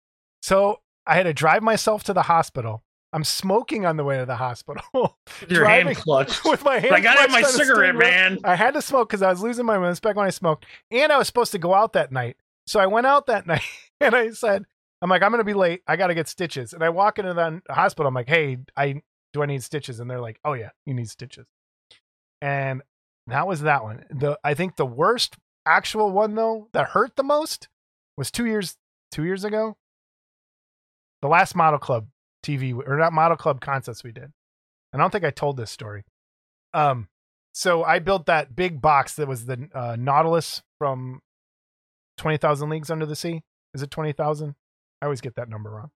So 0.41 0.79
I 1.05 1.15
had 1.15 1.23
to 1.23 1.33
drive 1.33 1.61
myself 1.63 2.03
to 2.05 2.13
the 2.13 2.23
hospital. 2.23 2.83
I'm 3.13 3.23
smoking 3.23 3.85
on 3.85 3.97
the 3.97 4.03
way 4.03 4.17
to 4.17 4.25
the 4.25 4.37
hospital 4.37 5.17
your 5.49 5.65
hand 5.65 5.93
clutched. 5.97 6.45
with 6.45 6.63
my 6.63 6.79
hand. 6.79 6.95
I 6.95 7.01
gotta 7.01 7.29
my 7.29 7.41
clutched 7.41 7.55
on 7.55 7.59
the 7.59 7.65
cigarette, 7.65 7.95
man. 7.95 8.39
I 8.43 8.55
had 8.55 8.73
to 8.75 8.81
smoke 8.81 9.09
because 9.09 9.21
I 9.21 9.29
was 9.29 9.41
losing 9.41 9.65
my 9.65 9.75
respect 9.75 10.15
when 10.15 10.25
I 10.25 10.29
smoked, 10.29 10.65
and 10.91 11.11
I 11.11 11.17
was 11.17 11.27
supposed 11.27 11.51
to 11.51 11.57
go 11.57 11.73
out 11.73 11.93
that 11.93 12.11
night. 12.11 12.37
So 12.67 12.79
I 12.79 12.87
went 12.87 13.07
out 13.07 13.27
that 13.27 13.45
night, 13.47 13.63
and 13.99 14.15
I 14.15 14.29
said, 14.31 14.63
"I'm 15.01 15.09
like, 15.09 15.23
I'm 15.23 15.31
gonna 15.31 15.43
be 15.43 15.53
late. 15.53 15.81
I 15.87 15.95
gotta 15.97 16.15
get 16.15 16.29
stitches." 16.29 16.73
And 16.73 16.83
I 16.83 16.89
walk 16.89 17.19
into 17.19 17.33
the 17.33 17.61
hospital. 17.73 18.07
I'm 18.07 18.13
like, 18.13 18.29
"Hey, 18.29 18.59
I 18.77 19.01
do 19.33 19.43
I 19.43 19.45
need 19.45 19.63
stitches?" 19.63 19.99
And 19.99 20.09
they're 20.09 20.21
like, 20.21 20.39
"Oh 20.43 20.53
yeah, 20.53 20.69
you 20.85 20.93
need 20.93 21.09
stitches." 21.09 21.47
And 22.41 22.81
that 23.27 23.47
was 23.47 23.61
that 23.61 23.83
one. 23.83 24.03
The 24.09 24.37
I 24.43 24.53
think 24.53 24.75
the 24.75 24.85
worst 24.85 25.35
actual 25.65 26.11
one 26.11 26.35
though 26.35 26.69
that 26.73 26.89
hurt 26.89 27.15
the 27.15 27.23
most 27.23 27.69
was 28.17 28.31
two 28.31 28.45
years 28.45 28.75
two 29.11 29.23
years 29.23 29.43
ago. 29.43 29.77
The 31.21 31.27
last 31.27 31.55
Model 31.55 31.79
Club 31.79 32.07
TV 32.43 32.75
or 32.75 32.97
not 32.97 33.13
Model 33.13 33.37
Club 33.37 33.61
concerts 33.61 34.03
we 34.03 34.11
did. 34.11 34.31
I 34.93 34.97
don't 34.97 35.11
think 35.11 35.23
I 35.23 35.29
told 35.29 35.57
this 35.57 35.71
story. 35.71 36.03
Um, 36.73 37.07
so 37.53 37.83
I 37.83 37.99
built 37.99 38.25
that 38.25 38.55
big 38.55 38.81
box 38.81 39.15
that 39.15 39.27
was 39.27 39.45
the 39.45 39.69
uh, 39.73 39.95
Nautilus 39.97 40.61
from 40.79 41.21
Twenty 42.17 42.37
Thousand 42.37 42.69
Leagues 42.69 42.89
Under 42.89 43.05
the 43.05 43.15
Sea. 43.15 43.41
Is 43.73 43.81
it 43.81 43.91
twenty 43.91 44.13
thousand? 44.13 44.55
I 45.01 45.05
always 45.05 45.21
get 45.21 45.35
that 45.35 45.49
number 45.49 45.69
wrong. 45.69 45.91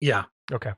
Yeah. 0.00 0.24
Okay. 0.50 0.72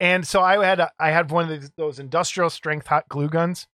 And 0.00 0.26
so 0.26 0.42
I 0.42 0.64
had 0.64 0.80
a, 0.80 0.90
I 0.98 1.10
had 1.10 1.30
one 1.30 1.50
of 1.50 1.76
those 1.76 1.98
industrial 1.98 2.50
strength 2.50 2.86
hot 2.86 3.08
glue 3.08 3.28
guns 3.28 3.66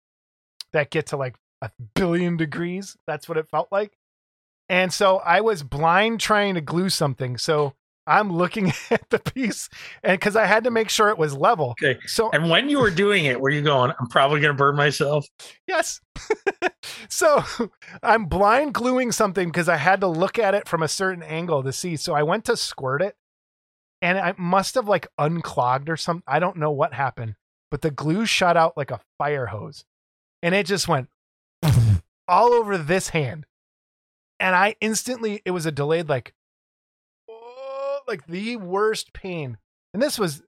that 0.72 0.90
get 0.90 1.06
to 1.08 1.16
like 1.16 1.36
a 1.60 1.70
billion 1.94 2.36
degrees. 2.36 2.96
That's 3.06 3.28
what 3.28 3.38
it 3.38 3.48
felt 3.48 3.68
like. 3.70 3.96
And 4.68 4.92
so 4.92 5.18
I 5.18 5.40
was 5.40 5.62
blind 5.62 6.20
trying 6.20 6.54
to 6.54 6.60
glue 6.60 6.88
something. 6.88 7.36
So 7.36 7.74
I'm 8.06 8.32
looking 8.32 8.72
at 8.90 9.08
the 9.10 9.18
piece 9.18 9.68
and 10.02 10.18
because 10.18 10.36
I 10.36 10.46
had 10.46 10.64
to 10.64 10.70
make 10.70 10.88
sure 10.88 11.08
it 11.08 11.18
was 11.18 11.36
level. 11.36 11.74
Okay. 11.82 11.98
So 12.06 12.30
And 12.32 12.48
when 12.48 12.68
you 12.68 12.80
were 12.80 12.90
doing 12.90 13.26
it, 13.26 13.40
were 13.40 13.50
you 13.50 13.62
going, 13.62 13.92
I'm 13.98 14.06
probably 14.08 14.40
going 14.40 14.54
to 14.54 14.58
burn 14.58 14.76
myself? 14.76 15.26
Yes. 15.66 16.00
so 17.08 17.44
I'm 18.02 18.26
blind 18.26 18.74
gluing 18.74 19.12
something 19.12 19.48
because 19.48 19.68
I 19.68 19.76
had 19.76 20.00
to 20.00 20.08
look 20.08 20.38
at 20.38 20.54
it 20.54 20.68
from 20.68 20.82
a 20.82 20.88
certain 20.88 21.22
angle 21.22 21.62
to 21.62 21.72
see. 21.72 21.96
So 21.96 22.14
I 22.14 22.22
went 22.22 22.46
to 22.46 22.56
squirt 22.56 23.02
it 23.02 23.16
and 24.04 24.18
I 24.18 24.34
must 24.36 24.74
have 24.74 24.86
like 24.86 25.08
unclogged 25.16 25.88
or 25.88 25.96
something. 25.96 26.24
I 26.26 26.38
don't 26.38 26.58
know 26.58 26.70
what 26.70 26.92
happened, 26.92 27.36
but 27.70 27.80
the 27.80 27.90
glue 27.90 28.26
shot 28.26 28.54
out 28.54 28.76
like 28.76 28.90
a 28.90 29.00
fire 29.16 29.46
hose, 29.46 29.86
and 30.42 30.54
it 30.54 30.66
just 30.66 30.86
went 30.86 31.08
all 32.28 32.52
over 32.52 32.76
this 32.76 33.08
hand, 33.08 33.46
and 34.38 34.54
I 34.54 34.76
instantly 34.82 35.40
it 35.46 35.52
was 35.52 35.64
a 35.64 35.72
delayed 35.72 36.10
like, 36.10 36.34
oh, 37.30 38.00
like 38.06 38.26
the 38.26 38.56
worst 38.56 39.14
pain, 39.14 39.56
and 39.94 40.02
this 40.02 40.18
was, 40.18 40.42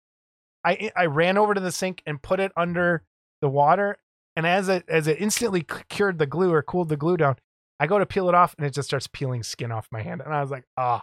I 0.62 0.90
I 0.94 1.06
ran 1.06 1.38
over 1.38 1.54
to 1.54 1.60
the 1.60 1.72
sink 1.72 2.02
and 2.04 2.20
put 2.20 2.40
it 2.40 2.52
under 2.58 3.04
the 3.40 3.48
water, 3.48 3.96
and 4.36 4.46
as 4.46 4.68
it 4.68 4.84
as 4.86 5.06
it 5.06 5.18
instantly 5.18 5.64
cured 5.88 6.18
the 6.18 6.26
glue 6.26 6.52
or 6.52 6.62
cooled 6.62 6.90
the 6.90 6.96
glue 6.98 7.16
down, 7.16 7.36
I 7.80 7.86
go 7.86 7.98
to 7.98 8.04
peel 8.04 8.28
it 8.28 8.34
off 8.34 8.54
and 8.58 8.66
it 8.66 8.74
just 8.74 8.88
starts 8.88 9.06
peeling 9.06 9.42
skin 9.42 9.72
off 9.72 9.88
my 9.90 10.02
hand, 10.02 10.20
and 10.22 10.34
I 10.34 10.42
was 10.42 10.50
like, 10.50 10.64
ah. 10.76 11.02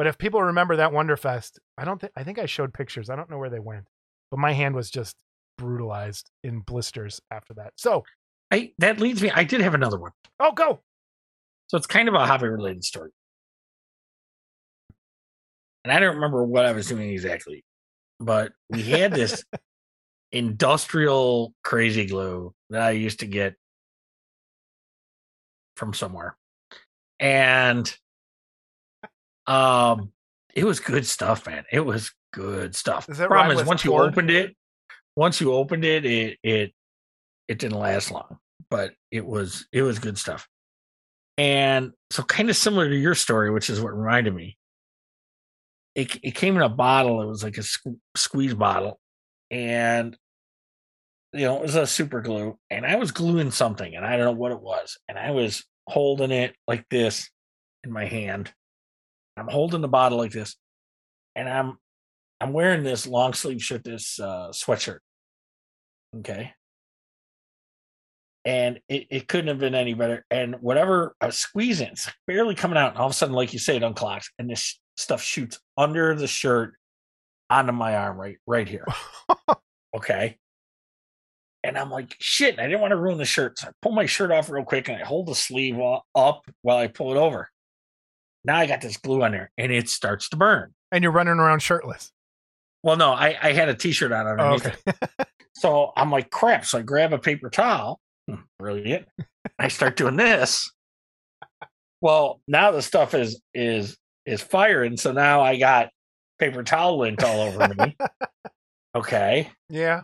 But 0.00 0.06
if 0.06 0.16
people 0.16 0.42
remember 0.42 0.76
that 0.76 0.92
Wonderfest, 0.92 1.58
I 1.76 1.84
don't 1.84 2.00
think 2.00 2.14
I 2.16 2.24
think 2.24 2.38
I 2.38 2.46
showed 2.46 2.72
pictures. 2.72 3.10
I 3.10 3.16
don't 3.16 3.28
know 3.28 3.36
where 3.36 3.50
they 3.50 3.58
went, 3.60 3.84
but 4.30 4.40
my 4.40 4.54
hand 4.54 4.74
was 4.74 4.88
just 4.88 5.14
brutalized 5.58 6.30
in 6.42 6.60
blisters 6.60 7.20
after 7.30 7.52
that. 7.52 7.74
So, 7.76 8.04
I 8.50 8.72
that 8.78 8.98
leads 8.98 9.20
me. 9.20 9.30
I 9.30 9.44
did 9.44 9.60
have 9.60 9.74
another 9.74 9.98
one. 9.98 10.12
oh, 10.40 10.52
go. 10.52 10.80
So 11.66 11.76
it's 11.76 11.86
kind 11.86 12.08
of 12.08 12.14
a 12.14 12.24
hobby 12.24 12.48
related 12.48 12.82
story. 12.82 13.10
And 15.84 15.92
I 15.92 16.00
don't 16.00 16.14
remember 16.14 16.44
what 16.44 16.64
I 16.64 16.72
was 16.72 16.86
doing 16.86 17.10
exactly, 17.10 17.62
but 18.18 18.52
we 18.70 18.80
had 18.80 19.12
this 19.12 19.44
industrial 20.32 21.52
crazy 21.62 22.06
glue 22.06 22.54
that 22.70 22.80
I 22.80 22.92
used 22.92 23.20
to 23.20 23.26
get 23.26 23.54
from 25.76 25.92
somewhere. 25.92 26.38
And 27.18 27.94
um 29.50 30.12
it 30.54 30.64
was 30.64 30.80
good 30.80 31.06
stuff, 31.06 31.46
man. 31.46 31.64
It 31.70 31.80
was 31.80 32.12
good 32.32 32.74
stuff. 32.74 33.06
That 33.06 33.28
Problem 33.28 33.50
rhyme 33.50 33.58
is 33.58 33.66
once 33.66 33.84
you 33.84 33.94
opened 33.94 34.30
it, 34.30 34.56
once 35.16 35.40
you 35.40 35.52
opened 35.52 35.84
it, 35.84 36.04
it 36.04 36.38
it 36.42 36.72
it 37.48 37.58
didn't 37.58 37.78
last 37.78 38.10
long, 38.10 38.38
but 38.70 38.92
it 39.10 39.26
was 39.26 39.66
it 39.72 39.82
was 39.82 39.98
good 39.98 40.18
stuff. 40.18 40.48
And 41.36 41.92
so 42.10 42.22
kind 42.22 42.50
of 42.50 42.56
similar 42.56 42.88
to 42.88 42.96
your 42.96 43.14
story, 43.14 43.50
which 43.50 43.70
is 43.70 43.80
what 43.80 43.96
reminded 43.96 44.34
me. 44.34 44.56
It 45.94 46.16
it 46.22 46.34
came 46.34 46.56
in 46.56 46.62
a 46.62 46.68
bottle. 46.68 47.22
It 47.22 47.26
was 47.26 47.42
like 47.42 47.58
a 47.58 47.62
sque- 47.62 47.98
squeeze 48.16 48.54
bottle, 48.54 49.00
and 49.50 50.16
you 51.32 51.46
know 51.46 51.56
it 51.56 51.62
was 51.62 51.74
a 51.74 51.86
super 51.86 52.20
glue. 52.20 52.56
And 52.70 52.86
I 52.86 52.96
was 52.96 53.10
gluing 53.10 53.50
something, 53.50 53.96
and 53.96 54.04
I 54.04 54.16
don't 54.16 54.26
know 54.26 54.40
what 54.40 54.52
it 54.52 54.60
was. 54.60 54.96
And 55.08 55.18
I 55.18 55.32
was 55.32 55.64
holding 55.88 56.30
it 56.30 56.54
like 56.68 56.84
this 56.88 57.28
in 57.82 57.90
my 57.90 58.04
hand. 58.04 58.52
I'm 59.36 59.48
holding 59.48 59.80
the 59.80 59.88
bottle 59.88 60.18
like 60.18 60.32
this, 60.32 60.56
and 61.34 61.48
I'm 61.48 61.78
I'm 62.40 62.52
wearing 62.52 62.82
this 62.82 63.06
long 63.06 63.34
sleeve 63.34 63.62
shirt, 63.62 63.84
this 63.84 64.18
uh, 64.18 64.48
sweatshirt. 64.52 65.00
Okay. 66.16 66.52
And 68.46 68.80
it, 68.88 69.06
it 69.10 69.28
couldn't 69.28 69.48
have 69.48 69.58
been 69.58 69.74
any 69.74 69.92
better. 69.92 70.24
And 70.30 70.56
whatever 70.60 71.14
I 71.20 71.26
was 71.26 71.38
squeezing, 71.38 71.88
it's 71.88 72.10
barely 72.26 72.54
coming 72.54 72.78
out. 72.78 72.92
And 72.92 72.98
all 72.98 73.06
of 73.06 73.12
a 73.12 73.14
sudden, 73.14 73.34
like 73.34 73.52
you 73.52 73.58
say, 73.58 73.76
it 73.76 73.82
unclocks 73.82 74.26
and 74.38 74.48
this 74.48 74.80
stuff 74.96 75.22
shoots 75.22 75.60
under 75.76 76.14
the 76.14 76.26
shirt 76.26 76.74
onto 77.50 77.72
my 77.72 77.96
arm 77.96 78.16
right 78.16 78.38
right 78.46 78.68
here. 78.68 78.86
okay. 79.96 80.38
And 81.62 81.76
I'm 81.76 81.90
like, 81.90 82.16
shit, 82.18 82.58
I 82.58 82.62
didn't 82.62 82.80
want 82.80 82.92
to 82.92 82.96
ruin 82.96 83.18
the 83.18 83.26
shirt. 83.26 83.58
So 83.58 83.68
I 83.68 83.72
pull 83.82 83.92
my 83.92 84.06
shirt 84.06 84.30
off 84.30 84.48
real 84.48 84.64
quick 84.64 84.88
and 84.88 85.00
I 85.02 85.04
hold 85.04 85.26
the 85.26 85.34
sleeve 85.34 85.78
up 86.14 86.42
while 86.62 86.78
I 86.78 86.86
pull 86.86 87.12
it 87.12 87.18
over. 87.18 87.50
Now 88.44 88.56
I 88.56 88.66
got 88.66 88.80
this 88.80 88.96
glue 88.96 89.22
on 89.22 89.32
there 89.32 89.50
and 89.58 89.70
it 89.70 89.88
starts 89.88 90.28
to 90.30 90.36
burn. 90.36 90.72
And 90.92 91.02
you're 91.02 91.12
running 91.12 91.34
around 91.38 91.60
shirtless. 91.60 92.10
Well, 92.82 92.96
no, 92.96 93.12
I, 93.12 93.36
I 93.42 93.52
had 93.52 93.68
a 93.68 93.74
t-shirt 93.74 94.10
on 94.12 94.26
Oh, 94.26 94.30
underneath 94.30 94.66
okay. 94.88 95.26
So 95.54 95.92
I'm 95.96 96.10
like, 96.10 96.30
crap. 96.30 96.64
So 96.64 96.78
I 96.78 96.82
grab 96.82 97.12
a 97.12 97.18
paper 97.18 97.50
towel. 97.50 98.00
Hmm, 98.28 98.36
Brilliant. 98.58 99.06
I 99.58 99.68
start 99.68 99.96
doing 99.96 100.16
this. 100.16 100.72
Well, 102.00 102.40
now 102.48 102.70
the 102.70 102.80
stuff 102.80 103.12
is 103.14 103.40
is 103.52 103.98
is 104.24 104.40
firing. 104.40 104.96
So 104.96 105.12
now 105.12 105.42
I 105.42 105.58
got 105.58 105.90
paper 106.38 106.62
towel 106.62 106.98
lint 107.00 107.22
all 107.22 107.40
over 107.42 107.68
me. 107.74 107.96
Okay. 108.92 109.48
yeah. 109.68 110.00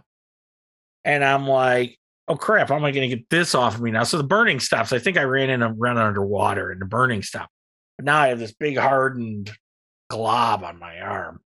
And 1.04 1.24
I'm 1.24 1.48
like, 1.48 1.98
oh 2.28 2.36
crap, 2.36 2.68
how 2.68 2.76
am 2.76 2.84
I 2.84 2.92
gonna 2.92 3.08
get 3.08 3.28
this 3.30 3.52
off 3.54 3.74
of 3.74 3.80
me 3.80 3.90
now? 3.90 4.04
So 4.04 4.16
the 4.16 4.22
burning 4.22 4.60
stops. 4.60 4.92
I 4.92 5.00
think 5.00 5.16
I 5.16 5.22
ran 5.24 5.50
in 5.50 5.60
and 5.62 5.74
ran 5.76 5.98
underwater 5.98 6.70
and 6.70 6.80
the 6.80 6.86
burning 6.86 7.22
stopped. 7.22 7.50
But 7.98 8.05
now 8.05 8.18
I 8.20 8.28
have 8.28 8.39
this 8.39 8.52
big 8.52 8.77
hardened 8.77 9.51
glob 10.10 10.62
on 10.64 10.78
my 10.78 11.01
arm. 11.01 11.40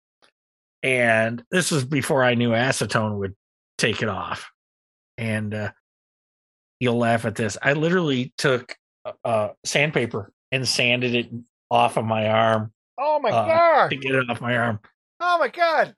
And 0.82 1.44
this 1.51 1.70
was 1.70 1.85
before 1.85 2.23
I 2.23 2.35
knew 2.35 2.51
acetone 2.51 3.18
would 3.18 3.35
take 3.78 4.02
it 4.02 4.09
off. 4.09 4.51
And 5.18 5.52
uh, 5.55 5.73
you'll 6.78 6.98
laugh 6.98 7.24
at 7.24 7.35
this. 7.35 7.56
I 7.60 7.73
literally 7.73 8.32
took 8.39 8.77
uh, 9.24 9.51
sandpaper 9.64 10.32
and 10.52 10.66
sanded 10.66 11.14
it 11.14 11.28
off 11.70 11.97
of 11.97 12.05
my 12.05 12.28
arm 12.28 12.73
Oh 12.98 13.18
my 13.20 13.31
Uh, 13.31 13.47
god. 13.47 13.89
to 13.90 13.97
get 13.97 14.14
it 14.14 14.31
off 14.31 14.40
my 14.40 14.56
arm. 14.56 14.78
Oh 15.20 15.39
my 15.39 15.48
god. 15.48 15.94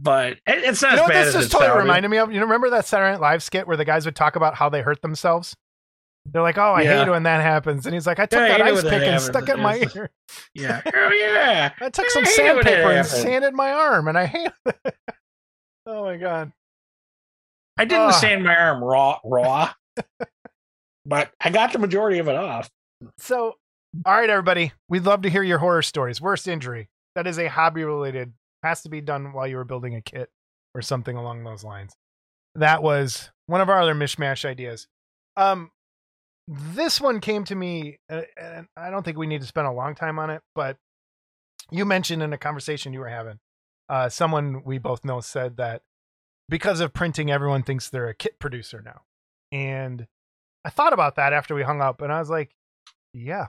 But 0.00 0.32
it- 0.46 0.64
it's 0.64 0.82
not 0.82 0.92
You 0.92 0.96
know 0.98 1.02
as 1.04 1.08
what 1.08 1.12
bad 1.14 1.26
this 1.26 1.34
just 1.34 1.52
totally 1.52 1.68
sounded. 1.68 1.82
reminded 1.82 2.08
me 2.08 2.18
of? 2.18 2.32
You 2.32 2.40
remember 2.40 2.70
that 2.70 2.84
Saturday 2.84 3.12
Night 3.12 3.20
Live 3.20 3.42
skit 3.42 3.66
where 3.66 3.76
the 3.76 3.84
guys 3.84 4.04
would 4.04 4.16
talk 4.16 4.34
about 4.36 4.54
how 4.56 4.68
they 4.68 4.82
hurt 4.82 5.00
themselves? 5.02 5.54
They're 6.26 6.42
like, 6.42 6.56
"Oh, 6.58 6.72
I 6.72 6.82
Yeah. 6.82 6.98
hate 6.98 7.08
it 7.08 7.10
when 7.10 7.24
that 7.24 7.42
happens," 7.42 7.84
and 7.86 7.94
he's 7.94 8.06
like, 8.06 8.18
"I 8.18 8.26
took 8.26 8.38
Yeah, 8.40 8.44
I 8.46 8.48
that 8.58 8.62
ice 8.62 8.82
pick 8.82 8.92
and 8.92 9.02
happens. 9.04 9.24
stuck 9.24 9.48
it 9.48 9.56
in 9.56 9.60
my 9.62 9.76
ear. 9.94 10.10
Yeah. 10.54 10.80
Oh 10.94 11.10
yeah. 11.12 11.72
I 11.80 11.90
took 11.90 12.08
some 12.10 12.24
hate 12.24 12.38
it 12.38 12.54
when 12.56 12.64
that 12.64 12.64
sandpaper 12.64 12.90
and 12.92 13.06
sanded 13.06 13.54
my 13.54 13.72
arm, 13.72 14.08
and 14.08 14.16
I 14.18 14.24
hate 14.34 14.50
it." 14.66 14.96
oh 15.86 16.04
my 16.04 16.16
god! 16.16 16.52
I 17.76 17.84
didn't 17.84 18.02
Ah. 18.08 18.10
sand 18.12 18.42
my 18.44 18.56
arm 18.56 18.82
raw, 18.82 19.18
raw, 19.24 19.72
but 21.06 21.30
I 21.40 21.50
got 21.50 21.72
the 21.72 21.78
majority 21.78 22.18
of 22.18 22.28
it 22.28 22.36
off. 22.36 22.70
So, 23.18 23.56
all 24.06 24.14
right, 24.14 24.30
everybody, 24.30 24.72
we'd 24.88 25.04
love 25.04 25.22
to 25.22 25.30
hear 25.30 25.42
your 25.42 25.58
horror 25.58 25.82
stories. 25.82 26.20
Worst 26.20 26.48
injury 26.48 26.88
that 27.14 27.26
is 27.26 27.38
a 27.38 27.48
hobby 27.48 27.84
related 27.84 28.32
has 28.62 28.82
to 28.82 28.88
be 28.88 29.00
done 29.02 29.32
while 29.34 29.46
you 29.46 29.56
were 29.56 29.64
building 29.64 29.94
a 29.94 30.00
kit 30.00 30.30
or 30.74 30.80
something 30.82 31.16
along 31.16 31.44
those 31.44 31.62
lines. 31.64 31.92
That 32.54 32.82
was 32.82 33.30
one 33.46 33.60
of 33.60 33.68
our 33.68 33.80
other 33.80 33.94
mishmash 33.94 34.44
ideas. 34.44 34.86
Um, 35.36 35.70
this 36.46 37.00
one 37.00 37.20
came 37.20 37.44
to 37.44 37.54
me, 37.54 37.98
uh, 38.10 38.22
and 38.36 38.66
I 38.76 38.90
don't 38.90 39.02
think 39.02 39.16
we 39.16 39.26
need 39.26 39.40
to 39.40 39.46
spend 39.46 39.66
a 39.66 39.72
long 39.72 39.94
time 39.94 40.18
on 40.18 40.30
it, 40.30 40.42
but 40.54 40.76
you 41.70 41.84
mentioned 41.84 42.22
in 42.22 42.32
a 42.32 42.38
conversation 42.38 42.92
you 42.92 43.00
were 43.00 43.08
having, 43.08 43.38
uh, 43.88 44.08
someone 44.08 44.62
we 44.64 44.78
both 44.78 45.04
know 45.04 45.20
said 45.20 45.56
that 45.56 45.82
because 46.48 46.80
of 46.80 46.92
printing, 46.92 47.30
everyone 47.30 47.62
thinks 47.62 47.88
they're 47.88 48.08
a 48.08 48.14
kit 48.14 48.38
producer 48.38 48.82
now. 48.84 49.02
And 49.50 50.06
I 50.64 50.70
thought 50.70 50.92
about 50.92 51.16
that 51.16 51.32
after 51.32 51.54
we 51.54 51.62
hung 51.62 51.80
up, 51.80 52.02
and 52.02 52.12
I 52.12 52.18
was 52.18 52.30
like, 52.30 52.54
yeah. 53.12 53.46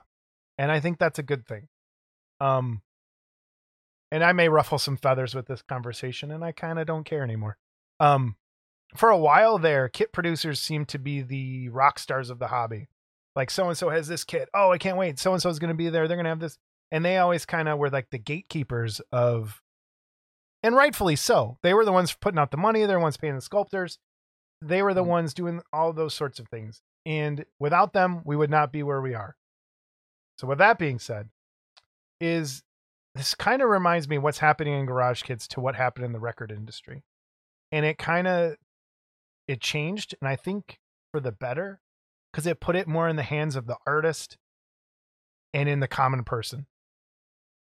And 0.58 0.72
I 0.72 0.80
think 0.80 0.98
that's 0.98 1.20
a 1.20 1.24
good 1.24 1.46
thing. 1.46 1.68
Um, 2.40 2.82
and 4.12 4.24
I 4.24 4.32
may 4.32 4.48
ruffle 4.48 4.78
some 4.78 4.96
feathers 4.98 5.36
with 5.36 5.48
this 5.48 5.62
conversation, 5.62 6.32
and 6.32 6.44
I 6.44 6.54
kind 6.54 6.80
of 6.80 6.88
don't 6.88 7.04
care 7.04 7.24
anymore. 7.24 7.58
Um, 8.00 8.38
for 8.96 9.10
a 9.10 9.18
while 9.18 9.58
there, 9.58 9.90
kit 9.90 10.12
producers 10.12 10.62
seemed 10.62 10.88
to 10.90 11.00
be 11.00 11.22
the 11.22 11.70
rock 11.70 12.00
stars 12.00 12.30
of 12.30 12.40
the 12.40 12.48
hobby. 12.48 12.88
Like 13.36 13.50
so 13.52 13.68
and 13.68 13.78
so 13.78 13.90
has 13.90 14.08
this 14.08 14.24
kit. 14.24 14.50
Oh, 14.54 14.72
I 14.72 14.78
can't 14.78 14.98
wait. 14.98 15.20
So 15.20 15.34
and 15.34 15.42
so 15.42 15.50
is 15.50 15.60
going 15.60 15.70
to 15.70 15.74
be 15.76 15.90
there. 15.90 16.08
They're 16.08 16.18
going 16.18 16.26
to 16.26 16.30
have 16.30 16.40
this. 16.40 16.58
And 16.92 17.04
they 17.04 17.18
always 17.18 17.46
kind 17.46 17.68
of 17.68 17.78
were 17.78 17.90
like 17.90 18.10
the 18.12 18.18
gatekeepers 18.18 19.02
of, 19.12 19.62
and 20.64 20.76
rightfully 20.76 21.16
so. 21.16 21.58
They 21.64 21.74
were 21.74 21.84
the 21.86 21.92
ones 21.92 22.14
putting 22.14 22.40
out 22.40 22.52
the 22.52 22.58
money. 22.58 22.80
They're 22.86 22.98
the 22.98 23.02
ones 23.04 23.18
paying 23.18 23.36
the 23.36 23.42
sculptors. 23.42 23.98
They 24.62 24.82
were 24.82 24.94
the 24.94 25.04
Mhm. 25.04 25.08
ones 25.08 25.34
doing 25.34 25.62
all 25.74 25.92
those 25.92 26.14
sorts 26.14 26.40
of 26.40 26.48
things. 26.48 26.82
And 27.06 27.46
without 27.60 27.94
them, 27.94 28.22
we 28.24 28.36
would 28.36 28.50
not 28.50 28.72
be 28.72 28.84
where 28.84 29.02
we 29.02 29.14
are. 29.14 29.36
So 30.38 30.48
with 30.48 30.58
that 30.60 30.80
being 30.80 31.00
said, 31.00 31.30
is 32.22 32.64
this 33.14 33.36
kind 33.36 33.62
of 33.62 33.70
reminds 33.70 34.08
me 34.08 34.18
what's 34.18 34.40
happening 34.40 34.74
in 34.74 34.86
garage 34.86 35.24
kits 35.24 35.48
to 35.50 35.60
what 35.60 35.76
happened 35.76 36.06
in 36.06 36.14
the 36.14 36.20
record 36.20 36.52
industry. 36.52 37.04
And 37.72 37.86
it 37.86 37.98
kind 37.98 38.28
of 38.28 38.56
it 39.48 39.62
changed 39.62 40.16
and 40.22 40.28
I 40.28 40.36
think 40.36 40.80
for 41.12 41.20
the 41.20 41.32
better 41.32 41.80
cuz 42.34 42.46
it 42.46 42.60
put 42.60 42.76
it 42.76 42.88
more 42.88 43.08
in 43.08 43.16
the 43.16 43.24
hands 43.24 43.56
of 43.56 43.68
the 43.68 43.78
artist 43.88 44.38
and 45.54 45.70
in 45.70 45.80
the 45.80 45.88
common 45.88 46.24
person. 46.24 46.68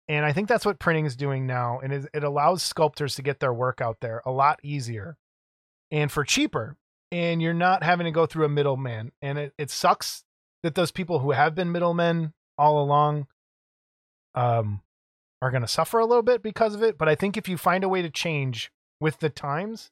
And 0.09 0.25
I 0.25 0.33
think 0.33 0.49
that's 0.49 0.67
what 0.67 0.79
printing 0.79 1.07
is 1.07 1.17
doing 1.17 1.47
now 1.47 1.81
and 1.81 1.93
it, 1.93 2.07
it 2.13 2.25
allows 2.25 2.63
sculptors 2.63 3.15
to 3.17 3.23
get 3.23 3.41
their 3.41 3.53
work 3.53 3.81
out 3.81 4.01
there 4.01 4.23
a 4.25 4.31
lot 4.31 4.61
easier 4.63 5.17
and 5.91 6.11
for 6.11 6.25
cheaper 6.25 6.77
and 7.13 7.43
you're 7.43 7.53
not 7.55 7.83
having 7.83 8.05
to 8.05 8.11
go 8.11 8.27
through 8.27 8.45
a 8.45 8.49
middleman 8.49 9.13
and 9.21 9.39
it, 9.39 9.53
it 9.59 9.71
sucks 9.71 10.25
that 10.63 10.75
those 10.75 10.93
people 10.93 11.21
who 11.21 11.33
have 11.33 11.55
been 11.55 11.73
middlemen 11.73 12.33
all 12.59 12.83
along 12.83 13.27
um 14.35 14.83
are 15.43 15.51
going 15.51 15.63
to 15.63 15.69
suffer 15.69 15.99
a 15.99 16.07
little 16.07 16.23
bit 16.23 16.43
because 16.43 16.75
of 16.75 16.83
it 16.83 16.99
but 16.99 17.09
i 17.09 17.15
think 17.15 17.37
if 17.37 17.49
you 17.49 17.57
find 17.57 17.83
a 17.83 17.89
way 17.89 18.03
to 18.03 18.11
change 18.11 18.71
with 19.01 19.19
the 19.19 19.31
times 19.31 19.91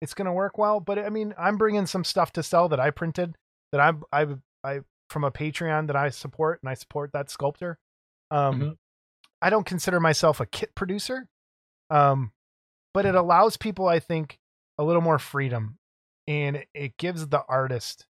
it's 0.00 0.14
going 0.14 0.26
to 0.26 0.32
work 0.32 0.56
well 0.58 0.80
but 0.80 0.98
i 0.98 1.08
mean 1.08 1.34
i'm 1.38 1.56
bringing 1.56 1.86
some 1.86 2.04
stuff 2.04 2.32
to 2.32 2.42
sell 2.42 2.68
that 2.68 2.80
i 2.80 2.90
printed 2.90 3.36
that 3.72 3.80
i'm 3.80 4.02
i 4.12 4.26
i 4.64 4.80
from 5.10 5.24
a 5.24 5.30
patreon 5.30 5.86
that 5.86 5.96
i 5.96 6.08
support 6.08 6.60
and 6.62 6.68
i 6.70 6.74
support 6.74 7.12
that 7.12 7.30
sculptor 7.30 7.78
um 8.30 8.60
Mhm. 8.60 8.76
i 9.42 9.50
don't 9.50 9.66
consider 9.66 9.98
myself 10.00 10.40
a 10.40 10.46
kit 10.46 10.74
producer 10.74 11.28
Um, 11.90 12.32
but 12.92 13.06
it 13.06 13.14
allows 13.14 13.56
people, 13.56 13.86
I 13.88 13.98
think, 14.00 14.38
a 14.76 14.84
little 14.84 15.00
more 15.02 15.18
freedom 15.18 15.78
and 16.26 16.64
it 16.74 16.96
gives 16.98 17.28
the 17.28 17.42
artist 17.48 18.06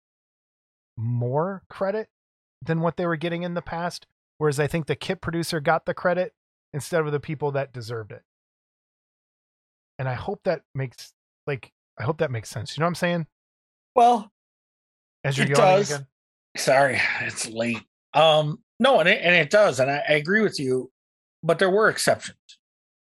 more 0.97 1.63
credit 1.71 2.09
than 2.61 2.81
what 2.81 2.97
they 2.97 3.07
were 3.07 3.17
getting 3.17 3.43
in 3.45 3.55
the 3.55 3.63
past. 3.63 4.07
Whereas 4.39 4.61
I 4.61 4.67
think 4.67 4.87
the 4.87 4.97
kit 4.97 5.21
producer 5.23 5.61
got 5.61 5.87
the 5.87 5.95
credit 5.95 6.35
instead 6.73 7.01
of 7.01 7.13
the 7.13 7.21
people 7.21 7.51
that 7.53 7.73
deserved 7.73 8.13
it. 8.13 8.23
And 9.99 10.09
I 10.09 10.15
hope 10.15 10.41
that 10.45 10.63
makes 10.75 11.15
like 11.47 11.71
I 11.99 12.05
hope 12.05 12.19
that 12.19 12.31
makes 12.31 12.49
sense. 12.51 12.77
You 12.77 12.81
know 12.81 12.87
what 12.87 12.91
I'm 12.91 12.95
saying? 12.97 13.27
Well, 13.95 14.31
As 15.25 15.37
you're 15.37 15.47
It 15.47 15.57
yawning 15.57 15.77
does. 15.79 15.91
again. 15.93 16.07
sorry, 16.57 17.01
it's 17.21 17.49
late. 17.49 17.83
Um, 18.15 18.59
no, 18.81 19.01
and 19.01 19.09
it, 19.09 19.21
and 19.23 19.35
it 19.35 19.51
does, 19.51 19.79
and 19.81 19.91
I, 19.91 20.03
I 20.09 20.13
agree 20.15 20.41
with 20.41 20.59
you, 20.59 20.91
but 21.43 21.59
there 21.59 21.71
were 21.71 21.89
exceptions. 21.89 22.39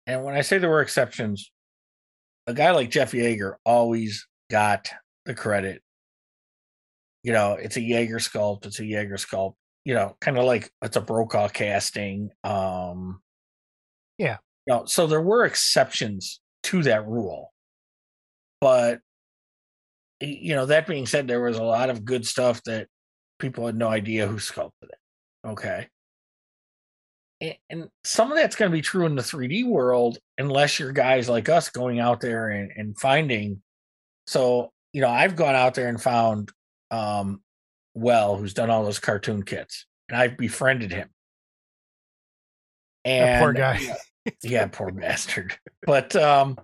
And 0.08 0.24
when 0.24 0.36
I 0.36 0.42
say 0.42 0.58
there 0.58 0.70
were 0.70 0.82
exceptions, 0.82 1.52
a 2.48 2.54
guy 2.54 2.72
like 2.72 2.90
Jeff 2.90 3.12
Yagher 3.12 3.56
always 3.66 4.28
got 4.50 4.90
the 5.26 5.36
credit. 5.36 5.82
You 7.24 7.32
know, 7.34 7.54
it's 7.54 7.78
a 7.78 7.82
Yagher 7.82 8.16
sculpt, 8.16 8.66
it's 8.66 8.80
a 8.80 8.84
Yagher 8.84 9.14
sculpt. 9.14 9.54
You 9.86 9.94
know, 9.94 10.16
kind 10.22 10.38
of 10.38 10.46
like 10.46 10.72
it's 10.82 10.98
a 10.98 11.02
Brokaw 11.02 11.48
casting. 11.50 12.30
Um, 12.44 13.22
Yeah. 14.18 14.38
You 14.68 14.74
know, 14.76 14.86
so 14.86 15.08
there 15.08 15.22
were 15.22 15.46
exceptions 15.46 16.42
to 16.64 16.84
that 16.84 17.08
rule, 17.08 17.52
but 18.62 19.00
you 20.22 20.56
know, 20.56 20.66
that 20.66 20.88
being 20.88 21.06
said, 21.06 21.28
there 21.28 21.42
was 21.42 21.58
a 21.58 21.64
lot 21.64 21.90
of 21.90 22.04
good 22.06 22.26
stuff 22.28 22.62
that 22.64 22.88
people 23.40 23.66
had 23.66 23.78
no 23.78 23.88
idea 23.88 24.28
who 24.28 24.40
sculpted 24.40 24.90
it. 24.90 25.48
Okay. 25.48 25.88
And, 27.70 27.90
some 28.04 28.32
of 28.32 28.38
that's 28.38 28.58
going 28.58 28.70
to 28.70 28.76
be 28.76 28.82
true 28.82 29.06
in 29.06 29.16
the 29.16 29.22
3D 29.22 29.66
world, 29.66 30.18
unless 30.38 30.78
you're 30.78 30.92
guys 30.92 31.30
like 31.30 31.48
us 31.48 31.70
going 31.70 32.00
out 32.00 32.20
there 32.20 32.50
and, 32.50 32.70
and 32.76 33.00
finding. 33.00 33.62
So, 34.28 34.72
you 34.92 35.02
know, 35.02 35.10
I've 35.10 35.38
gone 35.38 35.56
out 35.56 35.74
there 35.74 35.88
and 35.88 36.02
found 36.02 36.52
um, 36.92 37.42
Well, 37.94 38.36
who's 38.36 38.54
done 38.54 38.70
all 38.70 38.84
those 38.84 39.00
cartoon 39.00 39.44
kits, 39.44 39.86
and 40.10 40.18
I've 40.18 40.36
befriended 40.38 40.92
him. 40.92 41.10
And 43.06 43.24
That 43.26 43.40
poor 43.40 43.54
guy. 43.54 43.96
yeah, 44.44 44.68
poor 44.68 44.92
bastard. 44.92 45.58
But 45.84 46.14
um, 46.18 46.58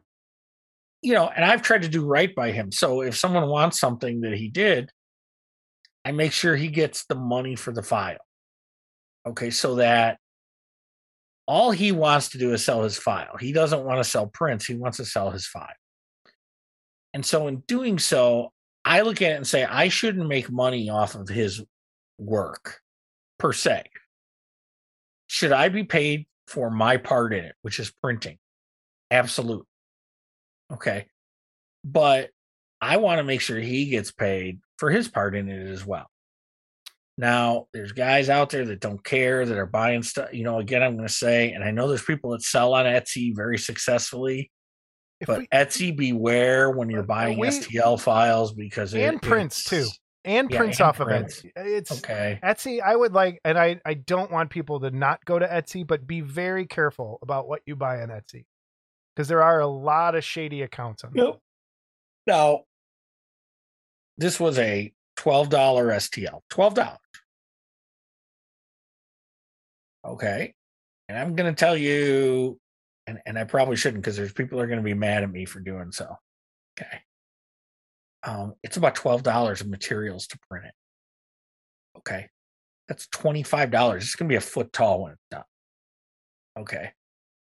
you 1.06 1.14
know, 1.14 1.28
and 1.28 1.46
I've 1.46 1.62
tried 1.62 1.84
to 1.84 1.88
do 1.88 2.04
right 2.04 2.34
by 2.34 2.52
him. 2.52 2.72
So 2.72 3.02
if 3.02 3.16
someone 3.16 3.48
wants 3.48 3.80
something 3.80 4.22
that 4.22 4.34
he 4.34 4.50
did, 4.50 4.90
I 6.04 6.12
make 6.12 6.32
sure 6.32 6.56
he 6.56 6.68
gets 6.68 7.06
the 7.06 7.14
money 7.14 7.56
for 7.56 7.72
the 7.72 7.84
file. 7.84 8.18
Okay, 9.28 9.52
so 9.52 9.76
that 9.76 10.18
all 11.48 11.70
he 11.70 11.92
wants 11.92 12.30
to 12.30 12.40
do 12.40 12.54
is 12.54 12.66
sell 12.66 12.82
his 12.82 12.98
file. 12.98 13.38
He 13.40 13.52
doesn't 13.52 13.86
want 13.86 14.00
to 14.00 14.10
sell 14.10 14.26
prints, 14.26 14.66
he 14.66 14.74
wants 14.74 14.98
to 14.98 15.06
sell 15.06 15.30
his 15.30 15.46
file. 15.46 15.68
And 17.14 17.24
so 17.24 17.46
in 17.48 17.58
doing 17.68 18.00
so, 18.00 18.52
I 18.84 19.02
look 19.02 19.22
at 19.22 19.32
it 19.32 19.36
and 19.36 19.46
say 19.46 19.64
I 19.64 19.90
shouldn't 19.90 20.28
make 20.28 20.52
money 20.52 20.90
off 20.90 21.14
of 21.14 21.28
his 21.28 21.64
work 22.18 22.80
per 23.38 23.54
se. 23.54 23.84
Should 25.28 25.52
I 25.52 25.70
be 25.70 25.84
paid 25.84 26.26
for 26.48 26.72
my 26.72 26.98
part 26.98 27.32
in 27.32 27.46
it, 27.46 27.56
which 27.62 27.80
is 27.80 27.92
printing? 27.92 28.40
Absolutely. 29.12 29.68
Okay. 30.74 31.08
But 31.84 32.30
I 32.82 32.98
want 32.98 33.20
to 33.20 33.24
make 33.24 33.42
sure 33.42 33.60
he 33.60 33.86
gets 33.86 34.12
paid 34.12 34.60
for 34.78 34.90
his 34.90 35.08
part 35.08 35.36
in 35.36 35.50
it 35.50 35.68
as 35.70 35.86
well. 35.86 36.08
Now, 37.18 37.68
there's 37.74 37.94
guys 37.94 38.30
out 38.30 38.50
there 38.50 38.66
that 38.66 38.82
don't 38.82 39.02
care, 39.04 39.46
that 39.46 39.58
are 39.58 39.66
buying 39.66 40.04
stuff. 40.04 40.34
You 40.34 40.44
know, 40.44 40.60
again, 40.60 40.84
I'm 40.84 40.96
going 40.98 41.08
to 41.08 41.14
say, 41.14 41.54
and 41.54 41.64
I 41.64 41.72
know 41.72 41.88
there's 41.88 42.04
people 42.04 42.32
that 42.32 42.42
sell 42.42 42.74
on 42.74 42.86
Etsy 42.86 43.34
very 43.34 43.58
successfully, 43.58 44.52
If 45.22 45.28
but 45.28 45.40
we, 45.40 45.48
Etsy 45.48 45.96
beware 45.96 46.72
when 46.72 46.90
you're 46.90 47.04
buying 47.04 47.40
we- 47.40 47.48
STL 47.48 48.00
files 48.00 48.54
because 48.54 48.94
it, 48.94 49.02
and 49.02 49.22
prints 49.22 49.64
too. 49.64 49.86
and 50.26 50.50
yeah, 50.52 50.58
prints 50.58 50.80
and 50.82 50.88
off 50.90 50.98
prints. 50.98 51.40
of 51.40 51.46
it. 51.46 51.52
It's 51.56 51.92
Okay. 52.00 52.38
Etsy, 52.44 52.82
I 52.82 52.94
would 52.94 53.14
like, 53.14 53.40
and 53.46 53.58
I, 53.58 53.80
I 53.86 53.94
don't 53.94 54.30
want 54.30 54.50
people 54.50 54.82
to 54.82 54.92
not 54.92 55.24
go 55.24 55.40
to 55.40 55.48
Etsy, 55.48 55.88
but 55.88 56.06
be 56.06 56.20
very 56.20 56.66
careful 56.66 57.20
about 57.22 57.48
what 57.48 57.62
you 57.66 57.78
buy 57.78 58.02
on 58.02 58.10
Etsy 58.10 58.44
because 59.16 59.28
there 59.28 59.44
are 59.44 59.60
a 59.60 59.68
lot 59.68 60.16
of 60.16 60.24
shady 60.24 60.62
accounts 60.62 61.04
on 61.04 61.12
there. 61.14 61.26
Yep. 61.26 61.40
Now, 62.28 62.64
this 64.18 64.40
was 64.40 64.60
a 64.60 64.94
twelve 65.16 65.50
dollar 65.50 65.88
STL. 65.90 66.42
Twelve 66.50 66.74
dollars. 66.74 67.00
Okay, 70.06 70.54
and 71.10 71.18
I'm 71.18 71.36
going 71.36 71.54
to 71.54 71.58
tell 71.58 71.78
you, 71.78 72.60
and 73.08 73.20
and 73.26 73.38
I 73.40 73.44
probably 73.44 73.76
shouldn't 73.76 74.04
because 74.04 74.18
there's 74.18 74.34
people 74.34 74.60
are 74.60 74.68
going 74.68 74.80
to 74.80 74.84
be 74.84 74.94
mad 74.94 75.24
at 75.24 75.32
me 75.32 75.46
for 75.46 75.60
doing 75.60 75.92
so. 75.92 76.16
Okay. 76.80 77.00
Um, 78.24 78.54
it's 78.64 78.78
about 78.78 78.96
twelve 78.96 79.24
dollars 79.24 79.62
of 79.62 79.68
materials 79.68 80.28
to 80.28 80.40
print 80.50 80.66
it. 80.66 80.74
Okay, 82.00 82.28
that's 82.88 83.08
twenty 83.08 83.44
five 83.44 83.72
dollars. 83.72 84.04
It's 84.04 84.16
going 84.16 84.28
to 84.28 84.34
be 84.34 84.38
a 84.38 84.42
foot 84.42 84.74
tall 84.74 85.04
when 85.04 85.14
it's 85.14 85.22
done. 85.32 85.44
Okay, 86.58 86.92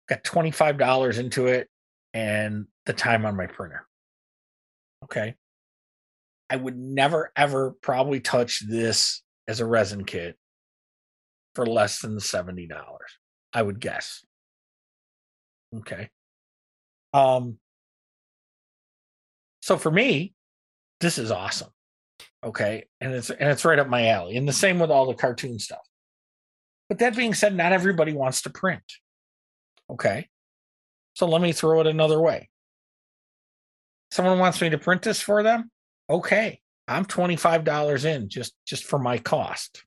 got 0.09 0.23
twenty 0.23 0.51
five 0.51 0.77
dollars 0.77 1.17
into 1.17 1.47
it 1.47 1.69
and 2.13 2.65
the 2.85 2.93
time 2.93 3.25
on 3.25 3.37
my 3.37 3.45
printer. 3.45 3.87
Okay. 5.03 5.35
I 6.49 6.55
would 6.55 6.77
never 6.77 7.31
ever 7.35 7.71
probably 7.81 8.19
touch 8.19 8.67
this 8.67 9.21
as 9.47 9.59
a 9.59 9.65
resin 9.65 10.03
kit 10.03 10.35
for 11.55 11.65
less 11.65 12.01
than 12.01 12.17
$70. 12.17 12.69
I 13.53 13.61
would 13.61 13.79
guess. 13.79 14.23
Okay. 15.75 16.09
Um 17.13 17.57
so 19.61 19.77
for 19.77 19.91
me, 19.91 20.33
this 20.99 21.17
is 21.17 21.31
awesome. 21.31 21.69
Okay. 22.43 22.85
And 23.01 23.13
it's 23.13 23.29
and 23.29 23.49
it's 23.49 23.65
right 23.65 23.79
up 23.79 23.87
my 23.87 24.07
alley. 24.07 24.37
And 24.37 24.47
the 24.47 24.53
same 24.53 24.79
with 24.79 24.89
all 24.89 25.05
the 25.05 25.13
cartoon 25.13 25.59
stuff. 25.59 25.85
But 26.87 26.99
that 26.99 27.15
being 27.15 27.35
said, 27.35 27.55
not 27.55 27.71
everybody 27.71 28.13
wants 28.13 28.41
to 28.43 28.49
print. 28.49 28.81
Okay. 29.89 30.27
So 31.15 31.27
let 31.27 31.41
me 31.41 31.51
throw 31.51 31.81
it 31.81 31.87
another 31.87 32.21
way. 32.21 32.49
Someone 34.11 34.39
wants 34.39 34.61
me 34.61 34.69
to 34.69 34.77
print 34.77 35.01
this 35.01 35.21
for 35.21 35.43
them? 35.43 35.69
Okay. 36.09 36.61
I'm 36.87 37.05
$25 37.05 38.05
in 38.05 38.29
just 38.29 38.53
just 38.65 38.83
for 38.83 38.97
my 38.97 39.17
cost. 39.19 39.83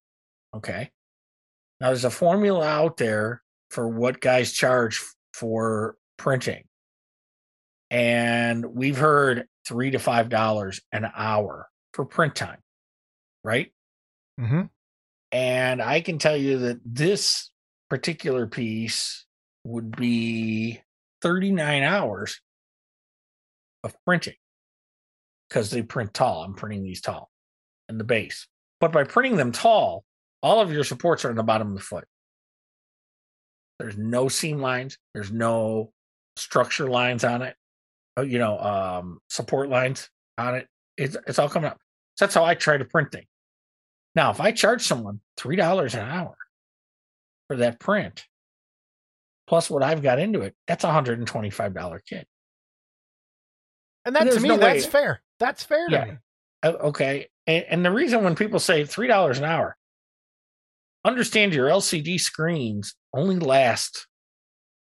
Okay. 0.54 0.90
Now 1.80 1.88
there's 1.88 2.04
a 2.04 2.10
formula 2.10 2.64
out 2.66 2.96
there 2.96 3.42
for 3.70 3.88
what 3.88 4.20
guys 4.20 4.52
charge 4.52 5.02
for 5.34 5.96
printing. 6.16 6.64
And 7.90 8.64
we've 8.66 8.98
heard 8.98 9.46
3 9.66 9.90
to 9.92 9.98
5 9.98 10.28
dollars 10.28 10.80
an 10.92 11.10
hour 11.14 11.68
for 11.92 12.04
print 12.04 12.36
time. 12.36 12.60
Right? 13.42 13.72
Mm-hmm. 14.40 14.62
And 15.32 15.82
I 15.82 16.00
can 16.02 16.18
tell 16.18 16.36
you 16.36 16.58
that 16.58 16.80
this 16.84 17.50
particular 17.90 18.46
piece 18.46 19.26
would 19.64 19.96
be 19.96 20.80
39 21.22 21.82
hours 21.82 22.40
of 23.84 23.94
printing 24.04 24.34
because 25.48 25.70
they 25.70 25.82
print 25.82 26.14
tall. 26.14 26.42
I'm 26.42 26.54
printing 26.54 26.82
these 26.82 27.00
tall 27.00 27.30
and 27.88 27.98
the 27.98 28.04
base. 28.04 28.46
But 28.80 28.92
by 28.92 29.04
printing 29.04 29.36
them 29.36 29.52
tall, 29.52 30.04
all 30.42 30.60
of 30.60 30.72
your 30.72 30.84
supports 30.84 31.24
are 31.24 31.30
in 31.30 31.36
the 31.36 31.42
bottom 31.42 31.68
of 31.68 31.74
the 31.74 31.80
foot. 31.80 32.04
There's 33.78 33.96
no 33.96 34.28
seam 34.28 34.60
lines, 34.60 34.98
there's 35.14 35.32
no 35.32 35.92
structure 36.36 36.88
lines 36.88 37.24
on 37.24 37.42
it, 37.42 37.56
uh, 38.18 38.22
you 38.22 38.38
know, 38.38 38.58
um, 38.58 39.20
support 39.28 39.68
lines 39.68 40.08
on 40.38 40.54
it. 40.54 40.68
It's, 40.96 41.16
it's 41.26 41.38
all 41.38 41.48
coming 41.48 41.70
up. 41.70 41.78
So 42.16 42.24
that's 42.24 42.34
how 42.34 42.44
I 42.44 42.54
try 42.54 42.76
to 42.76 42.84
print 42.84 43.12
things. 43.12 43.26
Now, 44.14 44.30
if 44.30 44.40
I 44.40 44.52
charge 44.52 44.82
someone 44.82 45.20
$3 45.38 45.94
an 45.94 46.08
hour 46.08 46.36
for 47.48 47.56
that 47.56 47.80
print, 47.80 48.26
plus 49.52 49.68
what 49.68 49.82
I've 49.82 50.02
got 50.02 50.18
into 50.18 50.40
it, 50.40 50.54
that's 50.66 50.82
a 50.82 50.86
$125 50.86 52.00
kit. 52.08 52.26
And 54.06 54.16
that 54.16 54.32
to 54.32 54.40
me, 54.40 54.48
no 54.48 54.56
that's 54.56 54.86
way- 54.86 54.90
fair. 54.90 55.22
That's 55.40 55.62
fair 55.62 55.88
to 55.88 55.92
Yeah. 55.94 56.04
me. 56.06 56.12
Uh, 56.62 56.68
okay. 56.84 57.28
And, 57.46 57.64
and 57.68 57.84
the 57.84 57.90
reason 57.90 58.24
when 58.24 58.34
people 58.34 58.58
say 58.60 58.84
$3 58.84 59.36
an 59.36 59.44
hour, 59.44 59.76
understand 61.04 61.52
your 61.52 61.68
LCD 61.68 62.18
screens 62.18 62.94
only 63.12 63.38
last, 63.38 64.06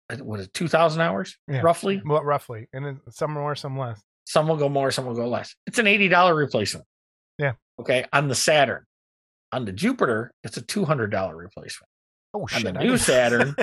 uh, 0.10 0.16
what 0.18 0.40
is 0.40 0.48
it, 0.48 0.54
2,000 0.54 1.02
hours 1.02 1.38
Yeah. 1.48 1.62
roughly? 1.62 2.02
What 2.04 2.26
roughly? 2.26 2.68
And 2.74 2.84
then 2.84 3.00
some 3.12 3.34
more, 3.34 3.54
some 3.54 3.78
less. 3.78 4.02
Some 4.26 4.48
will 4.48 4.58
go 4.58 4.70
more, 4.70 4.90
some 4.90 5.06
will 5.06 5.14
go 5.14 5.28
less. 5.30 5.56
It's 5.68 5.78
an 5.78 5.86
$80 5.86 6.36
replacement. 6.36 6.88
Yeah. 7.38 7.54
Okay. 7.80 8.06
On 8.12 8.28
the 8.28 8.34
Saturn. 8.36 8.86
On 9.52 9.66
the 9.66 9.72
Jupiter, 9.72 10.34
it's 10.44 10.58
a 10.58 10.64
$200 10.64 11.38
replacement. 11.38 11.90
Oh 12.34 12.46
shit! 12.46 12.68
On 12.68 12.74
the 12.74 12.80
new 12.82 12.98
Saturn, 13.12 13.56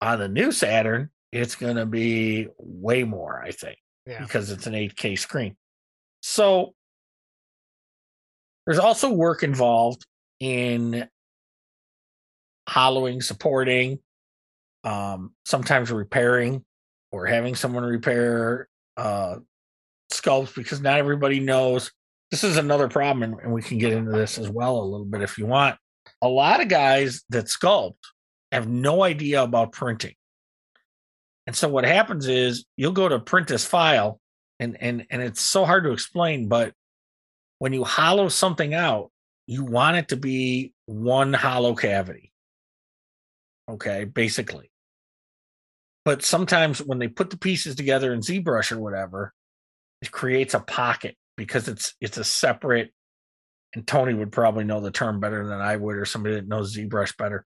on 0.00 0.18
the 0.18 0.28
new 0.28 0.52
Saturn, 0.52 1.10
it's 1.32 1.54
going 1.54 1.76
to 1.76 1.86
be 1.86 2.48
way 2.58 3.04
more, 3.04 3.42
I 3.44 3.50
think. 3.52 3.78
yeah. 4.06 4.22
because 4.22 4.50
it's 4.50 4.66
an 4.66 4.74
8K 4.74 5.18
screen. 5.18 5.56
So 6.22 6.74
there's 8.66 8.78
also 8.78 9.10
work 9.10 9.42
involved 9.42 10.06
in 10.38 11.08
hollowing, 12.68 13.20
supporting, 13.20 13.98
um, 14.84 15.34
sometimes 15.44 15.90
repairing 15.90 16.64
or 17.12 17.26
having 17.26 17.54
someone 17.54 17.84
repair 17.84 18.68
uh, 18.96 19.36
sculpts 20.12 20.54
because 20.54 20.80
not 20.80 20.98
everybody 20.98 21.40
knows. 21.40 21.90
This 22.30 22.44
is 22.44 22.56
another 22.56 22.88
problem, 22.88 23.22
and, 23.24 23.42
and 23.42 23.52
we 23.52 23.60
can 23.60 23.78
get 23.78 23.92
into 23.92 24.12
this 24.12 24.38
as 24.38 24.48
well 24.48 24.78
a 24.78 24.84
little 24.84 25.06
bit 25.06 25.22
if 25.22 25.36
you 25.36 25.46
want. 25.46 25.76
A 26.22 26.28
lot 26.28 26.60
of 26.60 26.68
guys 26.68 27.22
that 27.30 27.46
sculpt 27.46 27.96
have 28.52 28.68
no 28.68 29.02
idea 29.02 29.42
about 29.42 29.72
printing. 29.72 30.14
And 31.46 31.56
so 31.56 31.68
what 31.68 31.84
happens 31.84 32.26
is 32.26 32.64
you'll 32.76 32.92
go 32.92 33.08
to 33.08 33.18
print 33.18 33.48
this 33.48 33.64
file 33.64 34.20
and 34.58 34.76
and 34.80 35.06
and 35.10 35.22
it's 35.22 35.40
so 35.40 35.64
hard 35.64 35.84
to 35.84 35.92
explain, 35.92 36.48
but 36.48 36.74
when 37.58 37.72
you 37.72 37.84
hollow 37.84 38.28
something 38.28 38.74
out, 38.74 39.10
you 39.46 39.64
want 39.64 39.96
it 39.96 40.08
to 40.08 40.16
be 40.16 40.72
one 40.86 41.32
hollow 41.32 41.74
cavity. 41.74 42.32
Okay, 43.68 44.04
basically. 44.04 44.70
But 46.04 46.22
sometimes 46.22 46.82
when 46.82 46.98
they 46.98 47.08
put 47.08 47.30
the 47.30 47.38
pieces 47.38 47.74
together 47.74 48.12
in 48.12 48.20
ZBrush 48.20 48.72
or 48.72 48.78
whatever, 48.78 49.32
it 50.02 50.10
creates 50.10 50.54
a 50.54 50.60
pocket 50.60 51.16
because 51.36 51.68
it's 51.68 51.94
it's 52.00 52.18
a 52.18 52.24
separate 52.24 52.92
and 53.74 53.86
Tony 53.86 54.14
would 54.14 54.32
probably 54.32 54.64
know 54.64 54.80
the 54.80 54.90
term 54.90 55.20
better 55.20 55.46
than 55.46 55.60
I 55.60 55.76
would, 55.76 55.96
or 55.96 56.04
somebody 56.04 56.34
that 56.34 56.48
knows 56.48 56.76
ZBrush 56.76 57.16
better. 57.16 57.46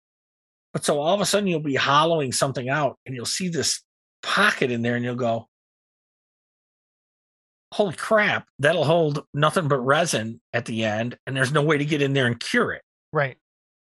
But 0.74 0.86
so 0.86 1.00
all 1.00 1.16
of 1.16 1.22
a 1.22 1.26
sudden 1.26 1.48
you'll 1.48 1.60
be 1.60 1.76
hollowing 1.76 2.32
something 2.32 2.70
out 2.70 2.98
and 3.06 3.16
you'll 3.16 3.26
see 3.26 3.50
this 3.50 3.82
pocket 4.22 4.72
in 4.72 4.82
there 4.82 4.96
and 4.96 5.04
you'll 5.04 5.16
go, 5.16 5.48
holy 7.74 7.96
crap, 7.96 8.48
that'll 8.60 8.84
hold 8.84 9.26
nothing 9.34 9.68
but 9.68 9.80
resin 9.80 10.42
at 10.54 10.66
the 10.66 10.86
end. 10.86 11.18
And 11.26 11.36
there's 11.36 11.52
no 11.52 11.64
way 11.64 11.78
to 11.78 11.86
get 11.86 12.02
in 12.02 12.14
there 12.14 12.28
and 12.28 12.40
cure 12.40 12.72
it. 12.74 12.82
Right. 13.14 13.38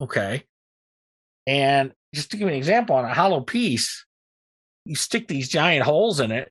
Okay. 0.00 0.44
And 1.46 1.92
just 2.14 2.30
to 2.30 2.36
give 2.36 2.48
you 2.48 2.52
an 2.52 2.58
example 2.58 2.96
on 2.96 3.04
a 3.04 3.14
hollow 3.14 3.40
piece, 3.40 4.04
you 4.84 4.94
stick 4.94 5.28
these 5.28 5.48
giant 5.48 5.84
holes 5.84 6.20
in 6.20 6.30
it. 6.30 6.50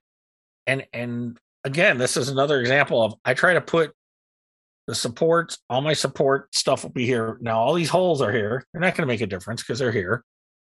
And 0.67 0.85
and 0.93 1.37
again, 1.63 1.97
this 1.97 2.17
is 2.17 2.29
another 2.29 2.59
example 2.59 3.03
of 3.03 3.15
I 3.25 3.33
try 3.33 3.53
to 3.53 3.61
put 3.61 3.93
the 4.87 4.95
supports, 4.95 5.59
all 5.69 5.81
my 5.81 5.93
support 5.93 6.53
stuff 6.53 6.83
will 6.83 6.91
be 6.91 7.05
here. 7.05 7.37
Now 7.41 7.59
all 7.59 7.73
these 7.73 7.89
holes 7.89 8.21
are 8.21 8.31
here. 8.31 8.65
They're 8.73 8.81
not 8.81 8.95
going 8.95 9.07
to 9.07 9.11
make 9.11 9.21
a 9.21 9.27
difference 9.27 9.61
because 9.61 9.79
they're 9.79 9.91
here. 9.91 10.23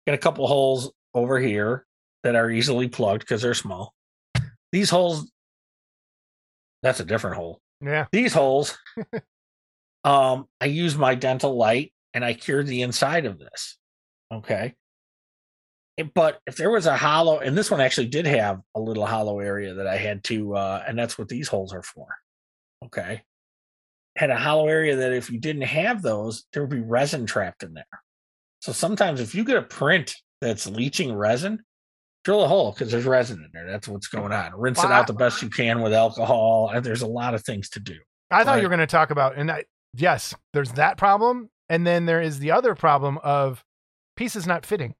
Got 0.06 0.14
a 0.14 0.18
couple 0.18 0.46
holes 0.46 0.92
over 1.14 1.38
here 1.38 1.86
that 2.22 2.36
are 2.36 2.50
easily 2.50 2.88
plugged 2.88 3.20
because 3.20 3.42
they're 3.42 3.54
small. 3.54 3.94
These 4.72 4.90
holes, 4.90 5.30
that's 6.82 7.00
a 7.00 7.04
different 7.04 7.36
hole. 7.36 7.60
Yeah. 7.80 8.06
These 8.12 8.34
holes, 8.34 8.76
um, 10.04 10.46
I 10.60 10.66
use 10.66 10.96
my 10.96 11.14
dental 11.14 11.56
light 11.56 11.92
and 12.12 12.24
I 12.24 12.34
cured 12.34 12.66
the 12.66 12.82
inside 12.82 13.26
of 13.26 13.38
this. 13.38 13.78
Okay. 14.32 14.74
But 16.14 16.40
if 16.46 16.56
there 16.56 16.70
was 16.70 16.86
a 16.86 16.96
hollow, 16.96 17.38
and 17.38 17.56
this 17.56 17.70
one 17.70 17.80
actually 17.80 18.08
did 18.08 18.26
have 18.26 18.60
a 18.74 18.80
little 18.80 19.06
hollow 19.06 19.38
area 19.38 19.74
that 19.74 19.86
I 19.86 19.96
had 19.96 20.24
to, 20.24 20.56
uh, 20.56 20.84
and 20.86 20.98
that's 20.98 21.16
what 21.16 21.28
these 21.28 21.46
holes 21.46 21.72
are 21.72 21.84
for. 21.84 22.08
Okay. 22.84 23.22
Had 24.16 24.30
a 24.30 24.36
hollow 24.36 24.68
area 24.68 24.96
that 24.96 25.12
if 25.12 25.30
you 25.30 25.40
didn't 25.40 25.62
have 25.62 26.02
those, 26.02 26.44
there 26.52 26.62
would 26.62 26.70
be 26.70 26.80
resin 26.80 27.26
trapped 27.26 27.62
in 27.62 27.74
there. 27.74 27.84
So 28.60 28.72
sometimes 28.72 29.20
if 29.20 29.34
you 29.34 29.44
get 29.44 29.56
a 29.56 29.62
print 29.62 30.14
that's 30.40 30.66
leaching 30.66 31.12
resin, 31.14 31.60
drill 32.24 32.44
a 32.44 32.48
hole 32.48 32.72
because 32.72 32.90
there's 32.90 33.04
resin 33.04 33.38
in 33.38 33.50
there. 33.52 33.70
That's 33.70 33.88
what's 33.88 34.06
going 34.06 34.32
on. 34.32 34.52
Rinse 34.56 34.82
it 34.82 34.90
out 34.90 35.06
the 35.06 35.12
best 35.12 35.42
you 35.42 35.50
can 35.50 35.82
with 35.82 35.92
alcohol. 35.92 36.70
and 36.72 36.84
There's 36.84 37.02
a 37.02 37.06
lot 37.06 37.34
of 37.34 37.44
things 37.44 37.68
to 37.70 37.80
do. 37.80 37.96
I 38.30 38.44
thought 38.44 38.56
you 38.58 38.62
were 38.62 38.68
going 38.68 38.78
to 38.80 38.86
talk 38.86 39.10
about, 39.10 39.36
and 39.36 39.50
I, 39.50 39.64
yes, 39.94 40.34
there's 40.52 40.72
that 40.72 40.96
problem, 40.96 41.50
and 41.68 41.86
then 41.86 42.06
there 42.06 42.22
is 42.22 42.38
the 42.38 42.50
other 42.52 42.74
problem 42.74 43.18
of 43.22 43.64
pieces 44.16 44.46
not 44.46 44.64
fitting 44.64 44.94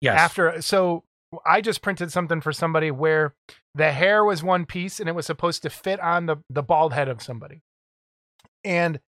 Yes. 0.00 0.18
after. 0.18 0.62
So 0.62 1.04
I 1.44 1.60
just 1.60 1.82
printed 1.82 2.12
something 2.12 2.40
for 2.40 2.52
somebody 2.52 2.90
where 2.90 3.34
the 3.74 3.92
hair 3.92 4.24
was 4.24 4.42
one 4.42 4.66
piece 4.66 5.00
and 5.00 5.08
it 5.08 5.14
was 5.14 5.26
supposed 5.26 5.62
to 5.62 5.70
fit 5.70 6.00
on 6.00 6.26
the 6.26 6.36
the 6.48 6.62
bald 6.62 6.92
head 6.92 7.08
of 7.08 7.22
somebody, 7.22 7.62
and 8.64 9.00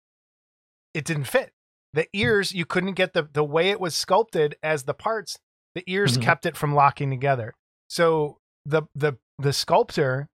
it 0.94 1.06
didn't 1.06 1.26
fit. 1.26 1.52
The 1.94 2.07
ears 2.14 2.53
you 2.53 2.65
couldn't 2.65 2.94
get 2.94 3.14
the 3.14 3.23
the 3.32 3.44
way 3.44 3.69
it 3.69 3.80
was 3.80 3.95
sculpted 3.95 4.56
as 4.64 4.84
the 4.84 4.94
parts. 4.94 5.38
The 5.76 5.84
ears 5.88 6.18
Mhm. 6.18 6.22
kept 6.23 6.45
it 6.45 6.57
from 6.57 6.73
locking 6.76 7.10
together. 7.10 7.53
So 7.90 8.40
the 8.65 8.84
the 8.95 9.14
the 9.38 9.53
sculptor 9.53 10.28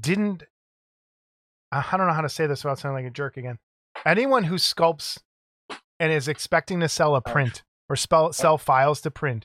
didn't 0.00 0.44
I 1.70 1.96
don't 1.96 2.06
know 2.06 2.12
how 2.14 2.22
to 2.22 2.28
say 2.28 2.46
this 2.46 2.64
without 2.64 2.78
sounding 2.78 3.04
like 3.04 3.10
a 3.10 3.14
jerk 3.14 3.36
again. 3.36 3.58
Anyone 4.06 4.44
who 4.44 4.54
sculpts 4.54 5.18
and 6.00 6.12
is 6.12 6.28
expecting 6.28 6.80
to 6.80 6.88
sell 6.88 7.14
a 7.14 7.20
print 7.20 7.62
or 7.88 7.96
spell, 7.96 8.32
sell 8.32 8.56
files 8.58 9.00
to 9.02 9.10
print, 9.10 9.44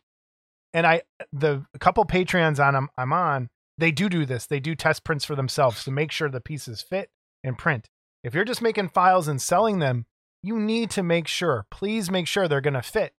and 0.73 0.85
I 0.87 1.01
the 1.31 1.65
a 1.73 1.79
couple 1.79 2.05
Patreons 2.05 2.63
on 2.65 2.75
I'm, 2.75 2.89
I'm 2.97 3.11
on, 3.13 3.49
they 3.77 3.91
do 3.91 4.07
do 4.09 4.25
this. 4.25 4.45
They 4.45 4.59
do 4.59 4.75
test 4.75 5.03
prints 5.03 5.25
for 5.25 5.35
themselves 5.35 5.83
to 5.83 5.91
make 5.91 6.11
sure 6.11 6.29
the 6.29 6.41
pieces 6.41 6.81
fit 6.81 7.09
and 7.43 7.57
print. 7.57 7.89
If 8.23 8.33
you're 8.33 8.45
just 8.45 8.61
making 8.61 8.89
files 8.89 9.27
and 9.27 9.41
selling 9.41 9.79
them, 9.79 10.05
you 10.41 10.59
need 10.59 10.89
to 10.91 11.03
make 11.03 11.27
sure. 11.27 11.65
Please 11.69 12.09
make 12.09 12.27
sure 12.27 12.47
they're 12.47 12.61
going 12.61 12.73
to 12.73 12.81
fit, 12.81 13.13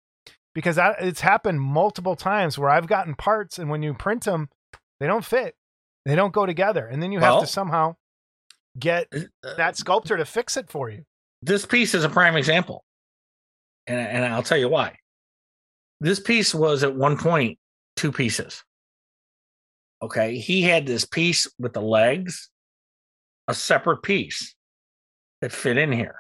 because 0.53 0.77
that, 0.77 0.97
it's 0.99 1.21
happened 1.21 1.61
multiple 1.61 2.15
times 2.15 2.57
where 2.57 2.69
I've 2.69 2.87
gotten 2.87 3.15
parts 3.15 3.59
and 3.59 3.69
when 3.69 3.83
you 3.83 3.93
print 3.93 4.25
them, 4.25 4.49
they 4.99 5.07
don't 5.07 5.25
fit. 5.25 5.55
They 6.05 6.15
don't 6.15 6.33
go 6.33 6.45
together, 6.45 6.85
and 6.85 7.01
then 7.01 7.11
you 7.11 7.19
have 7.19 7.39
to 7.39 7.47
somehow 7.47 7.95
get 8.77 9.07
Uh, 9.13 9.55
that 9.55 9.77
sculptor 9.77 10.17
to 10.17 10.25
fix 10.25 10.57
it 10.57 10.69
for 10.69 10.89
you. 10.89 11.03
this 11.41 11.65
piece 11.65 11.93
is 11.93 12.03
a 12.03 12.09
prime 12.09 12.35
example, 12.35 12.83
and 13.87 13.99
and 13.99 14.25
I'll 14.25 14.43
tell 14.43 14.57
you 14.57 14.69
why. 14.69 14.97
This 16.01 16.19
piece 16.19 16.53
was 16.53 16.83
at 16.83 16.93
one 16.95 17.17
point 17.17 17.57
two 17.95 18.11
pieces. 18.11 18.63
Okay, 20.01 20.37
he 20.37 20.61
had 20.61 20.85
this 20.85 21.05
piece 21.05 21.47
with 21.57 21.71
the 21.71 21.81
legs, 21.81 22.49
a 23.47 23.53
separate 23.53 24.03
piece 24.03 24.55
that 25.43 25.51
fit 25.51 25.77
in 25.77 25.91
here. 25.91 26.15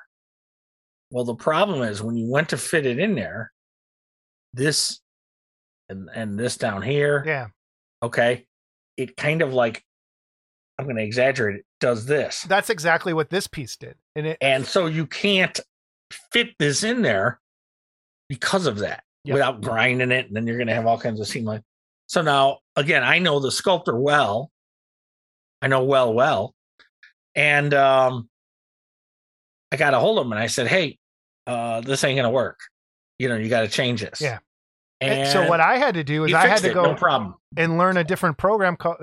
Well, 1.11 1.23
the 1.23 1.35
problem 1.35 1.81
is 1.81 2.03
when 2.03 2.17
you 2.17 2.29
went 2.29 2.49
to 2.49 2.57
fit 2.57 2.85
it 2.85 2.99
in 2.99 3.15
there, 3.15 3.51
this 4.53 4.99
and 5.89 6.09
and 6.13 6.37
this 6.37 6.57
down 6.57 6.81
here, 6.81 7.23
Yeah, 7.25 7.47
okay, 8.03 8.45
it 8.97 9.15
kind 9.15 9.41
of 9.41 9.53
like 9.53 9.81
I'm 10.77 10.85
going 10.85 10.97
to 10.97 11.03
exaggerate 11.03 11.55
it, 11.57 11.65
does 11.79 12.05
this. 12.05 12.41
that's 12.49 12.69
exactly 12.69 13.13
what 13.13 13.29
this 13.29 13.47
piece 13.47 13.77
did, 13.77 13.95
and 14.15 14.27
it 14.27 14.37
And 14.41 14.65
so 14.65 14.87
you 14.87 15.05
can't 15.07 15.57
fit 16.31 16.49
this 16.59 16.83
in 16.83 17.01
there 17.01 17.39
because 18.27 18.65
of 18.67 18.79
that 18.79 19.03
Yep. 19.25 19.33
without 19.35 19.61
grinding 19.61 20.11
it. 20.11 20.27
And 20.27 20.35
then 20.35 20.45
you're 20.45 20.57
going 20.57 20.67
to 20.67 20.73
have 20.75 20.85
all 20.85 20.99
kinds 20.99 21.21
of 21.21 21.27
seam 21.27 21.45
line. 21.45 21.63
So 22.07 22.21
now, 22.21 22.59
again, 22.75 23.03
I 23.05 23.19
know 23.19 23.39
the 23.39 23.51
sculptor 23.53 23.97
well. 23.97 24.51
I 25.61 25.67
know 25.67 25.85
well, 25.85 26.13
well. 26.13 26.53
And 27.33 27.73
um, 27.73 28.27
I 29.73 29.77
got 29.77 29.93
a 29.93 29.99
hold 29.99 30.19
of 30.19 30.25
him 30.25 30.31
and 30.31 30.39
I 30.39 30.47
said, 30.47 30.67
hey, 30.67 30.97
uh, 31.47 31.81
this 31.81 32.03
ain't 32.03 32.19
to 32.21 32.29
work. 32.29 32.59
You 33.19 33.27
know, 33.29 33.35
you 33.35 33.49
got 33.49 33.61
to 33.61 33.67
change 33.67 34.01
this. 34.01 34.21
Yeah. 34.21 34.39
And 35.01 35.11
And 35.21 35.29
so 35.29 35.49
what 35.49 35.59
I 35.59 35.77
had 35.77 35.95
to 35.95 36.03
do 36.03 36.23
is 36.25 36.33
I 36.33 36.47
had 36.47 36.61
to 36.61 36.69
it, 36.69 36.73
go 36.73 36.83
no 36.83 36.95
problem. 36.95 37.35
and 37.57 37.77
learn 37.77 37.97
a 37.97 38.03
different 38.03 38.37
program 38.37 38.75
called 38.77 38.97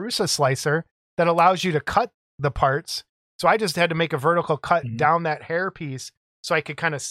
Prusa 0.00 0.28
Slicer 0.28 0.84
that 1.18 1.26
allows 1.28 1.62
you 1.62 1.72
to 1.72 1.80
cut 1.80 2.10
the 2.38 2.50
parts. 2.50 3.04
So 3.38 3.46
I 3.48 3.56
just 3.56 3.76
had 3.76 3.90
to 3.90 3.94
make 3.94 4.12
a 4.12 4.18
vertical 4.18 4.56
cut 4.56 4.84
Mhm. 4.84 4.96
down 4.96 5.22
that 5.24 5.42
hair 5.44 5.70
piece 5.70 6.10
so 6.42 6.54
I 6.54 6.60
could 6.60 6.76
kind 6.76 6.94
of 6.94 7.06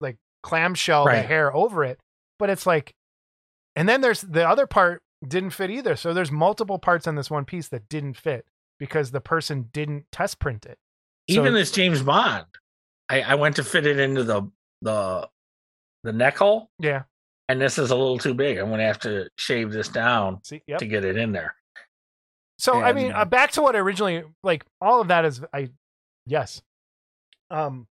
like 0.00 0.16
clamshell 0.42 1.04
the 1.06 1.22
hair 1.22 1.54
over 1.54 1.82
it. 1.84 1.98
But 2.38 2.50
it's 2.50 2.66
like, 2.66 2.94
and 3.74 3.88
then 3.88 4.00
there's 4.00 4.20
the 4.22 4.46
other 4.48 4.66
part 4.66 5.02
didn't 5.26 5.50
fit 5.50 5.70
either. 5.70 5.96
So 5.96 6.12
there's 6.14 6.30
multiple 6.30 6.78
parts 6.78 7.06
on 7.08 7.16
this 7.16 7.30
one 7.30 7.44
piece 7.44 7.68
that 7.68 7.88
didn't 7.88 8.14
fit 8.14 8.46
because 8.78 9.10
the 9.10 9.20
person 9.20 9.70
didn't 9.72 10.06
test 10.12 10.38
print 10.38 10.64
it. 10.66 10.78
So- 11.30 11.40
Even 11.40 11.54
this 11.54 11.70
James 11.70 12.02
Bond, 12.02 12.46
I, 13.08 13.22
I 13.22 13.34
went 13.36 13.56
to 13.56 13.64
fit 13.64 13.86
it 13.86 13.98
into 13.98 14.24
the 14.24 14.42
the 14.82 15.28
the 16.04 16.12
neck 16.12 16.36
hole. 16.38 16.70
Yeah. 16.78 17.02
and 17.48 17.60
this 17.60 17.78
is 17.78 17.90
a 17.90 17.96
little 17.96 18.18
too 18.18 18.34
big. 18.34 18.58
I'm 18.58 18.68
going 18.68 18.78
to 18.78 18.86
have 18.86 19.00
to 19.00 19.28
shave 19.36 19.72
this 19.72 19.88
down 19.88 20.40
See, 20.44 20.62
yep. 20.66 20.78
to 20.78 20.86
get 20.86 21.04
it 21.04 21.16
in 21.16 21.32
there. 21.32 21.54
So 22.58 22.80
I 22.80 22.92
mean, 22.92 23.12
uh, 23.12 23.24
back 23.24 23.52
to 23.52 23.62
what 23.62 23.74
I 23.76 23.78
originally 23.80 24.24
like. 24.42 24.64
All 24.80 25.00
of 25.00 25.08
that 25.08 25.24
is 25.24 25.40
I, 25.52 25.70
yes. 26.26 26.60
Um, 27.50 27.86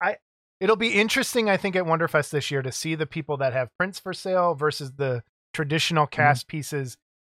I 0.00 0.16
it'll 0.60 0.76
be 0.76 0.88
interesting. 0.94 1.50
I 1.50 1.56
think 1.56 1.76
at 1.76 1.84
Wonderfest 1.84 2.30
this 2.30 2.50
year 2.50 2.62
to 2.62 2.72
see 2.72 2.94
the 2.94 3.06
people 3.06 3.36
that 3.38 3.52
have 3.52 3.68
prints 3.78 3.98
for 3.98 4.12
sale 4.12 4.54
versus 4.54 4.92
the 4.92 5.22
traditional 5.52 6.06
cast 6.06 6.46
pieces, 6.48 6.96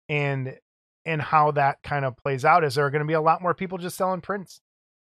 and 0.09 0.59
and 1.05 1.23
how 1.23 1.51
that 1.53 1.83
kind 1.83 2.05
of 2.05 2.17
plays 2.17 2.45
out. 2.45 2.63
Is 2.65 2.75
there 2.77 2.91
going 2.91 3.01
to 3.01 3.07
be 3.07 3.15
a 3.15 3.21
lot 3.21 3.41
more 3.43 3.55
people 3.55 3.79
just 3.79 3.97
selling 3.97 4.21
prints? 4.21 4.61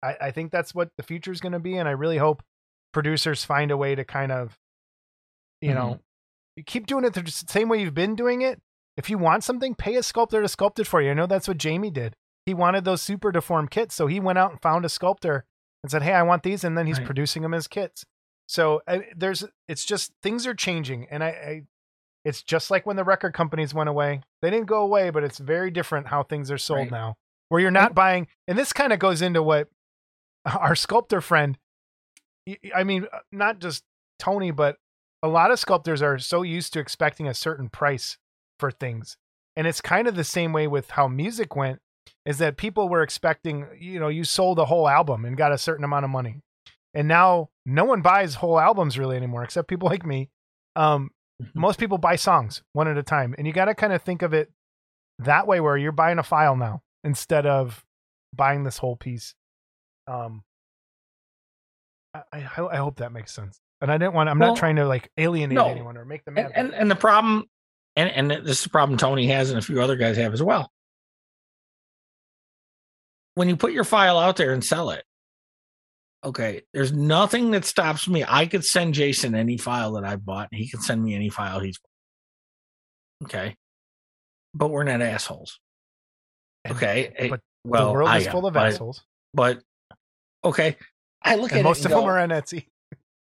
I, 0.03 0.17
I 0.21 0.31
think 0.31 0.53
that's 0.53 0.75
what 0.75 0.91
the 0.97 1.03
future 1.03 1.33
is 1.33 1.41
going 1.41 1.53
to 1.53 1.59
be, 1.59 1.77
and 1.77 1.89
I 1.89 1.93
really 1.93 2.19
hope 2.19 2.43
producers 2.93 3.45
find 3.45 3.71
a 3.71 3.77
way 3.77 3.95
to 3.95 4.05
kind 4.05 4.33
of, 4.33 4.59
you 5.61 5.71
mm-hmm. 5.71 5.79
know, 5.79 6.01
you 6.57 6.63
keep 6.65 6.87
doing 6.87 7.05
it 7.05 7.15
the 7.15 7.31
same 7.31 7.69
way 7.69 7.81
you've 7.81 7.95
been 7.95 8.17
doing 8.17 8.43
it. 8.43 8.61
If 8.97 9.09
you 9.11 9.19
want 9.19 9.45
something, 9.45 9.75
pay 9.75 9.97
a 9.97 10.03
sculptor 10.03 10.41
to 10.43 10.49
sculpt 10.49 10.79
it 10.81 10.87
for 10.87 11.01
you. 11.01 11.11
I 11.11 11.15
know 11.15 11.27
that's 11.27 11.47
what 11.47 11.59
Jamie 11.59 11.91
did. 11.91 12.17
He 12.47 12.55
wanted 12.55 12.85
those 12.85 13.03
super 13.03 13.31
deformed 13.31 13.71
kits, 13.71 13.95
so 13.95 14.07
he 14.07 14.19
went 14.21 14.39
out 14.39 14.51
and 14.51 14.63
found 14.63 14.85
a 14.85 14.89
sculptor 14.89 15.45
and 15.83 15.91
said, 15.91 16.03
"Hey, 16.03 16.15
I 16.15 16.23
want 16.23 16.43
these," 16.43 16.65
and 16.65 16.77
then 16.77 16.87
he's 16.87 16.99
Right. 16.99 17.07
producing 17.07 17.43
them 17.43 17.55
as 17.55 17.69
kits. 17.69 18.05
So 18.47 18.83
I, 18.89 19.07
there's, 19.15 19.45
it's 19.69 19.85
just 19.85 20.13
things 20.23 20.47
are 20.47 20.55
changing, 20.55 21.07
and 21.11 21.23
I, 21.23 21.29
I, 21.29 21.63
It's 22.25 22.43
just 22.43 22.71
like 22.71 22.87
when 22.87 22.97
the 22.97 23.05
record 23.05 23.35
companies 23.35 23.73
went 23.75 23.89
away. 23.89 24.23
They 24.43 24.51
didn't 24.51 24.67
go 24.67 24.83
away, 24.83 25.11
but 25.11 25.23
it's 25.23 25.39
very 25.39 25.71
different 25.71 26.09
how 26.09 26.23
things 26.23 26.51
are 26.51 26.59
sold 26.59 26.79
Right. 26.79 26.91
now. 26.91 27.17
Where 27.51 27.61
you're 27.61 27.71
not 27.71 27.95
buying, 27.95 28.27
and 28.47 28.59
this 28.59 28.73
kind 28.73 28.93
of 28.93 28.99
goes 28.99 29.23
into 29.23 29.43
what 29.43 29.69
our 30.61 30.75
sculptor 30.75 31.21
friend, 31.21 31.59
I 32.75 32.85
mean, 32.85 33.07
uh, 33.13 33.19
not 33.33 33.59
just 33.59 33.85
Tony, 34.19 34.51
but 34.51 34.77
a 35.23 35.29
lot 35.29 35.51
of 35.51 35.59
sculptors 35.59 36.01
are 36.03 36.19
so 36.19 36.43
used 36.43 36.73
to 36.73 36.81
expecting 36.81 37.27
a 37.27 37.35
certain 37.35 37.69
price 37.69 38.19
for 38.59 38.71
things. 38.71 39.17
And 39.57 39.67
it's 39.67 39.81
kind 39.81 40.07
of 40.07 40.15
the 40.15 40.25
same 40.25 40.53
way 40.53 40.67
with 40.67 40.91
how 40.91 41.09
music 41.09 41.57
went 41.57 41.81
is 42.25 42.39
that 42.39 42.57
people 42.57 42.89
were 42.89 43.03
expecting, 43.03 43.67
you 43.79 43.99
know, 43.99 44.09
you 44.09 44.25
sold 44.25 44.59
a 44.59 44.65
whole 44.67 44.89
album 44.89 45.25
and 45.25 45.37
got 45.37 45.53
a 45.53 45.59
certain 45.59 45.85
amount 45.85 46.05
of 46.05 46.11
money. 46.11 46.37
And 46.95 47.09
now 47.09 47.51
no 47.67 47.85
one 47.85 48.01
buys 48.01 48.37
whole 48.37 48.59
albums 48.59 48.99
really 48.99 49.17
anymore, 49.17 49.43
except 49.43 49.69
people 49.69 49.89
like 49.89 50.07
me. 50.07 50.31
Um, 50.77 51.11
Mhm. 51.43 51.51
most 51.55 51.79
people 51.79 51.99
buy 51.99 52.17
songs 52.17 52.63
one 52.73 52.89
at 52.89 52.99
a 52.99 53.03
time. 53.03 53.35
And 53.39 53.47
you 53.47 53.53
got 53.53 53.67
to 53.67 53.75
kind 53.75 53.93
of 53.93 54.03
think 54.03 54.23
of 54.23 54.33
it 54.35 54.51
that 55.21 55.47
way 55.47 55.61
where 55.61 55.77
you're 55.77 55.93
buying 55.93 56.19
a 56.19 56.23
file 56.25 56.57
now 56.57 56.83
instead 57.05 57.47
of 57.47 57.85
buying 58.35 58.65
this 58.65 58.79
whole 58.79 58.97
piece. 58.97 59.35
Um, 60.09 60.43
I, 62.15 62.23
I, 62.33 62.39
I 62.73 62.77
hope 62.77 62.97
that 62.97 63.13
makes 63.13 63.35
sense. 63.35 63.61
And 63.81 63.93
I 63.93 63.99
didn't 63.99 64.15
want, 64.15 64.29
I'm 64.29 64.39
Well, 64.39 64.51
not 64.51 64.59
trying 64.59 64.77
to 64.77 64.87
like 64.87 65.11
alienate 65.19 65.55
no. 65.57 65.67
anyone 65.69 65.97
or 65.97 66.05
make 66.05 66.25
them 66.25 66.35
mad. 66.35 66.53
and, 66.55 66.69
and 66.69 66.75
and 66.75 66.91
the 66.91 66.97
problem 66.97 67.45
and 67.95 68.09
and 68.11 68.45
this 68.47 68.61
is 68.61 68.67
a 68.67 68.71
problem 68.71 68.99
tony 68.99 69.27
has 69.29 69.51
and 69.51 69.59
a 69.59 69.63
few 69.63 69.81
other 69.83 69.97
guys 69.97 70.17
have 70.17 70.33
as 70.33 70.43
well 70.43 70.71
when 73.35 73.49
you 73.49 73.57
put 73.57 73.73
your 73.73 73.85
file 73.85 74.19
out 74.19 74.37
there 74.37 74.53
and 74.53 74.65
sell 74.65 74.91
it 74.91 75.05
okay 76.25 76.63
there's 76.75 76.93
nothing 76.93 77.53
that 77.53 77.65
stops 77.65 78.09
me 78.09 78.25
i 78.29 78.47
could 78.47 78.65
send 78.65 78.95
jason 78.95 79.35
any 79.35 79.57
file 79.57 79.93
that 79.93 80.05
i 80.05 80.17
bought 80.17 80.49
and 80.51 80.61
he 80.61 80.69
could 80.69 80.83
send 80.83 81.03
me 81.03 81.15
any 81.15 81.29
file 81.29 81.61
he's 81.61 81.79
okay 83.25 83.55
but 84.55 84.69
we're 84.69 84.83
not 84.85 85.01
assholes 85.03 85.59
okay 86.69 87.13
Eh, 87.17 87.29
but 87.29 87.41
well 87.65 87.89
the 87.89 87.93
world 87.93 88.09
I 88.09 88.19
is 88.19 88.27
am, 88.27 88.33
full 88.33 88.47
of 88.47 88.57
assholes. 88.57 89.03
but 89.35 89.61
okay 90.45 90.77
i 91.23 91.35
look 91.37 91.53
And 91.53 91.61
at 91.61 91.65
most 91.65 91.81
it 91.81 91.87
of 91.87 91.93
and 91.93 92.01
them 92.01 92.09
are 92.09 92.19
on 92.19 92.29
Etsy. 92.31 92.67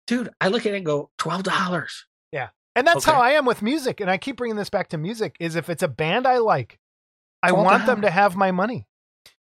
dude 0.07 0.29
i 0.41 0.47
look 0.47 0.65
at 0.65 0.73
it 0.73 0.77
and 0.77 0.85
go 0.85 1.09
$12 1.19 2.05
Yeah, 2.31 2.49
And 2.75 2.85
that's 2.87 3.05
Okay. 3.07 3.11
how 3.15 3.21
I 3.21 3.31
am 3.31 3.45
with 3.45 3.61
music. 3.61 4.01
And 4.01 4.09
I 4.09 4.17
keep 4.17 4.35
bringing 4.37 4.57
this 4.57 4.69
back 4.69 4.89
to 4.89 4.97
music 4.97 5.35
is 5.39 5.55
if 5.55 5.69
it's 5.69 5.83
a 5.83 5.87
band 5.87 6.27
I 6.27 6.37
like, 6.39 6.79
I 7.41 7.49
Twelve 7.51 7.63
want 7.65 7.85
them 7.85 8.01
to 8.01 8.09
have 8.11 8.35
my 8.35 8.51
money. 8.51 8.87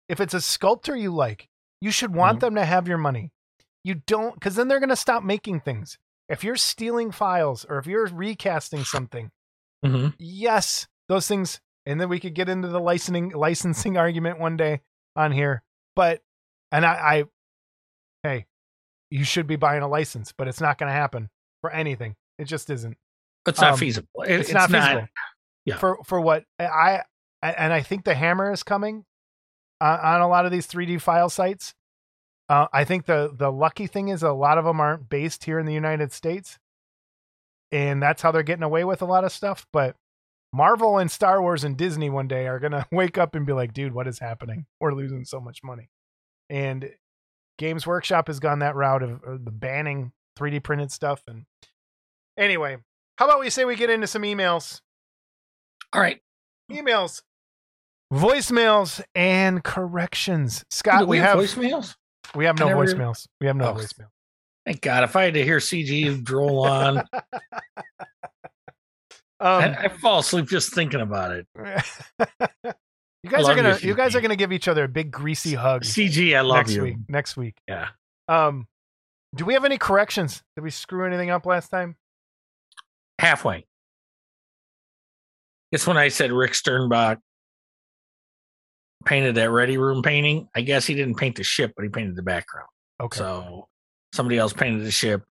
If 0.09 0.19
it's 0.19 0.33
a 0.33 0.41
sculptor 0.41 0.95
you 0.95 1.11
like, 1.13 1.47
you 1.79 1.91
should 1.91 2.13
want 2.13 2.38
Mhm. 2.38 2.41
them 2.41 2.55
to 2.55 2.65
have 2.65 2.88
your 2.88 2.97
money. 2.97 3.31
You 3.83 3.95
don't, 3.95 4.33
because 4.33 4.55
then 4.55 4.67
they're 4.67 4.79
going 4.79 4.89
to 4.89 4.95
stop 4.95 5.23
making 5.23 5.61
things. 5.61 5.97
If 6.27 6.43
you're 6.43 6.55
stealing 6.57 7.11
files 7.11 7.65
or 7.69 7.77
if 7.79 7.88
you're 7.88 8.07
recasting 8.07 8.83
something, 8.83 9.31
hmm 9.83 10.09
yes, 10.19 10.88
those 11.07 11.27
things. 11.27 11.61
And 11.85 11.99
then 11.99 12.09
we 12.09 12.19
could 12.19 12.35
get 12.35 12.49
into 12.49 12.67
the 12.67 12.79
licensing 12.79 13.29
licensing 13.31 13.97
argument 13.97 14.39
one 14.39 14.57
day 14.57 14.81
on 15.15 15.31
here. 15.31 15.63
But 15.95 16.21
and 16.71 16.85
I, 16.85 16.93
I 16.93 17.23
hey, 18.23 18.45
you 19.10 19.23
should 19.23 19.48
be 19.48 19.56
buying 19.56 19.81
a 19.84 19.88
license, 19.88 20.34
but 20.38 20.48
it's 20.48 20.61
not 20.61 20.77
going 20.77 20.88
to 20.88 20.93
happen 20.93 21.30
for 21.61 21.69
anything. 21.72 22.15
It 22.38 22.45
just 22.45 22.69
isn't 22.69 22.98
it's 23.48 23.60
not 23.61 23.73
Um, 23.73 23.80
feasible 23.80 24.07
It- 24.27 24.41
it's, 24.41 24.52
not 24.52 24.69
feasible 24.72 25.07
yeah. 25.65 25.77
for 25.77 25.98
for 26.06 26.22
what 26.22 26.43
I 26.60 27.02
and 27.41 27.73
I 27.73 27.81
think 27.81 28.03
the 28.06 28.14
hammer 28.15 28.52
is 28.52 28.61
coming 28.64 29.03
uh, 29.80 29.98
on 30.02 30.22
a 30.22 30.27
lot 30.27 30.45
of 30.45 30.52
these 30.52 30.68
3D 30.68 31.02
file 31.02 31.30
sites. 31.30 31.73
Uh, 32.49 32.68
I 32.72 32.84
think 32.84 33.06
the 33.06 33.31
the 33.34 33.52
lucky 33.52 33.88
thing 33.88 34.10
is 34.10 34.22
a 34.23 34.31
lot 34.31 34.57
of 34.57 34.65
them 34.65 34.80
aren't 34.80 35.10
based 35.10 35.43
here 35.45 35.57
in 35.60 35.65
the 35.65 35.73
United 35.73 36.11
States, 36.14 36.60
and 37.72 38.02
that's 38.02 38.22
how 38.22 38.31
they're 38.31 38.43
getting 38.43 38.64
away 38.64 38.84
with 38.84 39.02
a 39.02 39.06
lot 39.06 39.23
of 39.23 39.31
stuff. 39.31 39.65
But 39.72 39.95
Marvel 40.53 40.98
and 40.98 41.10
Star 41.10 41.41
Wars 41.41 41.64
and 41.64 41.77
Disney 41.77 42.10
one 42.10 42.27
day 42.27 42.48
are 42.48 42.60
gonna 42.60 42.85
wake 42.91 43.18
up 43.18 43.35
and 43.35 43.45
be 43.45 43.53
like, 43.53 43.73
"Dude, 43.73 43.93
what 43.93 44.07
is 44.07 44.19
happening? 44.19 44.65
We're 44.80 44.93
losing 44.93 45.26
so 45.26 45.39
much 45.39 45.64
money." 45.64 45.89
And 46.49 46.91
Games 47.61 47.85
Workshop 47.85 48.25
has 48.25 48.39
gone 48.39 48.57
that 48.59 48.75
route 48.75 49.03
of, 49.03 49.23
of 49.23 49.45
the 49.45 49.51
banning 49.51 50.11
3D 50.39 50.63
printed 50.63 50.91
stuff. 50.91 51.21
And 51.27 51.45
anyway, 52.35 52.77
how 53.17 53.25
about 53.25 53.39
we 53.39 53.51
say 53.51 53.65
we 53.65 53.75
get 53.75 53.91
into 53.91 54.07
some 54.07 54.23
emails? 54.23 54.81
all 55.93 56.01
right 56.01 56.19
emails, 56.71 57.21
voicemails, 58.11 59.01
and 59.13 59.63
corrections. 59.63 60.63
Scott, 60.71 61.01
Do 61.01 61.05
we, 61.05 61.17
have 61.19 61.38
voicemails 61.38 61.95
we 62.33 62.45
have 62.45 62.57
no 62.57 62.67
never- 62.69 62.85
voicemails. 62.85 63.27
We 63.39 63.45
have 63.47 63.55
no 63.57 63.69
Oh. 63.69 63.73
voicemail. 63.75 64.07
Thank 64.65 64.81
God. 64.81 65.03
If 65.03 65.15
I 65.15 65.23
had 65.25 65.33
to 65.35 65.43
hear 65.43 65.57
CG 65.57 66.23
droll 66.23 66.65
on, 66.65 66.97
Um, 69.39 69.63
I, 69.63 69.85
I 69.85 69.88
fall 69.89 70.19
asleep 70.19 70.47
just 70.47 70.73
thinking 70.73 71.01
about 71.01 71.31
it. 71.31 71.47
you 73.23 73.30
guys 73.30 73.48
are 73.48 73.56
gonna 73.56 73.77
you 73.81 73.95
guys 73.95 74.15
are 74.15 74.22
gonna 74.22 74.35
give 74.35 74.52
each 74.52 74.68
other 74.68 74.85
a 74.85 74.88
big 74.88 75.11
greasy 75.11 75.53
hug 75.53 75.84
CG, 75.84 76.35
I 76.35 76.41
love 76.41 76.57
next 76.57 76.73
you. 76.73 76.84
week. 76.84 76.98
Next 77.07 77.38
week. 77.38 77.56
Yeah. 77.68 77.89
Um, 78.27 78.68
do 79.35 79.45
we 79.45 79.53
have 79.53 79.65
any 79.65 79.77
corrections? 79.77 80.41
Did 80.56 80.64
we 80.64 80.72
screw 80.72 81.06
anything 81.06 81.30
up 81.30 81.45
last 81.45 81.69
time? 81.69 81.95
Halfway. 83.19 83.65
It's 85.72 85.88
when 85.88 85.98
I 85.98 86.10
said 86.10 86.31
Rick 86.31 86.52
Sternbach 86.52 87.18
painted 89.06 89.35
that 89.35 89.52
Ready 89.52 89.77
Room 89.77 90.02
painting. 90.02 90.48
I 90.56 90.61
guess 90.61 90.85
he 90.85 90.95
didn't 90.95 91.15
paint 91.15 91.38
the 91.38 91.43
ship, 91.43 91.73
but 91.76 91.84
he 91.84 91.89
painted 91.89 92.15
the 92.15 92.23
background. 92.23 92.68
Okay. 92.99 93.18
So 93.18 93.68
somebody 94.14 94.38
else 94.38 94.53
painted 94.53 94.85
the 94.85 94.91
ship. 94.91 95.23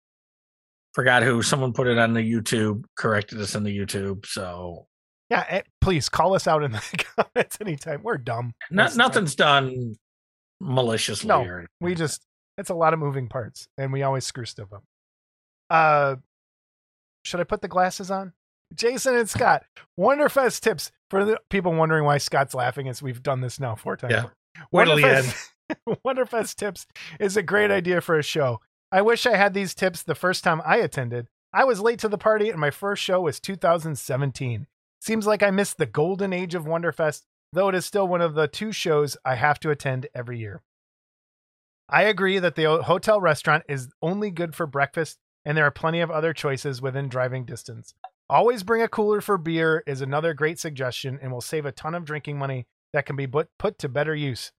Forgot 0.94 1.23
who. 1.23 1.43
Someone 1.43 1.73
put 1.73 1.86
it 1.86 1.98
on 1.98 2.15
the 2.15 2.20
YouTube, 2.20 2.85
corrected 2.97 3.40
us 3.40 3.56
on 3.56 3.65
the 3.65 3.77
YouTube. 3.77 4.27
So 4.27 4.86
yeah. 5.30 5.44
eh, 5.48 5.62
please 5.80 6.09
call 6.09 6.34
us 6.34 6.46
out 6.46 6.62
in 6.62 6.72
the 6.72 7.05
comments 7.16 7.59
anytime. 7.60 8.02
We're 8.02 8.18
dumb. 8.18 8.55
no, 8.70 8.88
nothing's 8.96 9.34
done 9.34 9.96
maliciously. 10.60 11.28
No, 11.28 11.42
or 11.42 11.66
we 11.80 11.94
just 11.94 12.22
it's 12.59 12.70
a 12.70 12.74
lot 12.74 12.92
of 12.92 12.98
moving 12.98 13.28
parts 13.28 13.68
and 13.78 13.92
we 13.92 14.02
always 14.02 14.24
screw 14.26 14.44
stuff 14.44 14.72
up 14.72 14.82
uh 15.70 16.16
should 17.24 17.40
i 17.40 17.44
put 17.44 17.62
the 17.62 17.68
glasses 17.68 18.10
on 18.10 18.32
jason 18.74 19.14
and 19.14 19.30
scott 19.30 19.64
wonderfest 19.98 20.60
tips 20.60 20.90
for 21.09 21.24
the 21.24 21.38
people 21.50 21.72
wondering 21.72 22.05
why 22.05 22.18
scott's 22.18 22.55
laughing 22.55 22.88
as 22.88 23.00
we've 23.00 23.22
done 23.22 23.40
this 23.40 23.60
now 23.60 23.74
four 23.74 23.96
times 23.96 24.12
Yeah. 24.12 24.24
Wait 24.72 24.86
till 24.86 24.96
the 24.96 25.02
wonderfest, 25.02 25.50
wonderfest 26.05 26.55
tips 26.56 26.86
is 27.20 27.36
a 27.36 27.42
great 27.42 27.70
idea 27.70 28.00
for 28.00 28.18
a 28.18 28.22
show 28.22 28.60
i 28.90 29.00
wish 29.00 29.24
i 29.26 29.36
had 29.36 29.55
these 29.55 29.74
tips 29.74 30.02
the 30.02 30.14
first 30.16 30.42
time 30.42 30.60
i 30.66 30.78
attended 30.78 31.28
i 31.52 31.62
was 31.64 31.80
late 31.80 32.00
to 32.00 32.09
the 32.09 32.18
party 32.18 32.50
and 32.50 32.59
my 32.59 32.70
first 32.70 33.02
show 33.02 33.20
was 33.20 33.38
2017 33.38 34.66
seems 35.00 35.26
like 35.26 35.42
i 35.42 35.50
missed 35.50 35.78
the 35.78 35.86
golden 35.86 36.32
age 36.32 36.54
of 36.54 36.64
wonderfest 36.64 37.22
though 37.52 37.68
it 37.68 37.74
is 37.74 37.86
still 37.86 38.06
one 38.06 38.20
of 38.20 38.34
the 38.34 38.48
two 38.48 38.72
shows 38.72 39.16
i 39.24 39.34
have 39.34 39.58
to 39.58 39.70
attend 39.70 40.06
every 40.14 40.38
year 40.38 40.62
I 41.90 42.02
agree 42.02 42.38
that 42.38 42.54
the 42.54 42.82
hotel 42.82 43.18
restaurant 43.18 43.64
is 43.66 43.88
only 44.02 44.30
good 44.30 44.54
for 44.54 44.66
breakfast, 44.66 45.18
and 45.44 45.56
there 45.56 45.64
are 45.64 45.70
plenty 45.70 46.00
of 46.00 46.10
other 46.10 46.34
choices 46.34 46.82
within 46.82 47.08
driving 47.08 47.46
distance. 47.46 47.94
Always 48.28 48.62
bring 48.62 48.82
a 48.82 48.88
cooler 48.88 49.22
for 49.22 49.38
beer 49.38 49.82
is 49.86 50.02
another 50.02 50.34
great 50.34 50.58
suggestion 50.58 51.18
and 51.22 51.32
will 51.32 51.40
save 51.40 51.64
a 51.64 51.72
ton 51.72 51.94
of 51.94 52.04
drinking 52.04 52.38
money 52.38 52.66
that 52.92 53.06
can 53.06 53.16
be 53.16 53.26
put, 53.26 53.78
to 53.78 53.88
better 53.88 54.14
use. 54.14 54.52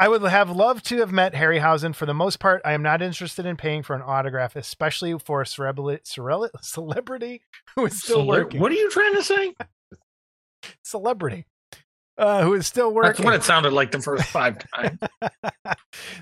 I 0.00 0.08
would 0.08 0.22
have 0.22 0.50
loved 0.50 0.86
to 0.86 0.96
have 1.00 1.12
met 1.12 1.34
Harryhausen. 1.34 1.94
For 1.94 2.06
the 2.06 2.14
most 2.14 2.40
part, 2.40 2.62
I 2.64 2.72
am 2.72 2.82
not 2.82 3.02
interested 3.02 3.44
in 3.44 3.56
paying 3.56 3.82
for 3.82 3.94
an 3.94 4.00
autograph, 4.00 4.56
especially 4.56 5.18
for 5.18 5.42
a 5.42 5.44
cerel- 5.44 6.48
celebrity 6.62 7.42
who 7.76 7.84
is 7.84 8.02
still 8.02 8.20
Cele- 8.20 8.26
working. 8.26 8.60
What 8.60 8.72
are 8.72 8.76
you 8.76 8.88
trying 8.90 9.14
to 9.14 9.22
say? 9.22 9.54
Celebrity 10.82 11.46
uh, 12.20 12.42
who 12.42 12.54
is 12.54 12.66
still 12.66 12.92
working. 12.92 13.08
That's 13.10 13.20
what 13.24 13.34
it 13.34 13.44
sounded 13.44 13.72
like 13.72 13.90
the 13.90 14.00
first 14.00 14.24
five 14.28 14.58
times. 14.74 15.00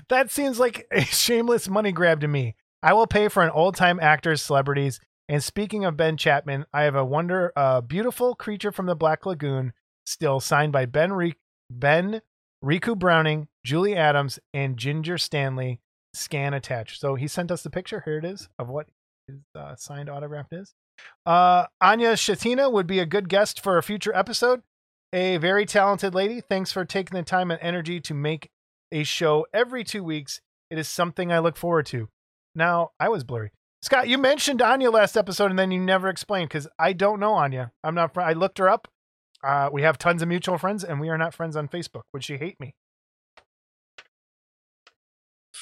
that 0.07 0.31
seems 0.31 0.59
like 0.59 0.87
a 0.91 1.01
shameless 1.01 1.67
money 1.67 1.91
grab 1.91 2.21
to 2.21 2.27
me. 2.27 2.55
I 2.81 2.93
will 2.93 3.07
pay 3.07 3.27
for 3.27 3.43
an 3.43 3.49
old 3.51 3.75
time 3.75 3.99
actors, 3.99 4.41
celebrities. 4.41 4.99
And 5.27 5.43
speaking 5.43 5.85
of 5.85 5.97
Ben 5.97 6.17
Chapman, 6.17 6.65
I 6.73 6.83
have 6.83 6.95
a 6.95 7.05
wonder, 7.05 7.51
uh, 7.55 7.81
beautiful 7.81 8.33
creature 8.33 8.71
from 8.71 8.87
the 8.87 8.95
Black 8.95 9.25
Lagoon, 9.25 9.73
still 10.05 10.39
signed 10.39 10.71
by 10.71 10.85
Ben 10.85 11.11
Re- 11.13 11.35
Ben 11.69 12.21
Ricou 12.63 12.97
Browning, 12.97 13.48
Julie 13.65 13.95
Adams, 13.95 14.39
and 14.53 14.77
Ginger 14.77 15.17
Stanley. 15.17 15.79
Scan 16.13 16.53
attached. 16.53 16.99
So 16.99 17.15
he 17.15 17.27
sent 17.27 17.51
us 17.51 17.61
the 17.61 17.69
picture. 17.69 18.01
Here 18.03 18.17
it 18.17 18.25
is 18.25 18.49
of 18.57 18.67
what 18.67 18.87
his 19.27 19.37
uh, 19.55 19.75
signed 19.75 20.09
autograph 20.09 20.47
is. 20.51 20.73
Uh, 21.25 21.65
Anya 21.79 22.13
Shatina 22.13 22.71
would 22.71 22.87
be 22.87 22.99
a 22.99 23.05
good 23.05 23.29
guest 23.29 23.61
for 23.61 23.77
a 23.77 23.83
future 23.83 24.15
episode. 24.15 24.61
A 25.13 25.37
very 25.37 25.65
talented 25.65 26.13
lady. 26.13 26.41
Thanks 26.41 26.71
for 26.71 26.85
taking 26.85 27.17
the 27.17 27.23
time 27.23 27.51
and 27.51 27.59
energy 27.61 27.99
to 28.01 28.13
make 28.13 28.49
a 28.91 29.03
show 29.03 29.45
every 29.53 29.83
two 29.83 30.03
weeks. 30.03 30.41
It 30.69 30.77
is 30.77 30.87
something 30.87 31.31
I 31.31 31.39
look 31.39 31.57
forward 31.57 31.85
to. 31.87 32.09
Now, 32.55 32.91
I 32.99 33.09
was 33.09 33.23
blurry. 33.23 33.51
Scott, 33.81 34.07
you 34.09 34.17
mentioned 34.17 34.61
Anya 34.61 34.91
last 34.91 35.15
episode 35.15 35.51
and 35.51 35.57
then 35.57 35.71
you 35.71 35.79
never 35.79 36.09
explained 36.09 36.49
because 36.49 36.67
I 36.77 36.93
don't 36.93 37.19
know 37.19 37.33
Anya. 37.33 37.71
I'm 37.83 37.95
not, 37.95 38.13
fr- 38.13 38.21
I 38.21 38.33
looked 38.33 38.57
her 38.57 38.67
up. 38.67 38.87
Uh, 39.41 39.69
we 39.71 39.83
have 39.83 39.97
tons 39.97 40.21
of 40.21 40.27
mutual 40.27 40.57
friends 40.57 40.83
and 40.83 40.99
we 40.99 41.09
are 41.09 41.17
not 41.17 41.33
friends 41.33 41.55
on 41.55 41.69
Facebook. 41.69 42.01
Would 42.13 42.23
she 42.23 42.37
hate 42.37 42.59
me? 42.59 42.73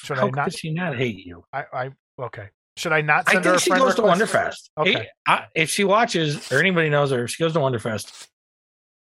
Should 0.08 0.16
How 0.16 0.28
I 0.28 0.30
not? 0.30 0.44
could 0.44 0.58
she 0.58 0.70
not 0.70 0.96
hate 0.96 1.18
you? 1.18 1.44
I, 1.52 1.64
I, 1.70 1.90
okay. 2.18 2.48
Should 2.78 2.92
I 2.92 3.02
not 3.02 3.28
I 3.28 3.32
send 3.32 3.44
her 3.44 3.50
a 3.50 3.54
think 3.54 3.62
she 3.62 3.70
friend 3.70 3.82
goes 3.82 3.94
to? 3.96 4.02
Wonderfest. 4.02 4.70
Okay. 4.78 4.92
Hey, 4.94 5.08
I, 5.26 5.44
if 5.54 5.68
she 5.68 5.84
watches 5.84 6.50
or 6.50 6.60
anybody 6.60 6.88
knows 6.88 7.10
her, 7.10 7.24
if 7.24 7.30
she 7.30 7.42
goes 7.42 7.52
to 7.52 7.58
Wonderfest, 7.58 8.26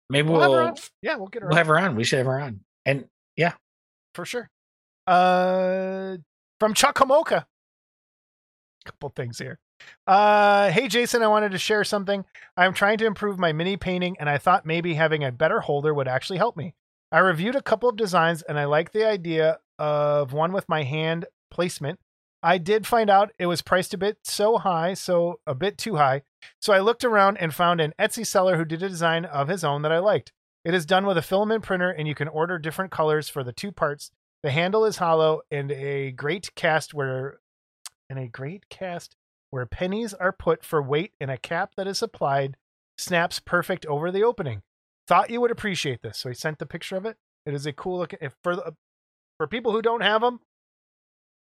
maybe 0.10 0.30
We'll 0.30 0.40
we'll 0.40 0.42
have 0.44 0.52
her 0.52 0.58
we'll 0.60 0.68
on. 0.68 0.76
Yeah, 1.02 1.16
we'll 1.18 1.28
get 1.28 1.42
her 1.42 1.50
have, 1.54 1.70
on 1.70 1.76
her 1.76 1.80
on. 1.90 1.96
We 1.98 2.06
should 2.06 2.20
have 2.20 2.28
her 2.28 2.40
on. 2.40 2.62
And 2.86 3.04
yeah, 3.36 3.54
for 4.16 4.24
sure. 4.24 4.50
Uh, 5.06 6.16
from 6.62 6.74
Chuck 6.74 6.96
Homoka. 6.96 7.44
Couple 8.86 9.10
things 9.10 9.40
here. 9.40 9.60
Uh, 10.08 10.70
hey 10.70 10.88
Jason, 10.88 11.22
I 11.22 11.28
wanted 11.28 11.52
to 11.52 11.58
share 11.58 11.84
something. 11.84 12.24
I'm 12.56 12.74
trying 12.74 12.98
to 13.00 13.06
improve 13.06 13.38
my 13.38 13.52
mini 13.52 13.76
painting, 13.76 14.16
and 14.22 14.30
I 14.30 14.38
thought 14.38 14.66
maybe 14.66 14.94
having 14.94 15.26
a 15.26 15.34
better 15.34 15.60
holder 15.60 15.94
would 15.94 16.08
actually 16.08 16.38
help 16.38 16.56
me. 16.56 16.76
I 17.12 17.20
reviewed 17.20 17.56
a 17.58 17.62
couple 17.62 17.90
of 17.90 17.98
designs, 17.98 18.42
and 18.44 18.58
I 18.58 18.64
like 18.66 18.94
the 18.94 19.06
idea 19.06 19.60
of 19.80 20.34
one 20.34 20.52
with 20.52 20.70
my 20.70 20.84
hand 20.84 21.26
placement. 21.52 22.00
I 22.42 22.58
did 22.58 22.86
find 22.86 23.10
out 23.10 23.32
it 23.40 23.46
was 23.46 23.62
priced 23.62 23.94
a 23.94 23.98
bit 23.98 24.18
so 24.24 24.58
high, 24.58 24.96
so 24.96 25.40
a 25.48 25.56
bit 25.56 25.78
too 25.78 25.96
high. 25.96 26.24
So 26.60 26.74
I 26.74 26.80
looked 26.80 27.06
around 27.06 27.38
and 27.38 27.54
found 27.54 27.80
an 27.80 27.94
Etsy 27.98 28.28
seller 28.28 28.58
who 28.58 28.66
did 28.66 28.84
a 28.84 28.90
design 28.90 29.24
of 29.24 29.48
his 29.48 29.64
own 29.64 29.82
that 29.84 29.94
I 29.94 30.00
liked. 30.00 30.34
It 30.66 30.74
is 30.74 30.86
done 30.86 31.06
with 31.06 31.18
a 31.18 31.22
filament 31.22 31.64
printer, 31.64 31.90
and 31.90 32.08
you 32.08 32.16
can 32.16 32.28
order 32.28 32.60
different 32.60 32.92
colors 32.92 33.30
for 33.30 33.44
the 33.44 33.54
two 33.54 33.72
parts. 33.72 34.12
The 34.44 34.52
handle 34.52 34.84
is 34.84 34.98
hollow, 34.98 35.42
and 35.52 35.72
a 35.72 36.12
great 36.12 36.54
cast 36.56 36.94
where, 36.94 37.40
and 38.10 38.20
a 38.20 38.28
great 38.28 38.68
cast 38.70 39.16
where 39.50 39.66
pennies 39.66 40.14
are 40.14 40.34
put 40.34 40.66
for 40.66 40.82
weight, 40.82 41.14
and 41.22 41.32
a 41.32 41.38
cap 41.38 41.72
that 41.78 41.88
is 41.88 42.02
applied 42.02 42.58
snaps 42.98 43.40
perfect 43.40 43.86
over 43.86 44.12
the 44.12 44.24
opening. 44.24 44.64
Thought 45.08 45.30
you 45.30 45.40
would 45.40 45.52
appreciate 45.52 46.02
this, 46.02 46.18
so 46.18 46.30
he 46.30 46.36
sent 46.36 46.60
the 46.60 46.66
picture 46.66 46.98
of 46.98 47.06
it. 47.06 47.18
It 47.46 47.54
is 47.54 47.66
a 47.66 47.74
cool 47.74 48.00
looking. 48.00 48.20
If 48.22 48.36
for 48.44 48.74
for 49.38 49.48
people 49.48 49.72
who 49.72 49.82
don't 49.82 50.02
have 50.02 50.22
them, 50.22 50.40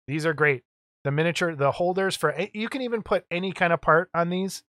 these 0.07 0.25
are 0.25 0.33
great. 0.33 0.63
The 1.03 1.11
miniature, 1.11 1.55
the 1.55 1.71
holders 1.71 2.15
for 2.15 2.33
you 2.53 2.69
can 2.69 2.81
even 2.81 3.03
put 3.03 3.25
any 3.29 3.51
kind 3.51 3.73
of 3.73 3.81
part 3.81 4.09
on 4.13 4.29
these. 4.29 4.63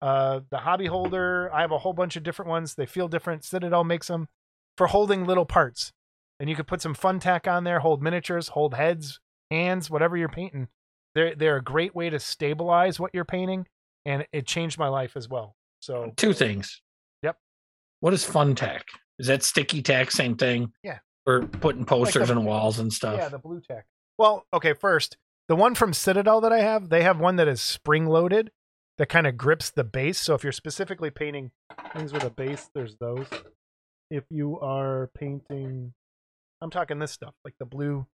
Uh, 0.00 0.40
the 0.50 0.58
hobby 0.58 0.86
holder, 0.86 1.50
I 1.52 1.62
have 1.62 1.72
a 1.72 1.78
whole 1.78 1.92
bunch 1.92 2.16
of 2.16 2.22
different 2.22 2.48
ones. 2.48 2.74
They 2.74 2.86
feel 2.86 3.08
different. 3.08 3.44
Citadel 3.44 3.84
makes 3.84 4.06
them 4.08 4.28
for 4.76 4.88
holding 4.88 5.26
little 5.26 5.46
parts, 5.46 5.92
and 6.38 6.48
you 6.48 6.54
could 6.54 6.66
put 6.66 6.82
some 6.82 6.94
fun 6.94 7.20
tack 7.20 7.48
on 7.48 7.64
there. 7.64 7.80
Hold 7.80 8.02
miniatures, 8.02 8.48
hold 8.48 8.74
heads, 8.74 9.18
hands, 9.50 9.90
whatever 9.90 10.16
you're 10.16 10.28
painting. 10.28 10.68
They're 11.14 11.34
they're 11.34 11.56
a 11.56 11.64
great 11.64 11.94
way 11.94 12.10
to 12.10 12.20
stabilize 12.20 13.00
what 13.00 13.10
you're 13.14 13.24
painting, 13.24 13.66
and 14.04 14.26
it 14.32 14.46
changed 14.46 14.78
my 14.78 14.88
life 14.88 15.16
as 15.16 15.28
well. 15.28 15.56
So 15.80 16.12
two 16.16 16.32
things. 16.32 16.80
Yep. 17.22 17.36
What 18.00 18.12
is 18.12 18.24
fun 18.24 18.54
tack? 18.54 18.84
Is 19.18 19.26
that 19.26 19.42
sticky 19.42 19.82
tack? 19.82 20.10
Same 20.10 20.36
thing. 20.36 20.72
Yeah. 20.84 20.98
For 21.28 21.46
putting 21.46 21.84
posters 21.84 22.28
the- 22.28 22.34
on 22.36 22.46
walls 22.46 22.78
and 22.78 22.90
stuff. 22.90 23.18
Yeah, 23.18 23.28
the 23.28 23.38
blue 23.38 23.60
tack. 23.60 23.84
Well, 24.16 24.46
okay, 24.50 24.72
first, 24.72 25.18
the 25.46 25.54
one 25.54 25.74
from 25.74 25.92
Citadel 25.92 26.40
that 26.40 26.54
I 26.54 26.60
have, 26.60 26.88
they 26.88 27.02
have 27.02 27.20
one 27.20 27.36
that 27.36 27.46
is 27.46 27.60
spring 27.60 28.06
loaded 28.06 28.50
that 28.96 29.10
kind 29.10 29.26
of 29.26 29.36
grips 29.36 29.68
the 29.68 29.84
base. 29.84 30.18
So 30.18 30.34
if 30.34 30.42
you're 30.42 30.52
specifically 30.52 31.10
painting 31.10 31.50
things 31.92 32.14
with 32.14 32.24
a 32.24 32.30
base, 32.30 32.70
there's 32.74 32.96
those. 32.96 33.26
If 34.10 34.24
you 34.30 34.58
are 34.60 35.10
painting 35.14 35.92
I'm 36.62 36.70
talking 36.70 36.98
this 36.98 37.12
stuff, 37.12 37.34
like 37.44 37.54
the 37.60 37.66
blue 37.66 38.06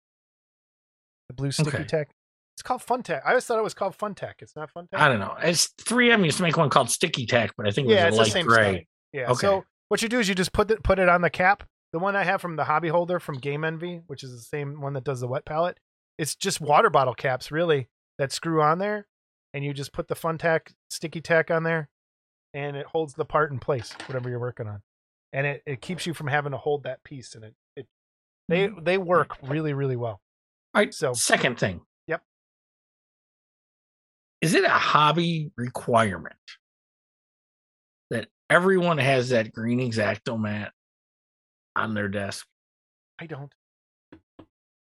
the 1.30 1.35
blue 1.35 1.52
sticky 1.52 1.69
Okay. 1.69 1.84
tack. 1.85 2.10
It's 2.56 2.64
called 2.64 2.81
Fun 2.81 3.03
Tack. 3.03 3.22
I 3.26 3.30
always 3.30 3.45
thought 3.45 3.60
it 3.60 3.64
was 3.64 3.76
called 3.76 3.95
Fun 3.95 4.15
Tack. 4.15 4.38
It's 4.41 4.56
not 4.56 4.72
Fun 4.72 4.88
Tack. 4.91 4.99
I 4.99 5.07
don't 5.07 5.19
know. 5.19 5.35
It's 5.41 5.68
3M 5.84 6.26
used 6.26 6.38
to 6.38 6.44
make 6.44 6.57
one 6.57 6.69
called 6.72 6.90
sticky 6.90 7.27
Tech, 7.27 7.53
but 7.57 7.68
I 7.68 7.72
think 7.72 7.90
it 7.90 7.94
yeah, 7.94 8.10
was 8.10 8.18
it's 8.18 8.22
a 8.22 8.23
the 8.26 8.31
same 8.31 8.45
gray. 8.48 8.73
stuff. 8.73 8.84
Yeah. 9.14 9.31
Okay. 9.31 9.40
So 9.41 9.65
what 9.90 10.02
you 10.02 10.10
do 10.10 10.19
is 10.19 10.27
you 10.27 10.34
just 10.34 10.52
put 10.52 10.72
it 10.72 10.81
put 10.81 10.98
it 10.98 11.07
on 11.07 11.22
the 11.22 11.30
cap. 11.30 11.64
The 11.93 11.99
one 11.99 12.15
I 12.15 12.23
have 12.23 12.41
from 12.41 12.55
the 12.55 12.63
hobby 12.63 12.89
holder 12.89 13.19
from 13.19 13.37
Game 13.37 13.63
Envy, 13.63 14.01
which 14.07 14.23
is 14.23 14.31
the 14.31 14.41
same 14.41 14.81
one 14.81 14.93
that 14.93 15.03
does 15.03 15.19
the 15.19 15.27
wet 15.27 15.45
palette. 15.45 15.77
It's 16.17 16.35
just 16.35 16.59
water 16.59 16.89
bottle 16.89 17.13
caps, 17.13 17.51
really, 17.51 17.87
that 18.17 18.31
screw 18.31 18.61
on 18.61 18.79
there, 18.79 19.07
and 19.53 19.63
you 19.63 19.73
just 19.73 19.93
put 19.93 20.07
the 20.07 20.15
fun 20.15 20.39
tack, 20.39 20.73
sticky 20.89 21.21
tack 21.21 21.51
on 21.51 21.63
there, 21.63 21.89
and 22.53 22.75
it 22.75 22.87
holds 22.87 23.13
the 23.13 23.25
part 23.25 23.51
in 23.51 23.59
place, 23.59 23.95
whatever 24.07 24.27
you're 24.27 24.39
working 24.39 24.67
on, 24.67 24.81
and 25.33 25.45
it, 25.45 25.63
it 25.67 25.81
keeps 25.81 26.07
you 26.07 26.15
from 26.15 26.27
having 26.27 26.51
to 26.51 26.57
hold 26.57 26.83
that 26.83 27.03
piece. 27.03 27.35
And 27.35 27.45
it, 27.45 27.53
it 27.75 27.87
they 28.49 28.67
mm-hmm. 28.67 28.83
they 28.83 28.97
work 28.97 29.37
really 29.43 29.73
really 29.73 29.95
well. 29.95 30.19
All 30.73 30.81
right. 30.81 30.93
So 30.93 31.13
Second 31.13 31.59
thing. 31.59 31.81
Yep. 32.07 32.21
Is 34.41 34.55
it 34.55 34.63
a 34.63 34.69
hobby 34.69 35.51
requirement 35.57 36.35
that 38.09 38.27
everyone 38.49 38.97
has 38.97 39.29
that 39.29 39.53
green 39.53 39.79
X-Acto 39.79 40.39
mat 40.39 40.71
on 41.75 41.93
their 41.93 42.07
desk? 42.07 42.45
I 43.19 43.25
don't. 43.25 43.51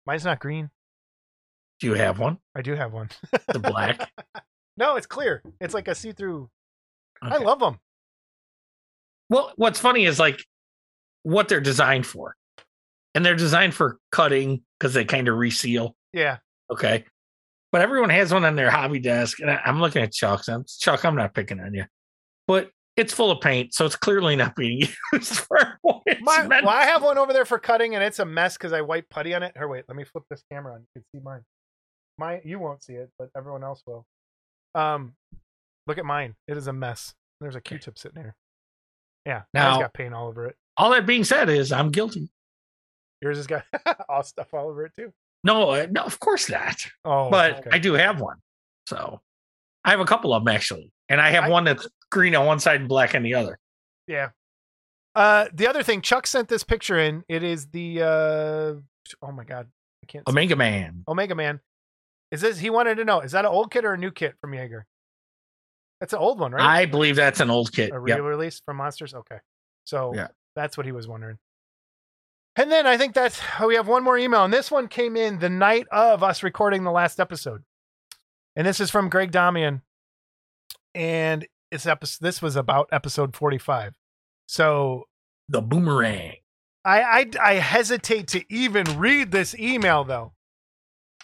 Mine's 0.06 0.24
not 0.24 0.40
green. 0.40 0.70
Do 1.80 1.86
you 1.88 1.94
have 1.94 2.18
one? 2.18 2.38
I 2.54 2.62
do 2.62 2.74
have 2.74 2.92
one. 2.92 3.10
The 3.48 3.58
black? 3.58 4.10
no, 4.76 4.96
it's 4.96 5.06
clear. 5.06 5.42
It's 5.60 5.74
like 5.74 5.88
a 5.88 5.94
see-through. 5.94 6.48
I 7.22 7.38
love 7.38 7.58
them. 7.58 7.78
Well, 9.30 9.52
what's 9.56 9.80
funny 9.80 10.04
is 10.04 10.18
like 10.18 10.44
what 11.22 11.48
they're 11.48 11.60
designed 11.60 12.06
for. 12.06 12.36
And 13.14 13.24
they're 13.24 13.36
designed 13.36 13.74
for 13.74 13.98
cutting 14.10 14.62
because 14.78 14.94
they 14.94 15.04
kind 15.04 15.28
of 15.28 15.36
reseal. 15.36 15.96
Yeah. 16.12 16.38
Okay. 16.70 17.04
But 17.72 17.80
everyone 17.80 18.10
has 18.10 18.32
one 18.32 18.44
on 18.44 18.56
their 18.56 18.70
hobby 18.70 18.98
desk. 19.00 19.40
And 19.40 19.50
I, 19.50 19.60
I'm 19.64 19.80
looking 19.80 20.02
at 20.02 20.12
Chuck's. 20.12 20.48
I'm, 20.48 20.64
Chuck, 20.78 21.04
I'm 21.04 21.16
not 21.16 21.34
picking 21.34 21.60
on 21.60 21.74
you. 21.74 21.84
But 22.46 22.70
it's 22.96 23.12
full 23.12 23.30
of 23.30 23.40
paint. 23.40 23.74
So 23.74 23.86
it's 23.86 23.96
clearly 23.96 24.36
not 24.36 24.54
being 24.56 24.86
used 25.12 25.34
for 25.40 25.78
what 25.82 26.02
it's 26.06 26.20
My, 26.22 26.46
meant 26.46 26.64
well, 26.64 26.74
I 26.74 26.84
have 26.84 27.02
one 27.02 27.18
over 27.18 27.32
there 27.32 27.44
for 27.44 27.58
cutting, 27.58 27.94
and 27.94 28.04
it's 28.04 28.18
a 28.18 28.24
mess 28.24 28.56
because 28.56 28.72
I 28.72 28.80
wipe 28.82 29.08
putty 29.10 29.34
on 29.34 29.42
it. 29.42 29.52
Here, 29.56 29.66
wait, 29.68 29.84
let 29.88 29.96
me 29.96 30.04
flip 30.04 30.24
this 30.30 30.42
camera 30.50 30.74
on. 30.74 30.80
You 30.80 30.86
can 30.94 31.04
see 31.12 31.22
mine. 31.24 31.42
My, 32.18 32.40
you 32.44 32.58
won't 32.60 32.82
see 32.82 32.94
it, 32.94 33.10
but 33.18 33.30
everyone 33.36 33.64
else 33.64 33.82
will. 33.86 34.06
Um, 34.76 35.14
look 35.86 35.98
at 35.98 36.04
mine. 36.04 36.34
It 36.46 36.56
is 36.56 36.66
a 36.68 36.72
mess. 36.72 37.14
There's 37.40 37.56
a 37.56 37.60
Q-tip 37.60 37.98
sitting 37.98 38.22
here. 38.22 38.36
Yeah, 39.26 39.42
now 39.52 39.72
Now- 39.74 39.80
got 39.80 39.94
paint 39.94 40.14
all 40.14 40.28
over 40.28 40.46
it. 40.46 40.56
All 40.76 40.90
that 40.90 41.06
being 41.06 41.24
said 41.24 41.48
is 41.48 41.70
I'm 41.72 41.90
guilty. 41.90 42.28
Yours 43.22 43.36
has 43.36 43.46
got 43.46 43.64
all 44.08 44.22
stuff 44.24 44.52
all 44.52 44.68
over 44.68 44.84
it 44.86 44.92
too. 44.98 45.12
No, 45.44 45.70
uh, 45.70 45.86
no, 45.90 46.02
of 46.02 46.18
course 46.20 46.50
not. 46.50 46.76
Oh, 47.04 47.30
but 47.30 47.58
okay. 47.60 47.70
I 47.72 47.78
do 47.78 47.92
have 47.94 48.20
one. 48.20 48.38
So 48.88 49.20
I 49.84 49.90
have 49.92 50.00
a 50.00 50.04
couple 50.04 50.34
of 50.34 50.44
them 50.44 50.54
actually. 50.54 50.90
And 51.08 51.20
I 51.20 51.30
have 51.30 51.44
I- 51.44 51.48
one 51.50 51.64
that's 51.64 51.86
green 52.14 52.34
on 52.34 52.46
one 52.46 52.60
side 52.60 52.80
and 52.80 52.88
black 52.88 53.14
on 53.14 53.22
the 53.22 53.34
other. 53.34 53.58
Yeah. 54.06 54.30
Uh, 55.14 55.46
the 55.52 55.66
other 55.66 55.82
thing, 55.82 56.00
Chuck 56.00 56.26
sent 56.26 56.48
this 56.48 56.64
picture 56.64 56.98
in. 56.98 57.24
It 57.28 57.42
is 57.42 57.66
the 57.66 58.02
uh, 58.02 58.74
oh 59.22 59.32
my 59.32 59.44
god, 59.44 59.68
I 60.02 60.06
can't. 60.06 60.26
Omega 60.28 60.56
Man. 60.56 61.04
Omega 61.06 61.34
Man. 61.34 61.60
Is 62.30 62.40
this? 62.40 62.58
He 62.58 62.70
wanted 62.70 62.96
to 62.96 63.04
know: 63.04 63.20
is 63.20 63.32
that 63.32 63.44
an 63.44 63.50
old 63.50 63.70
kit 63.70 63.84
or 63.84 63.92
a 63.92 63.98
new 63.98 64.10
kit 64.10 64.34
from 64.40 64.52
Yagher? 64.52 64.82
That's 66.00 66.12
an 66.12 66.18
old 66.18 66.40
one, 66.40 66.52
right? 66.52 66.62
I 66.64 66.86
believe 66.86 67.16
that's 67.16 67.40
an 67.40 67.50
old 67.50 67.72
kit. 67.72 67.90
a 67.90 67.94
Yep. 67.94 68.18
re-release 68.18 68.60
from 68.64 68.76
Monsters. 68.78 69.14
Okay, 69.14 69.38
so 69.84 70.12
Yeah. 70.14 70.28
that's 70.56 70.76
what 70.76 70.86
he 70.86 70.92
was 70.92 71.06
wondering. 71.06 71.38
And 72.56 72.70
then 72.70 72.86
I 72.86 72.96
think 72.96 73.14
that's 73.14 73.40
oh, 73.60 73.68
we 73.68 73.76
have 73.76 73.86
one 73.88 74.02
more 74.02 74.18
email, 74.18 74.44
and 74.44 74.52
this 74.52 74.70
one 74.70 74.88
came 74.88 75.16
in 75.16 75.38
the 75.38 75.48
night 75.48 75.86
of 75.92 76.22
us 76.24 76.42
recording 76.42 76.82
the 76.84 76.90
last 76.90 77.20
episode, 77.20 77.62
and 78.56 78.66
this 78.66 78.80
is 78.80 78.90
from 78.90 79.08
Greg 79.08 79.30
Damian, 79.30 79.82
and 80.94 81.46
it's 81.74 81.86
episode. 81.86 82.24
This 82.24 82.40
was 82.40 82.56
about 82.56 82.88
episode 82.92 83.34
forty-five. 83.34 83.94
So 84.46 85.04
The 85.48 85.60
boomerang. 85.60 86.36
I 86.84 87.02
I, 87.02 87.30
I 87.42 87.54
hesitate 87.54 88.28
to 88.28 88.44
even 88.48 88.84
read 88.98 89.32
this 89.32 89.54
email 89.58 90.04
though, 90.04 90.32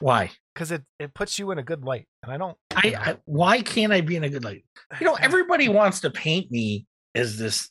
Why? 0.01 0.33
because 0.55 0.73
it 0.73 0.83
it 0.99 1.15
puts 1.15 1.39
you 1.39 1.51
in 1.53 1.59
a 1.59 1.63
good 1.63 1.85
light, 1.85 2.07
and 2.23 2.33
I 2.33 2.37
don't. 2.37 2.57
I, 2.75 2.95
I 2.99 3.17
why 3.25 3.63
can't 3.63 3.93
I 3.93 4.01
be 4.01 4.17
in 4.17 4.25
a 4.25 4.29
good 4.29 4.45
light? 4.45 4.65
You 5.01 5.07
know, 5.07 5.15
everybody 5.21 5.69
wants 5.69 6.01
to 6.01 6.11
paint 6.11 6.51
me 6.51 6.87
as 7.15 7.39
this 7.39 7.71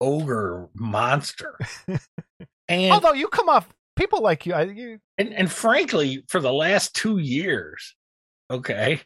ogre 0.00 0.68
monster. 0.74 1.58
and, 2.68 2.92
Although 2.92 3.14
you 3.14 3.28
come 3.28 3.48
off, 3.48 3.68
people 3.96 4.22
like 4.22 4.46
you. 4.46 4.54
I, 4.54 4.62
you 4.62 4.98
and 5.18 5.34
and 5.34 5.50
frankly, 5.50 6.24
for 6.28 6.40
the 6.40 6.52
last 6.52 6.94
two 6.94 7.18
years, 7.18 7.94
okay, 8.50 9.00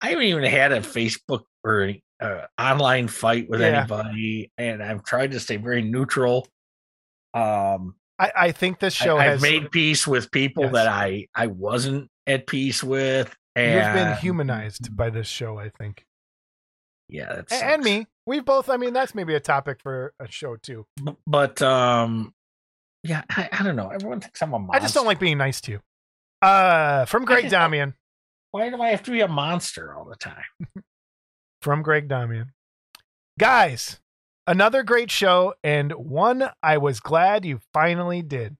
I 0.00 0.10
haven't 0.10 0.24
even 0.24 0.44
had 0.44 0.72
a 0.72 0.80
Facebook 0.80 1.42
or 1.64 1.92
uh, 2.20 2.42
online 2.58 3.08
fight 3.08 3.48
with 3.48 3.60
Yeah. 3.60 3.78
anybody, 3.78 4.50
and 4.58 4.82
I've 4.82 5.04
tried 5.04 5.32
to 5.32 5.40
stay 5.40 5.56
very 5.56 5.82
neutral. 5.82 6.46
Um, 7.34 7.94
I, 8.18 8.32
I 8.36 8.52
think 8.52 8.78
this 8.78 8.94
show 8.94 9.18
I, 9.18 9.24
has 9.24 9.32
have 9.34 9.42
made 9.42 9.70
peace 9.70 10.06
with 10.06 10.30
people 10.30 10.64
Yes. 10.64 10.72
that 10.72 10.86
I 10.88 11.26
I 11.34 11.48
wasn't 11.48 12.08
at 12.26 12.46
peace 12.46 12.82
with, 12.82 13.34
and 13.54 13.74
You've 13.74 13.94
been 13.94 14.16
humanized 14.18 14.96
by 14.96 15.10
this 15.10 15.26
show, 15.28 15.58
I 15.58 15.68
think. 15.68 16.04
Yeah, 17.08 17.34
that's 17.36 17.52
A- 17.52 17.64
And 17.64 17.82
me. 17.84 18.06
We've 18.26 18.44
both, 18.44 18.68
I 18.68 18.76
mean, 18.78 18.92
that's 18.92 19.14
maybe 19.14 19.34
a 19.34 19.40
topic 19.40 19.80
for 19.80 20.12
a 20.18 20.28
show 20.28 20.56
too. 20.56 20.86
but 21.26 21.60
um, 21.62 22.32
yeah, 23.04 23.22
I, 23.30 23.48
I 23.52 23.62
don't 23.62 23.76
know. 23.76 23.88
Everyone 23.90 24.20
thinks 24.20 24.42
I'm 24.42 24.52
a 24.54 24.58
monster. 24.58 24.76
I 24.76 24.80
just 24.80 24.94
don't 24.94 25.06
like 25.06 25.20
being 25.20 25.38
nice 25.38 25.60
to 25.62 25.72
you. 25.72 25.80
Uh, 26.42 27.04
from 27.04 27.24
Greg 27.24 27.48
Damian. 27.50 27.94
Why 28.50 28.70
do 28.70 28.80
I 28.80 28.88
have 28.88 29.02
to 29.04 29.10
be 29.10 29.20
a 29.20 29.28
monster 29.28 29.94
all 29.94 30.06
the 30.06 30.16
time? 30.16 30.42
From 31.66 31.82
Greg 31.82 32.06
Damian. 32.06 32.52
Guys, 33.40 33.98
another 34.46 34.84
great 34.84 35.10
show 35.10 35.52
and 35.64 35.90
one 35.94 36.48
I 36.62 36.78
was 36.78 37.00
glad 37.00 37.44
you 37.44 37.58
finally 37.72 38.22
did. 38.22 38.56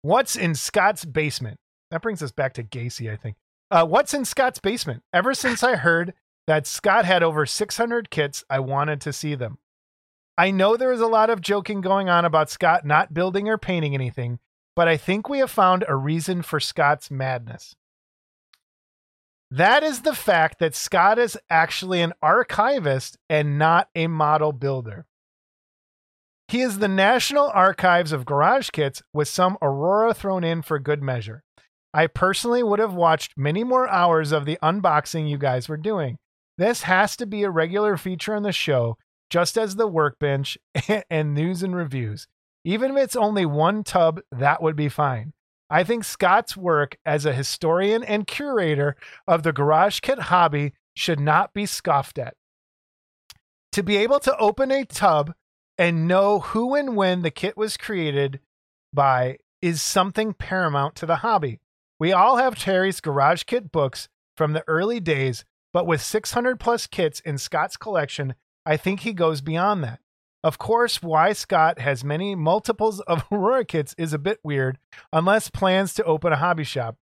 What's 0.00 0.34
in 0.34 0.56
Scott's 0.56 1.04
basement? 1.04 1.60
That 1.92 2.02
brings 2.02 2.20
us 2.20 2.32
back 2.32 2.54
to 2.54 2.64
Gacy, 2.64 3.08
I 3.08 3.14
think. 3.14 3.36
Uh, 3.70 3.86
what's 3.86 4.12
in 4.12 4.24
Scott's 4.24 4.58
basement? 4.58 5.04
Ever 5.12 5.34
since 5.34 5.62
I 5.62 5.76
heard 5.76 6.14
that 6.48 6.66
Scott 6.66 7.04
had 7.04 7.22
over 7.22 7.46
600 7.46 8.10
kits, 8.10 8.42
I 8.50 8.58
wanted 8.58 9.00
to 9.02 9.12
see 9.12 9.36
them. 9.36 9.58
I 10.36 10.50
know 10.50 10.76
there 10.76 10.90
is 10.90 11.00
a 11.00 11.06
lot 11.06 11.30
of 11.30 11.40
joking 11.40 11.80
going 11.80 12.08
on 12.08 12.24
about 12.24 12.50
Scott 12.50 12.84
not 12.84 13.14
building 13.14 13.48
or 13.48 13.56
painting 13.56 13.94
anything, 13.94 14.40
but 14.74 14.88
I 14.88 14.96
think 14.96 15.28
we 15.28 15.38
have 15.38 15.50
found 15.52 15.84
a 15.86 15.94
reason 15.94 16.42
for 16.42 16.58
Scott's 16.58 17.08
madness. 17.08 17.76
That 19.52 19.82
is 19.82 20.00
the 20.00 20.14
fact 20.14 20.60
that 20.60 20.74
Scott 20.74 21.18
is 21.18 21.36
actually 21.50 22.00
an 22.00 22.14
archivist 22.22 23.18
and 23.28 23.58
not 23.58 23.90
a 23.94 24.06
model 24.06 24.50
builder. 24.50 25.04
He 26.48 26.62
is 26.62 26.78
the 26.78 26.88
National 26.88 27.50
Archives 27.52 28.12
of 28.12 28.24
Garage 28.24 28.70
Kits 28.70 29.02
with 29.12 29.28
some 29.28 29.58
Aurora 29.60 30.14
thrown 30.14 30.42
in 30.42 30.62
for 30.62 30.78
good 30.78 31.02
measure. 31.02 31.42
I 31.92 32.06
personally 32.06 32.62
would 32.62 32.78
have 32.78 32.94
watched 32.94 33.36
many 33.36 33.62
more 33.62 33.86
hours 33.90 34.32
of 34.32 34.46
the 34.46 34.56
unboxing 34.62 35.28
you 35.28 35.36
guys 35.36 35.68
were 35.68 35.76
doing. 35.76 36.16
This 36.56 36.84
has 36.84 37.14
to 37.16 37.26
be 37.26 37.42
a 37.42 37.50
regular 37.50 37.98
feature 37.98 38.34
on 38.34 38.44
the 38.44 38.52
show, 38.52 38.96
just 39.28 39.58
as 39.58 39.76
the 39.76 39.86
workbench 39.86 40.56
and 41.10 41.34
news 41.34 41.62
and 41.62 41.76
reviews. 41.76 42.26
Even 42.64 42.92
if 42.92 42.96
it's 42.96 43.16
only 43.16 43.44
one 43.44 43.84
tub, 43.84 44.22
that 44.30 44.62
would 44.62 44.76
be 44.76 44.88
fine. 44.88 45.34
I 45.72 45.84
think 45.84 46.04
Scott's 46.04 46.54
work 46.54 46.98
as 47.06 47.24
a 47.24 47.32
historian 47.32 48.04
and 48.04 48.26
curator 48.26 48.94
of 49.26 49.42
the 49.42 49.54
garage 49.54 50.00
kit 50.00 50.18
hobby 50.18 50.74
should 50.94 51.18
not 51.18 51.54
be 51.54 51.64
scoffed 51.64 52.18
at. 52.18 52.34
To 53.72 53.82
be 53.82 53.96
able 53.96 54.20
to 54.20 54.36
open 54.36 54.70
a 54.70 54.84
tub 54.84 55.32
and 55.78 56.06
know 56.06 56.40
who 56.40 56.74
and 56.74 56.94
when 56.94 57.22
the 57.22 57.30
kit 57.30 57.56
was 57.56 57.78
created 57.78 58.40
by 58.92 59.38
is 59.62 59.82
something 59.82 60.34
paramount 60.34 60.94
to 60.96 61.06
the 61.06 61.16
hobby. 61.16 61.58
We 61.98 62.12
all 62.12 62.36
have 62.36 62.58
Terry's 62.58 63.00
garage 63.00 63.44
kit 63.44 63.72
books 63.72 64.10
from 64.36 64.52
the 64.52 64.64
early 64.68 65.00
days, 65.00 65.46
but 65.72 65.86
with 65.86 66.02
600 66.02 66.60
plus 66.60 66.86
kits 66.86 67.20
in 67.20 67.38
Scott's 67.38 67.78
collection, 67.78 68.34
I 68.66 68.76
think 68.76 69.00
he 69.00 69.14
goes 69.14 69.40
beyond 69.40 69.82
that. 69.84 70.00
Of 70.44 70.58
course, 70.58 71.02
why 71.02 71.32
Scott 71.32 71.78
has 71.78 72.02
many 72.02 72.34
multiples 72.34 73.00
of 73.00 73.24
Aurora 73.32 73.64
kits 73.64 73.94
is 73.96 74.12
a 74.12 74.18
bit 74.18 74.40
weird, 74.42 74.78
unless 75.12 75.50
plans 75.50 75.94
to 75.94 76.04
open 76.04 76.32
a 76.32 76.36
hobby 76.36 76.64
shop. 76.64 76.96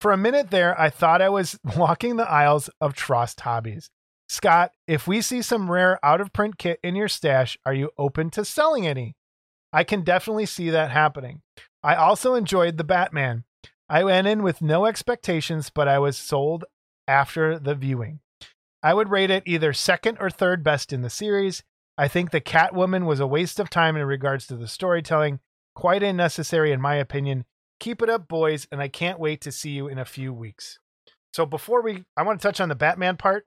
For 0.00 0.12
a 0.12 0.16
minute 0.16 0.50
there, 0.50 0.80
I 0.80 0.90
thought 0.90 1.20
I 1.20 1.28
was 1.28 1.58
walking 1.76 2.16
the 2.16 2.30
aisles 2.30 2.70
of 2.80 2.94
Trost 2.94 3.40
Hobbies. 3.40 3.90
Scott, 4.28 4.72
if 4.86 5.08
we 5.08 5.22
see 5.22 5.42
some 5.42 5.70
rare 5.70 5.98
out 6.04 6.20
of 6.20 6.32
print 6.32 6.58
kit 6.58 6.78
in 6.82 6.94
your 6.94 7.08
stash, 7.08 7.58
are 7.64 7.74
you 7.74 7.90
open 7.98 8.30
to 8.30 8.44
selling 8.44 8.86
any? 8.86 9.16
I 9.72 9.84
can 9.84 10.02
definitely 10.02 10.46
see 10.46 10.70
that 10.70 10.90
happening. 10.90 11.40
I 11.82 11.94
also 11.94 12.34
enjoyed 12.34 12.76
the 12.76 12.84
Batman. 12.84 13.44
I 13.88 14.04
went 14.04 14.26
in 14.26 14.42
with 14.42 14.62
no 14.62 14.86
expectations, 14.86 15.70
but 15.74 15.88
I 15.88 15.98
was 15.98 16.16
sold 16.18 16.66
after 17.06 17.58
the 17.58 17.74
viewing. 17.74 18.20
I 18.82 18.94
would 18.94 19.08
rate 19.08 19.30
it 19.30 19.42
either 19.46 19.72
second 19.72 20.18
or 20.20 20.30
third 20.30 20.62
best 20.62 20.92
in 20.92 21.00
the 21.00 21.10
series. 21.10 21.64
I 21.98 22.06
think 22.06 22.30
the 22.30 22.40
Catwoman 22.40 23.06
was 23.06 23.18
a 23.18 23.26
waste 23.26 23.58
of 23.58 23.68
time 23.68 23.96
in 23.96 24.06
regards 24.06 24.46
to 24.46 24.56
the 24.56 24.68
storytelling, 24.68 25.40
quite 25.74 26.04
unnecessary 26.04 26.70
in 26.70 26.80
my 26.80 26.94
opinion. 26.94 27.44
Keep 27.80 28.02
it 28.02 28.08
up, 28.08 28.28
boys, 28.28 28.68
and 28.70 28.80
I 28.80 28.86
can't 28.86 29.18
wait 29.18 29.40
to 29.40 29.52
see 29.52 29.70
you 29.70 29.88
in 29.88 29.98
a 29.98 30.04
few 30.04 30.32
weeks. 30.32 30.78
So 31.32 31.44
before 31.44 31.82
we, 31.82 32.04
I 32.16 32.22
want 32.22 32.40
to 32.40 32.46
touch 32.46 32.60
on 32.60 32.68
the 32.68 32.76
Batman 32.76 33.16
part. 33.16 33.46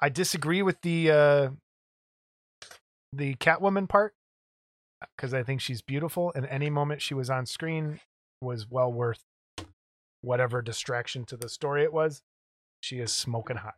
I 0.00 0.10
disagree 0.10 0.60
with 0.60 0.82
the 0.82 1.10
uh, 1.10 1.48
the 3.12 3.34
Catwoman 3.36 3.88
part 3.88 4.14
because 5.16 5.32
I 5.32 5.42
think 5.42 5.60
she's 5.60 5.82
beautiful, 5.82 6.32
and 6.34 6.46
any 6.46 6.68
moment 6.68 7.00
she 7.00 7.14
was 7.14 7.30
on 7.30 7.46
screen 7.46 8.00
was 8.40 8.68
well 8.68 8.92
worth 8.92 9.24
whatever 10.20 10.60
distraction 10.60 11.24
to 11.26 11.36
the 11.36 11.48
story 11.48 11.82
it 11.82 11.92
was. 11.92 12.22
She 12.80 12.98
is 12.98 13.12
smoking 13.12 13.58
hot. 13.58 13.76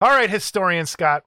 All 0.00 0.10
right, 0.10 0.30
historian 0.30 0.86
Scott, 0.86 1.24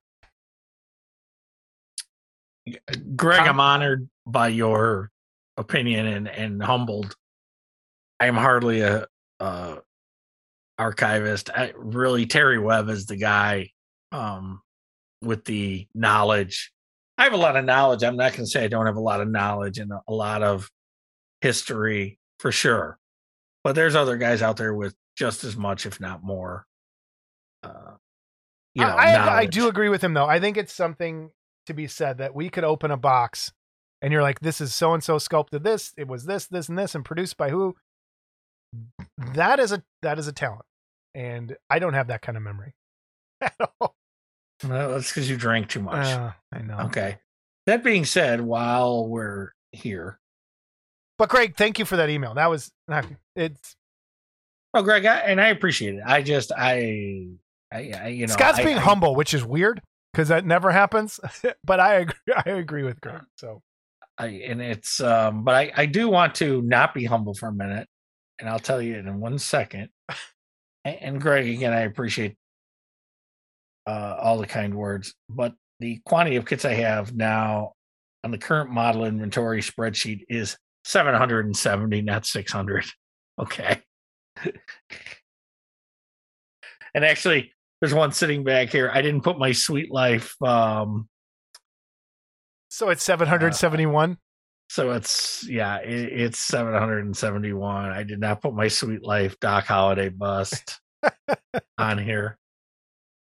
Greg, 3.15 3.41
I'm 3.41 3.59
honored 3.59 4.09
by 4.25 4.49
your 4.49 5.11
opinion 5.57 6.05
and, 6.05 6.27
and 6.27 6.63
humbled. 6.63 7.15
I 8.19 8.27
am 8.27 8.35
hardly 8.35 8.81
a, 8.81 9.05
a 9.39 9.77
archivist. 10.77 11.49
I, 11.49 11.73
really, 11.75 12.25
Terry 12.25 12.59
Webb 12.59 12.89
is 12.89 13.05
the 13.05 13.17
guy 13.17 13.71
um, 14.11 14.61
with 15.21 15.45
the 15.45 15.87
knowledge. 15.93 16.71
I 17.17 17.23
have 17.23 17.33
a 17.33 17.37
lot 17.37 17.57
of 17.57 17.65
knowledge. 17.65 18.03
I'm 18.03 18.15
not 18.15 18.31
going 18.31 18.45
to 18.45 18.49
say 18.49 18.63
I 18.63 18.69
don't 18.69 18.85
have 18.85 18.95
a 18.95 19.01
lot 19.01 19.21
of 19.21 19.27
knowledge 19.27 19.77
and 19.77 19.91
a 19.91 20.13
lot 20.13 20.41
of 20.41 20.69
history 21.41 22.17
for 22.39 22.51
sure. 22.51 22.97
But 23.63 23.75
there's 23.75 23.95
other 23.95 24.17
guys 24.17 24.41
out 24.41 24.57
there 24.57 24.73
with 24.73 24.95
just 25.17 25.43
as 25.43 25.57
much, 25.57 25.85
if 25.85 25.99
not 25.99 26.23
more. 26.23 26.65
Uh, 27.61 27.95
you 28.73 28.83
know, 28.83 28.89
I, 28.89 29.39
I 29.39 29.45
do 29.45 29.67
agree 29.67 29.89
with 29.89 30.01
him 30.01 30.13
though. 30.13 30.25
I 30.25 30.39
think 30.39 30.55
it's 30.55 30.73
something 30.73 31.29
to 31.69 31.73
be 31.73 31.87
said 31.87 32.17
that 32.17 32.35
we 32.35 32.49
could 32.49 32.63
open 32.63 32.91
a 32.91 32.97
box 32.97 33.53
and 34.01 34.13
you're 34.13 34.21
like, 34.21 34.39
this 34.39 34.61
is 34.61 34.73
so 34.73 34.93
and 34.93 35.03
so 35.03 35.17
sculpted 35.17 35.63
this, 35.63 35.93
it 35.97 36.07
was 36.07 36.25
this, 36.25 36.47
this, 36.47 36.69
and 36.69 36.77
this, 36.77 36.95
and 36.95 37.03
produced 37.03 37.37
by 37.37 37.49
who. 37.49 37.75
That 39.33 39.59
is 39.59 39.71
a 39.71 39.83
that 40.03 40.19
is 40.19 40.27
a 40.27 40.31
talent. 40.31 40.65
And 41.15 41.57
I 41.69 41.79
don't 41.79 41.95
have 41.95 42.07
that 42.07 42.21
kind 42.21 42.37
of 42.37 42.43
memory 42.43 42.75
at 43.41 43.55
all. 43.59 43.95
Well, 44.67 44.91
that's 44.91 45.09
because 45.09 45.29
you 45.29 45.37
drank 45.37 45.69
too 45.69 45.81
much. 45.81 46.05
Uh, 46.05 46.31
I 46.53 46.61
know. 46.61 46.79
Okay. 46.85 47.17
That 47.65 47.83
being 47.83 48.05
said, 48.05 48.41
while 48.41 49.07
we're 49.07 49.53
here. 49.71 50.19
But 51.17 51.29
Greg, 51.29 51.55
thank 51.57 51.79
you 51.79 51.85
for 51.85 51.97
that 51.97 52.09
email. 52.09 52.35
That 52.35 52.49
was 52.49 52.71
it's 53.35 53.75
Oh, 54.73 54.83
Greg, 54.83 55.05
I, 55.05 55.17
and 55.19 55.41
I 55.41 55.47
appreciate 55.47 55.95
it. 55.95 56.03
I 56.05 56.21
just, 56.21 56.51
I, 56.51 57.27
I, 57.73 57.91
I 57.99 58.07
you 58.09 58.27
know, 58.27 58.33
Scott's 58.33 58.59
I, 58.59 58.63
being 58.63 58.77
humble, 58.77 59.15
which 59.15 59.33
is 59.33 59.43
weird 59.43 59.81
because 60.13 60.27
that 60.29 60.45
never 60.45 60.71
happens. 60.71 61.19
but 61.63 61.79
I 61.79 61.95
agree. 61.95 62.33
I 62.45 62.49
agree 62.51 62.83
with 62.83 62.99
Greg. 63.01 63.21
So, 63.37 63.61
I 64.17 64.27
and 64.47 64.61
it's 64.61 65.01
um, 65.01 65.43
but 65.43 65.55
I 65.55 65.71
I 65.75 65.85
do 65.85 66.09
want 66.09 66.35
to 66.35 66.61
not 66.61 66.93
be 66.93 67.05
humble 67.05 67.33
for 67.33 67.47
a 67.47 67.53
minute, 67.53 67.87
and 68.39 68.49
I'll 68.49 68.59
tell 68.59 68.81
you 68.81 68.95
in 68.95 69.19
one 69.19 69.39
second. 69.39 69.89
and, 70.85 70.97
and 71.01 71.21
Greg, 71.21 71.47
again, 71.47 71.73
I 71.73 71.81
appreciate 71.81 72.35
uh, 73.87 74.17
all 74.19 74.37
the 74.37 74.47
kind 74.47 74.75
words, 74.75 75.13
but 75.29 75.53
the 75.79 75.99
quantity 76.05 76.35
of 76.35 76.45
kits 76.45 76.65
I 76.65 76.73
have 76.73 77.15
now 77.15 77.73
on 78.23 78.31
the 78.31 78.37
current 78.37 78.69
model 78.69 79.05
inventory 79.05 79.61
spreadsheet 79.61 80.25
is 80.29 80.57
770, 80.83 82.01
not 82.01 82.25
600. 82.25 82.85
Okay. 83.39 83.79
and 86.93 87.05
actually, 87.05 87.53
there's 87.81 87.93
one 87.93 88.11
sitting 88.11 88.43
back 88.43 88.69
here. 88.69 88.91
I 88.93 89.01
didn't 89.01 89.21
put 89.21 89.37
my 89.37 89.51
Sweet 89.51 89.91
Life. 89.91 90.35
Um, 90.41 91.07
so 92.69 92.89
it's 92.89 93.03
771. 93.03 94.11
Uh, 94.11 94.15
so 94.69 94.91
it's 94.91 95.47
yeah, 95.49 95.77
it, 95.77 96.21
it's 96.21 96.39
771. 96.39 97.91
I 97.91 98.03
did 98.03 98.19
not 98.19 98.41
put 98.41 98.53
my 98.53 98.67
Sweet 98.67 99.03
Life 99.03 99.39
Doc 99.39 99.65
Holliday 99.65 100.09
bust 100.09 100.79
on 101.77 101.97
here. 101.97 102.37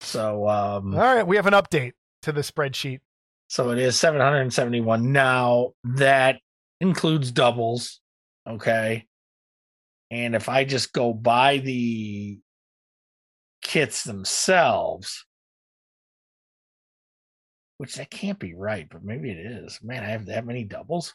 So 0.02 0.48
um, 0.48 0.94
all 0.94 1.00
right, 1.00 1.26
we 1.26 1.36
have 1.38 1.48
an 1.48 1.54
update 1.54 1.94
to 2.24 2.32
the 2.32 2.42
spreadsheet. 2.42 3.00
So 3.48 3.70
it 3.72 3.78
is 3.78 3.98
771. 3.98 5.12
Now 5.12 5.74
that 5.84 6.40
includes 6.80 7.32
doubles. 7.32 8.00
Okay. 8.48 9.06
And 10.10 10.36
if 10.36 10.50
I 10.50 10.66
just 10.66 10.92
go 10.92 11.14
by 11.14 11.60
the 11.60 12.40
kits 13.62 14.04
themselves, 14.04 15.26
which 17.78 17.96
that 17.96 18.10
can't 18.10 18.40
be 18.40 18.54
right, 18.54 18.88
but 18.90 19.04
maybe 19.04 19.32
it 19.32 19.38
is. 19.38 19.80
Man, 19.82 20.04
I 20.04 20.10
have 20.10 20.26
that 20.28 20.46
many 20.46 20.64
doubles. 20.64 21.14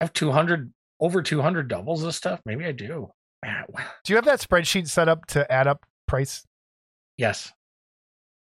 I 0.00 0.04
have 0.04 0.12
200 0.12 0.72
over 1.00 1.22
200 1.22 1.68
doubles 1.68 2.02
of 2.02 2.14
stuff. 2.14 2.40
Maybe 2.44 2.64
I 2.64 2.72
do. 2.72 3.10
Man, 3.44 3.64
do 4.04 4.12
you 4.12 4.16
have 4.16 4.24
that 4.24 4.40
spreadsheet 4.40 4.88
set 4.88 5.08
up 5.08 5.26
to 5.26 5.50
add 5.50 5.66
up 5.66 5.84
price? 6.06 6.44
Yes. 7.18 7.52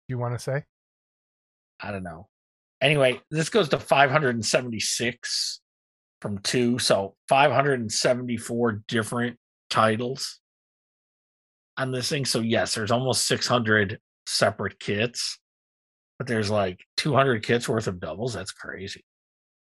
You 0.08 0.18
want 0.18 0.36
to 0.36 0.40
say? 0.40 0.64
I 1.80 1.92
don't 1.92 2.04
know. 2.04 2.28
Anyway, 2.82 3.22
this 3.32 3.50
goes 3.50 3.70
to 3.70 3.80
576 3.80 5.62
from 6.22 6.38
two. 6.40 6.78
So 6.80 7.16
574 7.30 8.84
different 8.88 9.38
titles 9.70 10.40
on 11.78 11.92
this 11.92 12.10
thing. 12.10 12.26
So 12.26 12.40
yes, 12.40 12.76
there's 12.76 12.92
almost 12.92 13.28
600 13.28 14.00
separate 14.26 14.80
kits, 14.80 15.40
but 16.18 16.28
there's 16.28 16.50
like 16.50 16.80
200 16.98 17.44
kits 17.44 17.68
worth 17.68 17.88
of 17.88 18.00
doubles. 18.00 18.34
That's 18.34 18.52
crazy. 18.52 19.04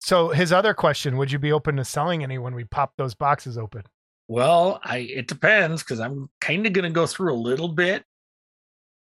So 0.01 0.28
his 0.28 0.52
other 0.52 0.74
question: 0.74 1.16
Would 1.16 1.32
you 1.32 1.39
be 1.39 1.52
open 1.52 1.76
to 1.76 1.85
selling 1.85 2.22
any 2.22 2.39
when 2.39 2.55
we 2.55 2.64
pop 2.64 2.93
those 2.97 3.14
boxes 3.14 3.59
open? 3.59 3.82
Well, 4.28 4.80
I 4.85 4.98
it 4.98 5.26
depends 5.26 5.82
because 5.82 6.01
I'm 6.01 6.28
kind 6.40 6.66
of 6.66 6.72
going 6.72 6.85
to 6.85 6.90
go 6.90 7.06
through 7.06 7.32
a 7.32 7.36
little 7.36 7.68
bit 7.68 8.05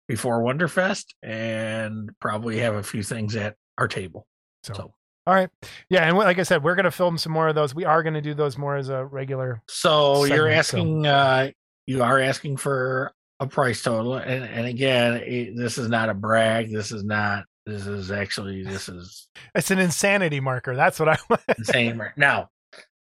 before 0.08 0.42
Wonderfest 0.42 1.04
and 1.22 2.10
probably 2.20 2.58
have 2.58 2.74
a 2.74 2.82
few 2.82 3.02
things 3.02 3.36
at 3.36 3.56
our 3.76 3.86
table. 3.86 4.26
So, 4.62 4.74
so 4.74 4.94
All 5.26 5.34
right. 5.34 5.50
Yeah, 5.90 6.08
and 6.08 6.16
like 6.16 6.38
I 6.38 6.42
said, 6.42 6.64
we're 6.64 6.74
gonna 6.74 6.90
film 6.90 7.18
some 7.18 7.32
more 7.32 7.48
of 7.48 7.54
those. 7.54 7.74
We 7.74 7.84
are 7.84 8.02
gonna 8.02 8.22
do 8.22 8.34
those 8.34 8.56
more 8.56 8.76
as 8.76 8.88
a 8.88 9.04
regular. 9.04 9.62
So 9.68 10.24
you're 10.24 10.62
segment, 10.62 10.66
so- 10.66 10.78
asking, 10.78 11.06
uh, 11.06 11.50
you 11.88 12.02
are 12.02 12.20
asking 12.20 12.58
for 12.58 13.12
a 13.40 13.46
price 13.46 13.82
total, 13.82 14.14
and 14.16 14.44
and 14.44 14.66
again, 14.66 15.14
it, 15.24 15.56
this 15.56 15.78
is 15.78 15.88
not 15.88 16.08
a 16.10 16.14
brag. 16.14 16.70
This 16.72 16.92
is 16.92 17.02
not. 17.04 17.44
This 17.66 17.86
is 17.86 18.10
actually 18.10 18.62
this 18.62 18.88
is 18.90 19.28
It's 19.54 19.70
an 19.70 19.78
insanity 19.78 20.40
marker. 20.40 20.76
That's 20.76 21.00
what 21.00 21.08
I 21.08 21.16
want. 21.30 21.42
insane. 21.56 21.98
right 21.98 22.16
Now, 22.16 22.48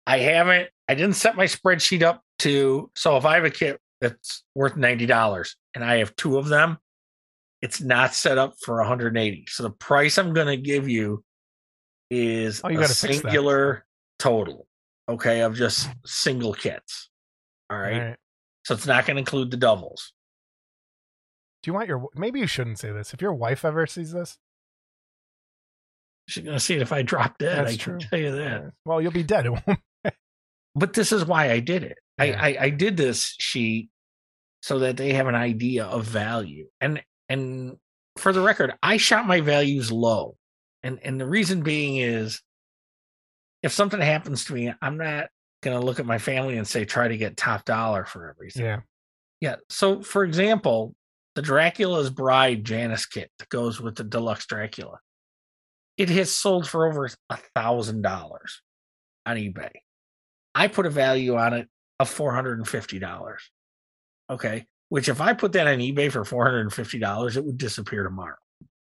I 0.06 0.20
haven't. 0.20 0.70
I 0.88 0.96
didn't 0.96 1.16
set 1.16 1.36
my 1.36 1.46
spreadsheet 1.46 2.02
up 2.02 2.22
to. 2.40 2.90
So 2.96 3.18
if 3.18 3.26
I 3.26 3.36
have 3.36 3.46
a 3.46 3.50
kit 3.50 3.80
that's 4.00 4.44
worth 4.56 4.78
ninety 4.78 5.06
dollars 5.06 5.56
and 5.76 5.84
I 5.84 5.98
have 5.98 6.16
two 6.16 6.38
of 6.38 6.48
them, 6.48 6.78
it's 7.62 7.82
not 7.82 8.14
set 8.14 8.38
up 8.38 8.54
for 8.64 8.78
180. 8.78 9.46
So 9.50 9.64
the 9.64 9.72
price 9.72 10.18
I'm 10.18 10.34
going 10.34 10.48
to 10.48 10.58
give 10.58 10.88
you 10.88 11.24
is 12.10 12.62
Oh, 12.64 12.70
you 12.70 12.78
a 12.78 12.82
gotta 12.82 12.94
fix 12.94 13.02
that. 13.18 13.24
singular 13.24 13.86
total. 14.20 14.68
Okay, 15.10 15.42
of 15.42 15.56
just 15.56 15.90
single 16.06 16.54
kits. 16.54 17.10
All 17.70 17.78
right. 17.78 17.94
All 17.94 18.00
right. 18.10 18.18
So 18.68 18.74
it's 18.74 18.86
not 18.86 19.06
going 19.06 19.16
to 19.16 19.20
include 19.20 19.50
the 19.50 19.56
doubles. 19.56 20.12
Do 21.64 21.70
you 21.70 21.74
want 21.74 21.88
your? 21.88 22.06
Maybe 22.16 22.42
you 22.42 22.48
shouldn't 22.48 22.80
say 22.80 22.92
this. 22.92 23.14
If 23.14 23.22
your 23.22 23.34
wife 23.34 23.64
ever 23.64 23.88
sees 23.88 24.12
this, 24.12 24.38
She's 26.28 26.44
going 26.44 26.58
to 26.58 26.60
see 26.60 26.76
it 26.76 26.82
if 26.82 26.92
I 26.92 27.02
drop 27.02 27.38
dead. 27.38 27.66
That's 27.66 27.76
I 27.76 27.78
can 27.78 28.00
tell 28.00 28.20
you 28.20 28.36
that. 28.36 28.74
well, 28.84 29.02
you'll 29.02 29.14
be 29.14 29.24
dead. 29.24 29.48
But 30.76 30.94
this 30.94 31.14
is 31.14 31.26
why 31.26 31.50
I 31.50 31.60
did 31.62 31.84
it. 31.84 31.98
Yeah. 32.20 32.26
I, 32.40 32.50
I 32.50 32.58
I 32.66 32.70
did 32.70 32.98
this 32.98 33.34
sheet 33.40 33.90
so 34.62 34.80
that 34.80 34.98
they 34.98 35.14
have 35.14 35.28
an 35.28 35.34
idea 35.34 35.86
of 35.86 36.04
value. 36.04 36.68
And 36.82 37.02
and 37.30 37.78
for 38.18 38.34
the 38.34 38.42
record, 38.42 38.74
I 38.84 38.98
shot 38.98 39.26
my 39.26 39.40
values 39.40 39.94
low. 39.94 40.36
And 40.84 41.00
and 41.04 41.20
the 41.20 41.26
reason 41.26 41.64
being 41.64 41.98
is 41.98 42.42
if 43.64 43.72
something 43.72 44.02
happens 44.02 44.44
to 44.46 44.54
me, 44.54 44.74
I'm 44.82 44.98
not 44.98 45.30
going 45.62 45.80
to 45.80 45.86
look 45.86 46.00
at 46.00 46.06
my 46.06 46.18
family 46.18 46.58
and 46.58 46.68
say 46.68 46.86
try 46.86 47.08
to 47.08 47.18
get 47.18 47.38
top 47.38 47.66
dollar 47.66 48.06
for 48.06 48.30
everything. 48.30 48.66
Yeah. 48.66 48.80
Yeah. 49.42 49.56
So, 49.70 50.02
for 50.02 50.24
example, 50.24 50.96
the 51.36 51.42
Dracula's 51.42 52.10
Bride 52.10 52.64
Janus 52.64 53.06
kit 53.06 53.32
that 53.40 53.50
goes 53.50 53.80
with 53.80 53.96
the 53.96 54.04
deluxe 54.04 54.46
Dracula, 54.46 55.00
it 55.98 56.10
has 56.10 56.32
sold 56.32 56.68
for 56.68 56.88
over 56.88 57.10
a 57.30 57.38
thousand 57.56 58.02
dollars 58.02 58.62
on 59.26 59.38
eBay. 59.38 59.72
I 60.56 60.68
put 60.68 60.86
a 60.86 60.90
value 60.90 61.36
on 61.36 61.54
it 61.54 61.68
of 62.00 62.10
four 62.10 62.34
hundred 62.34 62.58
and 62.58 62.68
fifty 62.68 63.00
dollars. 63.00 63.50
Okay, 64.30 64.66
which 64.90 65.10
if 65.10 65.22
I 65.22 65.34
put 65.34 65.54
that 65.54 65.68
on 65.68 65.78
eBay 65.78 66.12
for 66.12 66.26
four 66.26 66.46
hundred 66.46 66.62
and 66.62 66.74
fifty 66.74 67.00
dollars, 67.00 67.38
it 67.38 67.46
would 67.46 67.58
disappear 67.58 68.04
tomorrow. 68.04 68.36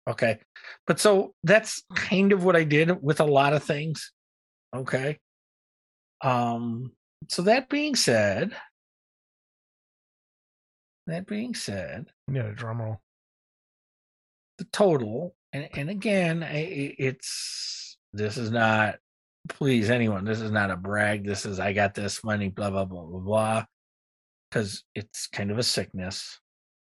Okay, 0.08 0.38
but 0.86 0.98
so 0.98 1.34
that's 1.44 1.82
kind 1.94 2.32
of 2.32 2.44
what 2.44 2.56
I 2.56 2.64
did 2.64 3.02
with 3.02 3.20
a 3.20 3.26
lot 3.26 3.52
of 3.52 3.62
things. 3.62 4.12
Okay. 4.74 5.18
Um. 6.20 6.92
So 7.28 7.42
that 7.42 7.68
being 7.68 7.94
said, 7.96 8.56
that 11.06 11.26
being 11.26 11.54
said, 11.54 12.06
Yeah, 12.32 12.46
a 12.48 12.52
drum 12.52 12.80
roll. 12.80 13.00
the 14.58 14.64
total, 14.64 15.34
and 15.52 15.68
and 15.74 15.90
again, 15.90 16.42
it's 16.50 17.96
this 18.12 18.36
is 18.36 18.50
not. 18.50 18.96
Please, 19.48 19.88
anyone, 19.90 20.24
this 20.24 20.40
is 20.40 20.50
not 20.50 20.70
a 20.70 20.76
brag. 20.76 21.24
This 21.24 21.46
is 21.46 21.58
I 21.58 21.72
got 21.72 21.94
this 21.94 22.22
money, 22.22 22.48
blah 22.48 22.70
blah 22.70 22.84
blah 22.84 23.04
blah 23.04 23.20
blah, 23.20 23.64
because 24.50 24.84
it's 24.94 25.26
kind 25.26 25.50
of 25.50 25.58
a 25.58 25.62
sickness. 25.62 26.38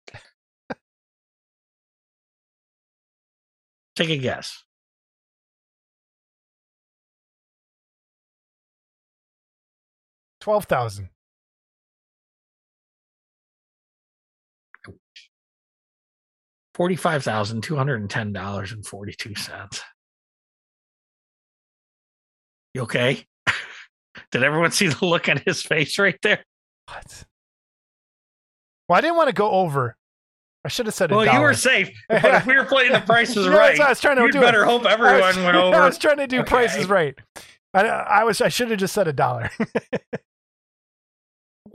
Take 3.95 4.09
a 4.09 4.17
guess. 4.17 4.63
Twelve 10.47 10.63
thousand. 10.63 11.09
Forty-five 16.73 17.21
thousand 17.21 17.63
two 17.63 17.75
hundred 17.75 17.99
and 17.99 18.09
ten 18.09 18.31
dollars 18.31 18.71
and 18.71 18.85
forty-two 18.85 19.35
cents. 19.35 19.81
You 22.73 22.83
okay? 22.83 23.25
Did 24.31 24.43
everyone 24.43 24.71
see 24.71 24.87
the 24.87 25.05
look 25.05 25.27
on 25.27 25.41
his 25.45 25.63
face 25.63 25.99
right 25.99 26.17
there? 26.23 26.45
What? 26.85 27.25
Well, 28.87 28.99
I 28.99 29.01
didn't 29.01 29.17
want 29.17 29.27
to 29.27 29.33
go 29.33 29.51
over. 29.51 29.97
I 30.63 30.69
should 30.69 30.85
have 30.85 30.95
said 30.95 31.11
a 31.11 31.15
Well, 31.17 31.25
you 31.25 31.41
were 31.41 31.55
safe, 31.55 31.91
but 32.07 32.23
if 32.23 32.45
we 32.45 32.55
were 32.55 32.63
playing 32.63 32.93
the 32.93 33.01
prices 33.01 33.35
You 33.35 33.41
know, 33.51 33.57
right, 33.57 33.77
I 33.77 33.89
was 33.89 33.99
trying 33.99 34.15
to 34.15 34.21
you'd 34.21 34.31
do. 34.31 34.39
better 34.39 34.63
hope 34.63 34.85
everyone 34.85 35.19
was, 35.19 35.35
went 35.35 35.57
I 35.57 35.85
was 35.85 35.97
trying 35.97 36.19
to 36.19 36.27
do 36.27 36.41
prices 36.45 36.87
right. 36.87 37.15
I, 37.73 37.85
I 37.85 38.23
was. 38.23 38.39
I 38.39 38.47
should 38.47 38.69
have 38.69 38.79
just 38.79 38.93
said 38.93 39.09
a 39.09 39.13
dollar. 39.13 39.51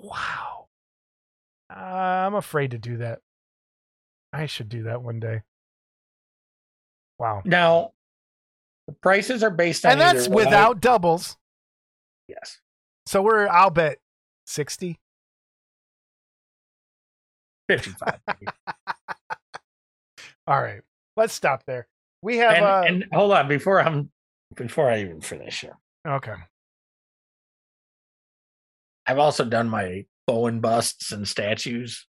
Wow. 0.02 0.66
Uh, 1.70 1.74
I'm 1.78 2.34
afraid 2.34 2.72
to 2.72 2.78
do 2.78 2.98
that. 2.98 3.20
I 4.32 4.46
should 4.46 4.68
do 4.68 4.82
that 4.84 5.02
one 5.02 5.20
day. 5.20 5.42
Wow. 7.18 7.42
Now, 7.44 7.92
the 8.86 8.92
prices 8.94 9.42
are 9.42 9.50
based 9.50 9.86
on 9.86 9.92
And 9.92 10.00
that's 10.00 10.24
either 10.26 10.34
what 10.34 10.42
I- 10.42 10.46
without 10.46 10.80
doubles. 10.80 11.36
yes. 12.28 12.60
So 13.06 13.22
we're. 13.22 13.48
I'll 13.48 13.70
bet 13.70 13.98
sixty. 14.46 14.98
55. 17.68 18.20
All 20.46 20.60
right. 20.60 20.80
Let's 21.16 21.32
stop 21.32 21.64
there. 21.66 21.86
We 22.22 22.38
have. 22.38 22.54
and, 22.54 22.64
uh, 22.64 22.82
and 22.86 23.04
hold 23.12 23.32
on 23.32 23.48
before 23.48 23.80
I'm 23.80 24.10
before 24.54 24.90
I 24.90 25.00
even 25.00 25.20
finish 25.20 25.60
here. 25.62 25.76
okay. 26.06 26.34
I've 29.06 29.18
also 29.18 29.44
done 29.44 29.68
my 29.68 30.04
Bowen 30.26 30.60
busts 30.60 31.12
and 31.12 31.26
statues, 31.26 32.06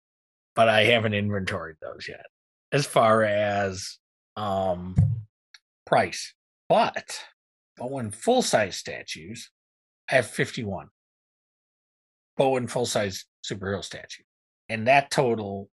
but 0.55 0.69
I 0.69 0.85
haven't 0.85 1.15
inventoried 1.15 1.77
those 1.81 2.07
yet. 2.09 2.27
As 2.73 2.87
far 2.87 3.23
as 3.23 3.99
um 4.37 4.95
price. 5.87 6.35
But 6.69 7.21
Bowen 7.77 8.11
full 8.11 8.43
size 8.43 8.77
statues, 8.77 9.51
I 10.11 10.17
have 10.17 10.27
51. 10.27 10.89
Bowen 12.37 12.67
full 12.67 12.87
size 12.87 13.25
superhero 13.45 13.83
statue. 13.83 14.23
And 14.69 14.87
that 14.87 15.11
total 15.11 15.71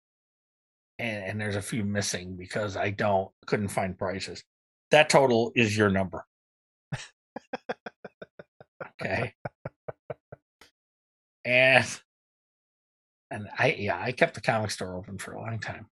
and, 0.98 1.24
and 1.24 1.40
there's 1.40 1.56
a 1.56 1.62
few 1.62 1.84
missing 1.84 2.36
because 2.36 2.76
I 2.76 2.90
don't 2.90 3.30
couldn't 3.46 3.68
find 3.68 3.98
prices. 3.98 4.44
That 4.90 5.08
total 5.08 5.52
is 5.54 5.76
your 5.76 5.88
number. 5.88 6.26
okay. 9.00 9.34
And 11.44 11.86
and 13.30 13.48
I 13.58 13.76
yeah, 13.78 14.00
I 14.00 14.12
kept 14.12 14.34
the 14.34 14.40
comic 14.40 14.70
store 14.70 14.96
open 14.96 15.18
for 15.18 15.32
a 15.32 15.40
long 15.40 15.58
time. 15.58 15.86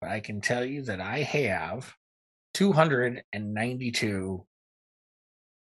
But 0.00 0.10
I 0.10 0.20
can 0.20 0.40
tell 0.40 0.64
you 0.64 0.82
that 0.82 1.00
I 1.00 1.20
have 1.20 1.94
292 2.54 4.46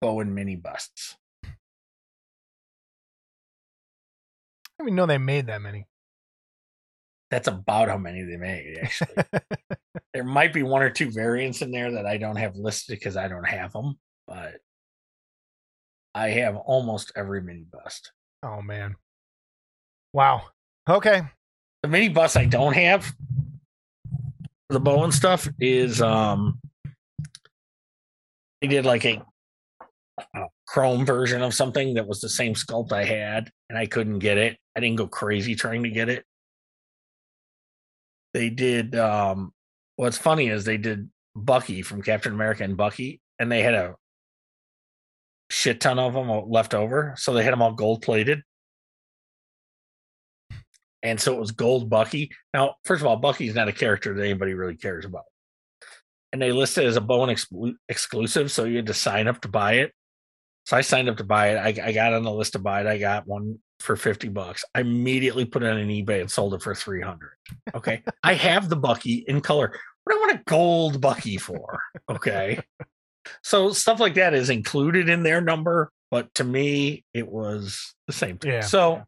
Bowen 0.02 0.34
mini 0.34 0.56
busts. 0.56 1.18
I 1.44 1.50
didn't 4.80 4.88
even 4.88 4.96
know 4.96 5.06
they 5.06 5.18
made 5.18 5.48
that 5.48 5.62
many. 5.62 5.88
That's 7.32 7.48
about 7.48 7.90
how 7.90 7.98
many 7.98 8.24
they 8.24 8.38
made, 8.38 8.80
actually. 8.82 9.24
there 10.14 10.24
might 10.24 10.54
be 10.54 10.64
one 10.64 10.82
or 10.82 10.90
two 10.90 11.12
variants 11.12 11.62
in 11.62 11.72
there 11.72 11.92
that 11.92 12.06
I 12.06 12.18
don't 12.18 12.38
have 12.38 12.56
listed 12.56 12.98
because 12.98 13.18
I 13.18 13.28
don't 13.28 13.48
have 13.48 13.74
them, 13.74 14.00
but 14.26 14.56
I 16.16 16.30
have 16.30 16.56
almost 16.56 17.12
every 17.16 17.42
mini 17.42 17.66
bust. 17.72 18.12
Oh 18.44 18.62
man. 18.62 18.96
Wow. 20.14 20.44
Okay. 20.90 21.22
The 21.84 21.90
mini 21.90 22.10
bus 22.10 22.36
I 22.36 22.46
don't 22.46 22.74
have, 22.74 23.14
the 24.70 24.80
Bowen 24.80 25.12
stuff 25.12 25.48
is 25.60 26.02
um 26.02 26.60
they 28.62 28.68
did 28.68 28.86
like 28.86 29.06
a, 29.06 29.22
a 30.36 30.46
chrome 30.68 31.06
version 31.06 31.42
of 31.42 31.54
something 31.54 31.94
that 31.96 32.08
was 32.08 32.22
the 32.22 32.30
same 32.30 32.54
sculpt 32.54 32.92
I 32.92 33.06
had, 33.06 33.50
and 33.70 33.78
I 33.78 33.86
couldn't 33.86 34.20
get 34.20 34.38
it. 34.38 34.58
I 34.76 34.80
didn't 34.80 34.98
go 34.98 35.08
crazy 35.08 35.56
trying 35.56 35.84
to 35.84 35.90
get 35.90 36.10
it. 36.10 36.26
They 38.34 38.50
did 38.50 38.96
um 38.96 39.54
what's 39.96 40.18
funny 40.18 40.50
is 40.50 40.66
they 40.66 40.78
did 40.78 41.10
Bucky 41.36 41.82
from 41.82 42.02
Captain 42.02 42.34
America 42.34 42.64
and 42.64 42.78
Bucky, 42.78 43.22
and 43.40 43.52
they 43.52 43.62
had 43.62 43.74
a 43.74 43.96
shit 45.50 45.82
ton 45.82 46.00
of 46.00 46.14
them 46.14 46.30
left 46.50 46.74
over, 46.74 47.14
so 47.18 47.34
they 47.34 47.44
had 47.44 47.54
them 47.54 47.62
all 47.62 47.74
gold 47.74 48.02
plated. 48.02 48.44
And 51.02 51.20
so 51.20 51.34
it 51.34 51.40
was 51.40 51.52
Gold 51.52 51.90
Bucky. 51.90 52.32
Now, 52.54 52.76
first 52.84 53.02
of 53.02 53.08
all, 53.08 53.16
Bucky's 53.16 53.56
not 53.56 53.70
a 53.70 53.74
character 53.74 54.14
that 54.14 54.24
anybody 54.24 54.54
really 54.54 54.76
cares 54.76 55.06
about. 55.06 55.24
And 56.32 56.42
they 56.42 56.52
listed 56.52 56.86
as 56.86 56.98
a 56.98 57.02
Bowen 57.02 57.30
exclu- 57.30 57.76
exclusive, 57.88 58.52
so 58.52 58.66
you 58.66 58.78
had 58.78 58.88
to 58.88 58.94
sign 58.94 59.28
up 59.28 59.42
to 59.42 59.48
buy 59.48 59.76
it. 59.76 59.94
So 60.66 60.78
I 60.78 60.82
signed 60.82 61.10
up 61.10 61.18
to 61.18 61.24
buy 61.24 61.52
it. 61.52 61.80
I, 61.80 61.88
I 61.88 61.92
got 61.94 62.14
on 62.14 62.24
the 62.24 62.32
list 62.32 62.54
to 62.54 62.60
buy 62.60 62.82
it. 62.82 62.88
I 62.88 62.98
got 62.98 63.26
one 63.26 63.60
for 63.80 63.96
50 63.96 64.28
bucks. 64.28 64.64
I 64.76 64.82
immediately 64.82 65.46
put 65.46 65.64
it 65.64 65.72
on 65.72 65.78
eBay 65.78 66.22
and 66.22 66.30
sold 66.30 66.54
it 66.54 66.62
for 66.62 66.76
300. 66.76 67.32
Okay. 67.74 68.04
I 68.24 68.34
have 68.34 68.70
the 68.70 68.76
Bucky 68.76 69.24
in 69.28 69.42
color. 69.42 69.74
What 70.04 70.14
do 70.14 70.18
I 70.18 70.22
want 70.22 70.40
a 70.40 70.44
gold 70.46 71.02
Bucky 71.02 71.38
for? 71.38 71.82
Okay. 72.10 72.60
So 73.44 73.72
stuff 73.72 74.00
like 74.00 74.16
that 74.16 74.34
is 74.34 74.50
included 74.50 75.10
in 75.10 75.24
their 75.24 75.42
number, 75.42 75.92
but 76.12 76.34
to 76.36 76.44
me, 76.44 77.04
it 77.14 77.28
was 77.28 77.94
the 78.08 78.14
same 78.14 78.38
thing. 78.38 78.52
Yeah. 78.52 78.62
So, 78.62 79.04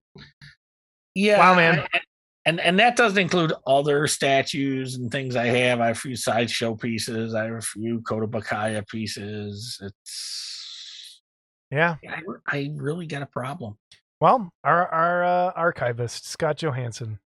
yeah, 1.16 1.40
Wow, 1.40 1.56
man. 1.56 1.88
I- 1.94 2.00
and 2.44 2.60
and 2.60 2.80
that 2.80 2.96
doesn't 2.96 3.20
include 3.20 3.54
other 3.68 4.08
statues 4.08 4.96
and 4.96 5.12
things 5.12 5.36
I 5.36 5.46
have. 5.46 5.80
I 5.80 5.88
have 5.88 5.96
a 5.98 6.00
few 6.00 6.16
sideshow 6.16 6.74
pieces. 6.74 7.36
I 7.36 7.44
have 7.46 7.54
a 7.54 7.62
few 7.62 8.00
Kotobukiya 8.02 8.88
pieces. 8.88 9.78
It's 9.80 11.22
Yeah. 11.70 11.98
I, 12.10 12.22
I 12.48 12.72
really 12.76 13.06
got 13.06 13.22
a 13.22 13.28
problem. 13.28 13.78
Well, 14.20 14.50
our 14.64 14.88
our 14.88 15.24
uh, 15.24 15.52
archivist 15.56 16.28
Scott 16.28 16.58
Johansson 16.58 17.20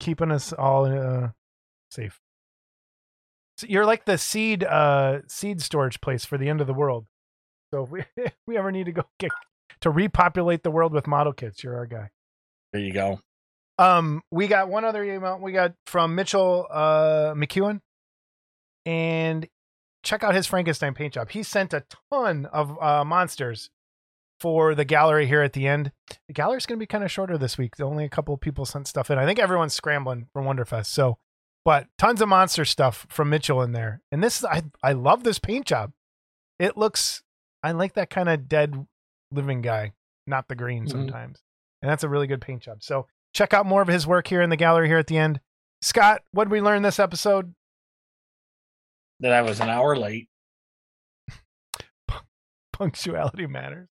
keeping 0.00 0.32
us 0.32 0.52
all 0.52 0.86
uh, 0.86 1.28
safe. 1.92 2.18
So 3.58 3.66
you're 3.68 3.86
like 3.86 4.04
the 4.04 4.18
seed 4.18 4.64
uh, 4.64 5.20
seed 5.28 5.60
storage 5.60 6.00
place 6.00 6.24
for 6.24 6.38
the 6.38 6.48
end 6.48 6.60
of 6.60 6.66
the 6.66 6.74
world. 6.74 7.06
So 7.72 7.84
if 7.84 7.90
we 7.90 8.04
if 8.16 8.34
we 8.46 8.56
ever 8.56 8.72
need 8.72 8.86
to 8.86 8.92
go 8.92 9.04
get 9.18 9.30
to 9.80 9.90
repopulate 9.90 10.62
the 10.62 10.70
world 10.70 10.92
with 10.92 11.06
model 11.06 11.32
kits, 11.32 11.62
you're 11.62 11.76
our 11.76 11.86
guy. 11.86 12.10
There 12.72 12.82
you 12.82 12.92
go. 12.92 13.20
Um, 13.78 14.22
we 14.30 14.48
got 14.48 14.68
one 14.68 14.84
other 14.84 15.02
email 15.02 15.38
we 15.40 15.52
got 15.52 15.74
from 15.86 16.14
Mitchell 16.14 16.66
uh 16.70 17.34
McEwen, 17.34 17.80
and 18.86 19.46
check 20.02 20.22
out 20.22 20.34
his 20.34 20.46
Frankenstein 20.46 20.94
paint 20.94 21.14
job. 21.14 21.30
He 21.30 21.42
sent 21.42 21.72
a 21.72 21.84
ton 22.10 22.46
of 22.46 22.80
uh 22.82 23.04
monsters 23.04 23.70
for 24.40 24.74
the 24.74 24.84
gallery 24.84 25.26
here 25.26 25.42
at 25.42 25.52
the 25.52 25.68
end. 25.68 25.92
The 26.26 26.34
gallery's 26.34 26.66
gonna 26.66 26.78
be 26.78 26.86
kind 26.86 27.04
of 27.04 27.10
shorter 27.10 27.38
this 27.38 27.56
week. 27.56 27.80
Only 27.80 28.04
a 28.04 28.08
couple 28.08 28.34
of 28.34 28.40
people 28.40 28.66
sent 28.66 28.88
stuff 28.88 29.10
in. 29.10 29.18
I 29.18 29.24
think 29.24 29.38
everyone's 29.38 29.74
scrambling 29.74 30.26
for 30.32 30.42
Wonderfest. 30.42 30.86
So, 30.86 31.18
but 31.64 31.86
tons 31.98 32.20
of 32.20 32.28
monster 32.28 32.64
stuff 32.64 33.06
from 33.08 33.30
Mitchell 33.30 33.62
in 33.62 33.72
there. 33.72 34.00
And 34.10 34.22
this 34.22 34.44
I 34.44 34.62
I 34.82 34.92
love 34.92 35.24
this 35.24 35.38
paint 35.38 35.66
job. 35.66 35.92
It 36.58 36.76
looks 36.76 37.22
I 37.62 37.72
like 37.72 37.94
that 37.94 38.10
kind 38.10 38.28
of 38.28 38.48
dead 38.48 38.86
living 39.30 39.62
guy, 39.62 39.92
not 40.26 40.48
the 40.48 40.54
green 40.56 40.84
Mhm. 40.86 40.90
sometimes. 40.90 41.42
And 41.80 41.90
that's 41.90 42.04
a 42.04 42.08
really 42.08 42.26
good 42.26 42.40
paint 42.40 42.62
job. 42.62 42.82
So 42.82 43.06
check 43.34 43.52
out 43.54 43.66
more 43.66 43.82
of 43.82 43.88
his 43.88 44.06
work 44.06 44.26
here 44.28 44.42
in 44.42 44.50
the 44.50 44.56
gallery 44.56 44.88
here 44.88 44.98
at 44.98 45.06
the 45.06 45.18
end. 45.18 45.40
Scott, 45.80 46.22
what 46.32 46.44
did 46.44 46.52
we 46.52 46.60
learn 46.60 46.82
this 46.82 46.98
episode? 47.00 47.54
That 49.20 49.32
I 49.32 49.42
was 49.42 49.60
an 49.60 49.68
hour 49.68 49.96
late. 49.96 50.28
Punctuality 52.72 53.46
matters. 53.46 53.88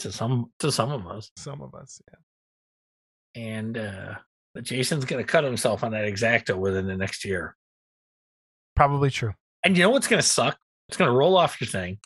to 0.00 0.12
some 0.12 0.52
to 0.58 0.70
some 0.72 0.90
of 0.90 1.06
us. 1.06 1.30
Some 1.36 1.62
of 1.62 1.74
us, 1.74 2.00
yeah. 2.10 3.40
And 3.42 3.76
uh 3.78 4.14
but 4.54 4.64
Jason's 4.64 5.04
gonna 5.04 5.24
cut 5.24 5.44
himself 5.44 5.82
on 5.84 5.92
that 5.92 6.04
X-Acto 6.04 6.56
within 6.56 6.86
the 6.86 6.96
next 6.96 7.24
year. 7.24 7.56
Probably 8.76 9.10
true. 9.10 9.32
And 9.64 9.76
you 9.76 9.82
know 9.82 9.90
what's 9.90 10.06
gonna 10.06 10.22
suck? 10.22 10.58
It's 10.88 10.96
gonna 10.96 11.12
roll 11.12 11.36
off 11.36 11.60
your 11.60 11.68
thing. 11.68 11.98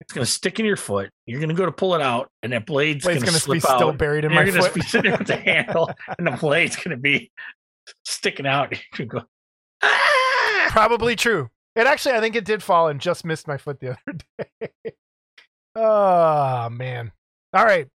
It's 0.00 0.12
gonna 0.12 0.26
stick 0.26 0.58
in 0.58 0.64
your 0.66 0.76
foot. 0.76 1.10
You're 1.26 1.40
gonna 1.40 1.54
go 1.54 1.66
to 1.66 1.72
pull 1.72 1.94
it 1.94 2.00
out, 2.00 2.30
and 2.42 2.52
that 2.52 2.64
blade's 2.66 3.04
Blade's 3.04 3.20
gonna, 3.20 3.32
gonna 3.32 3.40
slip 3.40 3.62
be 3.62 3.68
out. 3.68 3.76
still 3.76 3.92
buried 3.92 4.24
in 4.24 4.30
and 4.30 4.34
my 4.34 4.44
you're 4.44 4.54
gonna 4.56 4.72
be 4.72 4.80
sitting 4.80 5.10
there 5.10 5.18
with 5.18 5.26
the 5.26 5.36
handle, 5.36 5.90
and 6.16 6.26
the 6.26 6.32
blade's 6.32 6.76
gonna 6.76 6.96
be 6.96 7.30
sticking 8.04 8.46
out. 8.46 8.74
You 8.98 9.04
go. 9.06 9.22
Ah! 9.82 10.68
Probably 10.70 11.16
true. 11.16 11.48
It 11.76 11.86
actually, 11.86 12.14
I 12.14 12.20
think 12.20 12.34
it 12.36 12.44
did 12.44 12.62
fall 12.62 12.88
and 12.88 13.00
just 13.00 13.24
missed 13.24 13.46
my 13.46 13.56
foot 13.58 13.78
the 13.80 13.96
other 14.08 14.18
day. 14.60 14.92
oh 15.74 16.68
man! 16.70 17.12
All 17.52 17.64
right, 17.64 17.86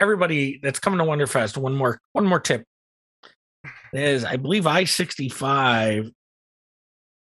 Everybody 0.00 0.58
that's 0.62 0.78
coming 0.78 0.98
to 0.98 1.04
Wonderfest, 1.04 1.56
one 1.56 1.74
more 1.74 1.98
one 2.12 2.26
more 2.26 2.40
tip 2.40 2.64
is 3.98 4.24
I 4.24 4.36
believe 4.36 4.66
I 4.66 4.84
sixty 4.84 5.28
five 5.28 6.10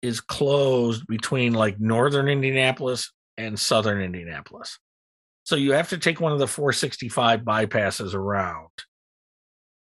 is 0.02 0.20
closed 0.20 1.06
between 1.08 1.54
like 1.54 1.80
northern 1.80 2.28
Indianapolis 2.28 3.12
and 3.38 3.60
southern 3.60 4.02
Indianapolis. 4.02 4.80
So 5.44 5.56
you 5.56 5.74
have 5.74 5.90
to 5.90 5.98
take 5.98 6.20
one 6.20 6.32
of 6.32 6.40
the 6.40 6.48
465 6.48 7.42
bypasses 7.42 8.14
around 8.14 8.70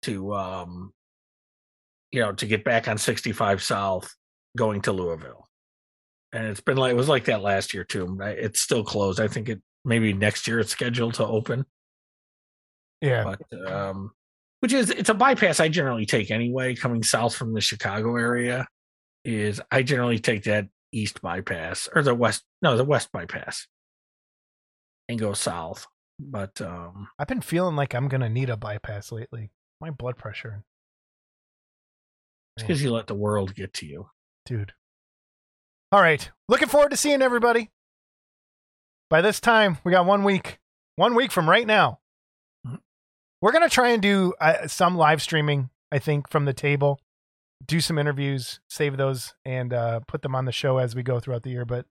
to 0.03 0.33
um 0.35 0.93
you 2.13 2.21
know 2.21 2.33
to 2.33 2.47
get 2.47 2.65
back 2.65 2.87
on 2.87 2.97
65 2.97 3.63
south 3.63 4.15
going 4.57 4.81
to 4.83 4.93
Louisville. 4.93 5.47
And 6.33 6.47
it's 6.47 6.61
been 6.61 6.77
like 6.77 6.93
it 6.93 6.97
was 6.97 7.09
like 7.09 7.25
that 7.25 7.43
last 7.43 7.75
year 7.75 7.85
too. 7.85 8.19
It's 8.21 8.61
still 8.61 8.85
closed. 8.85 9.21
I 9.21 9.29
think 9.29 9.49
it 9.49 9.63
maybe 9.85 10.13
next 10.13 10.47
year 10.47 10.61
it's 10.61 10.71
scheduled 10.71 11.15
to 11.15 11.27
open. 11.27 11.65
yeah, 13.01 13.25
But 13.25 13.71
um 13.71 14.13
which 14.61 14.73
is 14.73 14.91
it's 14.91 15.09
a 15.09 15.15
bypass 15.15 15.61
I 15.61 15.69
generally 15.69 16.07
take 16.07 16.31
anyway 16.31 16.75
coming 16.75 17.03
south 17.03 17.35
from 17.35 17.55
the 17.55 17.61
Chicago 17.61 18.17
area 18.17 18.67
is 19.25 19.61
I 19.71 19.83
generally 19.83 20.19
take 20.19 20.45
that 20.45 20.69
east 20.93 21.21
bypass 21.21 21.89
or 21.95 22.03
the 22.03 22.15
west 22.15 22.45
no 22.63 22.77
the 22.77 22.85
west 22.85 23.11
bypass 23.13 23.67
and 25.09 25.19
go 25.19 25.33
south. 25.33 25.87
But 26.19 26.61
um 26.61 27.09
I've 27.19 27.29
been 27.29 27.41
feeling 27.41 27.77
like 27.77 27.95
I'm 27.95 28.09
gonna 28.09 28.29
need 28.29 28.51
a 28.51 28.57
bypass 28.57 29.13
lately. 29.13 29.51
My 29.81 29.91
blood 29.91 30.17
pressure, 30.17 30.65
it's 32.57 32.65
because 32.65 32.83
you 32.83 32.91
let 32.93 33.07
the 33.07 33.15
world 33.15 33.55
get 33.55 33.73
to 33.75 33.87
you. 33.87 34.11
dude. 34.45 34.73
All 35.93 36.01
right, 36.01 36.29
looking 36.49 36.69
forward 36.69 36.91
to 36.91 36.97
seeing 36.97 37.23
everybody. 37.23 37.71
By 39.09 39.23
this 39.23 39.41
time, 39.41 39.79
we 39.85 39.93
got 39.93 40.05
one 40.05 40.25
week. 40.25 40.59
One 40.97 41.15
week 41.15 41.31
from 41.31 41.49
right 41.49 41.67
now. 41.67 42.01
We're 43.41 43.53
gonna 43.53 43.69
try 43.69 43.91
and 43.91 44.03
do 44.03 44.35
uh, 44.41 44.67
some 44.67 44.97
live 44.97 45.23
streaming. 45.23 45.71
I 45.91 45.99
think 45.99 46.29
from 46.29 46.45
the 46.45 46.53
table, 46.53 47.01
do 47.65 47.81
some 47.81 47.99
interviews, 47.99 48.61
save 48.69 48.97
those, 48.97 49.35
and 49.45 49.73
uh, 49.73 50.01
put 50.01 50.23
them 50.23 50.35
on 50.35 50.45
the 50.45 50.53
show 50.53 50.79
as 50.79 50.95
we 50.95 51.03
go 51.03 51.21
throughout 51.21 51.43
the 51.43 51.51
year. 51.51 51.65
But 51.65 51.87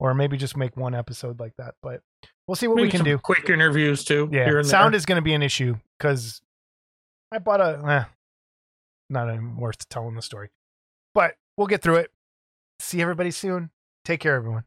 or 0.00 0.14
maybe 0.14 0.36
just 0.36 0.56
make 0.56 0.76
one 0.76 0.94
episode 0.94 1.40
like 1.40 1.54
that. 1.58 1.74
But 1.82 2.02
we'll 2.46 2.54
see 2.54 2.68
what 2.68 2.80
we 2.80 2.90
can 2.90 3.04
do. 3.04 3.18
Quick 3.18 3.48
interviews 3.48 4.04
too. 4.04 4.28
Yeah, 4.32 4.62
sound 4.62 4.94
there. 4.94 4.96
is 4.96 5.06
going 5.06 5.16
to 5.16 5.22
be 5.22 5.34
an 5.34 5.42
issue 5.42 5.76
because 5.98 6.40
I 7.32 7.38
bought 7.38 7.60
a. 7.60 7.82
Eh, 7.86 8.04
not 9.10 9.28
even 9.28 9.56
worth 9.56 9.88
telling 9.88 10.14
the 10.14 10.22
story, 10.22 10.50
but 11.14 11.34
we'll 11.56 11.66
get 11.66 11.82
through 11.82 11.96
it. 11.96 12.10
See 12.80 13.00
everybody 13.00 13.30
soon. 13.30 13.70
Take 14.04 14.20
care, 14.20 14.34
everyone. 14.34 14.64